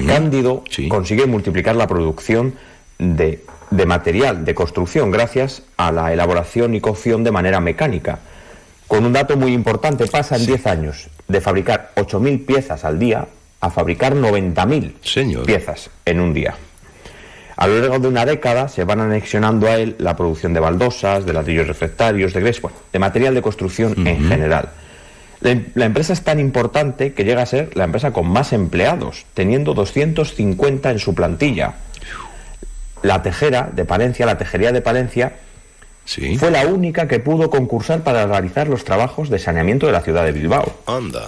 Cándido 0.06 0.64
consigue 0.88 1.26
multiplicar 1.26 1.76
la 1.76 1.86
producción 1.86 2.54
de, 2.98 3.44
de 3.70 3.86
material 3.86 4.44
de 4.44 4.54
construcción 4.54 5.10
gracias 5.10 5.62
a 5.76 5.92
la 5.92 6.12
elaboración 6.12 6.74
y 6.74 6.80
cocción 6.80 7.22
de 7.22 7.32
manera 7.32 7.60
mecánica. 7.60 8.20
Con 8.86 9.04
un 9.04 9.12
dato 9.12 9.36
muy 9.36 9.52
importante, 9.52 10.06
pasa 10.06 10.36
en 10.36 10.46
10 10.46 10.66
años 10.66 11.08
de 11.28 11.40
fabricar 11.40 11.92
8.000 11.96 12.46
piezas 12.46 12.84
al 12.84 12.98
día 12.98 13.26
a 13.60 13.70
fabricar 13.70 14.14
90.000 14.14 15.44
piezas 15.44 15.90
en 16.04 16.20
un 16.20 16.34
día. 16.34 16.54
A 17.56 17.66
lo 17.66 17.78
largo 17.78 17.98
de 17.98 18.08
una 18.08 18.26
década 18.26 18.68
se 18.68 18.84
van 18.84 19.00
anexionando 19.00 19.68
a 19.68 19.76
él 19.76 19.96
la 19.98 20.16
producción 20.16 20.52
de 20.52 20.60
baldosas, 20.60 21.24
de 21.24 21.32
ladrillos 21.32 21.68
refractarios, 21.68 22.32
de 22.32 22.40
grés, 22.40 22.60
bueno, 22.60 22.76
de 22.92 22.98
material 22.98 23.34
de 23.34 23.42
construcción 23.42 24.06
en 24.06 24.28
general. 24.28 24.70
La, 25.44 25.50
em- 25.52 25.66
la 25.74 25.84
empresa 25.84 26.12
es 26.12 26.22
tan 26.22 26.40
importante 26.40 27.12
que 27.12 27.22
llega 27.24 27.42
a 27.42 27.46
ser 27.46 27.76
la 27.76 27.84
empresa 27.84 28.10
con 28.12 28.26
más 28.26 28.52
empleados, 28.52 29.24
teniendo 29.34 29.72
250 29.74 30.90
en 30.90 30.98
su 30.98 31.14
plantilla. 31.14 31.74
La 33.02 33.22
tejera 33.22 33.68
de 33.72 33.84
Palencia, 33.84 34.26
la 34.26 34.38
tejería 34.38 34.72
de 34.72 34.80
Palencia, 34.80 35.34
fue 36.38 36.50
la 36.50 36.66
única 36.66 37.06
que 37.08 37.18
pudo 37.20 37.48
concursar 37.50 38.00
para 38.02 38.26
realizar 38.26 38.68
los 38.68 38.84
trabajos 38.84 39.30
de 39.30 39.38
saneamiento 39.38 39.86
de 39.86 39.92
la 39.92 40.00
ciudad 40.00 40.24
de 40.24 40.32
Bilbao. 40.32 40.80
Anda. 40.86 41.26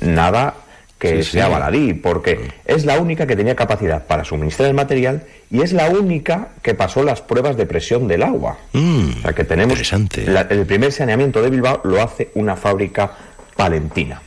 Nada 0.00 0.54
que 0.98 1.22
Sí, 1.22 1.32
sea 1.32 1.46
sí. 1.46 1.52
baladí, 1.52 1.92
porque 1.94 2.52
es 2.64 2.84
la 2.86 2.98
única 2.98 3.26
que 3.26 3.36
tenía 3.36 3.54
capacidad 3.54 4.06
para 4.06 4.24
suministrar 4.24 4.68
el 4.68 4.74
material 4.74 5.24
y 5.50 5.60
es 5.60 5.72
la 5.74 5.90
única 5.90 6.48
que 6.62 6.74
pasó 6.74 7.02
las 7.02 7.20
pruebas 7.20 7.56
de 7.58 7.66
presión 7.66 8.08
del 8.08 8.22
agua. 8.22 8.56
o 8.74 9.20
sea 9.22 9.32
que 9.34 9.44
tenemos 9.44 9.78
la- 10.26 10.42
el 10.42 10.64
primer 10.64 10.92
saneamiento 10.92 11.42
de 11.42 11.50
Bilbao 11.50 11.80
lo 11.84 12.00
hace 12.02 12.30
una 12.34 12.56
fábrica 12.56 13.10
palentina. 13.56 14.20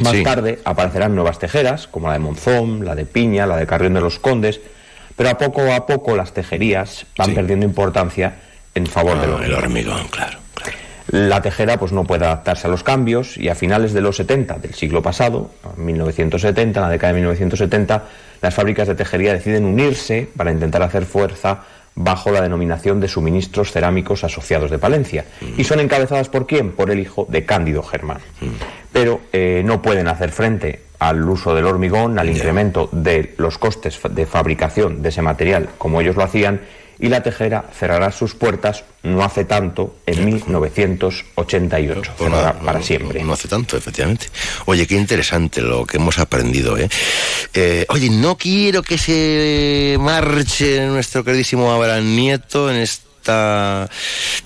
Más 0.00 0.12
Sí. 0.12 0.22
tarde 0.22 0.60
aparecerán 0.64 1.14
nuevas 1.14 1.38
tejeras, 1.38 1.86
como 1.88 2.06
la 2.08 2.14
de 2.14 2.20
Monzón, 2.20 2.84
la 2.84 2.94
de 2.94 3.04
Piña, 3.06 3.46
la 3.46 3.56
de 3.56 3.66
Carrión 3.66 3.94
de 3.94 4.00
los 4.00 4.18
Condes, 4.18 4.60
pero 5.16 5.30
a 5.30 5.38
poco 5.38 5.72
a 5.72 5.86
poco 5.86 6.16
las 6.16 6.32
tejerías 6.32 7.06
van 7.16 7.34
perdiendo 7.34 7.66
importancia 7.66 8.34
en 8.74 8.86
favor 8.86 9.20
del 9.20 9.30
Ah, 9.30 9.34
hormigón. 9.34 9.44
el 9.44 9.54
hormigón, 9.64 10.08
claro. 10.08 10.38
La 11.08 11.42
tejera 11.42 11.76
pues 11.76 11.90
no 11.90 12.04
puede 12.04 12.24
adaptarse 12.24 12.68
a 12.68 12.70
los 12.70 12.84
cambios 12.84 13.36
y 13.36 13.48
a 13.48 13.56
finales 13.56 13.92
de 13.92 14.00
los 14.00 14.14
70 14.16 14.58
del 14.58 14.74
siglo 14.74 15.02
pasado, 15.02 15.50
1970, 15.76 16.78
en 16.78 16.84
la 16.84 16.88
década 16.90 17.12
de 17.12 17.18
1970, 17.18 18.04
las 18.40 18.54
fábricas 18.54 18.86
de 18.86 18.94
tejería 18.94 19.32
deciden 19.32 19.64
unirse 19.64 20.28
para 20.36 20.52
intentar 20.52 20.82
hacer 20.84 21.04
fuerza 21.04 21.62
bajo 22.02 22.30
la 22.30 22.40
denominación 22.40 23.00
de 23.00 23.08
suministros 23.08 23.72
cerámicos 23.72 24.24
asociados 24.24 24.70
de 24.70 24.78
Palencia. 24.78 25.24
¿Y 25.56 25.64
son 25.64 25.80
encabezadas 25.80 26.28
por 26.28 26.46
quién? 26.46 26.72
Por 26.72 26.90
el 26.90 26.98
hijo 26.98 27.26
de 27.28 27.44
Cándido 27.44 27.82
Germán. 27.82 28.18
Pero 28.92 29.20
eh, 29.32 29.62
no 29.64 29.82
pueden 29.82 30.08
hacer 30.08 30.30
frente 30.30 30.80
al 30.98 31.26
uso 31.28 31.54
del 31.54 31.64
hormigón, 31.64 32.18
al 32.18 32.28
incremento 32.28 32.88
de 32.92 33.34
los 33.38 33.58
costes 33.58 33.98
de 34.10 34.26
fabricación 34.26 35.02
de 35.02 35.08
ese 35.08 35.22
material 35.22 35.68
como 35.78 36.00
ellos 36.00 36.16
lo 36.16 36.22
hacían 36.22 36.60
y 37.00 37.08
la 37.08 37.22
tejera 37.22 37.64
cerrará 37.78 38.12
sus 38.12 38.34
puertas 38.34 38.84
no 39.02 39.24
hace 39.24 39.46
tanto, 39.46 39.96
en 40.04 40.26
1988, 40.26 42.12
cerrará 42.18 42.58
para 42.58 42.82
siempre. 42.82 43.24
No 43.24 43.32
hace 43.32 43.48
tanto, 43.48 43.78
efectivamente. 43.78 44.26
Oye, 44.66 44.86
qué 44.86 44.96
interesante 44.96 45.62
lo 45.62 45.86
que 45.86 45.96
hemos 45.96 46.18
aprendido, 46.18 46.76
¿eh? 46.76 46.90
Eh, 47.54 47.86
oye, 47.88 48.10
no 48.10 48.36
quiero 48.36 48.82
que 48.82 48.98
se 48.98 49.96
marche 49.98 50.86
nuestro 50.86 51.24
queridísimo 51.24 51.72
Abraham 51.72 52.14
Nieto 52.14 52.70
en 52.70 52.76
esta 52.76 53.10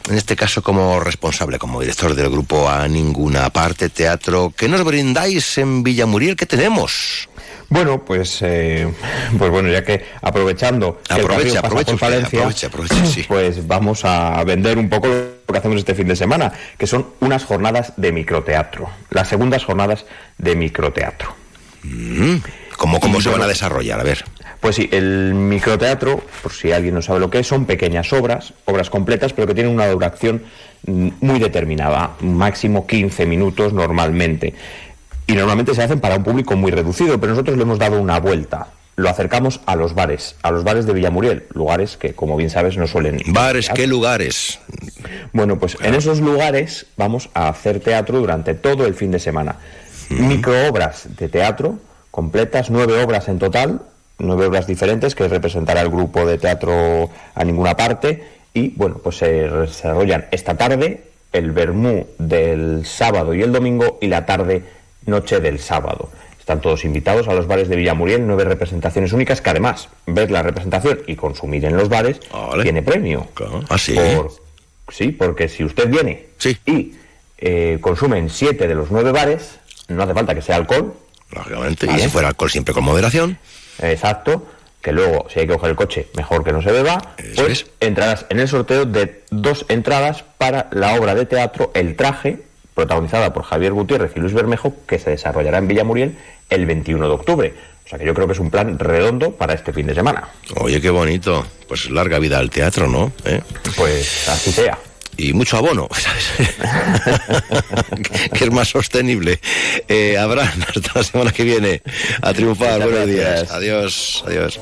en 0.08 0.16
este 0.16 0.36
caso 0.36 0.62
como 0.62 1.00
responsable, 1.00 1.58
como 1.58 1.80
director 1.80 2.14
del 2.14 2.28
grupo 2.28 2.68
A 2.68 2.86
Ninguna 2.88 3.50
Parte 3.50 3.88
Teatro. 3.88 4.52
¿Qué 4.56 4.68
nos 4.68 4.84
brindáis 4.84 5.58
en 5.58 5.82
Villamuriel? 5.82 6.36
¿Qué 6.36 6.46
tenemos? 6.46 7.28
Bueno, 7.74 8.04
pues, 8.04 8.40
eh, 8.42 8.86
pues 9.36 9.50
bueno, 9.50 9.68
ya 9.68 9.82
que 9.82 10.04
aprovechando 10.22 11.00
que 11.08 11.14
Aprovecha, 11.14 11.60
sí. 13.04 13.24
pues 13.26 13.66
vamos 13.66 14.04
a 14.04 14.44
vender 14.44 14.78
un 14.78 14.88
poco 14.88 15.08
lo 15.08 15.52
que 15.52 15.58
hacemos 15.58 15.78
este 15.78 15.96
fin 15.96 16.06
de 16.06 16.14
semana, 16.14 16.52
que 16.78 16.86
son 16.86 17.08
unas 17.18 17.44
jornadas 17.44 17.92
de 17.96 18.12
microteatro, 18.12 18.88
las 19.10 19.26
segundas 19.26 19.64
jornadas 19.64 20.06
de 20.38 20.54
microteatro. 20.54 21.34
Mm, 21.82 22.36
¿Cómo, 22.76 23.00
cómo 23.00 23.18
Y 23.18 23.22
se 23.22 23.30
van 23.30 23.42
a 23.42 23.48
desarrollar? 23.48 23.98
A 23.98 24.04
ver. 24.04 24.24
Pues 24.60 24.76
sí, 24.76 24.88
el 24.92 25.34
microteatro, 25.34 26.22
por 26.44 26.52
si 26.52 26.70
alguien 26.70 26.94
no 26.94 27.02
sabe 27.02 27.18
lo 27.18 27.28
que 27.28 27.40
es, 27.40 27.46
son 27.48 27.64
pequeñas 27.64 28.12
obras, 28.12 28.54
obras 28.66 28.88
completas, 28.88 29.32
pero 29.32 29.48
que 29.48 29.54
tienen 29.54 29.72
una 29.72 29.88
duración 29.88 30.44
mm, 30.86 31.08
muy 31.22 31.40
determinada, 31.40 32.12
máximo 32.20 32.86
15 32.86 33.26
minutos 33.26 33.72
normalmente. 33.72 34.54
Y 35.26 35.32
normalmente 35.34 35.74
se 35.74 35.82
hacen 35.82 36.00
para 36.00 36.16
un 36.16 36.24
público 36.24 36.56
muy 36.56 36.70
reducido, 36.70 37.18
pero 37.18 37.32
nosotros 37.32 37.56
le 37.56 37.62
hemos 37.62 37.78
dado 37.78 38.00
una 38.00 38.20
vuelta. 38.20 38.68
Lo 38.96 39.08
acercamos 39.08 39.60
a 39.66 39.74
los 39.74 39.94
bares, 39.94 40.36
a 40.42 40.52
los 40.52 40.62
bares 40.62 40.86
de 40.86 40.92
Villamuriel, 40.92 41.46
lugares 41.52 41.96
que, 41.96 42.14
como 42.14 42.36
bien 42.36 42.50
sabes, 42.50 42.76
no 42.76 42.86
suelen. 42.86 43.20
Bares, 43.26 43.68
¿qué 43.74 43.88
lugares? 43.88 44.60
Bueno, 45.32 45.58
pues 45.58 45.76
en 45.82 45.94
esos 45.94 46.20
lugares 46.20 46.86
vamos 46.96 47.28
a 47.34 47.48
hacer 47.48 47.80
teatro 47.80 48.20
durante 48.20 48.54
todo 48.54 48.86
el 48.86 48.94
fin 48.94 49.10
de 49.10 49.18
semana. 49.18 49.56
Microobras 50.10 51.16
de 51.16 51.28
teatro 51.28 51.78
completas, 52.12 52.70
nueve 52.70 53.02
obras 53.02 53.26
en 53.26 53.40
total, 53.40 53.82
nueve 54.18 54.46
obras 54.46 54.68
diferentes 54.68 55.16
que 55.16 55.26
representará 55.26 55.80
el 55.80 55.88
grupo 55.88 56.24
de 56.24 56.38
teatro 56.38 57.10
a 57.34 57.44
ninguna 57.44 57.76
parte. 57.76 58.22
Y 58.52 58.68
bueno, 58.76 58.98
pues 59.02 59.16
se 59.16 59.48
desarrollan 59.48 60.26
esta 60.30 60.56
tarde, 60.56 61.08
el 61.32 61.50
Bermú 61.50 62.06
del 62.18 62.86
sábado 62.86 63.34
y 63.34 63.42
el 63.42 63.50
domingo 63.50 63.98
y 64.00 64.06
la 64.06 64.24
tarde 64.24 64.62
noche 65.06 65.40
del 65.40 65.58
sábado. 65.58 66.10
Están 66.38 66.60
todos 66.60 66.84
invitados 66.84 67.26
a 67.28 67.32
los 67.34 67.46
bares 67.46 67.68
de 67.68 67.76
Villamuriel, 67.76 68.26
nueve 68.26 68.44
representaciones 68.44 69.12
únicas 69.12 69.40
que 69.40 69.50
además 69.50 69.88
ver 70.06 70.30
la 70.30 70.42
representación 70.42 71.00
y 71.06 71.16
consumir 71.16 71.64
en 71.64 71.76
los 71.76 71.88
bares 71.88 72.20
tiene 72.62 72.82
premio. 72.82 73.28
Ah, 73.68 73.78
sí. 73.78 73.94
Por- 73.94 74.32
sí, 74.92 75.08
porque 75.08 75.48
si 75.48 75.64
usted 75.64 75.88
viene 75.88 76.26
y 76.66 76.94
eh, 77.38 77.78
consume 77.80 78.18
en 78.18 78.28
siete 78.28 78.68
de 78.68 78.74
los 78.74 78.90
nueve 78.90 79.10
bares, 79.12 79.58
no 79.88 80.02
hace 80.02 80.12
falta 80.12 80.34
que 80.34 80.42
sea 80.42 80.56
alcohol. 80.56 80.92
Lógicamente, 81.30 81.86
y 81.90 81.98
si 81.98 82.08
fuera 82.08 82.28
alcohol 82.28 82.50
siempre 82.50 82.74
con 82.74 82.84
moderación. 82.84 83.38
Exacto, 83.80 84.46
que 84.82 84.92
luego 84.92 85.26
si 85.32 85.40
hay 85.40 85.46
que 85.46 85.54
coger 85.54 85.70
el 85.70 85.76
coche, 85.76 86.08
mejor 86.14 86.44
que 86.44 86.52
no 86.52 86.60
se 86.62 86.70
beba, 86.70 87.14
pues 87.36 87.66
entrarás 87.80 88.26
en 88.28 88.38
el 88.40 88.48
sorteo 88.48 88.84
de 88.84 89.24
dos 89.30 89.64
entradas 89.68 90.22
para 90.36 90.68
la 90.72 90.94
obra 90.94 91.14
de 91.14 91.24
teatro 91.24 91.70
El 91.74 91.96
Traje, 91.96 92.42
protagonizada 92.74 93.32
por 93.32 93.44
Javier 93.44 93.72
Gutiérrez 93.72 94.12
y 94.16 94.20
Luis 94.20 94.34
Bermejo, 94.34 94.74
que 94.86 94.98
se 94.98 95.10
desarrollará 95.10 95.58
en 95.58 95.68
Villamuriel 95.68 96.16
el 96.50 96.66
21 96.66 97.06
de 97.06 97.14
octubre. 97.14 97.54
O 97.84 97.88
sea 97.88 97.98
que 97.98 98.06
yo 98.06 98.14
creo 98.14 98.26
que 98.26 98.32
es 98.32 98.38
un 98.38 98.50
plan 98.50 98.78
redondo 98.78 99.32
para 99.32 99.54
este 99.54 99.72
fin 99.72 99.86
de 99.86 99.94
semana. 99.94 100.28
Oye, 100.56 100.80
qué 100.80 100.90
bonito. 100.90 101.46
Pues 101.68 101.90
larga 101.90 102.18
vida 102.18 102.38
al 102.38 102.50
teatro, 102.50 102.88
¿no? 102.88 103.12
¿Eh? 103.24 103.40
Pues 103.76 104.28
así 104.28 104.52
sea. 104.52 104.78
Y 105.16 105.32
mucho 105.32 105.58
abono, 105.58 105.88
¿sabes? 105.92 106.32
que 108.32 108.44
es 108.44 108.50
más 108.50 108.68
sostenible. 108.68 109.38
Eh, 109.86 110.18
Abraham, 110.18 110.64
hasta 110.68 110.92
la 110.98 111.04
semana 111.04 111.32
que 111.32 111.44
viene. 111.44 111.82
A 112.22 112.32
triunfar. 112.32 112.80
Muchas 112.80 112.90
Buenos 112.90 113.06
días. 113.06 113.50
Adiós. 113.52 114.24
Adiós. 114.26 114.60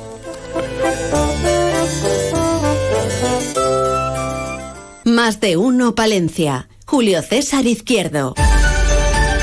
Más 5.05 5.39
de 5.39 5.57
uno 5.57 5.95
Palencia. 5.95 6.67
Julio 6.85 7.21
César 7.21 7.65
Izquierdo. 7.65 8.35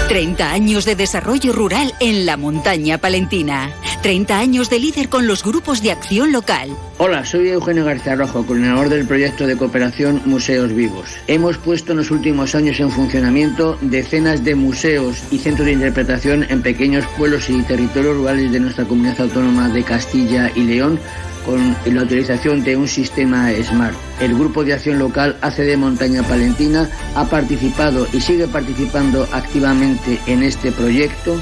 30 0.08 0.50
años 0.52 0.84
de 0.84 0.96
desarrollo 0.96 1.52
rural 1.52 1.94
en 2.00 2.26
la 2.26 2.36
montaña 2.36 2.98
palentina. 2.98 3.72
30 4.02 4.38
años 4.38 4.70
de 4.70 4.78
líder 4.78 5.08
con 5.08 5.26
los 5.26 5.44
grupos 5.44 5.82
de 5.82 5.92
acción 5.92 6.32
local. 6.32 6.70
Hola, 6.98 7.24
soy 7.24 7.48
Eugenio 7.50 7.84
García 7.84 8.16
Rojo, 8.16 8.44
coordinador 8.46 8.88
del 8.88 9.06
proyecto 9.06 9.46
de 9.46 9.56
cooperación 9.56 10.22
Museos 10.24 10.72
Vivos. 10.72 11.10
Hemos 11.26 11.58
puesto 11.58 11.92
en 11.92 11.98
los 11.98 12.10
últimos 12.10 12.54
años 12.54 12.80
en 12.80 12.90
funcionamiento 12.90 13.78
decenas 13.82 14.42
de 14.42 14.54
museos 14.54 15.22
y 15.30 15.38
centros 15.38 15.66
de 15.66 15.72
interpretación 15.72 16.46
en 16.48 16.62
pequeños 16.62 17.04
pueblos 17.18 17.48
y 17.50 17.62
territorios 17.62 18.16
rurales 18.16 18.50
de 18.52 18.60
nuestra 18.60 18.86
comunidad 18.86 19.20
autónoma 19.20 19.68
de 19.68 19.84
Castilla 19.84 20.50
y 20.54 20.62
León 20.62 20.98
con 21.44 21.76
la 21.84 22.02
utilización 22.02 22.62
de 22.62 22.76
un 22.76 22.88
sistema 22.88 23.50
SMART. 23.52 23.96
El 24.20 24.34
Grupo 24.34 24.64
de 24.64 24.74
Acción 24.74 24.98
Local 24.98 25.36
ACD 25.40 25.76
Montaña 25.76 26.22
Palentina 26.22 26.88
ha 27.14 27.24
participado 27.26 28.06
y 28.12 28.20
sigue 28.20 28.46
participando 28.46 29.26
activamente 29.32 30.20
en 30.26 30.42
este 30.42 30.72
proyecto 30.72 31.40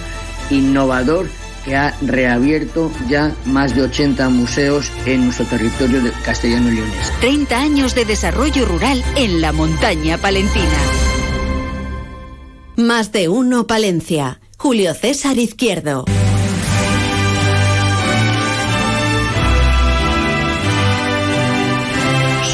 innovador 0.51 1.27
que 1.65 1.77
ha 1.77 1.95
reabierto 2.01 2.91
ya 3.09 3.35
más 3.45 3.75
de 3.75 3.83
80 3.83 4.29
museos 4.31 4.91
en 5.07 5.25
nuestro 5.25 5.47
territorio 5.47 6.03
de 6.03 6.12
castellano 6.25 6.70
y 6.73 6.77
leonés. 6.77 7.12
30 7.20 7.59
años 7.59 7.95
de 7.95 8.05
desarrollo 8.05 8.65
rural 8.65 9.03
en 9.16 9.41
la 9.41 9.53
montaña 9.53 10.19
palentina. 10.19 10.79
Más 12.77 13.11
de 13.12 13.29
uno 13.29 13.66
Palencia. 13.66 14.41
Julio 14.57 14.95
César 14.95 15.37
Izquierdo. 15.37 16.05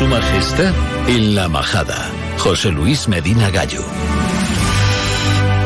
Su 0.04 0.10
Majestad 0.10 0.74
en 1.08 1.34
la 1.34 1.48
Majada. 1.48 2.10
José 2.36 2.70
Luis 2.70 3.08
Medina 3.08 3.48
Gallo. 3.48 3.82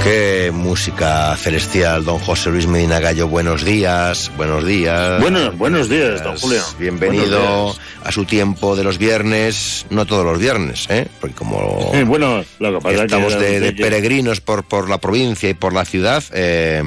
Qué 0.05 0.53
música 0.55 1.35
celestial, 1.37 2.05
don 2.05 2.21
José 2.21 2.51
Luis 2.51 2.69
Medina 2.69 3.01
Gallo. 3.01 3.27
Buenos 3.27 3.65
días, 3.65 4.31
buenos 4.37 4.65
días. 4.65 5.21
Buenos- 5.21 5.59
buenos 5.59 5.89
días, 5.89 6.23
don 6.23 6.37
Julio. 6.37 6.63
Bienvenido 6.79 7.75
a 8.05 8.13
su 8.13 8.25
tiempo 8.27 8.77
de 8.77 8.85
los 8.85 8.97
viernes, 8.97 9.87
no 9.91 10.07
todos 10.07 10.25
los 10.25 10.39
viernes, 10.39 10.87
¿eh? 10.89 11.09
Porque 11.21 11.35
como 11.35 11.91
bueno, 12.07 12.45
lo 12.61 12.75
que 12.75 12.81
pasa 12.81 12.95
es 12.95 13.01
que 13.01 13.07
estamos 13.07 13.33
era 13.33 13.43
de, 13.43 13.59
de 13.61 13.73
peregrinos 13.73 14.41
por, 14.41 14.63
por 14.63 14.89
la 14.89 14.99
provincia 14.99 15.49
y 15.51 15.55
por 15.55 15.73
la 15.73 15.85
ciudad, 15.85 16.23
eh, 16.33 16.81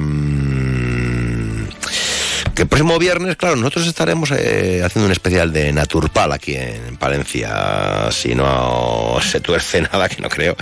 que 2.54 2.62
el 2.62 2.68
próximo 2.68 2.98
viernes, 2.98 3.36
claro, 3.36 3.56
nosotros 3.56 3.86
estaremos 3.86 4.30
eh, 4.30 4.82
haciendo 4.84 5.06
un 5.06 5.12
especial 5.12 5.52
de 5.52 5.72
Naturpal 5.72 6.32
aquí 6.32 6.54
en 6.54 6.96
Palencia, 6.96 8.10
si 8.10 8.34
no 8.34 9.16
se 9.20 9.40
tuerce 9.40 9.82
nada, 9.92 10.08
que 10.08 10.22
no 10.22 10.28
creo. 10.28 10.56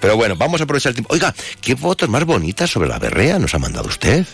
Pero 0.00 0.16
bueno, 0.16 0.36
vamos 0.36 0.60
a 0.60 0.64
aprovechar 0.64 0.90
el 0.90 0.96
tiempo. 0.96 1.12
Oiga, 1.14 1.34
¿qué 1.60 1.76
fotos 1.76 2.08
más 2.08 2.24
bonitas 2.24 2.70
sobre 2.70 2.88
la 2.88 2.98
berrea 2.98 3.38
nos 3.38 3.54
ha 3.54 3.58
mandado 3.58 3.88
usted? 3.88 4.24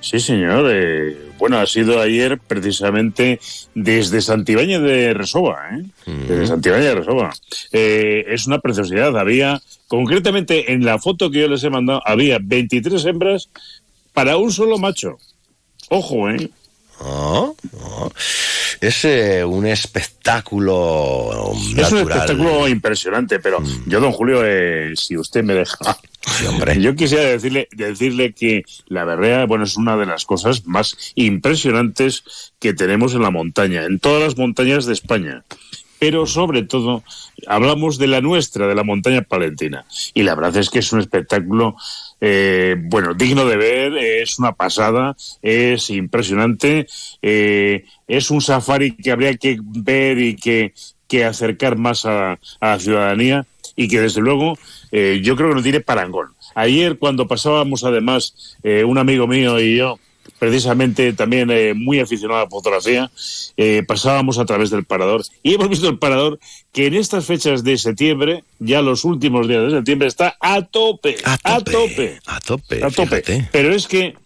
Sí, 0.00 0.18
señor. 0.18 0.68
eh, 0.68 1.16
bueno, 1.38 1.58
ha 1.58 1.66
sido 1.66 2.00
ayer 2.00 2.38
precisamente 2.38 3.40
desde 3.74 4.20
Santibáñez 4.20 4.80
de 4.80 5.14
Resova, 5.14 5.58
¿eh? 5.72 5.84
Desde 6.06 6.46
Santibáñez 6.46 6.86
de 6.86 6.94
Resova. 6.96 7.32
Eh, 7.72 8.24
es 8.28 8.46
una 8.46 8.58
preciosidad. 8.58 9.16
Había, 9.16 9.60
concretamente 9.86 10.72
en 10.72 10.84
la 10.84 10.98
foto 10.98 11.30
que 11.30 11.40
yo 11.40 11.48
les 11.48 11.62
he 11.64 11.70
mandado, 11.70 12.02
había 12.04 12.38
23 12.42 13.04
hembras 13.06 13.48
para 14.12 14.36
un 14.36 14.52
solo 14.52 14.78
macho. 14.78 15.18
Ojo, 15.94 16.30
¿eh? 16.30 16.48
Ah, 17.00 17.50
ah. 17.84 18.08
Es 18.80 19.04
eh, 19.04 19.44
un 19.44 19.66
espectáculo 19.66 21.52
Es 21.76 21.92
un 21.92 21.98
espectáculo 21.98 22.66
impresionante, 22.66 23.38
pero 23.40 23.62
yo, 23.86 24.00
don 24.00 24.10
Julio, 24.10 24.40
eh, 24.42 24.94
si 24.96 25.18
usted 25.18 25.44
me 25.44 25.52
deja, 25.52 25.98
yo 26.80 26.96
quisiera 26.96 27.24
decirle, 27.24 27.68
decirle 27.72 28.32
que 28.32 28.64
la 28.86 29.04
berrea, 29.04 29.44
bueno, 29.44 29.64
es 29.64 29.76
una 29.76 29.98
de 29.98 30.06
las 30.06 30.24
cosas 30.24 30.66
más 30.66 31.12
impresionantes 31.14 32.24
que 32.58 32.72
tenemos 32.72 33.12
en 33.12 33.20
la 33.20 33.30
montaña, 33.30 33.84
en 33.84 33.98
todas 34.00 34.22
las 34.22 34.38
montañas 34.38 34.86
de 34.86 34.94
España. 34.94 35.44
pero 35.98 36.26
sobre 36.26 36.62
todo 36.62 37.04
hablamos 37.46 37.98
de 37.98 38.06
la 38.06 38.22
nuestra, 38.22 38.66
de 38.66 38.74
la 38.74 38.82
montaña 38.82 39.22
palentina. 39.22 39.84
Y 40.14 40.22
la 40.22 40.34
verdad 40.34 40.56
es 40.56 40.70
que 40.70 40.78
es 40.78 40.90
un 40.92 41.00
espectáculo, 41.00 41.76
eh, 42.24 42.76
bueno, 42.78 43.14
digno 43.14 43.44
de 43.46 43.56
ver, 43.56 43.96
es 43.96 44.38
una 44.38 44.52
pasada, 44.52 45.16
es 45.42 45.90
impresionante, 45.90 46.86
eh, 47.20 47.84
es 48.06 48.30
un 48.30 48.40
safari 48.40 48.96
que 48.96 49.10
habría 49.10 49.34
que 49.34 49.58
ver 49.60 50.18
y 50.18 50.36
que, 50.36 50.72
que 51.08 51.24
acercar 51.24 51.76
más 51.76 52.06
a, 52.06 52.38
a 52.60 52.68
la 52.68 52.78
ciudadanía 52.78 53.44
y 53.74 53.88
que 53.88 54.00
desde 54.00 54.20
luego 54.20 54.56
eh, 54.92 55.20
yo 55.22 55.34
creo 55.34 55.48
que 55.48 55.56
no 55.56 55.62
tiene 55.62 55.80
parangón. 55.80 56.28
Ayer 56.54 56.96
cuando 56.96 57.26
pasábamos 57.26 57.82
además 57.82 58.56
eh, 58.62 58.84
un 58.84 58.98
amigo 58.98 59.26
mío 59.26 59.58
y 59.58 59.78
yo, 59.78 59.98
precisamente 60.42 61.12
también 61.12 61.52
eh, 61.52 61.72
muy 61.72 62.00
aficionado 62.00 62.40
a 62.40 62.44
la 62.46 62.50
fotografía, 62.50 63.08
eh, 63.56 63.84
pasábamos 63.86 64.40
a 64.40 64.44
través 64.44 64.70
del 64.70 64.82
parador. 64.82 65.22
Y 65.40 65.54
hemos 65.54 65.68
visto 65.68 65.88
el 65.88 66.00
parador 66.00 66.40
que 66.72 66.86
en 66.86 66.94
estas 66.94 67.26
fechas 67.26 67.62
de 67.62 67.78
septiembre, 67.78 68.42
ya 68.58 68.82
los 68.82 69.04
últimos 69.04 69.46
días 69.46 69.62
de 69.62 69.70
septiembre, 69.70 70.08
está 70.08 70.36
a 70.40 70.62
tope, 70.62 71.14
a 71.22 71.38
tope, 71.60 72.18
a 72.26 72.40
tope, 72.40 72.82
a 72.82 72.90
tope. 72.90 73.48
Pero 73.52 73.72
es 73.72 73.86
que 73.86 74.16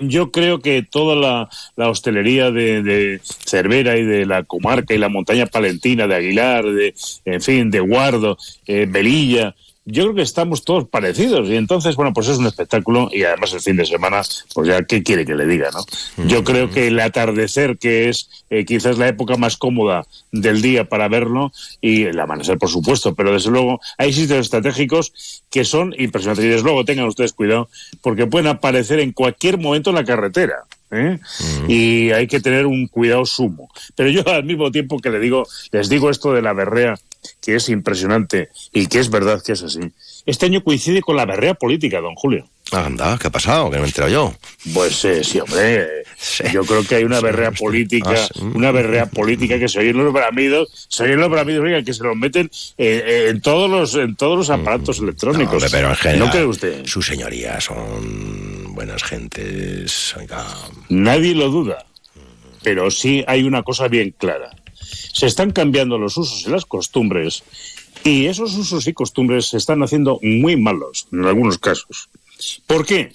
yo 0.00 0.32
creo 0.32 0.58
que 0.58 0.82
toda 0.82 1.14
la, 1.14 1.48
la 1.76 1.88
hostelería 1.88 2.50
de, 2.50 2.82
de 2.82 3.20
Cervera 3.22 3.96
y 3.96 4.02
de 4.02 4.26
la 4.26 4.42
comarca 4.42 4.92
y 4.92 4.98
la 4.98 5.08
montaña 5.08 5.46
palentina, 5.46 6.08
de 6.08 6.16
Aguilar, 6.16 6.64
de, 6.64 6.96
en 7.26 7.40
fin, 7.40 7.70
de 7.70 7.78
Guardo, 7.78 8.38
eh, 8.66 8.88
Velilla, 8.90 9.54
yo 9.86 10.04
creo 10.04 10.14
que 10.14 10.22
estamos 10.22 10.64
todos 10.64 10.88
parecidos 10.88 11.48
y 11.48 11.56
entonces, 11.56 11.94
bueno, 11.96 12.12
pues 12.14 12.28
es 12.28 12.38
un 12.38 12.46
espectáculo 12.46 13.10
y 13.12 13.24
además 13.24 13.52
el 13.52 13.60
fin 13.60 13.76
de 13.76 13.84
semana, 13.84 14.22
pues 14.54 14.68
ya, 14.68 14.82
¿qué 14.84 15.02
quiere 15.02 15.26
que 15.26 15.34
le 15.34 15.46
diga, 15.46 15.70
no? 15.72 16.24
Yo 16.26 16.42
creo 16.42 16.70
que 16.70 16.86
el 16.88 16.98
atardecer, 17.00 17.76
que 17.76 18.08
es 18.08 18.30
eh, 18.48 18.64
quizás 18.64 18.96
la 18.96 19.08
época 19.08 19.36
más 19.36 19.56
cómoda 19.56 20.06
del 20.32 20.62
día 20.62 20.88
para 20.88 21.08
verlo, 21.08 21.52
y 21.80 22.04
el 22.04 22.18
amanecer, 22.18 22.58
por 22.58 22.70
supuesto, 22.70 23.14
pero 23.14 23.32
desde 23.32 23.50
luego 23.50 23.80
hay 23.98 24.12
sitios 24.12 24.40
estratégicos 24.40 25.42
que 25.50 25.64
son 25.64 25.94
impresionantes 25.98 26.44
y 26.46 26.48
desde 26.48 26.64
luego 26.64 26.84
tengan 26.84 27.06
ustedes 27.06 27.32
cuidado 27.32 27.68
porque 28.00 28.26
pueden 28.26 28.48
aparecer 28.48 29.00
en 29.00 29.12
cualquier 29.12 29.58
momento 29.58 29.90
en 29.90 29.96
la 29.96 30.04
carretera. 30.04 30.64
¿eh? 30.90 31.18
Y 31.68 32.10
hay 32.12 32.26
que 32.26 32.40
tener 32.40 32.66
un 32.66 32.86
cuidado 32.86 33.26
sumo. 33.26 33.68
Pero 33.94 34.10
yo 34.10 34.26
al 34.28 34.44
mismo 34.44 34.70
tiempo 34.70 34.98
que 34.98 35.10
le 35.10 35.18
digo, 35.18 35.46
les 35.72 35.88
digo 35.88 36.10
esto 36.10 36.32
de 36.32 36.42
la 36.42 36.52
berrea, 36.52 36.98
que 37.40 37.56
es 37.56 37.68
impresionante 37.68 38.48
y 38.72 38.86
que 38.86 38.98
es 39.00 39.10
verdad 39.10 39.42
que 39.42 39.52
es 39.52 39.62
así. 39.62 39.80
Este 40.26 40.46
año 40.46 40.62
coincide 40.64 41.02
con 41.02 41.16
la 41.16 41.26
berrea 41.26 41.54
política, 41.54 42.00
don 42.00 42.14
Julio. 42.14 42.48
Anda, 42.72 43.18
¿qué 43.20 43.26
ha 43.26 43.30
pasado? 43.30 43.66
Que 43.70 43.76
no 43.76 43.82
me 43.82 43.86
he 43.86 43.90
enterado 43.90 44.10
yo. 44.12 44.34
Pues 44.72 45.04
eh, 45.04 45.22
sí, 45.22 45.38
hombre. 45.38 45.86
Yo 46.52 46.64
creo 46.64 46.82
que 46.82 46.94
hay 46.94 47.04
una 47.04 47.20
berrea 47.20 47.50
política, 47.52 48.14
Ah, 48.14 48.28
sí. 48.32 48.40
una 48.54 48.70
berrea 48.72 49.06
política 49.06 49.58
que 49.58 49.68
se 49.68 49.80
oye 49.80 49.90
en 49.90 49.98
los 50.02 50.12
bramidos, 50.12 50.86
se 50.88 51.02
oye 51.04 51.12
en 51.12 51.20
los 51.20 51.30
bramidos, 51.30 51.62
oiga, 51.62 51.82
que 51.82 51.92
se 51.92 52.02
los 52.02 52.16
meten 52.16 52.50
eh, 52.78 53.02
eh, 53.06 53.26
en 53.28 53.42
todos 53.42 53.70
los 53.70 53.94
en 53.96 54.16
todos 54.16 54.38
los 54.38 54.48
aparatos 54.50 54.98
electrónicos. 54.98 55.54
Hombre, 55.54 55.68
pero 55.70 55.90
en 55.90 55.96
general, 55.96 56.26
¿No 56.26 56.30
cree 56.32 56.46
usted? 56.46 56.86
Su 56.86 57.02
señoría 57.02 57.60
son 57.60 58.74
buenas 58.74 59.02
gentes. 59.02 60.16
Oiga, 60.16 60.44
Nadie 60.88 61.34
lo 61.34 61.50
duda. 61.50 61.84
Pero 62.62 62.90
sí 62.90 63.22
hay 63.26 63.42
una 63.42 63.62
cosa 63.62 63.88
bien 63.88 64.14
clara. 64.16 64.50
Se 65.14 65.26
están 65.26 65.52
cambiando 65.52 65.96
los 65.96 66.18
usos 66.18 66.44
y 66.46 66.50
las 66.50 66.66
costumbres 66.66 67.42
y 68.04 68.26
esos 68.26 68.54
usos 68.54 68.86
y 68.86 68.92
costumbres 68.92 69.46
se 69.46 69.56
están 69.56 69.82
haciendo 69.82 70.18
muy 70.22 70.56
malos 70.56 71.06
en 71.10 71.24
algunos 71.24 71.58
casos. 71.58 72.10
¿Por 72.66 72.84
qué? 72.84 73.10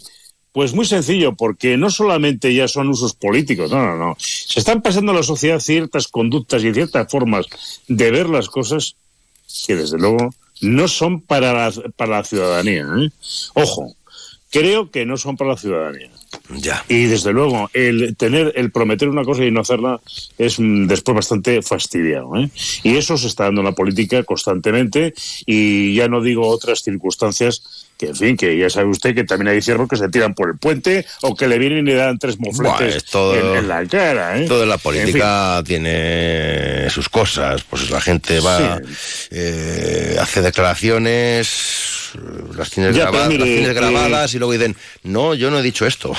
Pues 0.52 0.74
muy 0.74 0.86
sencillo, 0.86 1.36
porque 1.36 1.78
no 1.78 1.92
solamente 1.92 2.54
ya 2.56 2.68
son 2.68 2.90
usos 2.90 3.14
políticos, 3.14 3.70
no, 3.70 3.86
no, 3.86 3.96
no. 3.96 4.16
Se 4.18 4.60
están 4.60 4.82
pasando 4.82 5.12
a 5.12 5.16
la 5.16 5.24
sociedad 5.24 5.60
ciertas 5.60 6.08
conductas 6.08 6.64
y 6.64 6.74
ciertas 6.74 7.10
formas 7.12 7.46
de 7.88 8.10
ver 8.10 8.30
las 8.30 8.50
cosas 8.50 8.96
que 9.68 9.76
desde 9.76 10.00
luego 10.00 10.34
no 10.62 10.88
son 10.88 11.22
para 11.22 11.54
la, 11.54 11.72
para 11.96 12.18
la 12.18 12.24
ciudadanía. 12.24 12.88
¿eh? 12.98 13.10
Ojo, 13.54 13.94
creo 14.50 14.90
que 14.90 15.06
no 15.06 15.18
son 15.18 15.38
para 15.38 15.52
la 15.52 15.58
ciudadanía. 15.58 16.10
Ya. 16.50 16.84
Y 16.88 17.06
desde 17.06 17.32
luego, 17.32 17.70
el 17.74 18.16
tener, 18.16 18.54
el 18.56 18.72
prometer 18.72 19.08
una 19.08 19.24
cosa 19.24 19.46
y 19.46 19.52
no 19.52 19.62
hacerla 19.62 20.02
es 20.38 20.58
después 20.60 21.16
bastante 21.16 21.62
fastidiado. 21.62 22.36
¿eh? 22.38 22.50
Y 22.84 22.98
eso 22.98 23.18
se 23.18 23.28
está 23.28 23.46
dando 23.46 23.62
en 23.62 23.66
la 23.66 23.74
política 23.74 24.24
constantemente 24.24 25.14
y 25.46 25.94
ya 25.94 26.08
no 26.08 26.22
digo 26.22 26.48
otras 26.48 26.82
circunstancias 26.82 27.89
que, 28.00 28.06
en 28.08 28.16
fin, 28.16 28.38
que 28.38 28.58
ya 28.58 28.70
sabe 28.70 28.88
usted 28.88 29.14
que 29.14 29.26
también 29.26 29.50
hay 29.50 29.62
ciervos 29.62 29.90
que 29.90 29.98
se 29.98 30.08
tiran 30.08 30.34
por 30.34 30.50
el 30.50 30.58
puente 30.58 31.06
o 31.22 31.36
que 31.36 31.50
le 31.50 31.60
vienen 31.60 31.80
y 31.86 31.92
le 31.92 31.96
dan 31.96 32.18
tres 32.18 32.40
mofletes 32.40 32.96
es 32.96 33.04
todo- 33.04 33.36
en, 33.36 33.58
en 33.58 33.68
la 33.68 33.86
cara. 33.86 34.40
¿eh? 34.40 34.46
Todo 34.48 34.64
en 34.64 34.70
la 34.70 34.76
En 34.76 34.80
política 34.80 35.62
tiene 35.66 36.90
sus 36.90 37.10
cosas. 37.10 37.64
Pues 37.70 37.90
la 37.92 38.00
gente 38.00 38.40
va, 38.40 38.80
eh, 39.32 40.16
hace 40.20 40.42
declaraciones, 40.42 42.12
las 42.56 42.70
tienes, 42.70 42.96
Ya, 42.96 43.04
grabadas, 43.04 43.28
mire, 43.28 43.40
las 43.42 43.48
tienes 43.50 43.70
eh, 43.70 43.74
grabadas 43.74 44.34
y 44.34 44.40
luego 44.40 44.54
dicen, 44.54 44.76
no, 45.04 45.34
yo 45.34 45.52
no 45.52 45.60
he 45.60 45.62
dicho 45.62 45.86
esto. 45.86 46.14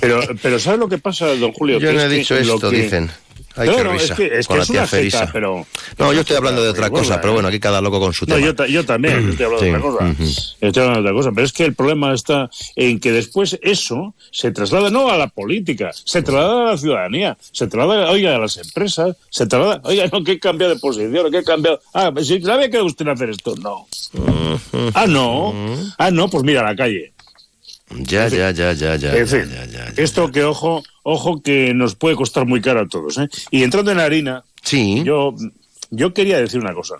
Pero, 0.00 0.20
pero 0.42 0.58
¿sabe 0.58 0.78
lo 0.78 0.88
que 0.88 0.98
pasa, 0.98 1.26
don 1.36 1.52
Julio? 1.52 1.78
Yo 1.80 1.92
no 1.92 2.00
he 2.00 2.08
dicho 2.08 2.34
lo 2.34 2.40
esto, 2.56 2.70
que- 2.70 2.82
dicen. 2.82 3.10
Ay, 3.56 3.68
No, 3.68 3.76
qué 3.76 3.84
no, 3.84 3.92
es 3.94 4.10
que- 4.12 4.38
es 4.38 4.46
con 4.46 4.54
que 4.54 4.58
la 4.58 4.62
es 4.64 4.70
una 4.70 4.78
tía 4.80 4.86
Ferisa. 4.86 5.18
jeta, 5.20 5.32
pero- 5.32 5.66
No, 5.98 6.12
yo 6.12 6.20
estoy 6.20 6.36
hablando 6.36 6.62
de 6.62 6.70
otra 6.70 6.88
cosa, 6.90 7.14
eh. 7.16 7.18
pero 7.20 7.34
bueno, 7.34 7.48
aquí 7.48 7.60
cada 7.60 7.80
loco 7.80 8.00
con 8.00 8.12
su 8.12 8.24
No, 8.26 8.34
tema. 8.36 8.46
yo, 8.46 8.54
ta- 8.54 8.66
yo 8.66 8.84
también, 8.84 9.28
estoy 9.30 9.44
hablando 9.46 9.58
Sí, 9.64 9.70
de 9.70 9.76
otra 9.76 9.80
cosa. 9.90 10.04
ujú. 10.04 10.22
Estoy 10.60 10.82
hablando 10.82 11.02
de 11.02 11.08
otra 11.10 11.12
cosa. 11.12 11.30
Pero 11.34 11.46
es 11.46 11.52
que 11.52 11.64
el 11.64 11.74
problema 11.74 12.14
está 12.14 12.50
en 12.76 13.00
que 13.00 13.12
después 13.12 13.58
eso 13.62 14.14
se 14.30 14.50
traslada 14.52 14.90
no 14.90 15.10
a 15.10 15.16
la 15.16 15.28
política, 15.28 15.90
se 15.92 16.22
traslada 16.22 16.62
a 16.68 16.72
la 16.72 16.78
ciudadanía, 16.78 17.36
se 17.52 17.66
traslada, 17.66 18.10
oiga, 18.10 18.34
a 18.34 18.38
las 18.38 18.56
empresas, 18.56 19.16
se 19.30 19.46
traslada, 19.46 19.80
oiga, 19.84 20.06
no, 20.12 20.24
que 20.24 20.32
he 20.32 20.40
cambiado 20.40 20.74
de 20.74 20.80
posición, 20.80 21.30
que 21.30 21.38
he 21.38 21.44
cambiado. 21.44 21.80
Ah, 21.94 22.12
si 22.22 22.40
sabía 22.42 22.70
que 22.70 22.80
usted 22.80 23.06
hacer 23.08 23.30
esto, 23.30 23.54
no. 23.56 23.86
Ah, 24.94 25.06
no. 25.06 25.54
Ah, 25.98 26.10
no, 26.10 26.28
pues 26.28 26.44
mira 26.44 26.60
a 26.60 26.64
la 26.64 26.76
calle. 26.76 27.12
Ya, 27.98 28.28
ya, 28.28 28.50
ya, 28.50 28.72
ya, 28.72 28.96
ya. 28.96 29.16
En 29.16 29.26
ya, 29.26 29.26
fin, 29.26 29.50
ya, 29.52 29.66
ya. 29.66 30.02
esto 30.02 30.30
que 30.30 30.44
ojo, 30.44 30.82
ojo 31.02 31.42
que 31.42 31.74
nos 31.74 31.94
puede 31.94 32.16
costar 32.16 32.46
muy 32.46 32.60
caro 32.60 32.80
a 32.80 32.88
todos. 32.88 33.18
¿eh? 33.18 33.28
Y 33.50 33.62
entrando 33.62 33.90
en 33.90 33.98
la 33.98 34.04
harina, 34.04 34.44
yo, 35.04 35.34
yo 35.90 36.14
quería 36.14 36.38
decir 36.38 36.60
una 36.60 36.74
cosa, 36.74 36.96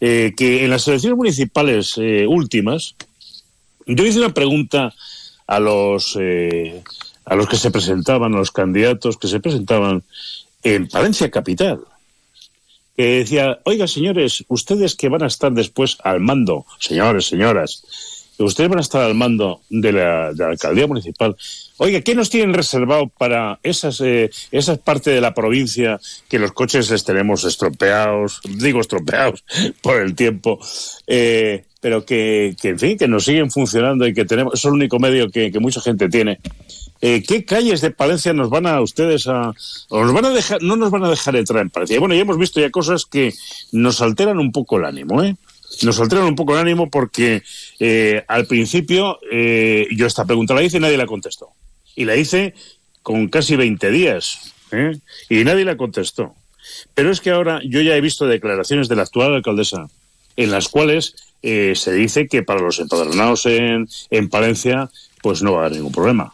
eh, 0.00 0.32
que 0.36 0.64
en 0.64 0.70
las 0.70 0.86
elecciones 0.86 1.16
municipales 1.16 1.94
eh, 1.96 2.26
últimas, 2.28 2.94
yo 3.86 4.04
hice 4.04 4.18
una 4.18 4.34
pregunta 4.34 4.94
a 5.46 5.58
los, 5.58 6.16
eh, 6.20 6.82
a 7.24 7.34
los 7.34 7.48
que 7.48 7.56
se 7.56 7.70
presentaban, 7.70 8.34
a 8.34 8.38
los 8.38 8.52
candidatos 8.52 9.16
que 9.16 9.28
se 9.28 9.40
presentaban 9.40 10.02
en 10.62 10.88
Palencia 10.88 11.30
Capital. 11.30 11.80
Que 12.96 13.20
decía, 13.20 13.60
oiga 13.64 13.86
señores, 13.86 14.44
ustedes 14.48 14.96
que 14.96 15.08
van 15.08 15.22
a 15.22 15.28
estar 15.28 15.52
después 15.52 15.98
al 16.02 16.20
mando, 16.20 16.66
señores, 16.80 17.26
señoras, 17.26 17.82
ustedes 18.44 18.70
van 18.70 18.78
a 18.78 18.82
estar 18.82 19.02
al 19.02 19.14
mando 19.14 19.60
de 19.68 19.92
la, 19.92 20.32
de 20.32 20.44
la 20.44 20.50
alcaldía 20.50 20.86
municipal. 20.86 21.36
Oiga, 21.78 22.00
¿qué 22.00 22.14
nos 22.14 22.30
tienen 22.30 22.54
reservado 22.54 23.08
para 23.08 23.58
esas, 23.62 24.00
eh, 24.00 24.30
esas 24.50 24.78
partes 24.78 25.14
de 25.14 25.20
la 25.20 25.34
provincia 25.34 26.00
que 26.28 26.38
los 26.38 26.52
coches 26.52 26.90
les 26.90 27.04
tenemos 27.04 27.44
estropeados, 27.44 28.40
digo 28.44 28.80
estropeados 28.80 29.44
por 29.82 30.00
el 30.00 30.14
tiempo, 30.14 30.58
eh, 31.06 31.64
pero 31.80 32.04
que, 32.04 32.56
que, 32.60 32.70
en 32.70 32.78
fin, 32.78 32.98
que 32.98 33.08
nos 33.08 33.24
siguen 33.24 33.50
funcionando 33.50 34.06
y 34.06 34.14
que 34.14 34.24
tenemos, 34.24 34.54
es 34.54 34.64
el 34.64 34.72
único 34.72 34.98
medio 34.98 35.30
que, 35.30 35.52
mucha 35.60 35.80
gente 35.80 36.08
tiene. 36.08 36.38
Eh, 37.00 37.22
¿Qué 37.22 37.44
calles 37.44 37.80
de 37.80 37.92
Palencia 37.92 38.32
nos 38.32 38.50
van 38.50 38.66
a 38.66 38.80
ustedes 38.80 39.28
a, 39.28 39.52
nos 39.90 40.12
van 40.12 40.24
a 40.24 40.30
dejar, 40.30 40.62
no 40.62 40.76
nos 40.76 40.90
van 40.90 41.04
a 41.04 41.10
dejar 41.10 41.36
entrar 41.36 41.62
en 41.62 41.70
Palencia? 41.70 42.00
Bueno, 42.00 42.14
ya 42.14 42.22
hemos 42.22 42.38
visto 42.38 42.60
ya 42.60 42.70
cosas 42.70 43.04
que 43.04 43.32
nos 43.70 44.00
alteran 44.00 44.38
un 44.38 44.50
poco 44.50 44.78
el 44.78 44.84
ánimo, 44.84 45.22
¿eh? 45.22 45.36
Nos 45.82 46.00
alteran 46.00 46.24
un 46.24 46.34
poco 46.34 46.54
el 46.54 46.60
ánimo 46.60 46.90
porque 46.90 47.42
eh, 47.78 48.24
al 48.26 48.46
principio 48.46 49.18
eh, 49.30 49.86
yo 49.92 50.06
esta 50.06 50.24
pregunta 50.24 50.54
la 50.54 50.62
hice 50.62 50.78
y 50.78 50.80
nadie 50.80 50.96
la 50.96 51.06
contestó. 51.06 51.50
Y 51.94 52.04
la 52.04 52.16
hice 52.16 52.54
con 53.02 53.28
casi 53.28 53.56
20 53.56 53.90
días 53.90 54.54
¿eh? 54.72 54.98
y 55.28 55.44
nadie 55.44 55.64
la 55.64 55.76
contestó. 55.76 56.34
Pero 56.94 57.10
es 57.10 57.20
que 57.20 57.30
ahora 57.30 57.60
yo 57.64 57.80
ya 57.80 57.96
he 57.96 58.00
visto 58.00 58.26
declaraciones 58.26 58.88
de 58.88 58.96
la 58.96 59.02
actual 59.02 59.34
alcaldesa 59.34 59.88
en 60.36 60.50
las 60.50 60.68
cuales 60.68 61.14
se 61.42 61.92
dice 61.92 62.26
que 62.26 62.42
para 62.42 62.60
los 62.60 62.80
empadronados 62.80 63.46
en, 63.46 63.88
en 64.10 64.28
Palencia 64.28 64.90
pues 65.22 65.42
no 65.42 65.52
va 65.52 65.62
a 65.62 65.66
haber 65.66 65.76
ningún 65.76 65.92
problema. 65.92 66.32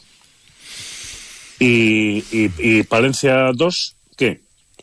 ¿Y, 1.58 2.24
y, 2.32 2.50
y 2.58 2.82
Palencia 2.82 3.52
2 3.54 3.96
qué? 4.16 4.40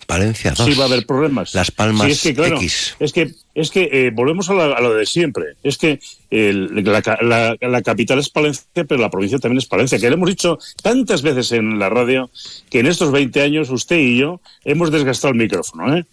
Palencia 0.08 0.52
2. 0.52 0.68
Sí 0.68 0.74
va 0.78 0.86
a 0.86 0.88
haber 0.88 1.06
problemas. 1.06 1.54
Las 1.54 1.72
Palmas 1.72 2.08
Sí, 2.08 2.12
es 2.12 2.22
que, 2.22 2.34
claro, 2.34 2.58
X. 2.58 2.96
Es 3.00 3.14
que, 3.14 3.34
es 3.56 3.70
que 3.72 3.90
eh, 3.92 4.12
volvemos 4.14 4.50
a, 4.50 4.54
la- 4.54 4.74
a 4.74 4.82
lo 4.82 4.94
de 4.94 5.06
siempre. 5.06 5.56
Es 5.64 5.78
que 5.78 6.00
la, 6.30 7.02
ca- 7.02 7.20
la- 7.22 7.56
la 7.60 7.82
capital 7.82 8.20
es 8.20 8.30
Palencia, 8.30 8.64
pero 8.88 9.00
la 9.02 9.10
provincia 9.10 9.40
también 9.40 9.58
es 9.60 9.66
Palencia. 9.66 10.00
Que 10.00 10.10
le 10.10 10.16
hemos 10.16 10.30
dicho 10.30 10.58
tantas 10.82 11.22
veces 11.22 11.52
en 11.52 11.80
la 11.80 11.90
radio 11.90 12.30
que 12.70 12.80
en 12.80 12.88
estos 12.88 13.12
20 13.12 13.42
años 13.42 13.70
usted 13.70 13.98
y 13.98 14.18
yo 14.18 14.42
hemos 14.64 14.92
desgastado 14.92 15.34
el 15.34 15.40
micrófono. 15.40 15.96
¿eh? 15.96 16.06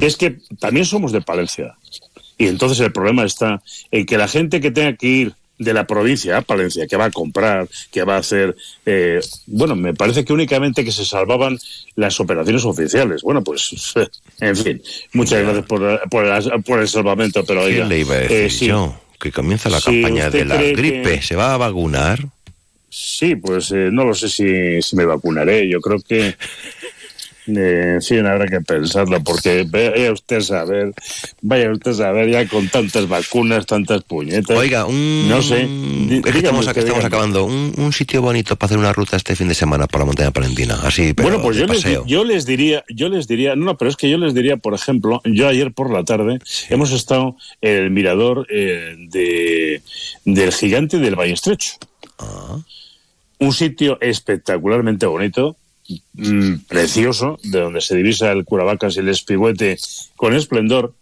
Es 0.00 0.16
que 0.16 0.38
también 0.58 0.84
somos 0.86 1.12
de 1.12 1.20
Palencia. 1.20 1.74
Y 2.38 2.46
entonces 2.46 2.80
el 2.80 2.92
problema 2.92 3.24
está 3.24 3.62
en 3.90 4.06
que 4.06 4.16
la 4.16 4.26
gente 4.28 4.60
que 4.60 4.70
tenga 4.70 4.94
que 4.96 5.06
ir 5.06 5.32
de 5.60 5.74
la 5.74 5.86
provincia 5.86 6.40
Palencia, 6.40 6.86
que 6.86 6.96
va 6.96 7.04
a 7.04 7.10
comprar, 7.10 7.68
que 7.92 8.02
va 8.02 8.16
a 8.16 8.18
hacer... 8.20 8.56
eh, 8.86 9.20
bueno, 9.46 9.76
me 9.76 9.92
parece 9.94 10.24
que 10.24 10.32
únicamente 10.32 10.84
que 10.84 10.90
se 10.90 11.04
salvaban 11.04 11.58
las 11.96 12.18
operaciones 12.18 12.64
oficiales. 12.64 13.20
Bueno, 13.22 13.44
pues, 13.44 13.70
en 14.40 14.56
fin, 14.56 14.82
muchas 15.12 15.42
gracias 15.42 15.66
por, 15.66 16.08
por, 16.08 16.24
el- 16.26 16.62
por 16.64 16.80
el 16.80 16.88
salvamento, 16.88 17.44
pero 17.44 17.60
¿Qué 17.60 17.66
oiga, 17.66 17.84
le 17.84 17.98
iba 18.00 18.14
a 18.14 18.18
decir 18.18 18.36
eh, 18.38 18.50
sí. 18.50 18.66
yo? 18.66 18.98
Que 19.20 19.30
comienza 19.30 19.68
la 19.68 19.82
campaña 19.82 20.30
de 20.30 20.46
la 20.46 20.56
gripe. 20.56 21.16
que- 21.16 21.22
¿Se 21.22 21.36
va 21.36 21.52
a 21.52 21.58
vacunar? 21.58 22.18
Sí, 22.88 23.36
pues 23.36 23.70
eh, 23.70 23.90
no 23.92 24.04
lo 24.04 24.14
sé 24.14 24.28
si, 24.30 24.80
si 24.82 24.96
me 24.96 25.04
vacunaré. 25.04 25.68
Yo 25.68 25.80
creo 25.80 25.98
que, 26.00 26.34
eh, 27.46 27.98
fin, 28.06 28.26
habrá 28.26 28.46
que 28.46 28.60
pensarlo, 28.60 29.22
porque 29.22 29.66
vaya 29.68 30.12
usted 30.12 30.36
a 30.36 30.40
saber, 30.40 30.92
vaya 31.42 31.70
usted 31.70 31.90
a 31.92 31.94
saber 31.94 32.30
ya 32.30 32.46
con 32.48 32.68
tantas 32.68 33.08
vacunas, 33.08 33.66
tantas 33.66 34.02
puñetas. 34.04 34.56
Oiga, 34.56 34.86
un... 34.86 35.28
No 35.28 35.42
sé. 35.42 35.62
Es 35.62 36.22
que 36.22 36.38
estamos, 36.38 36.66
usted, 36.66 36.78
estamos 36.78 36.84
dígame. 36.84 37.04
acabando. 37.06 37.44
Un, 37.44 37.74
un 37.76 37.92
sitio 37.92 38.22
bonito 38.22 38.56
para 38.56 38.66
hacer 38.66 38.78
una 38.78 38.92
ruta 38.92 39.16
este 39.16 39.36
fin 39.36 39.48
de 39.48 39.54
semana 39.54 39.86
por 39.86 40.00
la 40.00 40.06
montaña 40.06 40.30
palentina. 40.30 40.78
Así, 40.82 41.12
pero 41.14 41.28
bueno, 41.28 41.42
pues 41.42 41.56
yo 41.56 41.66
les, 41.66 41.84
yo 42.06 42.24
les 42.24 42.46
diría, 42.46 42.84
yo 42.88 43.08
les 43.08 43.26
diría, 43.26 43.56
no, 43.56 43.76
pero 43.76 43.90
es 43.90 43.96
que 43.96 44.10
yo 44.10 44.18
les 44.18 44.34
diría, 44.34 44.56
por 44.56 44.74
ejemplo, 44.74 45.20
yo 45.24 45.48
ayer 45.48 45.72
por 45.72 45.92
la 45.92 46.04
tarde 46.04 46.38
hemos 46.68 46.92
estado 46.92 47.36
en 47.60 47.76
el 47.76 47.90
mirador 47.90 48.46
eh, 48.50 48.96
de, 49.08 49.82
del 50.24 50.52
gigante 50.52 50.98
del 50.98 51.16
Valle 51.16 51.34
Estrecho. 51.34 51.72
Un 53.38 53.54
sitio 53.54 53.98
espectacularmente 54.02 55.06
bonito, 55.06 55.56
mm, 56.14 56.54
precioso, 56.68 57.38
de 57.42 57.60
donde 57.60 57.80
se 57.80 57.96
divisa 57.96 58.32
el 58.32 58.44
Curavacas 58.44 58.96
y 58.96 59.00
el 59.00 59.08
Espigüete 59.08 59.78
con 60.16 60.34
esplendor. 60.34 60.94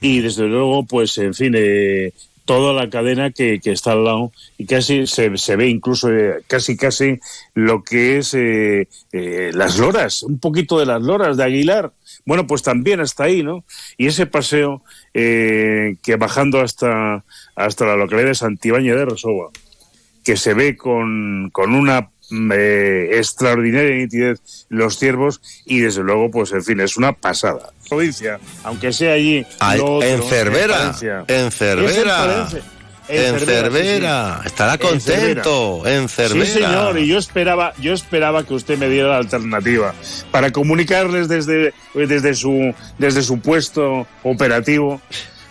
Y 0.00 0.20
desde 0.20 0.46
luego, 0.46 0.84
pues, 0.84 1.16
en 1.18 1.34
fin, 1.34 1.54
eh, 1.56 2.12
toda 2.44 2.72
la 2.72 2.90
cadena 2.90 3.32
que, 3.32 3.60
que 3.60 3.72
está 3.72 3.92
al 3.92 4.04
lado 4.04 4.32
y 4.56 4.66
casi 4.66 5.06
se, 5.06 5.36
se 5.36 5.56
ve 5.56 5.68
incluso 5.68 6.12
eh, 6.12 6.44
casi 6.46 6.76
casi 6.76 7.18
lo 7.54 7.82
que 7.82 8.18
es 8.18 8.34
eh, 8.34 8.86
las 9.52 9.78
loras, 9.78 10.22
un 10.22 10.38
poquito 10.38 10.78
de 10.78 10.86
las 10.86 11.02
loras 11.02 11.36
de 11.36 11.44
Aguilar. 11.44 11.92
Bueno, 12.24 12.46
pues 12.46 12.62
también 12.62 13.00
hasta 13.00 13.24
ahí, 13.24 13.42
¿no? 13.42 13.64
Y 13.96 14.06
ese 14.06 14.26
paseo 14.26 14.82
que 15.12 16.16
bajando 16.18 16.60
hasta, 16.60 17.24
hasta 17.54 17.86
la 17.86 17.96
localidad 17.96 18.28
de 18.28 18.34
Santibáñez 18.34 18.96
de 18.96 19.04
Resoba, 19.06 19.50
que 20.24 20.36
se 20.36 20.54
ve 20.54 20.76
con, 20.76 21.50
con 21.52 21.74
una 21.74 22.10
eh, 22.30 23.10
extraordinaria 23.12 23.96
nitidez 23.96 24.40
los 24.68 24.98
ciervos 24.98 25.40
y 25.64 25.80
desde 25.80 26.02
luego, 26.02 26.30
pues 26.30 26.52
en 26.52 26.64
fin, 26.64 26.80
es 26.80 26.96
una 26.96 27.12
pasada. 27.12 27.72
Provincia, 27.88 28.40
aunque 28.64 28.92
sea 28.92 29.12
allí 29.12 29.46
Ay, 29.60 29.78
lo 29.78 29.96
otro, 29.96 30.08
en 30.08 30.22
Cervera, 30.22 30.94
en 31.28 31.50
Cervera. 31.52 32.48
En 33.08 33.38
Cervera, 33.38 34.10
sí, 34.10 34.42
sí. 34.42 34.46
estará 34.46 34.74
En 34.74 34.78
contento, 34.80 35.86
en 35.86 36.08
Cervera. 36.08 36.44
Sí, 36.44 36.52
señor, 36.52 36.98
y 36.98 37.06
yo 37.06 37.18
esperaba, 37.18 37.72
yo 37.78 37.92
esperaba 37.92 38.44
que 38.44 38.54
usted 38.54 38.78
me 38.78 38.88
diera 38.88 39.10
la 39.10 39.18
alternativa 39.18 39.94
para 40.32 40.50
comunicarles 40.50 41.28
desde, 41.28 41.72
desde, 41.94 42.34
su, 42.34 42.74
desde 42.98 43.22
su 43.22 43.40
puesto 43.40 44.08
operativo 44.24 45.00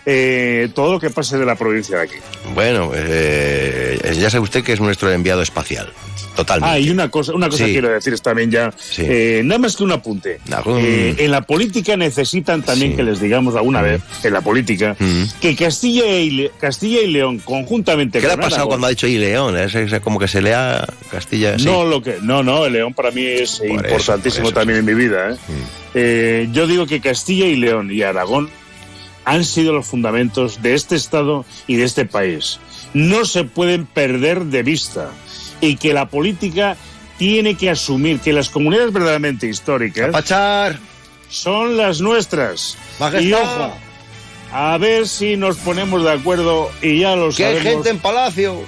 eh, 0.06 0.70
todo 0.76 0.94
lo 0.94 1.00
que 1.00 1.10
pase 1.10 1.38
de 1.38 1.46
la 1.46 1.56
provincia 1.56 1.98
de 1.98 2.04
aquí. 2.04 2.16
Bueno, 2.54 2.92
eh, 2.94 4.16
ya 4.20 4.30
sabe 4.30 4.44
usted 4.44 4.64
que 4.64 4.74
es 4.74 4.82
nuestro 4.82 5.12
enviado 5.12 5.42
espacial. 5.42 5.92
Totalmente. 6.36 6.76
Ah, 6.76 6.80
y 6.80 6.90
una 6.90 7.10
cosa, 7.10 7.34
una 7.34 7.50
cosa 7.50 7.66
Sí. 7.66 7.72
quiero 7.72 7.90
decir 7.90 8.20
también 8.20 8.52
ya, 8.52 8.74
eh, 8.98 9.42
nada 9.46 9.60
más 9.60 9.76
que 9.76 9.84
un 9.84 9.92
apunte. 9.92 10.40
Eh, 10.78 11.16
en 11.20 11.32
la 11.32 11.42
política 11.42 11.96
necesitan 11.98 12.62
también 12.64 12.96
que 12.96 13.04
les 13.04 13.20
digamos 13.20 13.56
alguna 13.56 13.82
vez, 13.82 14.02
en 14.24 14.34
la 14.34 14.42
política, 14.42 14.96
que 15.42 15.56
Castilla 15.56 16.06
y, 16.20 16.30
Le- 16.32 16.52
Castilla 16.60 17.02
y 17.02 17.08
León 17.12 17.40
conjuntamente 17.40 18.20
¿Qué 18.20 18.28
le 18.28 18.34
ha 18.34 18.38
pasado 18.38 18.64
Aragón- 18.64 18.68
cuando 18.68 18.88
ha 18.88 18.90
dicho 18.90 19.08
y 19.08 19.18
León? 19.18 19.58
Es, 19.58 19.74
es 19.76 20.00
como 20.02 20.20
que 20.20 20.28
se 20.28 20.42
lea 20.42 20.86
Castilla. 21.10 21.56
No, 21.64 21.86
lo 21.86 22.02
que, 22.02 22.18
no, 22.22 22.44
no, 22.44 22.66
el 22.66 22.74
León 22.74 22.94
para 22.94 23.12
mí 23.12 23.24
es 23.26 23.60
Por 23.60 23.68
importantísimo 23.70 24.48
eso, 24.48 24.56
también 24.56 24.80
en 24.80 24.86
mi 24.86 24.94
vida. 24.94 25.32
¿eh? 25.32 25.36
Eh, 25.94 26.50
yo 26.52 26.68
digo 26.68 26.86
que 26.86 27.00
Castilla 27.00 27.46
y 27.46 27.56
León 27.56 27.90
y 27.92 28.02
Aragón 28.02 28.50
han 29.24 29.44
sido 29.46 29.74
los 29.74 29.86
fundamentos 29.88 30.62
de 30.62 30.74
este 30.76 30.96
Estado 30.96 31.46
y 31.68 31.78
de 31.78 31.84
este 31.86 32.06
país. 32.06 32.60
No 32.94 33.26
se 33.26 33.44
pueden 33.44 33.86
perder 33.86 34.46
de 34.46 34.64
vista 34.64 35.10
y 35.62 35.78
que 35.78 35.94
la 35.94 36.08
política 36.08 36.76
tiene 37.18 37.56
que 37.56 37.70
asumir 37.70 38.20
que 38.20 38.34
las 38.34 38.50
comunidades 38.50 38.92
verdaderamente 38.92 39.48
históricas 39.48 40.12
son 41.30 41.78
las 41.78 42.02
nuestras. 42.02 42.78
Majestad. 43.00 43.22
Y 43.28 43.34
ojo, 43.34 43.72
a 44.54 44.78
ver 44.78 45.08
si 45.08 45.38
nos 45.38 45.58
ponemos 45.58 46.04
de 46.04 46.12
acuerdo 46.12 46.70
y 46.82 47.00
ya 47.00 47.16
lo 47.16 47.30
Que 47.30 47.46
hay 47.46 47.54
sabemos. 47.58 47.74
gente 47.74 47.90
en 47.90 48.00
Palacio. 48.00 48.62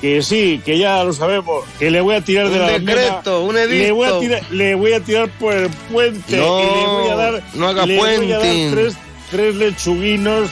Que 0.00 0.20
sí, 0.20 0.60
que 0.64 0.76
ya 0.78 1.02
lo 1.04 1.12
sabemos. 1.14 1.64
Que 1.78 1.90
le 1.90 2.02
voy 2.02 2.16
a 2.16 2.20
tirar 2.20 2.48
de 2.50 2.54
Un 2.60 2.66
la 2.66 2.78
decreto, 2.78 3.42
un 3.44 3.54
Le 3.54 3.92
voy, 3.92 4.06
a 4.06 4.10
edicto. 4.10 4.20
tirar, 4.20 4.42
le 4.52 4.74
voy 4.74 4.92
a 4.92 5.00
tirar 5.00 5.28
por 5.38 5.54
el 5.54 5.70
puente. 5.90 6.36
No, 6.36 6.60
y 6.60 6.64
le 6.64 6.86
voy 6.86 7.08
a 7.10 7.16
dar, 7.16 7.42
no 7.54 7.68
haga 7.68 7.86
le 7.86 7.96
voy 7.98 8.08
a 8.10 8.18
dar 8.38 8.40
puenting. 8.40 8.70
tres, 8.72 8.94
tres 9.30 9.54
lechuguinos, 9.54 10.50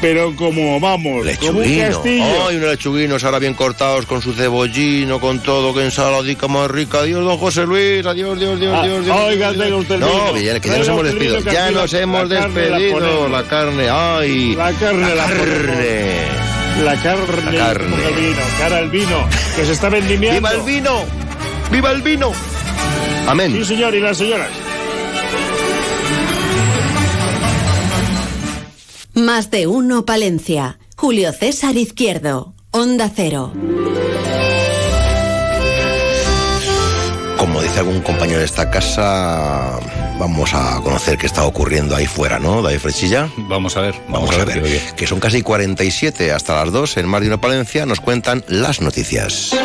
pero 0.00 0.34
como 0.36 0.78
vamos, 0.80 1.02
como 1.02 1.18
un 1.20 1.26
Lechuguino. 1.26 1.88
castillo. 1.90 2.24
Ay, 2.48 2.56
unos 2.56 2.70
lechuguinos 2.70 3.24
ahora 3.24 3.38
bien 3.38 3.54
cortados 3.54 4.06
con 4.06 4.20
su 4.22 4.32
cebollino, 4.34 5.20
con 5.20 5.40
todo, 5.40 5.74
que 5.74 5.84
ensaladica 5.84 6.48
más 6.48 6.70
rica. 6.70 6.98
Adiós, 7.00 7.24
don 7.24 7.38
José 7.38 7.64
Luis. 7.66 8.04
Adiós, 8.06 8.38
Dios, 8.38 8.60
Dios, 8.60 8.72
Ah, 8.76 8.84
Dios, 8.86 9.04
Dios. 9.04 9.16
oiga, 9.18 9.52
tenga 9.52 9.76
usted 9.76 9.98
No, 9.98 10.34
que 10.34 10.44
ya, 10.44 10.54
nos 10.78 10.88
hemos 10.88 11.04
despedido. 11.04 11.40
Ya 11.40 11.70
nos 11.70 11.92
hemos 11.94 12.28
despedido. 12.28 13.28
La 13.28 13.42
carne, 13.44 13.88
ay. 13.90 14.54
La 14.54 14.72
carne 14.72 15.14
la 15.14 15.24
carne. 15.24 16.46
La 16.84 16.94
carne, 16.96 17.52
La 17.52 17.58
carne. 17.58 17.86
el 18.08 18.14
vino, 18.14 18.40
cara 18.58 18.78
el 18.80 18.90
vino, 18.90 19.28
que 19.56 19.64
se 19.64 19.72
está 19.72 19.88
vendimiando. 19.88 20.40
¡Viva 20.40 20.52
el 20.52 20.60
vino! 20.62 21.04
¡Viva 21.70 21.90
el 21.92 22.02
vino! 22.02 22.32
Amén. 23.26 23.52
Sí, 23.52 23.64
señor, 23.64 23.94
y 23.94 24.00
las 24.00 24.18
señoras. 24.18 24.50
Más 29.16 29.50
de 29.50 29.66
uno 29.66 30.04
Palencia. 30.04 30.78
Julio 30.94 31.32
César 31.32 31.78
Izquierdo. 31.78 32.52
Onda 32.70 33.10
Cero. 33.16 33.50
Como 37.38 37.62
dice 37.62 37.78
algún 37.78 38.02
compañero 38.02 38.40
de 38.40 38.44
esta 38.44 38.70
casa, 38.70 39.80
vamos 40.18 40.52
a 40.52 40.82
conocer 40.82 41.16
qué 41.16 41.24
está 41.24 41.46
ocurriendo 41.46 41.96
ahí 41.96 42.04
fuera, 42.04 42.38
¿no, 42.38 42.60
David 42.60 42.78
Frechilla? 42.78 43.30
Vamos 43.38 43.78
a 43.78 43.80
ver. 43.80 43.94
Vamos, 44.10 44.36
a 44.36 44.44
ver, 44.44 44.62
que 44.94 45.06
son 45.06 45.18
casi 45.18 45.40
47 45.40 46.32
hasta 46.32 46.62
las 46.62 46.70
2 46.70 46.98
en 46.98 47.08
Más 47.08 47.22
de 47.22 47.28
Uno 47.28 47.40
Palencia, 47.40 47.86
nos 47.86 48.00
cuentan 48.00 48.44
las 48.48 48.82
noticias. 48.82 49.56